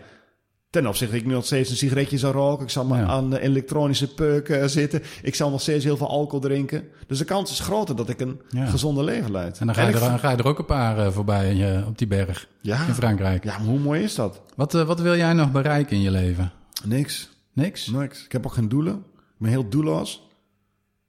Ten 0.71 0.87
opzichte 0.87 1.13
dat 1.13 1.23
ik 1.23 1.29
nu 1.29 1.35
nog 1.35 1.45
steeds 1.45 1.71
een 1.71 1.77
sigaretje 1.77 2.19
zou 2.19 2.33
roken. 2.35 2.65
Ik 2.65 2.71
zal 2.71 2.85
maar 2.85 3.01
Ja. 3.01 3.07
aan 3.07 3.31
de 3.31 3.41
elektronische 3.41 4.15
peuk 4.15 4.49
eh, 4.49 4.65
zitten. 4.67 5.03
Ik 5.23 5.35
zal 5.35 5.51
nog 5.51 5.61
steeds 5.61 5.85
heel 5.85 5.97
veel 5.97 6.09
alcohol 6.09 6.41
drinken. 6.41 6.85
Dus 7.07 7.19
de 7.19 7.25
kans 7.25 7.51
is 7.51 7.61
groter 7.61 7.97
dat 7.97 8.09
ik 8.09 8.21
een 8.21 8.41
Ja. 8.49 8.67
gezonder 8.67 9.05
leven 9.05 9.31
leid. 9.31 9.59
En 9.59 9.67
dan 9.67 9.75
ga 9.75 9.87
je, 9.89 9.93
er, 9.95 10.19
ga 10.19 10.31
je 10.31 10.37
er 10.37 10.47
ook 10.47 10.59
een 10.59 10.65
paar 10.65 10.99
eh, 10.99 11.11
voorbij 11.13 11.77
eh, 11.77 11.87
op 11.87 11.99
die 11.99 12.07
berg 12.07 12.49
ja, 12.63 12.87
in 12.87 12.95
Frankrijk. 12.95 13.45
ja, 13.45 13.59
maar 13.59 13.67
hoe 13.67 13.79
mooi 13.79 14.03
is 14.03 14.15
dat? 14.15 14.43
Wat, 14.57 14.73
wat 14.73 15.01
wil 15.01 15.17
jij 15.17 15.33
nog 15.33 15.53
bereiken 15.53 15.97
in 15.97 16.03
je 16.03 16.11
leven? 16.11 16.53
Niks. 16.85 17.29
Niks? 17.53 17.87
Niks. 17.87 18.25
Ik 18.25 18.33
heb 18.33 18.47
ook 18.47 18.53
geen 18.53 18.69
doelen. 18.69 18.95
Ik 19.17 19.39
ben 19.39 19.51
heel 19.51 19.69
doelloos. 19.69 20.28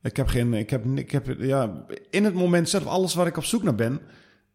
Ik 0.02 0.18
heb 0.18 0.28
geen, 0.28 0.54
ik 0.54 0.70
heb, 0.70 0.86
ik 0.86 1.12
heb, 1.12 1.36
ja, 1.40 1.86
in 2.10 2.24
het 2.24 2.34
moment 2.34 2.70
zelf, 2.70 2.86
alles 2.86 3.14
waar 3.14 3.28
ik 3.28 3.38
op 3.38 3.44
zoek 3.44 3.64
naar 3.64 3.76
ben, 3.76 4.02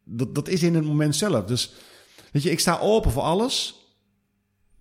dat, 0.05 0.34
dat 0.34 0.49
is 0.49 0.62
in 0.62 0.74
het 0.74 0.84
moment 0.84 1.16
zelf. 1.16 1.45
Dus, 1.45 1.74
weet 2.32 2.42
je, 2.42 2.51
ik 2.51 2.61
sta 2.61 2.78
open 2.78 3.11
voor 3.11 3.22
alles. 3.22 3.82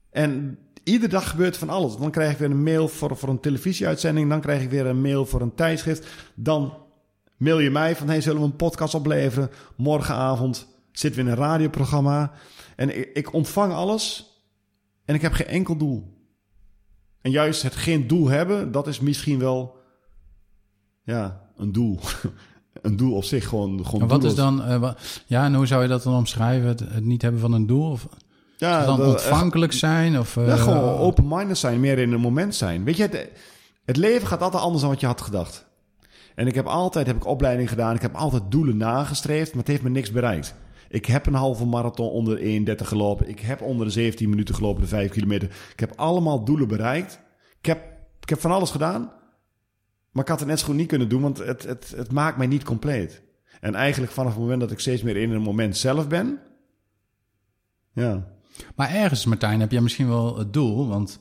En 0.10 0.60
iedere 0.84 1.12
dag 1.12 1.30
gebeurt 1.30 1.58
van 1.58 1.70
alles. 1.70 1.98
Dan 1.98 2.12
krijg 2.12 2.32
ik 2.32 2.38
weer 2.38 2.52
een 2.52 2.64
mail 2.64 2.88
voor, 2.88 3.18
voor 3.18 3.30
een 3.30 3.40
televisieuitzending. 3.40 4.30
Dan 4.30 4.42
krijg 4.42 4.62
ik 4.62 4.70
weer 4.70 4.86
een 4.86 5.02
mail 5.02 5.26
voor 5.26 5.42
een 5.42 5.56
tijdschrift. 5.56 6.08
Dan 6.36 6.78
mail 7.38 7.60
je 7.60 7.70
mij 7.70 7.96
van, 7.96 8.08
hey, 8.08 8.22
zullen 8.22 8.40
we 8.40 8.46
een 8.46 8.56
podcast 8.56 8.96
opleveren? 8.96 9.50
Morgenavond 9.78 10.68
zitten 10.92 11.24
we 11.24 11.30
in 11.30 11.38
een 11.38 11.44
radioprogramma. 11.44 12.32
En 12.76 12.98
ik, 12.98 13.10
ik 13.14 13.34
ontvang 13.34 13.74
alles. 13.74 14.32
En 15.06 15.16
ik 15.16 15.22
heb 15.22 15.34
geen 15.34 15.48
enkel 15.48 15.78
doel. 15.78 16.22
En 17.22 17.32
juist 17.32 17.62
het 17.62 17.76
geen 17.76 18.08
doel 18.08 18.28
hebben, 18.28 18.72
dat 18.72 18.88
is 18.88 19.00
misschien 19.00 19.40
wel 19.40 19.82
ja, 21.04 21.42
een 21.58 21.72
doel. 21.72 22.00
een 22.82 22.96
doel 22.96 23.16
op 23.16 23.24
zich 23.24 23.48
gewoon. 23.48 23.86
gewoon 23.86 24.00
Maar 24.00 24.10
wat 24.10 24.24
is 24.24 24.36
dan... 24.36 24.64
eh, 24.64 24.78
wa- 24.78 24.96
ja, 25.26 25.46
en 25.46 25.56
hoe 25.56 25.66
zou 25.68 25.82
je 25.82 25.88
dat 25.88 26.04
dan 26.04 26.16
omschrijven? 26.16 26.68
Het, 26.68 26.80
het 26.80 27.04
niet 27.06 27.22
hebben 27.22 27.42
van 27.42 27.54
een 27.54 27.68
doel? 27.68 27.92
Of 27.92 28.08
ja, 28.58 28.86
dan 28.86 28.98
dat- 28.98 29.08
ontvankelijk 29.08 29.74
zijn? 29.74 30.20
Of, 30.20 30.38
eh, 30.38 30.48
ja, 30.48 30.56
gewoon 30.56 30.98
open-minded 30.98 31.58
zijn, 31.58 31.80
meer 31.80 31.98
in 32.00 32.12
het 32.12 32.22
moment 32.22 32.56
zijn. 32.56 32.84
Weet 32.84 32.98
je, 32.98 33.04
het, 33.04 33.30
het 33.86 33.98
leven 33.98 34.28
gaat 34.28 34.42
altijd 34.42 34.64
anders 34.64 34.82
dan 34.82 34.92
wat 34.92 35.00
je 35.00 35.06
had 35.06 35.22
gedacht. 35.22 35.66
En 36.36 36.48
ik 36.48 36.56
heb 36.56 36.66
altijd 36.66 37.08
heb 37.08 37.16
ik 37.16 37.26
opleiding 37.26 37.70
gedaan, 37.70 37.96
ik 37.96 38.02
heb 38.02 38.16
altijd 38.16 38.44
doelen 38.50 38.78
nagestreefd, 38.78 39.50
maar 39.50 39.60
het 39.60 39.68
heeft 39.72 39.82
me 39.84 39.90
niks 39.90 40.12
bereikt. 40.12 40.56
Ik 40.90 41.06
heb 41.06 41.26
een 41.26 41.34
halve 41.34 41.66
marathon 41.66 42.10
onder 42.10 42.38
31 42.38 42.88
gelopen. 42.88 43.30
Ik 43.30 43.40
heb 43.40 43.62
onder 43.62 43.86
de 43.86 43.92
17 43.92 44.30
minuten 44.30 44.56
gelopen, 44.56 44.82
de 44.82 44.88
5 44.88 45.12
kilometer. 45.12 45.50
Ik 45.74 45.80
heb 45.80 45.92
allemaal 45.96 46.44
doelen 46.46 46.68
bereikt. 46.68 47.20
Ik 47.60 47.66
heb, 47.66 47.84
ik 48.20 48.30
heb 48.30 48.40
van 48.40 48.52
alles 48.52 48.72
gedaan. 48.72 49.12
Maar 50.14 50.24
ik 50.24 50.30
had 50.30 50.40
het 50.40 50.48
net 50.48 50.60
zo 50.60 50.66
goed 50.66 50.76
niet 50.76 50.88
kunnen 50.88 51.10
doen, 51.10 51.22
want 51.22 51.38
het, 51.38 51.64
het, 51.64 51.94
het 51.96 52.12
maakt 52.12 52.38
mij 52.38 52.48
niet 52.48 52.64
compleet. 52.64 53.22
En 53.60 53.76
eigenlijk 53.76 54.12
vanaf 54.12 54.32
het 54.32 54.42
moment 54.42 54.62
dat 54.62 54.72
ik 54.72 54.80
steeds 54.80 55.02
meer 55.02 55.18
in 55.18 55.32
een 55.32 55.42
moment 55.42 55.78
zelf 55.78 56.08
ben. 56.08 56.40
Ja. 57.94 58.28
Maar 58.76 58.90
ergens, 58.90 59.26
Martijn, 59.26 59.60
heb 59.60 59.72
jij 59.72 59.82
misschien 59.82 60.08
wel 60.08 60.38
het 60.38 60.54
doel, 60.54 60.88
want 60.88 61.20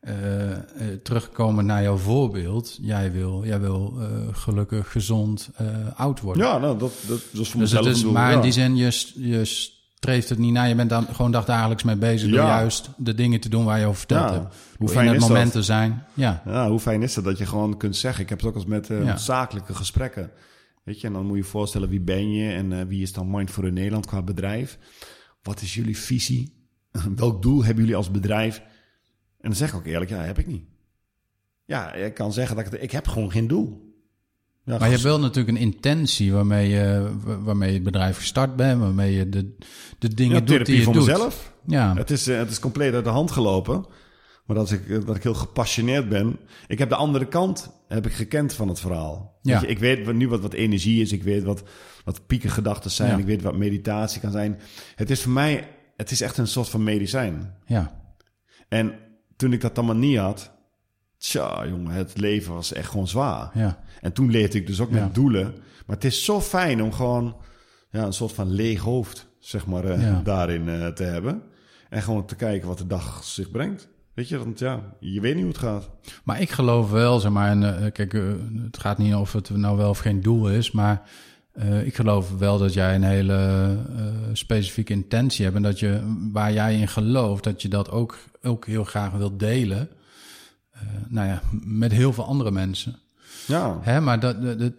uh, 0.00 0.50
uh, 0.50 0.56
terugkomen 1.02 1.66
naar 1.66 1.82
jouw 1.82 1.96
voorbeeld, 1.96 2.78
jij 2.80 3.12
wil, 3.12 3.44
jij 3.44 3.60
wil 3.60 3.94
uh, 3.98 4.08
gelukkig, 4.32 4.92
gezond, 4.92 5.50
oud 5.94 6.20
worden. 6.20 6.46
Ja, 6.46 6.58
nou, 6.58 6.78
dat, 6.78 6.92
dat, 7.06 7.08
dat 7.08 7.18
is 7.18 7.28
voor 7.30 7.40
dus 7.40 7.54
mezelf 7.54 7.84
het 7.84 7.94
is, 7.94 8.00
een 8.00 8.04
doel, 8.04 8.16
Maar 8.16 8.30
ja. 8.30 8.36
in 8.36 8.42
die 8.42 8.52
zin, 8.52 8.76
je, 8.76 9.12
je 9.14 9.72
streeft 10.04 10.28
het 10.28 10.38
niet 10.38 10.52
naar. 10.52 10.68
Je 10.68 10.74
bent 10.74 10.90
dan 10.90 11.06
gewoon 11.12 11.30
dagdagelijks 11.30 11.82
mee 11.82 11.96
bezig 11.96 12.28
door 12.30 12.38
Ja. 12.38 12.46
juist 12.58 12.90
de 12.96 13.14
dingen 13.14 13.40
te 13.40 13.48
doen 13.48 13.64
waar 13.64 13.78
je 13.78 13.84
over 13.86 13.98
verteld 13.98 14.28
Ja. 14.30 14.32
hebt. 14.40 14.54
Hoe 14.78 14.88
fijn 14.88 15.06
in 15.06 15.12
het 15.12 15.22
is 15.22 15.28
moment 15.28 15.44
dat? 15.52 15.52
te 15.52 15.62
zijn. 15.62 16.04
Ja, 16.14 16.42
Ja, 16.46 16.68
hoe 16.68 16.80
fijn 16.80 17.02
is 17.02 17.16
het 17.16 17.24
dat 17.24 17.38
je 17.38 17.46
gewoon 17.46 17.76
kunt 17.76 17.96
zeggen. 17.96 18.22
Ik 18.22 18.28
heb 18.28 18.38
het 18.38 18.48
ook 18.48 18.54
eens 18.54 18.66
met 18.66 18.90
eh, 18.90 19.16
zakelijke 19.16 19.74
gesprekken. 19.74 20.30
Weet 20.84 21.00
je, 21.00 21.06
en 21.06 21.12
dan 21.12 21.22
moet 21.26 21.36
je 21.36 21.42
je 21.42 21.48
voorstellen 21.48 21.88
wie 21.88 22.00
ben 22.00 22.32
je 22.32 22.52
en 22.52 22.72
eh, 22.72 22.86
wie 22.86 23.02
is 23.02 23.12
dan 23.12 23.30
Mindful 23.30 23.64
in 23.64 23.74
Nederland 23.74 24.06
qua 24.06 24.22
bedrijf. 24.22 24.78
Wat 25.42 25.60
is 25.60 25.74
jullie 25.74 25.98
visie? 25.98 26.68
Welk 27.16 27.42
doel 27.42 27.64
hebben 27.64 27.82
jullie 27.82 27.96
als 27.98 28.10
bedrijf? 28.10 28.58
En 29.40 29.50
dan 29.50 29.54
zeg 29.54 29.68
ik 29.68 29.74
ook 29.74 29.86
eerlijk, 29.86 30.10
ja, 30.10 30.18
heb 30.20 30.38
ik 30.38 30.46
niet. 30.46 30.64
Ja, 31.64 31.92
ik 31.92 32.14
kan 32.14 32.32
zeggen 32.32 32.56
dat 32.56 32.66
ik, 32.72 32.80
ik 32.80 32.90
heb 32.90 33.08
gewoon 33.08 33.30
geen 33.30 33.46
doel. 33.46 33.93
Maar 34.64 34.84
je 34.84 34.88
hebt 34.90 35.02
wel 35.02 35.20
natuurlijk 35.20 35.56
een 35.56 35.62
intentie 35.62 36.32
waarmee 36.32 36.68
je, 36.68 37.12
waarmee 37.42 37.68
je 37.68 37.74
het 37.74 37.84
bedrijf 37.84 38.16
gestart 38.16 38.56
bent, 38.56 38.80
waarmee 38.80 39.12
je 39.12 39.28
de, 39.28 39.56
de 39.98 40.14
dingen 40.14 40.34
ja, 40.34 40.40
doet 40.40 40.66
die 40.66 40.76
je 40.76 40.82
voor 40.82 40.92
doet. 40.92 41.06
mezelf. 41.06 41.52
Ja, 41.66 41.94
Het 41.96 42.10
is, 42.10 42.26
eh, 42.26 42.38
het 42.38 42.50
is 42.50 42.58
compleet 42.58 42.94
uit 42.94 43.04
de 43.04 43.10
hand 43.10 43.30
gelopen. 43.30 43.86
Maar 44.46 44.56
dat 44.56 44.70
ik, 44.70 45.06
dat 45.06 45.16
ik 45.16 45.22
heel 45.22 45.34
gepassioneerd 45.34 46.08
ben. 46.08 46.38
Ik 46.66 46.78
heb 46.78 46.88
de 46.88 46.94
andere 46.94 47.26
kant 47.26 47.70
heb 47.88 48.06
ik 48.06 48.12
gekend 48.12 48.52
van 48.52 48.68
het 48.68 48.80
verhaal. 48.80 49.38
Ja. 49.42 49.60
Je, 49.60 49.66
ik 49.66 49.78
weet 49.78 50.12
nu 50.12 50.28
wat, 50.28 50.40
wat 50.40 50.52
energie 50.52 51.00
is. 51.02 51.12
Ik 51.12 51.22
weet 51.22 51.42
wat, 51.42 51.62
wat 52.04 52.26
piekengedachten 52.26 52.90
zijn. 52.90 53.10
Ja. 53.10 53.16
Ik 53.16 53.24
weet 53.24 53.42
wat 53.42 53.56
meditatie 53.56 54.20
kan 54.20 54.30
zijn. 54.30 54.58
Het 54.94 55.10
is 55.10 55.22
voor 55.22 55.32
mij, 55.32 55.68
het 55.96 56.10
is 56.10 56.20
echt 56.20 56.38
een 56.38 56.46
soort 56.46 56.68
van 56.68 56.84
medicijn. 56.84 57.54
ja, 57.66 58.00
En 58.68 58.94
toen 59.36 59.52
ik 59.52 59.60
dat 59.60 59.78
allemaal 59.78 59.96
niet 59.96 60.18
had... 60.18 60.52
Tja, 61.28 61.66
jongen, 61.66 61.92
het 61.92 62.18
leven 62.18 62.54
was 62.54 62.72
echt 62.72 62.90
gewoon 62.90 63.08
zwaar. 63.08 63.50
ja. 63.54 63.78
En 64.00 64.12
toen 64.12 64.30
leerde 64.30 64.58
ik 64.58 64.66
dus 64.66 64.80
ook 64.80 64.90
Ja. 64.92 65.00
met 65.04 65.14
doelen. 65.14 65.54
Maar 65.86 65.96
het 65.96 66.04
is 66.04 66.24
zo 66.24 66.40
fijn 66.40 66.82
om 66.82 66.92
gewoon 66.92 67.36
ja, 67.90 68.04
een 68.04 68.12
soort 68.12 68.32
van 68.32 68.50
leeg 68.50 68.80
hoofd, 68.80 69.26
zeg 69.38 69.66
maar, 69.66 69.84
eh, 69.84 70.02
Ja. 70.02 70.20
daarin 70.24 70.68
eh, 70.68 70.86
te 70.86 71.02
hebben. 71.02 71.42
En 71.90 72.02
gewoon 72.02 72.26
te 72.26 72.34
kijken 72.36 72.68
wat 72.68 72.78
de 72.78 72.86
dag 72.86 73.24
zich 73.24 73.50
brengt. 73.50 73.88
Weet 74.14 74.28
je, 74.28 74.38
want 74.38 74.58
ja, 74.58 74.80
je 75.00 75.20
weet 75.20 75.34
niet 75.34 75.42
hoe 75.44 75.52
het 75.52 75.60
gaat. 75.62 75.90
Maar 76.24 76.40
ik 76.40 76.50
geloof 76.50 76.90
wel, 76.90 77.20
zeg 77.20 77.30
maar, 77.30 77.50
en, 77.50 77.84
eh, 77.84 77.92
kijk, 77.92 78.12
het 78.64 78.78
gaat 78.78 78.98
niet 78.98 79.14
of 79.14 79.32
het 79.32 79.50
nou 79.50 79.76
wel 79.76 79.88
of 79.90 79.98
geen 79.98 80.20
doel 80.20 80.50
is, 80.50 80.70
maar 80.70 81.02
ik 81.84 81.94
geloof 81.94 82.38
wel 82.38 82.58
dat 82.58 82.72
jij 82.72 82.94
een 82.94 83.02
hele 83.02 83.76
specifieke 84.32 84.92
intentie 84.92 85.44
hebt 85.44 85.56
en 85.56 85.62
dat 85.62 85.78
je, 85.78 86.16
waar 86.32 86.52
jij 86.52 86.78
in 86.80 86.88
gelooft, 86.88 87.44
dat 87.44 87.62
je 87.62 87.68
dat 87.68 87.90
ook, 87.90 88.18
ook 88.42 88.66
heel 88.66 88.84
graag 88.84 89.12
wilt 89.12 89.38
delen. 89.38 89.88
Eh, 90.86 91.00
nou 91.08 91.28
ja, 91.28 91.42
met 91.64 91.92
heel 91.92 92.12
veel 92.12 92.24
andere 92.24 92.50
mensen. 92.50 92.98
Ja, 93.46 93.78
Hè, 93.82 94.00
maar 94.00 94.20
dat, 94.20 94.42
dat, 94.42 94.72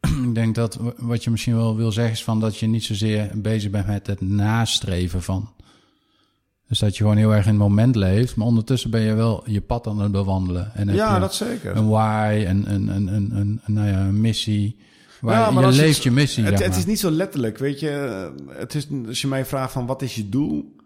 ik 0.24 0.34
denk 0.34 0.54
dat 0.54 0.78
wat 0.96 1.24
je 1.24 1.30
misschien 1.30 1.56
wel 1.56 1.76
wil 1.76 1.92
zeggen 1.92 2.12
is 2.12 2.24
van 2.24 2.40
dat 2.40 2.56
je 2.58 2.66
niet 2.66 2.84
zozeer 2.84 3.30
bezig 3.34 3.70
bent 3.70 3.86
met 3.86 4.06
het 4.06 4.20
nastreven 4.20 5.22
van. 5.22 5.52
Dus 6.68 6.78
dat 6.78 6.96
je 6.96 7.02
gewoon 7.02 7.16
heel 7.18 7.34
erg 7.34 7.44
in 7.44 7.50
het 7.50 7.58
moment 7.60 7.96
leeft, 7.96 8.36
maar 8.36 8.46
ondertussen 8.46 8.90
ben 8.90 9.00
je 9.00 9.14
wel 9.14 9.42
je 9.50 9.60
pad 9.60 9.86
aan 9.86 10.00
het 10.00 10.12
bewandelen. 10.12 10.74
En 10.74 10.88
heb 10.88 10.96
ja 10.96 11.14
je 11.14 11.20
dat 11.20 11.34
zeker. 11.34 11.76
een 11.76 11.88
why, 11.88 12.44
een, 12.48 12.72
een, 12.74 12.88
een, 12.88 13.06
een, 13.14 13.36
een, 13.36 13.60
een, 13.64 13.74
nou 13.74 13.88
ja, 13.88 14.00
een 14.00 14.20
missie. 14.20 14.76
Waar 15.20 15.40
Ja, 15.40 15.50
maar 15.50 15.64
je 15.70 15.76
leeft 15.76 15.94
het- 15.94 16.02
je 16.04 16.10
missie. 16.10 16.44
Het, 16.44 16.64
het 16.64 16.76
is 16.76 16.86
niet 16.86 16.98
zo 16.98 17.10
letterlijk, 17.10 17.58
weet 17.58 17.80
je. 17.80 17.88
Het 18.48 18.74
is, 18.74 18.86
als 19.06 19.20
je 19.20 19.26
mij 19.28 19.44
vraagt 19.44 19.72
van 19.72 19.86
wat 19.86 20.02
is 20.02 20.14
je 20.14 20.28
doel? 20.28 20.76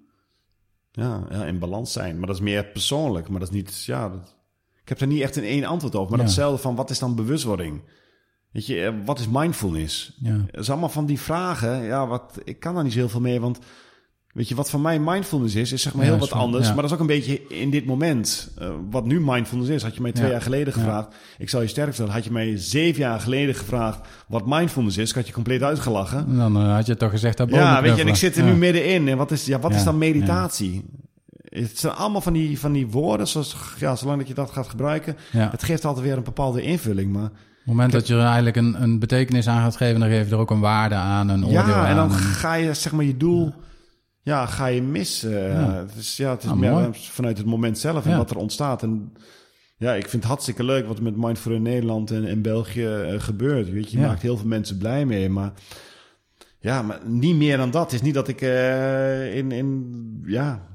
Ja, 0.92 1.26
ja, 1.30 1.44
in 1.44 1.58
balans 1.58 1.92
zijn. 1.92 2.18
Maar 2.18 2.26
dat 2.26 2.36
is 2.36 2.42
meer 2.42 2.64
persoonlijk. 2.64 3.28
Maar 3.28 3.40
dat 3.40 3.48
is 3.48 3.54
niet, 3.54 3.84
ja... 3.84 4.08
Dat, 4.08 4.36
ik 4.88 4.98
heb 4.98 5.00
er 5.08 5.14
niet 5.14 5.22
echt 5.22 5.36
een 5.36 5.44
één 5.44 5.64
antwoord 5.64 5.94
op. 5.94 6.08
Maar 6.10 6.18
Ja. 6.18 6.24
datzelfde 6.24 6.62
van 6.62 6.74
wat 6.74 6.90
is 6.90 6.98
dan 6.98 7.14
bewustwording? 7.14 7.82
Weet 8.52 8.66
je, 8.66 8.80
eh, 8.84 8.92
wat 9.04 9.18
is 9.18 9.28
mindfulness? 9.30 10.16
Ja. 10.22 10.44
Het 10.50 10.60
is 10.60 10.70
allemaal 10.70 10.88
van 10.88 11.06
die 11.06 11.20
vragen. 11.20 11.82
Ja, 11.82 12.06
wat, 12.06 12.38
ik 12.44 12.60
kan 12.60 12.74
daar 12.74 12.82
niet 12.84 12.92
zo 12.92 12.98
heel 12.98 13.08
veel 13.08 13.20
mee, 13.20 13.40
want 13.40 13.58
weet 14.32 14.48
je, 14.48 14.54
wat 14.54 14.70
voor 14.70 14.80
mij 14.80 14.98
mindfulness 15.00 15.54
is, 15.54 15.72
is 15.72 15.82
zeg 15.82 15.94
maar 15.94 16.04
heel 16.04 16.18
wat 16.18 16.28
van- 16.28 16.38
anders. 16.40 16.66
ja. 16.66 16.72
Maar 16.72 16.82
dat 16.82 16.90
is 16.90 16.96
ook 16.96 17.00
een 17.02 17.06
beetje 17.16 17.46
in 17.48 17.70
dit 17.70 17.84
moment. 17.86 18.50
Eh, 18.58 18.70
wat 18.90 19.04
nu 19.06 19.20
mindfulness 19.20 19.70
is, 19.70 19.82
had 19.82 19.94
je 19.94 20.00
mij 20.02 20.12
twee 20.12 20.26
Ja. 20.26 20.32
jaar 20.32 20.42
geleden 20.42 20.72
gevraagd. 20.72 21.14
Ik 21.38 21.48
zal 21.48 21.60
je 21.62 21.66
sterk 21.68 21.86
vertellen, 21.88 22.12
had 22.12 22.24
je 22.24 22.32
mij 22.32 22.56
zeven 22.56 23.00
jaar 23.00 23.20
geleden 23.20 23.54
gevraagd 23.54 24.00
wat 24.28 24.46
mindfulness 24.46 24.96
is, 24.96 25.08
ik 25.10 25.14
had 25.14 25.26
je 25.26 25.32
compleet 25.32 25.62
uitgelachen. 25.62 26.18
En 26.26 26.36
dan 26.36 26.56
eh, 26.56 26.74
had 26.74 26.86
je 26.86 26.96
toch 26.96 27.10
gezegd 27.10 27.36
dat 27.36 27.50
Ja, 27.50 27.82
weet 27.82 27.96
je, 27.96 28.02
en 28.02 28.08
ik 28.08 28.14
zit 28.14 28.36
er 28.36 28.44
nu 28.44 28.54
middenin. 28.54 29.08
En 29.08 29.16
wat 29.16 29.30
is, 29.30 29.46
ja, 29.46 29.58
wat 29.58 29.74
is 29.74 29.84
dan 29.84 29.98
meditatie? 29.98 30.84
Het 31.60 31.78
zijn 31.78 31.92
allemaal 31.92 32.20
van 32.20 32.32
die, 32.32 32.58
van 32.58 32.72
die 32.72 32.86
woorden, 32.86 33.28
zoals, 33.28 33.56
ja, 33.78 33.96
zolang 33.96 34.18
dat 34.18 34.28
je 34.28 34.34
dat 34.34 34.50
gaat 34.50 34.68
gebruiken. 34.68 35.16
Ja. 35.32 35.50
Het 35.50 35.62
geeft 35.62 35.84
altijd 35.84 36.04
weer 36.06 36.16
een 36.16 36.22
bepaalde 36.22 36.62
invulling, 36.62 37.12
maar... 37.12 37.24
Op 37.24 37.74
het 37.74 37.82
moment 37.82 37.92
dat 37.92 38.06
je 38.06 38.14
er 38.14 38.24
eigenlijk 38.24 38.56
een, 38.56 38.82
een 38.82 38.98
betekenis 38.98 39.48
aan 39.48 39.62
gaat 39.62 39.76
geven, 39.76 40.00
dan 40.00 40.08
geef 40.08 40.28
je 40.28 40.34
er 40.34 40.40
ook 40.40 40.50
een 40.50 40.60
waarde 40.60 40.94
aan, 40.94 41.28
een 41.28 41.44
oordeel 41.44 41.58
Ja, 41.60 41.88
en 41.88 41.96
dan 41.96 42.10
aan. 42.10 42.18
ga 42.18 42.54
je 42.54 42.74
zeg 42.74 42.92
maar 42.92 43.04
je 43.04 43.16
doel, 43.16 43.52
ja, 44.22 44.46
ga 44.46 44.66
je 44.66 44.82
mis. 44.82 45.22
eh, 45.24 45.52
Ja. 45.52 45.72
Het 45.74 45.94
is, 45.94 46.16
ja, 46.16 46.30
het 46.30 46.42
is 46.42 46.50
Ah, 46.50 46.56
meer 46.56 46.72
mooi. 46.72 46.88
vanuit 46.92 47.38
het 47.38 47.46
moment 47.46 47.78
zelf 47.78 48.04
en 48.04 48.10
Ja. 48.10 48.16
wat 48.16 48.30
er 48.30 48.36
ontstaat. 48.36 48.82
En 48.82 49.12
ja, 49.76 49.92
ik 49.94 50.00
vind 50.08 50.12
het 50.22 50.24
hartstikke 50.24 50.64
leuk 50.64 50.86
wat 50.86 50.96
er 50.96 51.02
met 51.02 51.16
Mindful 51.16 51.52
in 51.52 51.62
Nederland 51.62 52.10
en 52.10 52.24
in 52.24 52.42
België 52.42 52.86
eh, 52.86 53.20
gebeurt. 53.20 53.70
Weet 53.70 53.90
je, 53.90 53.98
je 54.00 54.06
maakt 54.06 54.22
heel 54.22 54.36
veel 54.36 54.46
mensen 54.46 54.78
blij 54.78 55.06
mee, 55.06 55.28
maar 55.28 55.52
ja, 56.60 56.82
maar 56.82 56.98
niet 57.04 57.36
meer 57.36 57.56
dan 57.56 57.70
dat. 57.70 57.82
Het 57.84 57.92
is 57.92 58.02
niet 58.02 58.14
dat 58.14 58.28
ik 58.28 58.40
eh, 58.40 59.36
in, 59.36 59.52
in, 59.52 60.22
ja, 60.26 60.66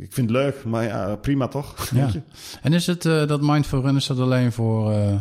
ik 0.00 0.12
vind 0.12 0.30
het 0.30 0.38
leuk, 0.38 0.64
maar 0.64 0.84
ja, 0.84 1.16
prima 1.16 1.48
toch? 1.48 1.74
Ja. 1.94 2.10
En 2.62 2.72
is 2.72 2.86
het 2.86 3.04
eh, 3.06 3.26
dat 3.26 3.40
Mindful 3.42 3.80
Run, 3.82 3.96
is 3.96 4.06
dat 4.06 4.18
alleen 4.18 4.52
voor 4.52 4.92
eh, 4.92 5.14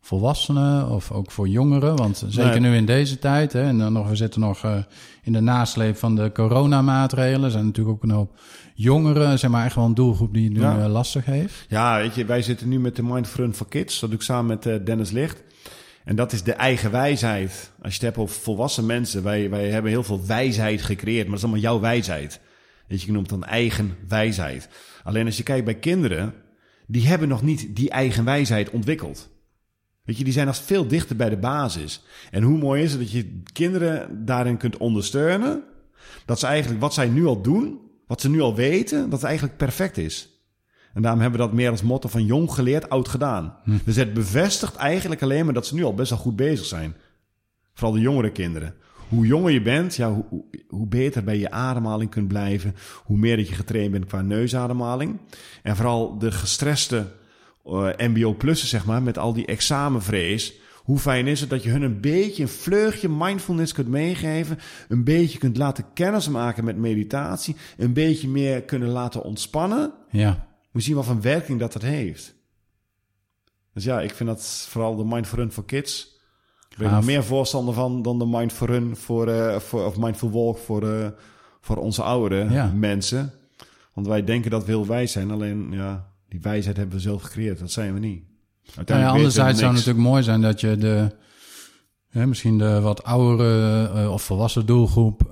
volwassenen 0.00 0.88
of 0.88 1.10
ook 1.12 1.30
voor 1.30 1.48
jongeren? 1.48 1.96
Want 1.96 2.24
zeker 2.28 2.60
Nee. 2.60 2.70
nu 2.70 2.76
in 2.76 2.86
deze 2.86 3.18
tijd, 3.18 3.52
hè, 3.52 3.62
en 3.62 3.78
dan 3.78 3.92
nog, 3.92 4.08
we 4.08 4.16
zitten 4.16 4.40
nog 4.40 4.64
eh, 4.64 4.76
in 5.22 5.32
de 5.32 5.40
nasleep 5.40 5.96
van 5.96 6.14
de 6.16 6.30
coronamaatregelen. 6.32 7.44
Er 7.44 7.50
zijn 7.50 7.64
natuurlijk 7.64 7.96
ook 7.96 8.02
een 8.02 8.10
hoop 8.16 8.38
jongeren, 8.74 9.38
zeg 9.38 9.50
maar 9.50 9.64
echt 9.64 9.74
wel 9.74 9.84
een 9.84 9.94
doelgroep 9.94 10.34
die 10.34 10.44
het 10.44 10.52
nu 10.52 10.60
Ja. 10.60 10.88
lastig 10.88 11.24
heeft. 11.24 11.66
Ja, 11.68 11.96
weet 11.96 12.14
je, 12.14 12.24
wij 12.24 12.42
zitten 12.42 12.68
nu 12.68 12.80
met 12.80 12.96
de 12.96 13.02
Mindful 13.02 13.44
Run 13.44 13.54
for 13.54 13.68
Kids. 13.68 14.00
Dat 14.00 14.10
doe 14.10 14.18
ik 14.18 14.24
samen 14.24 14.46
met 14.62 14.86
Dennis 14.86 15.10
Licht. 15.10 15.42
En 16.04 16.16
dat 16.16 16.32
is 16.32 16.42
de 16.42 16.52
eigen 16.52 16.90
wijsheid. 16.90 17.70
Als 17.82 17.94
je 17.94 17.98
het 17.98 18.02
hebt 18.02 18.16
over 18.18 18.40
volwassen 18.40 18.86
mensen. 18.86 19.22
Wij, 19.22 19.50
wij 19.50 19.68
hebben 19.70 19.90
heel 19.90 20.02
veel 20.02 20.20
wijsheid 20.26 20.82
gecreëerd, 20.82 21.22
maar 21.28 21.38
dat 21.38 21.38
is 21.38 21.42
allemaal 21.44 21.62
jouw 21.62 21.80
wijsheid. 21.80 22.40
Weet 22.86 23.00
je, 23.00 23.06
je 23.06 23.12
noemt 23.12 23.28
dan 23.28 23.44
eigen 23.44 23.96
wijsheid. 24.08 24.68
Alleen 25.02 25.26
als 25.26 25.36
je 25.36 25.42
kijkt 25.42 25.64
bij 25.64 25.78
kinderen, 25.78 26.34
die 26.86 27.06
hebben 27.06 27.28
nog 27.28 27.42
niet 27.42 27.76
die 27.76 27.90
eigen 27.90 28.24
wijsheid 28.24 28.70
ontwikkeld. 28.70 29.30
Weet 30.02 30.18
je, 30.18 30.24
die 30.24 30.32
zijn 30.32 30.46
als 30.46 30.60
veel 30.60 30.86
dichter 30.86 31.16
bij 31.16 31.28
de 31.28 31.36
basis. 31.36 32.04
En 32.30 32.42
hoe 32.42 32.58
mooi 32.58 32.82
is 32.82 32.90
het 32.90 33.00
dat 33.00 33.10
je 33.10 33.42
kinderen 33.52 34.24
daarin 34.24 34.56
kunt 34.56 34.76
ondersteunen. 34.76 35.62
Dat 36.24 36.38
ze 36.38 36.46
eigenlijk 36.46 36.80
wat 36.80 36.94
zij 36.94 37.08
nu 37.08 37.26
al 37.26 37.42
doen, 37.42 37.80
wat 38.06 38.20
ze 38.20 38.30
nu 38.30 38.40
al 38.40 38.54
weten, 38.54 39.02
dat 39.02 39.18
het 39.18 39.28
eigenlijk 39.28 39.56
perfect 39.56 39.96
is. 39.96 40.28
En 40.94 41.02
daarom 41.02 41.20
hebben 41.20 41.40
we 41.40 41.46
dat 41.46 41.54
meer 41.54 41.70
als 41.70 41.82
motto 41.82 42.08
van 42.08 42.24
jong 42.24 42.50
geleerd, 42.50 42.88
oud 42.88 43.08
gedaan. 43.08 43.56
Dus 43.84 43.96
het 43.96 44.14
bevestigt 44.14 44.76
eigenlijk 44.76 45.22
alleen 45.22 45.44
maar 45.44 45.54
dat 45.54 45.66
ze 45.66 45.74
nu 45.74 45.84
al 45.84 45.94
best 45.94 46.10
wel 46.10 46.18
goed 46.18 46.36
bezig 46.36 46.66
zijn. 46.66 46.94
Vooral 47.72 47.92
de 47.92 48.00
jongere 48.00 48.32
kinderen. 48.32 48.74
Hoe 49.14 49.26
jonger 49.26 49.52
je 49.52 49.62
bent, 49.62 49.94
ja, 49.96 50.12
hoe, 50.12 50.44
hoe- 50.68 50.86
beter 50.86 51.24
bij 51.24 51.38
je 51.38 51.50
ademhaling 51.50 52.10
kunt 52.10 52.28
blijven. 52.28 52.74
Hoe 53.04 53.16
meer 53.18 53.36
dat 53.36 53.48
je 53.48 53.54
getraind 53.54 53.90
bent 53.90 54.04
qua 54.06 54.22
neusademhaling. 54.22 55.18
En 55.62 55.76
vooral 55.76 56.18
de 56.18 56.32
gestreste 56.32 57.12
eh, 57.64 57.88
MBO-plussen, 57.96 58.68
zeg 58.68 58.84
maar, 58.86 59.02
met 59.02 59.18
al 59.18 59.32
die 59.32 59.46
examenvrees. 59.46 60.54
Hoe 60.82 60.98
fijn 60.98 61.26
is 61.26 61.40
het 61.40 61.50
dat 61.50 61.62
je 61.62 61.70
hun 61.70 61.82
een 61.82 62.00
beetje 62.00 62.42
een 62.42 62.48
vleugje 62.48 63.08
mindfulness 63.08 63.72
kunt 63.72 63.88
meegeven. 63.88 64.58
Een 64.88 65.04
beetje 65.04 65.38
kunt 65.38 65.56
laten 65.56 65.84
kennismaken 65.94 66.64
met 66.64 66.76
meditatie. 66.76 67.56
Een 67.76 67.92
beetje 67.92 68.28
meer 68.28 68.62
kunnen 68.62 68.88
laten 68.88 69.22
ontspannen. 69.22 69.92
Ja, 70.10 70.46
Moet 70.72 70.84
zien 70.84 70.94
wat 70.94 71.04
voor 71.04 71.20
werking 71.20 71.58
dat 71.60 71.72
dat 71.72 71.82
heeft. 71.82 72.34
Dus 73.74 73.84
ja, 73.84 74.00
ik 74.00 74.14
vind 74.14 74.28
dat 74.28 74.66
vooral 74.68 74.96
de 74.96 75.04
Mindful 75.04 75.38
Run 75.38 75.52
voor 75.52 75.64
kids. 75.64 76.13
Ik 76.74 76.80
ben 76.80 76.88
er 76.88 76.94
Gaaf. 76.94 77.04
meer 77.04 77.24
voorstander 77.24 77.74
van 77.74 78.02
dan 78.02 78.18
de 78.18 78.26
Mindful 78.26 78.66
Run 78.66 78.96
voor, 78.96 79.28
eh, 79.28 79.56
voor 79.58 79.84
of 79.86 79.96
Mindful 79.98 80.30
Walk 80.30 80.58
voor, 80.58 80.88
eh, 80.94 81.06
voor 81.60 81.76
onze 81.76 82.02
oudere 82.02 82.50
Ja. 82.52 82.72
mensen. 82.74 83.32
Want 83.92 84.06
wij 84.06 84.24
denken 84.24 84.50
dat 84.50 84.64
we 84.64 84.70
heel 84.70 84.86
wijs 84.86 85.12
zijn, 85.12 85.30
alleen 85.30 85.66
ja, 85.70 86.06
die 86.28 86.40
wijsheid 86.40 86.76
hebben 86.76 86.94
we 86.96 87.00
zelf 87.02 87.22
gecreëerd. 87.22 87.58
Dat 87.58 87.70
zijn 87.70 87.94
we 87.94 88.00
niet. 88.00 88.22
Nou 88.74 89.00
ja, 89.00 89.06
we 89.06 89.10
anderzijds 89.16 89.58
zou 89.58 89.70
het 89.72 89.78
natuurlijk 89.80 90.06
mooi 90.08 90.22
zijn 90.22 90.40
dat 90.40 90.60
je 90.60 90.76
de, 90.76 91.10
hè, 92.08 92.26
misschien 92.26 92.58
de 92.58 92.80
wat 92.80 93.04
oudere 93.04 93.88
eh, 93.94 94.12
of 94.12 94.22
volwassen 94.22 94.66
doelgroep 94.66 95.30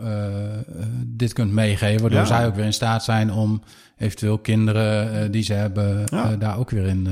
dit 1.07 1.33
kunt 1.33 1.53
meegeven. 1.53 2.01
Waardoor 2.01 2.19
Ja. 2.21 2.25
zij 2.27 2.47
ook 2.47 2.55
weer 2.55 2.65
in 2.65 2.73
staat 2.73 3.05
zijn 3.05 3.33
om 3.33 3.63
eventueel 3.99 4.39
kinderen 4.39 5.31
die 5.33 5.43
ze 5.43 5.53
hebben 5.53 6.03
Ja. 6.07 6.37
daar 6.37 6.59
ook 6.59 6.71
weer 6.71 6.87
in, 6.87 7.09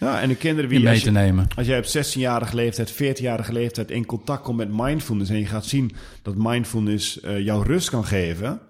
Ja, 0.00 0.20
en 0.20 0.28
de 0.28 0.34
kinderen 0.36 0.64
in 0.70 0.76
wie 0.76 0.84
mee 0.84 0.94
als, 0.94 1.02
te 1.02 1.10
nemen. 1.10 1.46
als 1.56 1.66
jij 1.66 1.78
op 1.78 1.84
16-jarige 1.84 2.54
leeftijd, 2.54 2.92
14-jarige 2.92 3.52
leeftijd 3.52 3.90
in 3.90 4.06
contact 4.06 4.42
komt 4.42 4.56
met 4.56 4.68
mindfulness 4.72 5.30
en 5.30 5.38
je 5.38 5.46
gaat 5.46 5.64
zien 5.64 5.92
dat 6.22 6.34
mindfulness 6.36 7.20
eh, 7.20 7.38
jou 7.44 7.64
rust 7.66 7.90
kan 7.90 8.04
geven. 8.04 8.60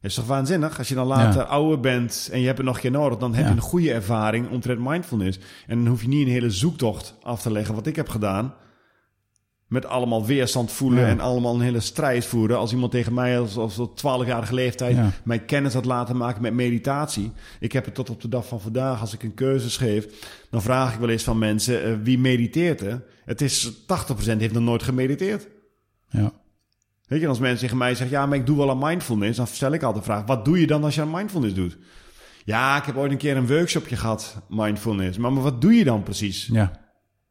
is 0.00 0.14
toch 0.14 0.26
waanzinnig? 0.26 0.78
Als 0.78 0.88
je 0.88 0.94
dan 0.94 1.06
later 1.06 1.40
Ja. 1.40 1.46
ouder 1.46 1.80
bent 1.80 2.28
en 2.32 2.40
je 2.40 2.46
hebt 2.46 2.58
het 2.58 2.66
nog 2.66 2.74
een 2.74 2.80
keer 2.82 2.90
nodig, 2.90 3.18
dan 3.18 3.34
heb 3.34 3.46
je 3.46 3.52
een 3.52 3.60
goede 3.60 3.92
ervaring 3.92 4.48
omtrent 4.50 4.80
mindfulness. 4.80 5.38
En 5.66 5.78
dan 5.78 5.86
hoef 5.86 6.02
je 6.02 6.08
niet 6.08 6.26
een 6.26 6.32
hele 6.32 6.50
zoektocht 6.50 7.14
af 7.22 7.42
te 7.42 7.52
leggen, 7.52 7.74
wat 7.74 7.86
ik 7.86 7.96
heb 7.96 8.08
gedaan. 8.08 8.54
Met 9.68 9.86
allemaal 9.86 10.26
weerstand 10.26 10.72
voelen 10.72 11.00
Ja. 11.00 11.08
en 11.08 11.20
allemaal 11.20 11.54
een 11.54 11.60
hele 11.60 11.80
strijd 11.80 12.24
voeren. 12.24 12.58
Als 12.58 12.72
iemand 12.72 12.92
tegen 12.92 13.14
mij 13.14 13.38
als, 13.40 13.56
als 13.56 13.78
op 13.78 13.96
12-jarige 13.98 14.54
leeftijd 14.54 14.96
Ja. 14.96 15.10
mij 15.24 15.38
kennis 15.38 15.74
had 15.74 15.84
laten 15.84 16.16
maken 16.16 16.42
met 16.42 16.52
meditatie. 16.54 17.32
Ik 17.60 17.72
heb 17.72 17.84
het 17.84 17.94
tot 17.94 18.10
op 18.10 18.20
de 18.20 18.28
dag 18.28 18.46
van 18.46 18.60
vandaag, 18.60 19.00
als 19.00 19.14
ik 19.14 19.22
een 19.22 19.34
keuze 19.34 19.70
schreef, 19.70 20.06
dan 20.50 20.62
vraag 20.62 20.94
ik 20.94 21.00
wel 21.00 21.08
eens 21.08 21.22
van 21.22 21.38
mensen, 21.38 21.84
eh, 21.84 21.92
wie 22.02 22.18
mediteert 22.18 22.80
er? 22.80 23.04
Het 23.24 23.40
is 23.40 23.70
80% 23.86 24.40
heeft 24.40 24.54
nog 24.54 24.62
nooit 24.62 24.82
gemediteerd. 24.82 25.46
Ja. 26.10 26.32
Weet 27.06 27.20
je, 27.20 27.28
als 27.28 27.38
mensen 27.38 27.60
tegen 27.60 27.76
mij 27.76 27.94
zeggen, 27.94 28.16
ja, 28.16 28.26
maar 28.26 28.38
ik 28.38 28.46
doe 28.46 28.56
wel 28.56 28.70
aan 28.70 28.78
mindfulness, 28.78 29.36
dan 29.36 29.46
stel 29.46 29.72
ik 29.72 29.82
altijd 29.82 30.04
de 30.04 30.10
vraag, 30.10 30.26
wat 30.26 30.44
doe 30.44 30.60
je 30.60 30.66
dan 30.66 30.84
als 30.84 30.94
je 30.94 31.00
aan 31.00 31.10
mindfulness 31.10 31.54
doet? 31.54 31.76
Ja, 32.44 32.76
ik 32.76 32.84
heb 32.84 32.96
ooit 32.96 33.10
een 33.12 33.16
keer 33.18 33.36
een 33.36 33.46
workshopje 33.46 33.96
gehad, 33.96 34.36
mindfulness. 34.48 35.18
Maar, 35.18 35.32
maar 35.32 35.42
wat 35.42 35.60
doe 35.60 35.72
je 35.74 35.84
dan 35.84 36.02
precies? 36.02 36.48
Ja. 36.52 36.86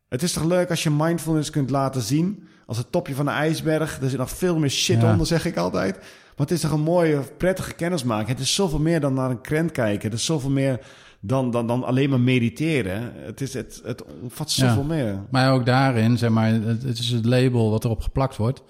Het 0.10 0.24
is 0.24 0.34
toch 0.34 0.44
leuk 0.44 0.70
als 0.70 0.84
je 0.84 0.90
mindfulness 0.92 1.50
kunt 1.50 1.70
laten 1.70 2.02
zien 2.02 2.44
als 2.66 2.78
het 2.78 2.92
topje 2.92 3.16
van 3.16 3.26
de 3.26 3.32
ijsberg. 3.32 4.00
Er 4.02 4.10
zit 4.10 4.20
nog 4.20 4.30
veel 4.30 4.60
meer 4.60 4.70
shit 4.70 5.02
Ja. 5.02 5.12
onder, 5.12 5.28
zeg 5.28 5.46
ik 5.46 5.58
altijd. 5.58 5.96
Maar 5.98 6.48
het 6.48 6.52
is 6.52 6.62
toch 6.62 6.72
een 6.72 6.82
mooie, 6.82 7.20
prettige 7.38 7.74
kennismaking. 7.74 8.28
Het 8.30 8.40
is 8.40 8.56
zoveel 8.56 8.80
meer 8.80 9.00
dan 9.00 9.14
naar 9.14 9.30
een 9.30 9.42
krent 9.42 9.72
kijken. 9.72 10.10
Het 10.10 10.20
is 10.20 10.26
zoveel 10.26 10.50
meer 10.50 10.80
dan, 11.20 11.52
dan, 11.52 11.68
dan 11.68 11.84
alleen 11.84 12.10
maar 12.10 12.20
mediteren. 12.20 13.12
Het, 13.16 13.42
is, 13.42 13.54
het, 13.54 13.82
het 13.84 14.04
omvat 14.22 14.54
Ja. 14.54 14.68
zoveel 14.68 14.84
meer. 14.84 15.20
Maar 15.32 15.52
ook 15.54 15.66
daarin, 15.66 16.18
zeg 16.18 16.30
maar, 16.30 16.50
het, 16.52 16.84
het 16.84 17.00
is 17.00 17.10
het 17.10 17.26
label 17.26 17.70
wat 17.72 17.84
erop 17.86 18.02
geplakt 18.02 18.36
wordt. 18.38 18.62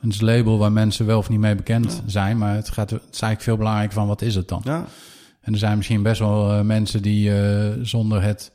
Het 0.00 0.12
is 0.12 0.20
een 0.20 0.26
label 0.26 0.58
waar 0.58 0.72
mensen 0.72 1.06
wel 1.06 1.18
of 1.18 1.28
niet 1.28 1.40
mee 1.40 1.54
bekend 1.54 2.02
zijn. 2.06 2.38
Maar 2.38 2.54
het, 2.54 2.68
gaat, 2.70 2.90
het 2.90 3.00
is 3.00 3.20
eigenlijk 3.20 3.42
veel 3.42 3.56
belangrijker 3.56 3.94
van 3.94 4.06
wat 4.06 4.22
is 4.22 4.34
het 4.34 4.48
dan? 4.48 4.60
Ja, 4.64 4.84
En 5.40 5.52
er 5.52 5.58
zijn 5.58 5.76
misschien 5.76 6.02
best 6.02 6.18
wel 6.18 6.52
eh, 6.52 6.60
mensen 6.60 7.02
die 7.02 7.40
eh, 7.40 7.72
zonder 7.82 8.22
het 8.22 8.52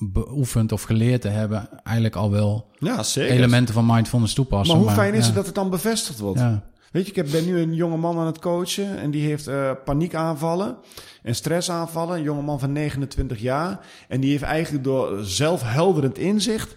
beoefend 0.00 0.72
of 0.72 0.82
geleerd 0.82 1.20
te 1.20 1.28
hebben... 1.28 1.82
eigenlijk 1.82 2.16
al 2.16 2.30
wel 2.30 2.70
ja 2.78 3.02
zeker. 3.02 3.36
elementen 3.36 3.74
van 3.74 3.86
mindfulness 3.86 4.34
toepassen. 4.34 4.76
maar 4.76 4.84
hoe 4.86 4.94
fijn 4.94 5.14
is 5.14 5.20
ja. 5.20 5.26
het 5.26 5.34
dat 5.34 5.46
het 5.46 5.54
dan 5.54 5.70
bevestigd 5.70 6.18
wordt? 6.18 6.40
Ja, 6.40 6.68
Weet 6.90 7.04
je, 7.04 7.10
ik 7.10 7.16
heb- 7.16 7.30
ben 7.30 7.44
nu 7.44 7.60
een 7.60 7.74
jonge 7.74 7.96
man 7.96 8.18
aan 8.18 8.26
het 8.26 8.38
coachen 8.38 8.98
en 8.98 9.10
die 9.10 9.26
heeft 9.26 9.46
eh, 9.46 9.70
paniekaanvallen 9.84 10.76
en 11.22 11.34
stressaanvallen. 11.34 12.16
Een 12.16 12.22
jonge 12.22 12.42
man 12.42 12.58
van 12.60 12.72
29 12.72 13.40
jaar. 13.40 13.80
En 14.08 14.20
die 14.20 14.30
heeft 14.30 14.42
eigenlijk 14.42 14.84
door 14.84 15.24
zelfhelderend 15.24 16.18
inzicht, 16.18 16.76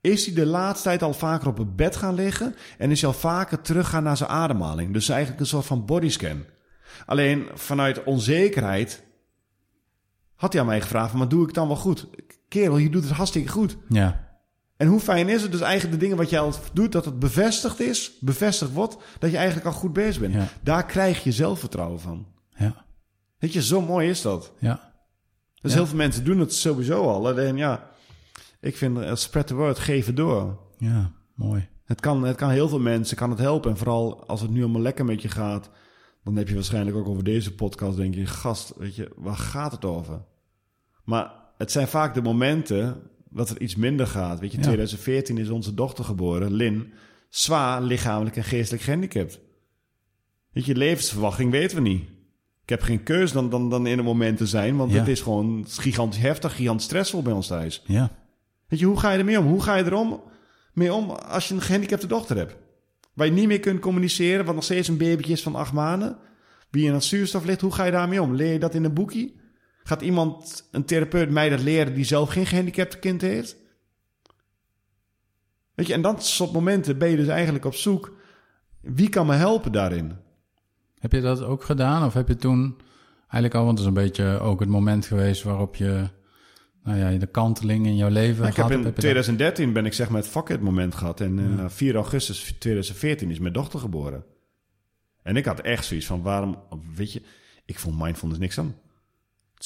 is 0.00 0.26
hij 0.26 0.34
de 0.34 0.46
laatste 0.46 0.88
tijd 0.88 1.02
al 1.02 1.12
vaker 1.12 1.48
op 1.48 1.58
het 1.58 1.76
bed 1.76 1.96
gaan 1.96 2.14
liggen 2.14 2.54
en 2.78 2.90
is 2.90 3.00
hij 3.00 3.10
al 3.10 3.16
vaker 3.16 3.60
teruggaan 3.60 4.02
naar 4.02 4.16
zijn 4.16 4.30
ademhaling. 4.30 4.92
Dus 4.92 5.08
eigenlijk 5.08 5.40
een 5.40 5.46
soort 5.46 5.66
van 5.66 5.84
bodyscan. 5.84 6.44
Alleen 7.06 7.48
vanuit 7.54 8.04
onzekerheid 8.04 9.02
had 10.34 10.52
hij 10.52 10.62
aan 10.62 10.68
mij 10.68 10.80
gevraagd, 10.80 11.14
maar 11.14 11.28
doe 11.28 11.48
ik 11.48 11.54
dan 11.54 11.66
wel 11.66 11.76
goed? 11.76 12.06
Kerel, 12.60 12.76
je 12.76 12.90
doet 12.90 13.02
het 13.04 13.12
hartstikke 13.12 13.48
goed. 13.48 13.76
ja, 13.88 14.28
En 14.76 14.86
hoe 14.88 15.00
fijn 15.00 15.28
is 15.28 15.42
het 15.42 15.52
dus 15.52 15.60
eigenlijk 15.60 15.92
de 15.94 16.00
dingen 16.00 16.16
wat 16.16 16.30
jij 16.30 16.40
al 16.40 16.52
doet, 16.72 16.92
dat 16.92 17.04
het 17.04 17.18
bevestigd 17.18 17.80
is, 17.80 18.12
bevestigd 18.20 18.72
wordt, 18.72 18.96
dat 19.18 19.30
je 19.30 19.36
eigenlijk 19.36 19.66
al 19.66 19.72
goed 19.72 19.92
bezig 19.92 20.20
bent. 20.20 20.34
Ja. 20.34 20.48
Daar 20.62 20.86
krijg 20.86 21.24
je 21.24 21.32
zelfvertrouwen 21.32 22.00
van. 22.00 22.26
ja, 22.56 22.84
Weet 23.38 23.52
je, 23.52 23.62
zo 23.62 23.80
mooi 23.80 24.08
is 24.08 24.22
dat. 24.22 24.52
ja. 24.58 24.92
Dus 25.60 25.72
Ja. 25.72 25.78
heel 25.78 25.86
veel 25.86 25.96
mensen 25.96 26.24
doen 26.24 26.38
het 26.38 26.54
sowieso 26.54 27.02
al. 27.08 27.26
Alleen 27.28 27.56
ja, 27.56 27.90
ik 28.60 28.76
vind 28.76 28.98
uh, 28.98 29.14
spread 29.14 29.46
the 29.46 29.54
word, 29.54 29.86
het 29.86 30.16
door. 30.16 30.58
ja, 30.78 31.12
mooi. 31.34 31.68
Het 31.84 32.00
kan, 32.00 32.22
het 32.24 32.36
kan 32.36 32.50
heel 32.50 32.68
veel 32.68 32.80
mensen 32.80 33.16
kan 33.16 33.30
het 33.30 33.38
helpen. 33.38 33.70
En 33.70 33.76
vooral 33.76 34.26
als 34.26 34.40
het 34.40 34.50
nu 34.50 34.62
allemaal 34.62 34.80
lekker 34.82 35.04
met 35.04 35.22
je 35.22 35.28
gaat, 35.28 35.70
dan 36.24 36.36
heb 36.36 36.48
je 36.48 36.54
waarschijnlijk 36.54 36.96
ook 36.96 37.08
over 37.08 37.24
deze 37.24 37.54
podcast, 37.54 37.96
denk 37.96 38.14
je, 38.14 38.26
gast, 38.26 38.72
weet 38.76 38.96
je, 38.96 39.12
waar 39.16 39.36
gaat 39.36 39.72
het 39.72 39.84
over? 39.84 40.24
Maar 41.04 41.42
het 41.56 41.72
zijn 41.72 41.88
vaak 41.88 42.14
de 42.14 42.22
momenten 42.22 43.02
dat 43.30 43.48
het 43.48 43.58
iets 43.58 43.76
minder 43.76 44.06
gaat. 44.06 44.40
Weet 44.40 44.50
je, 44.50 44.56
Ja. 44.56 44.62
2014 44.62 45.38
is 45.38 45.48
onze 45.48 45.74
dochter 45.74 46.04
geboren, 46.04 46.52
Lin, 46.52 46.92
zwaar 47.28 47.82
lichamelijk 47.82 48.36
en 48.36 48.44
geestelijk 48.44 48.82
gehandicapt. 48.82 49.40
Weet 50.52 50.64
je, 50.64 50.76
levensverwachting 50.76 51.50
weten 51.50 51.76
we 51.76 51.82
niet. 51.82 52.02
Ik 52.62 52.68
heb 52.70 52.82
geen 52.82 53.02
keus 53.02 53.32
dan, 53.32 53.50
dan, 53.50 53.70
dan 53.70 53.86
in 53.86 53.98
een 53.98 54.04
moment 54.04 54.36
te 54.36 54.46
zijn, 54.46 54.76
want 54.76 54.92
Ja. 54.92 54.98
het 54.98 55.08
is 55.08 55.20
gewoon 55.20 55.64
gigantisch 55.68 56.20
heftig, 56.20 56.54
gigantisch 56.56 56.84
stressvol 56.86 57.22
bij 57.22 57.32
ons 57.32 57.46
thuis. 57.46 57.82
Ja, 57.86 58.10
Weet 58.68 58.78
je, 58.78 58.86
hoe 58.86 58.98
ga 58.98 59.12
je 59.12 59.18
ermee 59.18 59.38
om? 59.38 59.46
Hoe 59.46 59.62
ga 59.62 59.74
je 59.74 59.84
erom 59.84 60.22
mee 60.72 60.92
om 60.94 61.10
als 61.10 61.48
je 61.48 61.54
een 61.54 61.60
gehandicapte 61.60 62.06
dochter 62.06 62.36
hebt? 62.36 62.56
Waar 63.14 63.26
je 63.26 63.32
niet 63.32 63.46
meer 63.46 63.60
kunt 63.60 63.80
communiceren, 63.80 64.44
wat 64.44 64.54
nog 64.54 64.64
steeds 64.64 64.88
een 64.88 64.96
babytje 64.96 65.32
is 65.32 65.42
van 65.42 65.54
acht 65.54 65.72
maanden. 65.72 66.16
Wie 66.70 66.86
in 66.86 66.92
het 66.94 67.04
zuurstof 67.04 67.44
ligt, 67.44 67.60
hoe 67.60 67.72
ga 67.72 67.84
je 67.84 67.90
daarmee 67.90 68.22
om? 68.22 68.34
Leer 68.34 68.52
je 68.52 68.58
dat 68.58 68.74
in 68.74 68.84
een 68.84 68.92
boekje? 68.94 69.32
Gaat 69.86 70.02
iemand, 70.02 70.68
een 70.70 70.84
therapeut, 70.84 71.30
mij 71.30 71.48
dat 71.48 71.60
leren 71.62 71.94
die 71.94 72.04
zelf 72.04 72.30
geen 72.30 72.46
gehandicapte 72.46 72.98
kind 72.98 73.20
heeft? 73.20 73.56
Weet 75.74 75.86
je, 75.86 75.92
en 75.92 76.02
dat 76.02 76.24
soort 76.24 76.52
momenten 76.52 76.98
ben 76.98 77.08
je 77.08 77.16
dus 77.16 77.26
eigenlijk 77.26 77.64
op 77.64 77.74
zoek. 77.74 78.16
Wie 78.80 79.08
kan 79.08 79.26
me 79.26 79.34
helpen 79.34 79.72
daarin? 79.72 80.12
Heb 80.98 81.12
je 81.12 81.20
dat 81.20 81.42
ook 81.42 81.64
gedaan? 81.64 82.04
Of 82.04 82.14
heb 82.14 82.28
je 82.28 82.36
toen 82.36 82.76
eigenlijk 83.20 83.54
al, 83.54 83.64
want 83.64 83.78
het 83.78 83.88
is 83.88 83.94
een 83.94 84.02
beetje 84.02 84.38
ook 84.40 84.60
het 84.60 84.68
moment 84.68 85.06
geweest 85.06 85.42
waarop 85.42 85.76
je, 85.76 86.08
nou 86.82 86.98
ja, 86.98 87.18
de 87.18 87.26
kanteling 87.26 87.86
in 87.86 87.96
jouw 87.96 88.08
leven 88.10 88.36
Nou, 88.36 88.48
ik 88.50 88.56
heb 88.56 88.66
gehad 88.66 88.70
in? 88.70 88.84
Heb 88.84 88.94
dat- 88.94 89.00
2013 89.04 89.72
ben 89.72 89.86
ik 89.86 89.92
zeg 89.92 90.08
maar 90.08 90.20
het 90.20 90.30
fuck 90.30 90.48
it 90.48 90.60
moment 90.60 90.94
gehad. 90.94 91.20
En 91.20 91.38
in 91.38 91.58
eh, 91.58 91.68
4 91.68 91.94
augustus 91.94 92.52
2014 92.58 93.30
is 93.30 93.38
mijn 93.38 93.52
dochter 93.52 93.80
geboren. 93.80 94.24
En 95.22 95.36
ik 95.36 95.44
had 95.44 95.60
echt 95.60 95.84
zoiets 95.84 96.06
van, 96.06 96.22
waarom, 96.22 96.58
weet 96.94 97.12
je, 97.12 97.22
ik 97.64 97.78
vond 97.78 97.98
mindfulness 97.98 98.40
niks 98.40 98.58
aan. 98.58 98.74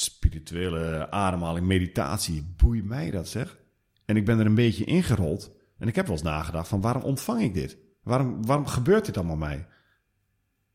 Spirituele 0.00 1.10
ademhaling, 1.10 1.66
meditatie, 1.66 2.54
boeit 2.56 2.84
mij 2.84 3.10
dat 3.10 3.28
zeg. 3.28 3.58
En 4.04 4.16
ik 4.16 4.24
ben 4.24 4.38
er 4.38 4.46
een 4.46 4.54
beetje 4.54 4.84
ingerold. 4.84 5.52
En 5.78 5.88
ik 5.88 5.94
heb 5.94 6.06
wel 6.06 6.14
eens 6.14 6.24
nagedacht 6.24 6.68
van, 6.68 6.80
waarom 6.80 7.02
ontvang 7.02 7.42
ik 7.42 7.54
dit? 7.54 7.78
Waarom, 8.02 8.46
waarom 8.46 8.66
gebeurt 8.66 9.06
dit 9.06 9.16
allemaal 9.16 9.36
mij? 9.36 9.66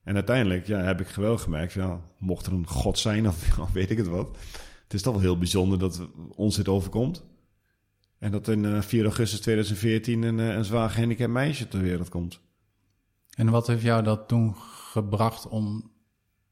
En 0.04 0.16
uiteindelijk 0.16 0.68
ja, 0.68 0.80
heb 0.80 1.02
ik 1.02 1.08
wel 1.08 1.38
gemerkt, 1.38 1.74
ja, 1.74 2.02
mocht 2.18 2.46
er 2.46 2.54
een 2.54 2.68
god 2.68 3.00
zijn 3.00 3.28
of, 3.28 3.56
weet 3.74 3.92
ik 3.92 3.98
het 3.98 4.08
wat. 4.08 4.38
Het 4.84 4.94
is 4.94 5.02
toch 5.02 5.14
wel 5.14 5.22
heel 5.22 5.38
bijzonder 5.38 5.80
dat 5.80 6.10
ons 6.36 6.56
dit 6.56 6.68
overkomt. 6.68 7.24
En 8.20 8.32
dat 8.32 8.48
in 8.48 8.66
eh, 8.66 8.82
4 8.82 9.04
augustus 9.04 9.40
2014 9.40 10.22
een, 10.22 10.40
eh, 10.40 10.56
een 10.56 10.66
zwaar 10.66 10.90
gehandicapt 10.90 11.32
meisje 11.32 11.68
ter 11.68 11.82
wereld 11.82 12.10
komt. 12.10 12.40
En 13.36 13.50
wat 13.50 13.68
heeft 13.68 13.84
jou 13.84 14.04
dat 14.04 14.28
toen 14.28 14.56
gebracht 14.92 15.48
om 15.48 15.92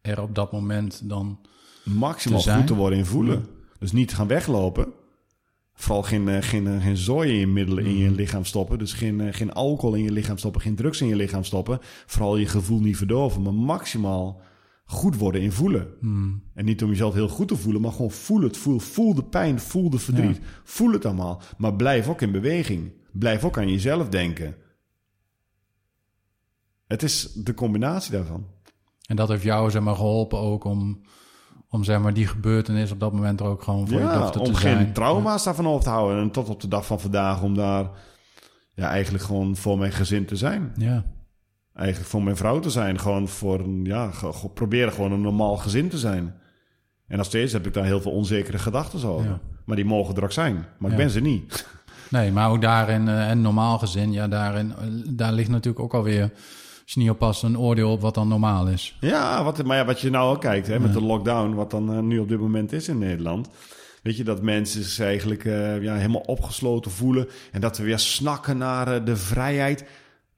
er 0.02 0.22
op 0.22 0.36
dat 0.36 0.52
moment 0.52 1.10
dan... 1.10 1.40
Maximaal 1.84 2.42
Te 2.42 2.52
goed 2.54 2.68
te 2.68 2.76
worden 2.76 2.98
in 3.00 3.06
voelen. 3.06 3.46
Dus 3.80 3.92
niet 3.92 4.14
gaan 4.14 4.28
weglopen. 4.28 4.94
Vooral 5.74 6.04
geen, 6.04 6.28
eh, 6.28 6.42
geen, 6.42 6.68
eh, 6.68 6.84
geen 6.84 6.98
zooi 6.98 7.32
in 7.32 7.40
je 7.40 7.48
middelen 7.48 7.86
in 7.86 7.98
je 7.98 8.12
lichaam 8.12 8.46
stoppen. 8.46 8.80
Dus 8.80 8.94
geen, 8.94 9.22
eh, 9.22 9.34
geen 9.34 9.54
alcohol 9.54 9.96
in 9.96 10.04
je 10.04 10.12
lichaam 10.12 10.38
stoppen. 10.38 10.62
Geen 10.62 10.76
drugs 10.76 11.02
in 11.02 11.08
je 11.08 11.16
lichaam 11.16 11.44
stoppen. 11.44 11.80
Vooral 12.06 12.38
je 12.38 12.46
gevoel 12.46 12.80
niet 12.80 12.98
verdoven. 12.98 13.42
Maar 13.42 13.54
maximaal 13.54 14.42
goed 14.86 15.18
worden 15.18 15.42
in 15.42 15.52
voelen. 15.52 15.88
Hmm, 16.00 16.44
En 16.54 16.66
niet 16.66 16.84
om 16.84 16.90
jezelf 16.90 17.14
heel 17.14 17.28
goed 17.28 17.48
te 17.48 17.56
voelen. 17.56 17.82
Maar 17.82 17.92
gewoon 17.92 18.12
voel 18.12 18.42
het. 18.42 18.58
Voel, 18.58 18.80
voel 18.80 19.14
de 19.14 19.24
pijn. 19.24 19.60
Voel 19.60 19.90
de 19.90 20.00
verdriet. 20.00 20.40
Voel 20.64 20.92
het 20.92 21.06
allemaal. 21.06 21.42
Maar 21.58 21.76
blijf 21.76 22.08
ook 22.08 22.22
in 22.22 22.32
beweging. 22.32 22.92
Blijf 23.12 23.44
ook 23.44 23.58
aan 23.58 23.72
jezelf 23.72 24.10
denken. 24.10 24.56
Het 26.88 27.04
is 27.04 27.34
de 27.34 27.54
combinatie 27.54 28.12
daarvan. 28.12 28.46
En 29.06 29.16
dat 29.16 29.30
heeft 29.30 29.44
jou 29.44 29.72
zeg 29.72 29.82
maar 29.82 29.96
geholpen 29.96 30.40
ook 30.40 30.64
om, 30.64 31.02
om 31.74 31.84
zeg 31.84 32.00
maar 32.00 32.14
die 32.14 32.28
gebeurtenis 32.28 32.92
op 32.92 33.00
dat 33.00 33.14
moment 33.14 33.40
er 33.40 33.46
ook 33.46 33.64
gewoon 33.64 33.88
voor 33.88 34.00
je 34.00 34.06
dochter 34.14 34.42
te 34.42 34.50
om 34.50 34.56
zijn. 34.56 34.78
geen 34.78 34.94
trauma's 34.94 35.44
daarvan 35.44 35.68
over 35.68 35.84
te 35.84 35.90
houden. 35.90 36.22
En 36.22 36.32
tot 36.32 36.50
op 36.50 36.62
de 36.62 36.68
dag 36.68 36.86
van 36.86 37.00
vandaag 37.00 37.42
om 37.42 37.56
daar 37.56 37.90
ja, 38.74 38.88
eigenlijk 38.90 39.24
gewoon 39.24 39.56
voor 39.56 39.78
mijn 39.78 39.92
gezin 39.92 40.26
te 40.26 40.36
zijn. 40.36 40.72
Ja, 40.76 41.04
Eigenlijk 41.74 42.10
voor 42.10 42.24
mijn 42.24 42.36
vrouw 42.38 42.60
te 42.60 42.70
zijn. 42.70 43.00
Gewoon 43.00 43.28
voor 43.28 43.60
een, 43.60 43.86
ja, 43.86 44.12
ge- 44.12 44.50
proberen 44.54 44.94
gewoon 44.94 45.12
een 45.12 45.22
normaal 45.22 45.58
gezin 45.58 45.90
te 45.90 45.98
zijn. 45.98 46.36
En 47.08 47.18
nog 47.18 47.26
steeds 47.26 47.54
heb 47.54 47.66
ik 47.68 47.74
daar 47.74 47.86
heel 47.86 48.02
veel 48.02 48.12
onzekere 48.12 48.58
gedachten 48.58 49.10
over. 49.10 49.26
Ja. 49.30 49.40
Maar 49.66 49.76
die 49.76 49.86
mogen 49.86 50.16
er 50.16 50.24
ook 50.24 50.32
zijn. 50.32 50.66
Maar 50.78 50.92
ik 50.92 50.98
ben 50.98 51.10
ze 51.10 51.20
niet. 51.20 51.68
nee, 52.10 52.32
maar 52.32 52.50
ook 52.50 52.62
daarin, 52.62 53.08
eh, 53.08 53.30
en 53.30 53.42
normaal 53.42 53.78
gezin, 53.80 54.12
ja, 54.12 54.28
daarin, 54.28 54.72
eh, 54.72 54.88
daar 55.10 55.32
ligt 55.34 55.50
natuurlijk 55.50 55.84
ook 55.84 55.94
alweer, 55.94 56.32
als 56.92 57.00
je 57.00 57.10
niet 57.10 57.20
oppast, 57.20 57.44
een 57.44 57.60
oordeel 57.60 57.92
op 57.92 58.02
wat 58.02 58.14
dan 58.14 58.28
normaal 58.28 58.68
is. 58.68 58.98
Ja, 59.00 59.44
wat, 59.44 59.64
maar 59.64 59.78
ja, 59.78 59.86
wat 59.86 60.02
je 60.02 60.10
nou 60.10 60.36
ook 60.36 60.42
kijkt 60.42 60.68
hè, 60.68 60.80
met 60.80 60.94
de 60.94 61.02
lockdown, 61.02 61.54
wat 61.54 61.72
dan 61.72 61.94
eh, 61.94 62.00
nu 62.00 62.20
op 62.20 62.28
dit 62.28 62.40
moment 62.40 62.72
is 62.72 62.88
in 62.88 62.98
Nederland. 62.98 63.50
Weet 64.04 64.18
je, 64.18 64.24
dat 64.24 64.42
mensen 64.42 64.84
zich 64.84 65.06
eigenlijk 65.06 65.46
eh, 65.46 65.82
ja, 65.82 65.96
helemaal 65.96 66.22
opgesloten 66.22 66.92
voelen. 66.92 67.28
En 67.52 67.62
dat 67.62 67.78
we 67.78 67.84
weer 67.84 68.00
snakken 68.00 68.58
naar 68.58 68.94
eh, 68.94 69.06
de 69.06 69.16
vrijheid. 69.16 69.86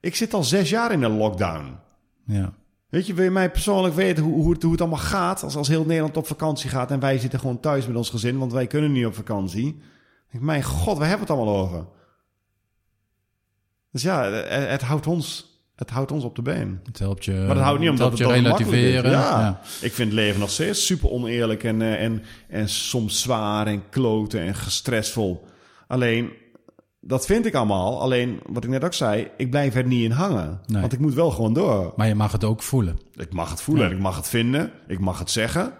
Ik 0.00 0.14
zit 0.14 0.34
al 0.34 0.44
zes 0.44 0.70
jaar 0.70 0.92
in 0.92 1.02
een 1.02 1.16
lockdown. 1.16 1.78
Ja, 2.26 2.52
Weet 2.88 3.06
je, 3.06 3.14
wil 3.14 3.24
je 3.24 3.30
mij 3.30 3.50
persoonlijk 3.50 3.94
weten 3.94 4.24
hoe, 4.24 4.42
hoe, 4.42 4.52
het, 4.52 4.62
hoe 4.62 4.72
het 4.72 4.80
allemaal 4.80 4.98
gaat 4.98 5.42
als, 5.42 5.56
als 5.56 5.68
heel 5.68 5.84
Nederland 5.84 6.16
op 6.16 6.26
vakantie 6.26 6.70
gaat 6.70 6.90
en 6.90 7.00
wij 7.00 7.18
zitten 7.18 7.40
gewoon 7.40 7.60
thuis 7.60 7.86
met 7.86 7.96
ons 7.96 8.10
gezin, 8.10 8.38
want 8.38 8.52
wij 8.52 8.66
kunnen 8.66 8.92
niet 8.92 9.06
op 9.06 9.14
vakantie. 9.14 9.80
Ik 10.30 10.40
mijn 10.40 10.62
god, 10.62 10.98
waar 10.98 11.08
hebben 11.08 11.26
we 11.26 11.32
het 11.32 11.42
allemaal 11.42 11.62
over? 11.64 11.86
Dus 13.90 14.02
ja, 14.02 14.24
het, 14.24 14.70
het 14.70 14.82
houdt 14.82 15.06
ons 15.06 15.53
het 15.76 15.90
houdt 15.90 16.12
ons 16.12 16.24
op 16.24 16.36
de 16.36 16.42
been. 16.42 16.80
Het 16.84 16.98
helpt 16.98 17.24
je, 17.24 17.32
Maar 17.32 17.54
dat 17.54 17.64
houdt 17.64 17.80
niet 17.80 17.90
omdat 17.90 18.10
het 18.10 18.18
je 18.18 18.26
relativeren. 18.26 19.10
Ja. 19.10 19.40
Ja. 19.40 19.60
Ik 19.80 19.92
vind 19.92 20.08
het 20.08 20.18
leven 20.18 20.40
nog 20.40 20.50
steeds 20.50 20.86
super 20.86 21.10
oneerlijk 21.10 21.64
en, 21.64 21.82
eh, 21.82 22.02
en, 22.02 22.22
en 22.48 22.68
soms 22.68 23.22
zwaar 23.22 23.66
en 23.66 23.88
kloten 23.90 24.40
en 24.40 24.54
gestressvol. 24.54 25.46
Alleen, 25.86 26.30
dat 27.00 27.26
vind 27.26 27.46
ik 27.46 27.54
allemaal. 27.54 28.00
Alleen, 28.00 28.40
wat 28.46 28.64
ik 28.64 28.70
net 28.70 28.84
ook 28.84 28.94
zei, 28.94 29.28
ik 29.36 29.50
blijf 29.50 29.74
er 29.74 29.86
niet 29.86 30.04
in 30.04 30.10
hangen. 30.10 30.60
Nee. 30.66 30.80
Want 30.80 30.92
ik 30.92 30.98
moet 30.98 31.14
wel 31.14 31.30
gewoon 31.30 31.52
door. 31.52 31.92
Maar 31.96 32.08
je 32.08 32.14
mag 32.14 32.32
het 32.32 32.44
ook 32.44 32.62
voelen. 32.62 32.98
Ik 33.14 33.32
mag 33.32 33.50
het 33.50 33.62
voelen 33.62 33.84
Ja. 33.84 33.90
en 33.90 33.96
ik 33.96 34.02
mag 34.02 34.16
het 34.16 34.28
vinden. 34.28 34.70
Ik 34.86 35.00
mag 35.00 35.18
het 35.18 35.30
zeggen. 35.30 35.72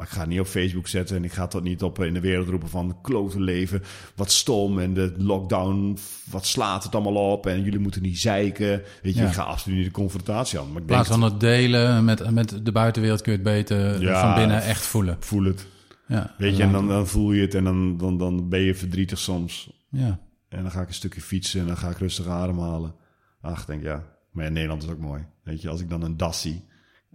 Maar 0.00 0.08
ik 0.08 0.14
ga 0.14 0.20
het 0.20 0.30
niet 0.30 0.40
op 0.40 0.46
Facebook 0.46 0.86
zetten 0.88 1.16
en 1.16 1.24
ik 1.24 1.32
ga 1.32 1.48
ook 1.54 1.62
niet 1.62 1.82
op 1.82 1.98
eh, 1.98 2.06
in 2.06 2.14
de 2.14 2.20
wereld 2.20 2.48
roepen 2.48 2.68
van 2.68 2.98
klote 3.02 3.40
leven. 3.40 3.82
Wat 4.16 4.30
stom 4.30 4.78
en 4.78 4.94
de 4.94 5.14
lockdown, 5.16 5.98
wat 6.30 6.46
slaat 6.46 6.82
het 6.84 6.94
allemaal 6.94 7.32
op 7.32 7.46
en 7.46 7.62
jullie 7.62 7.78
moeten 7.78 8.02
niet 8.02 8.18
zeiken. 8.20 8.82
Weet 9.02 9.14
je, 9.14 9.20
Ja. 9.20 9.26
ik 9.26 9.32
ga 9.34 9.42
absoluut 9.42 9.76
niet 9.76 9.86
de 9.86 9.92
confrontatie 9.92 10.58
aan. 10.58 10.72
Maar 10.72 10.82
ik 10.82 10.88
denk, 10.88 11.00
plaats 11.02 11.08
van 11.20 11.22
het 11.22 11.40
delen 11.40 12.04
met, 12.04 12.30
met 12.30 12.60
de 12.64 12.72
buitenwereld 12.72 13.22
kun 13.22 13.32
je 13.32 13.38
het 13.38 13.46
beter 13.46 14.00
Ja. 14.02 14.20
van 14.20 14.34
binnen 14.34 14.62
echt 14.62 14.86
voelen. 14.86 15.16
voel 15.20 15.44
het. 15.44 15.66
Ja, 16.06 16.34
Weet 16.38 16.56
je, 16.56 16.62
en 16.62 16.72
dan, 16.72 16.88
dan 16.88 17.06
voel 17.06 17.32
je 17.32 17.40
het 17.42 17.54
en 17.54 17.64
dan, 17.64 17.96
dan, 17.96 18.18
dan 18.18 18.48
ben 18.48 18.60
je 18.60 18.74
verdrietig 18.74 19.18
soms. 19.18 19.70
Ja, 19.90 20.18
En 20.48 20.62
dan 20.62 20.70
ga 20.70 20.80
ik 20.80 20.88
een 20.88 20.94
stukje 20.94 21.20
fietsen 21.20 21.60
en 21.60 21.66
dan 21.66 21.76
ga 21.76 21.88
ik 21.90 21.98
rustig 21.98 22.26
ademhalen. 22.26 22.94
Ach, 23.40 23.64
denk 23.64 23.82
ja. 23.82 24.04
Maar 24.32 24.52
Nederland 24.52 24.82
is 24.82 24.88
ook 24.88 24.98
mooi. 24.98 25.24
Weet 25.44 25.62
je, 25.62 25.68
als 25.68 25.80
ik 25.80 25.88
dan 25.90 26.02
een 26.02 26.16
das 26.16 26.40
zie, 26.40 26.64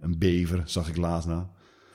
een 0.00 0.18
bever, 0.18 0.62
zag 0.64 0.88
ik 0.88 0.96
laatst 0.96 1.28
nou. 1.28 1.42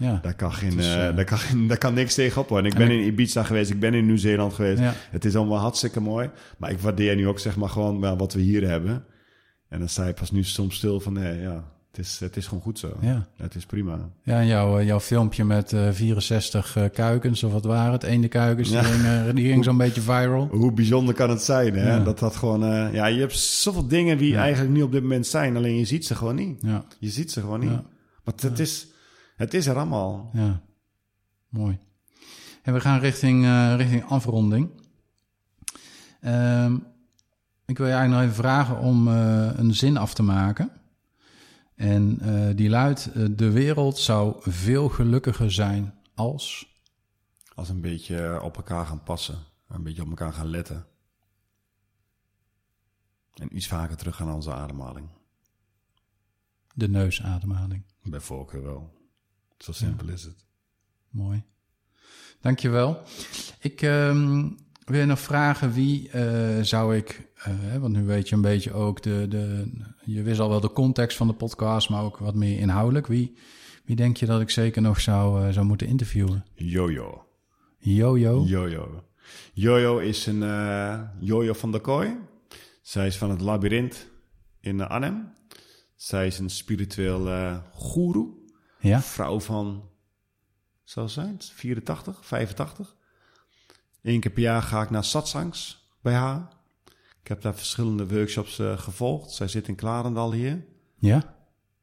Ja. 0.01 0.19
Daar 0.21 0.33
kan, 0.35 0.53
geen, 0.53 0.77
is, 0.79 0.85
eh, 0.85 1.07
eh, 1.07 1.15
daar, 1.15 1.25
kan, 1.25 1.37
geen- 1.37 1.67
daar 1.67 1.77
kan 1.77 1.93
niks 1.93 2.13
tegen 2.13 2.41
op 2.41 2.49
hoor. 2.49 2.57
En 2.57 2.65
ik 2.65 2.71
En 2.73 2.77
ben 2.77 2.91
ik- 2.91 2.99
in 2.99 3.05
Ibiza 3.05 3.43
geweest, 3.43 3.69
ik 3.71 3.79
ben 3.79 3.93
in 3.93 4.05
Nieuw-Zeeland 4.05 4.53
geweest. 4.53 4.79
Ja. 4.79 4.93
Het 5.11 5.25
is 5.25 5.35
allemaal 5.35 5.57
hartstikke 5.59 5.99
mooi. 5.99 6.29
Maar 6.57 6.71
ik 6.71 6.79
waardeer 6.79 7.15
nu 7.15 7.27
ook 7.27 7.39
zeg 7.39 7.55
maar 7.55 7.69
gewoon 7.69 8.17
wat 8.17 8.33
we 8.33 8.41
hier 8.41 8.67
hebben. 8.69 9.03
En 9.69 9.79
dan 9.79 9.89
sta 9.89 10.07
je 10.07 10.13
pas 10.13 10.31
nu 10.31 10.43
soms 10.43 10.75
stil 10.75 10.99
van 10.99 11.13
nee, 11.13 11.39
ja, 11.39 11.63
het 11.91 11.99
is, 12.05 12.19
het 12.19 12.37
is 12.37 12.47
gewoon 12.47 12.63
goed 12.63 12.79
zo. 12.79 12.97
Ja. 13.01 13.27
Het 13.37 13.55
is 13.55 13.65
prima. 13.65 14.09
Ja, 14.23 14.39
en 14.39 14.47
jouw, 14.47 14.79
eh, 14.79 14.85
jouw 14.85 14.99
filmpje 14.99 15.43
met 15.45 15.73
eh 15.73 15.87
64 15.91 16.75
eh, 16.75 16.83
kuikens, 16.93 17.43
of 17.43 17.51
wat 17.51 17.65
waren 17.65 17.91
het? 17.91 18.03
Eende 18.03 18.27
kuikens, 18.27 18.69
Ja. 18.69 18.81
die 18.81 18.91
ging, 18.91 19.33
die 19.35 19.49
ging 19.51 19.63
zo'n 19.63 19.77
beetje 19.77 20.01
viral. 20.01 20.47
Hoe 20.51 20.71
bijzonder 20.71 21.13
kan 21.13 21.29
het 21.29 21.41
zijn, 21.41 21.73
hè? 21.75 21.89
Ja. 21.95 21.99
Dat 22.03 22.19
dat 22.19 22.35
gewoon... 22.35 22.91
ja, 22.93 23.05
je 23.05 23.19
hebt 23.19 23.37
zoveel 23.37 23.87
dingen 23.87 24.17
die 24.17 24.35
eigenlijk 24.37 24.73
nu 24.73 24.81
op 24.81 24.91
dit 24.91 25.01
moment 25.01 25.27
zijn. 25.27 25.55
Alleen 25.57 25.77
je 25.77 25.85
ziet 25.85 26.05
ze 26.05 26.15
gewoon 26.15 26.35
niet. 26.35 26.61
Ja, 26.61 26.83
Je 26.99 27.09
ziet 27.09 27.31
ze 27.31 27.39
gewoon 27.41 27.59
niet. 27.59 27.69
Ja. 27.69 27.83
Maar 28.23 28.33
het, 28.41 28.59
is, 28.59 28.87
het 29.41 29.53
is 29.53 29.67
er 29.67 29.75
allemaal. 29.75 30.29
ja. 30.33 30.61
Mooi. 31.49 31.79
En 32.61 32.73
we 32.73 32.79
gaan 32.79 32.99
richting, 32.99 33.45
eh, 33.45 33.75
richting 33.75 34.05
afronding. 34.05 34.69
Ehm, 36.21 36.77
ik 37.65 37.77
wil 37.77 37.87
je 37.87 37.93
eigenlijk 37.93 38.09
nog 38.09 38.21
even 38.21 38.43
vragen 38.43 38.77
om 38.77 39.07
eh, 39.07 39.57
een 39.57 39.73
zin 39.73 39.97
af 39.97 40.13
te 40.13 40.23
maken. 40.23 40.71
En 41.75 42.19
eh, 42.19 42.55
die 42.55 42.69
luidt: 42.69 43.37
De 43.37 43.51
wereld 43.51 43.97
zou 43.97 44.35
veel 44.39 44.89
gelukkiger 44.89 45.51
zijn 45.51 45.93
als. 46.15 46.69
Als 47.55 47.69
een 47.69 47.81
beetje 47.81 48.41
op 48.41 48.55
elkaar 48.55 48.85
gaan 48.85 49.03
passen. 49.03 49.37
Een 49.67 49.83
beetje 49.83 50.01
op 50.01 50.09
elkaar 50.09 50.33
gaan 50.33 50.47
letten. 50.49 50.85
En 53.33 53.55
iets 53.55 53.67
vaker 53.67 53.97
terug 53.97 54.15
gaan 54.15 54.25
naar 54.25 54.35
onze 54.35 54.53
ademhaling. 54.53 55.07
De 56.73 56.89
neusademhaling. 56.89 57.83
Bij 58.03 58.19
voorkeur 58.19 58.63
wel. 58.63 59.00
Zo 59.61 59.71
simpel 59.71 60.09
is 60.09 60.23
het. 60.23 60.45
Mooi. 61.09 61.43
Dankjewel. 62.41 63.01
Ik 63.59 63.81
ehm, 63.81 64.49
wil 64.85 64.99
je 64.99 65.05
nog 65.05 65.19
vragen 65.19 65.73
wie 65.73 66.09
eh, 66.09 66.61
zou 66.61 66.95
ik, 66.95 67.27
eh, 67.35 67.77
want 67.77 67.93
nu 67.93 68.03
weet 68.03 68.29
je 68.29 68.35
een 68.35 68.41
beetje 68.41 68.73
ook 68.73 69.01
de, 69.01 69.25
de, 69.29 69.71
je 70.05 70.21
wist 70.21 70.39
al 70.39 70.49
wel 70.49 70.59
de 70.59 70.71
context 70.71 71.17
van 71.17 71.27
de 71.27 71.33
podcast, 71.33 71.89
maar 71.89 72.03
ook 72.03 72.17
wat 72.17 72.35
meer 72.35 72.59
inhoudelijk. 72.59 73.07
Wie, 73.07 73.37
wie 73.85 73.95
denk 73.95 74.17
je 74.17 74.25
dat 74.25 74.41
ik 74.41 74.49
zeker 74.49 74.81
nog 74.81 75.01
zou, 75.01 75.45
eh, 75.45 75.53
zou 75.53 75.65
moeten 75.65 75.87
interviewen? 75.87 76.45
Jojo. 76.53 77.25
Jojo? 77.77 78.43
Jojo. 78.43 79.03
Jojo 79.53 79.97
is 79.97 80.25
een 80.25 80.43
Jojo 81.19 81.53
van 81.53 81.71
der 81.71 81.81
Kooi. 81.81 82.17
Zij 82.81 83.07
is 83.07 83.17
van 83.17 83.29
het 83.29 83.41
labyrint 83.41 84.07
in 84.59 84.81
Arnhem. 84.81 85.33
Zij 85.95 86.27
is 86.27 86.39
een 86.39 86.49
spiritueel 86.49 87.61
goeroe. 87.73 88.40
Ja? 88.81 89.01
Vrouw 89.01 89.39
van, 89.39 89.89
zou 90.83 91.05
het 91.05 91.13
zijn, 91.15 91.37
84, 91.41 92.25
85. 92.25 92.95
Eén 94.01 94.19
keer 94.19 94.31
per 94.31 94.41
jaar 94.43 94.61
ga 94.61 94.81
ik 94.81 94.89
naar 94.89 95.03
satsangs 95.03 95.89
bij 96.01 96.13
haar. 96.13 96.47
Ik 97.21 97.27
heb 97.27 97.41
daar 97.41 97.55
verschillende 97.55 98.07
workshops 98.07 98.59
eh, 98.59 98.77
gevolgd. 98.77 99.31
Zij 99.31 99.47
zit 99.47 99.67
in 99.67 99.75
Klarendal 99.75 100.31
hier. 100.31 100.65
Ja? 100.95 101.35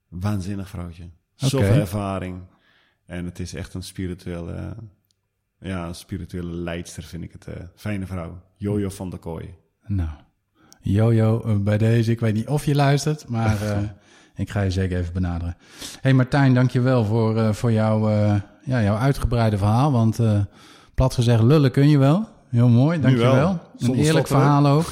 Waanzinnig 0.09 0.69
vrouwtje. 0.69 1.03
Oké. 1.05 1.47
Zoveel 1.49 1.75
ervaring. 1.81 2.43
En 3.07 3.25
het 3.25 3.39
is 3.39 3.55
echt 3.55 3.75
een 3.75 3.83
spirituele, 3.83 4.77
ja, 5.61 5.87
een 5.87 5.95
spirituele 5.95 6.51
leidster, 6.53 7.03
vind 7.03 7.25
ik 7.25 7.33
het. 7.33 7.47
eh, 7.47 7.65
fijne 7.75 8.07
vrouw. 8.07 8.43
Jojo 8.57 8.89
van 8.89 9.11
der 9.11 9.19
Kooi. 9.19 9.55
Nou, 9.87 10.11
Jojo, 10.81 11.43
eh, 11.43 11.57
bij 11.57 11.79
deze, 11.79 12.11
ik 12.11 12.21
weet 12.21 12.35
niet 12.35 12.49
of 12.49 12.65
je 12.65 12.75
luistert, 12.75 13.29
maar 13.29 13.59
ik 14.39 14.51
ga 14.51 14.61
je 14.61 14.71
zeker 14.71 14.99
even 14.99 15.13
benaderen. 15.13 15.57
hey 16.01 16.13
Martijn, 16.13 16.55
dankjewel 16.55 17.05
voor, 17.05 17.37
eh 17.37 17.53
voor 17.53 17.73
jouw, 17.73 18.09
eh, 18.09 18.35
ja, 18.65 18.83
jouw 18.83 18.97
uitgebreide 18.97 19.59
verhaal, 19.59 19.93
want 19.93 20.19
eh, 20.19 20.39
plat 20.95 21.15
gezegd, 21.15 21.43
lullen 21.43 21.71
kun 21.71 21.89
je 21.89 21.99
wel. 21.99 22.29
Heel 22.51 22.69
mooi, 22.69 22.99
Nu 22.99 23.03
wel, 23.03 23.33
dankjewel. 23.33 23.61
Een 23.79 23.95
eerlijk 23.95 24.27
verhaal 24.27 24.67
ook. 24.67 24.87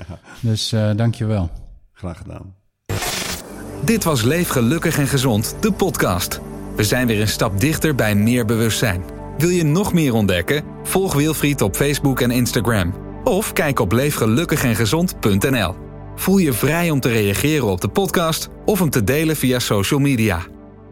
Dus 0.40 0.72
eh 0.72 0.90
dankjewel. 0.96 1.50
Graag 1.92 2.16
gedaan. 2.16 2.54
Dit 3.84 4.04
was 4.04 4.22
Leef 4.22 4.48
Gelukkig 4.48 4.98
en 4.98 5.06
Gezond, 5.06 5.56
de 5.60 5.72
podcast. 5.72 6.40
We 6.76 6.84
zijn 6.84 7.06
weer 7.06 7.20
een 7.20 7.28
stap 7.28 7.60
dichter 7.60 7.94
bij 7.94 8.14
meer 8.14 8.44
bewustzijn. 8.44 9.02
Wil 9.38 9.48
je 9.48 9.64
nog 9.64 9.92
meer 9.92 10.14
ontdekken? 10.14 10.64
Volg 10.82 11.14
Wilfried 11.14 11.62
op 11.62 11.76
Facebook 11.76 12.20
en 12.20 12.30
Instagram. 12.30 12.94
Of 13.24 13.52
kijk 13.52 13.78
op 13.78 13.92
leefgelukkigengezond.nl. 13.92 15.89
Voel 16.20 16.38
je 16.38 16.52
vrij 16.52 16.90
om 16.90 17.00
te 17.00 17.08
reageren 17.08 17.66
op 17.66 17.80
de 17.80 17.88
podcast 17.88 18.48
of 18.64 18.78
hem 18.78 18.90
te 18.90 19.04
delen 19.04 19.36
via 19.36 19.58
social 19.58 20.00
media. 20.00 20.46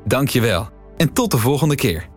Dankjewel 0.05 0.69
en 0.97 1.13
tot 1.13 1.31
de 1.31 1.39
volgende 1.39 1.75
keer. 1.75 2.09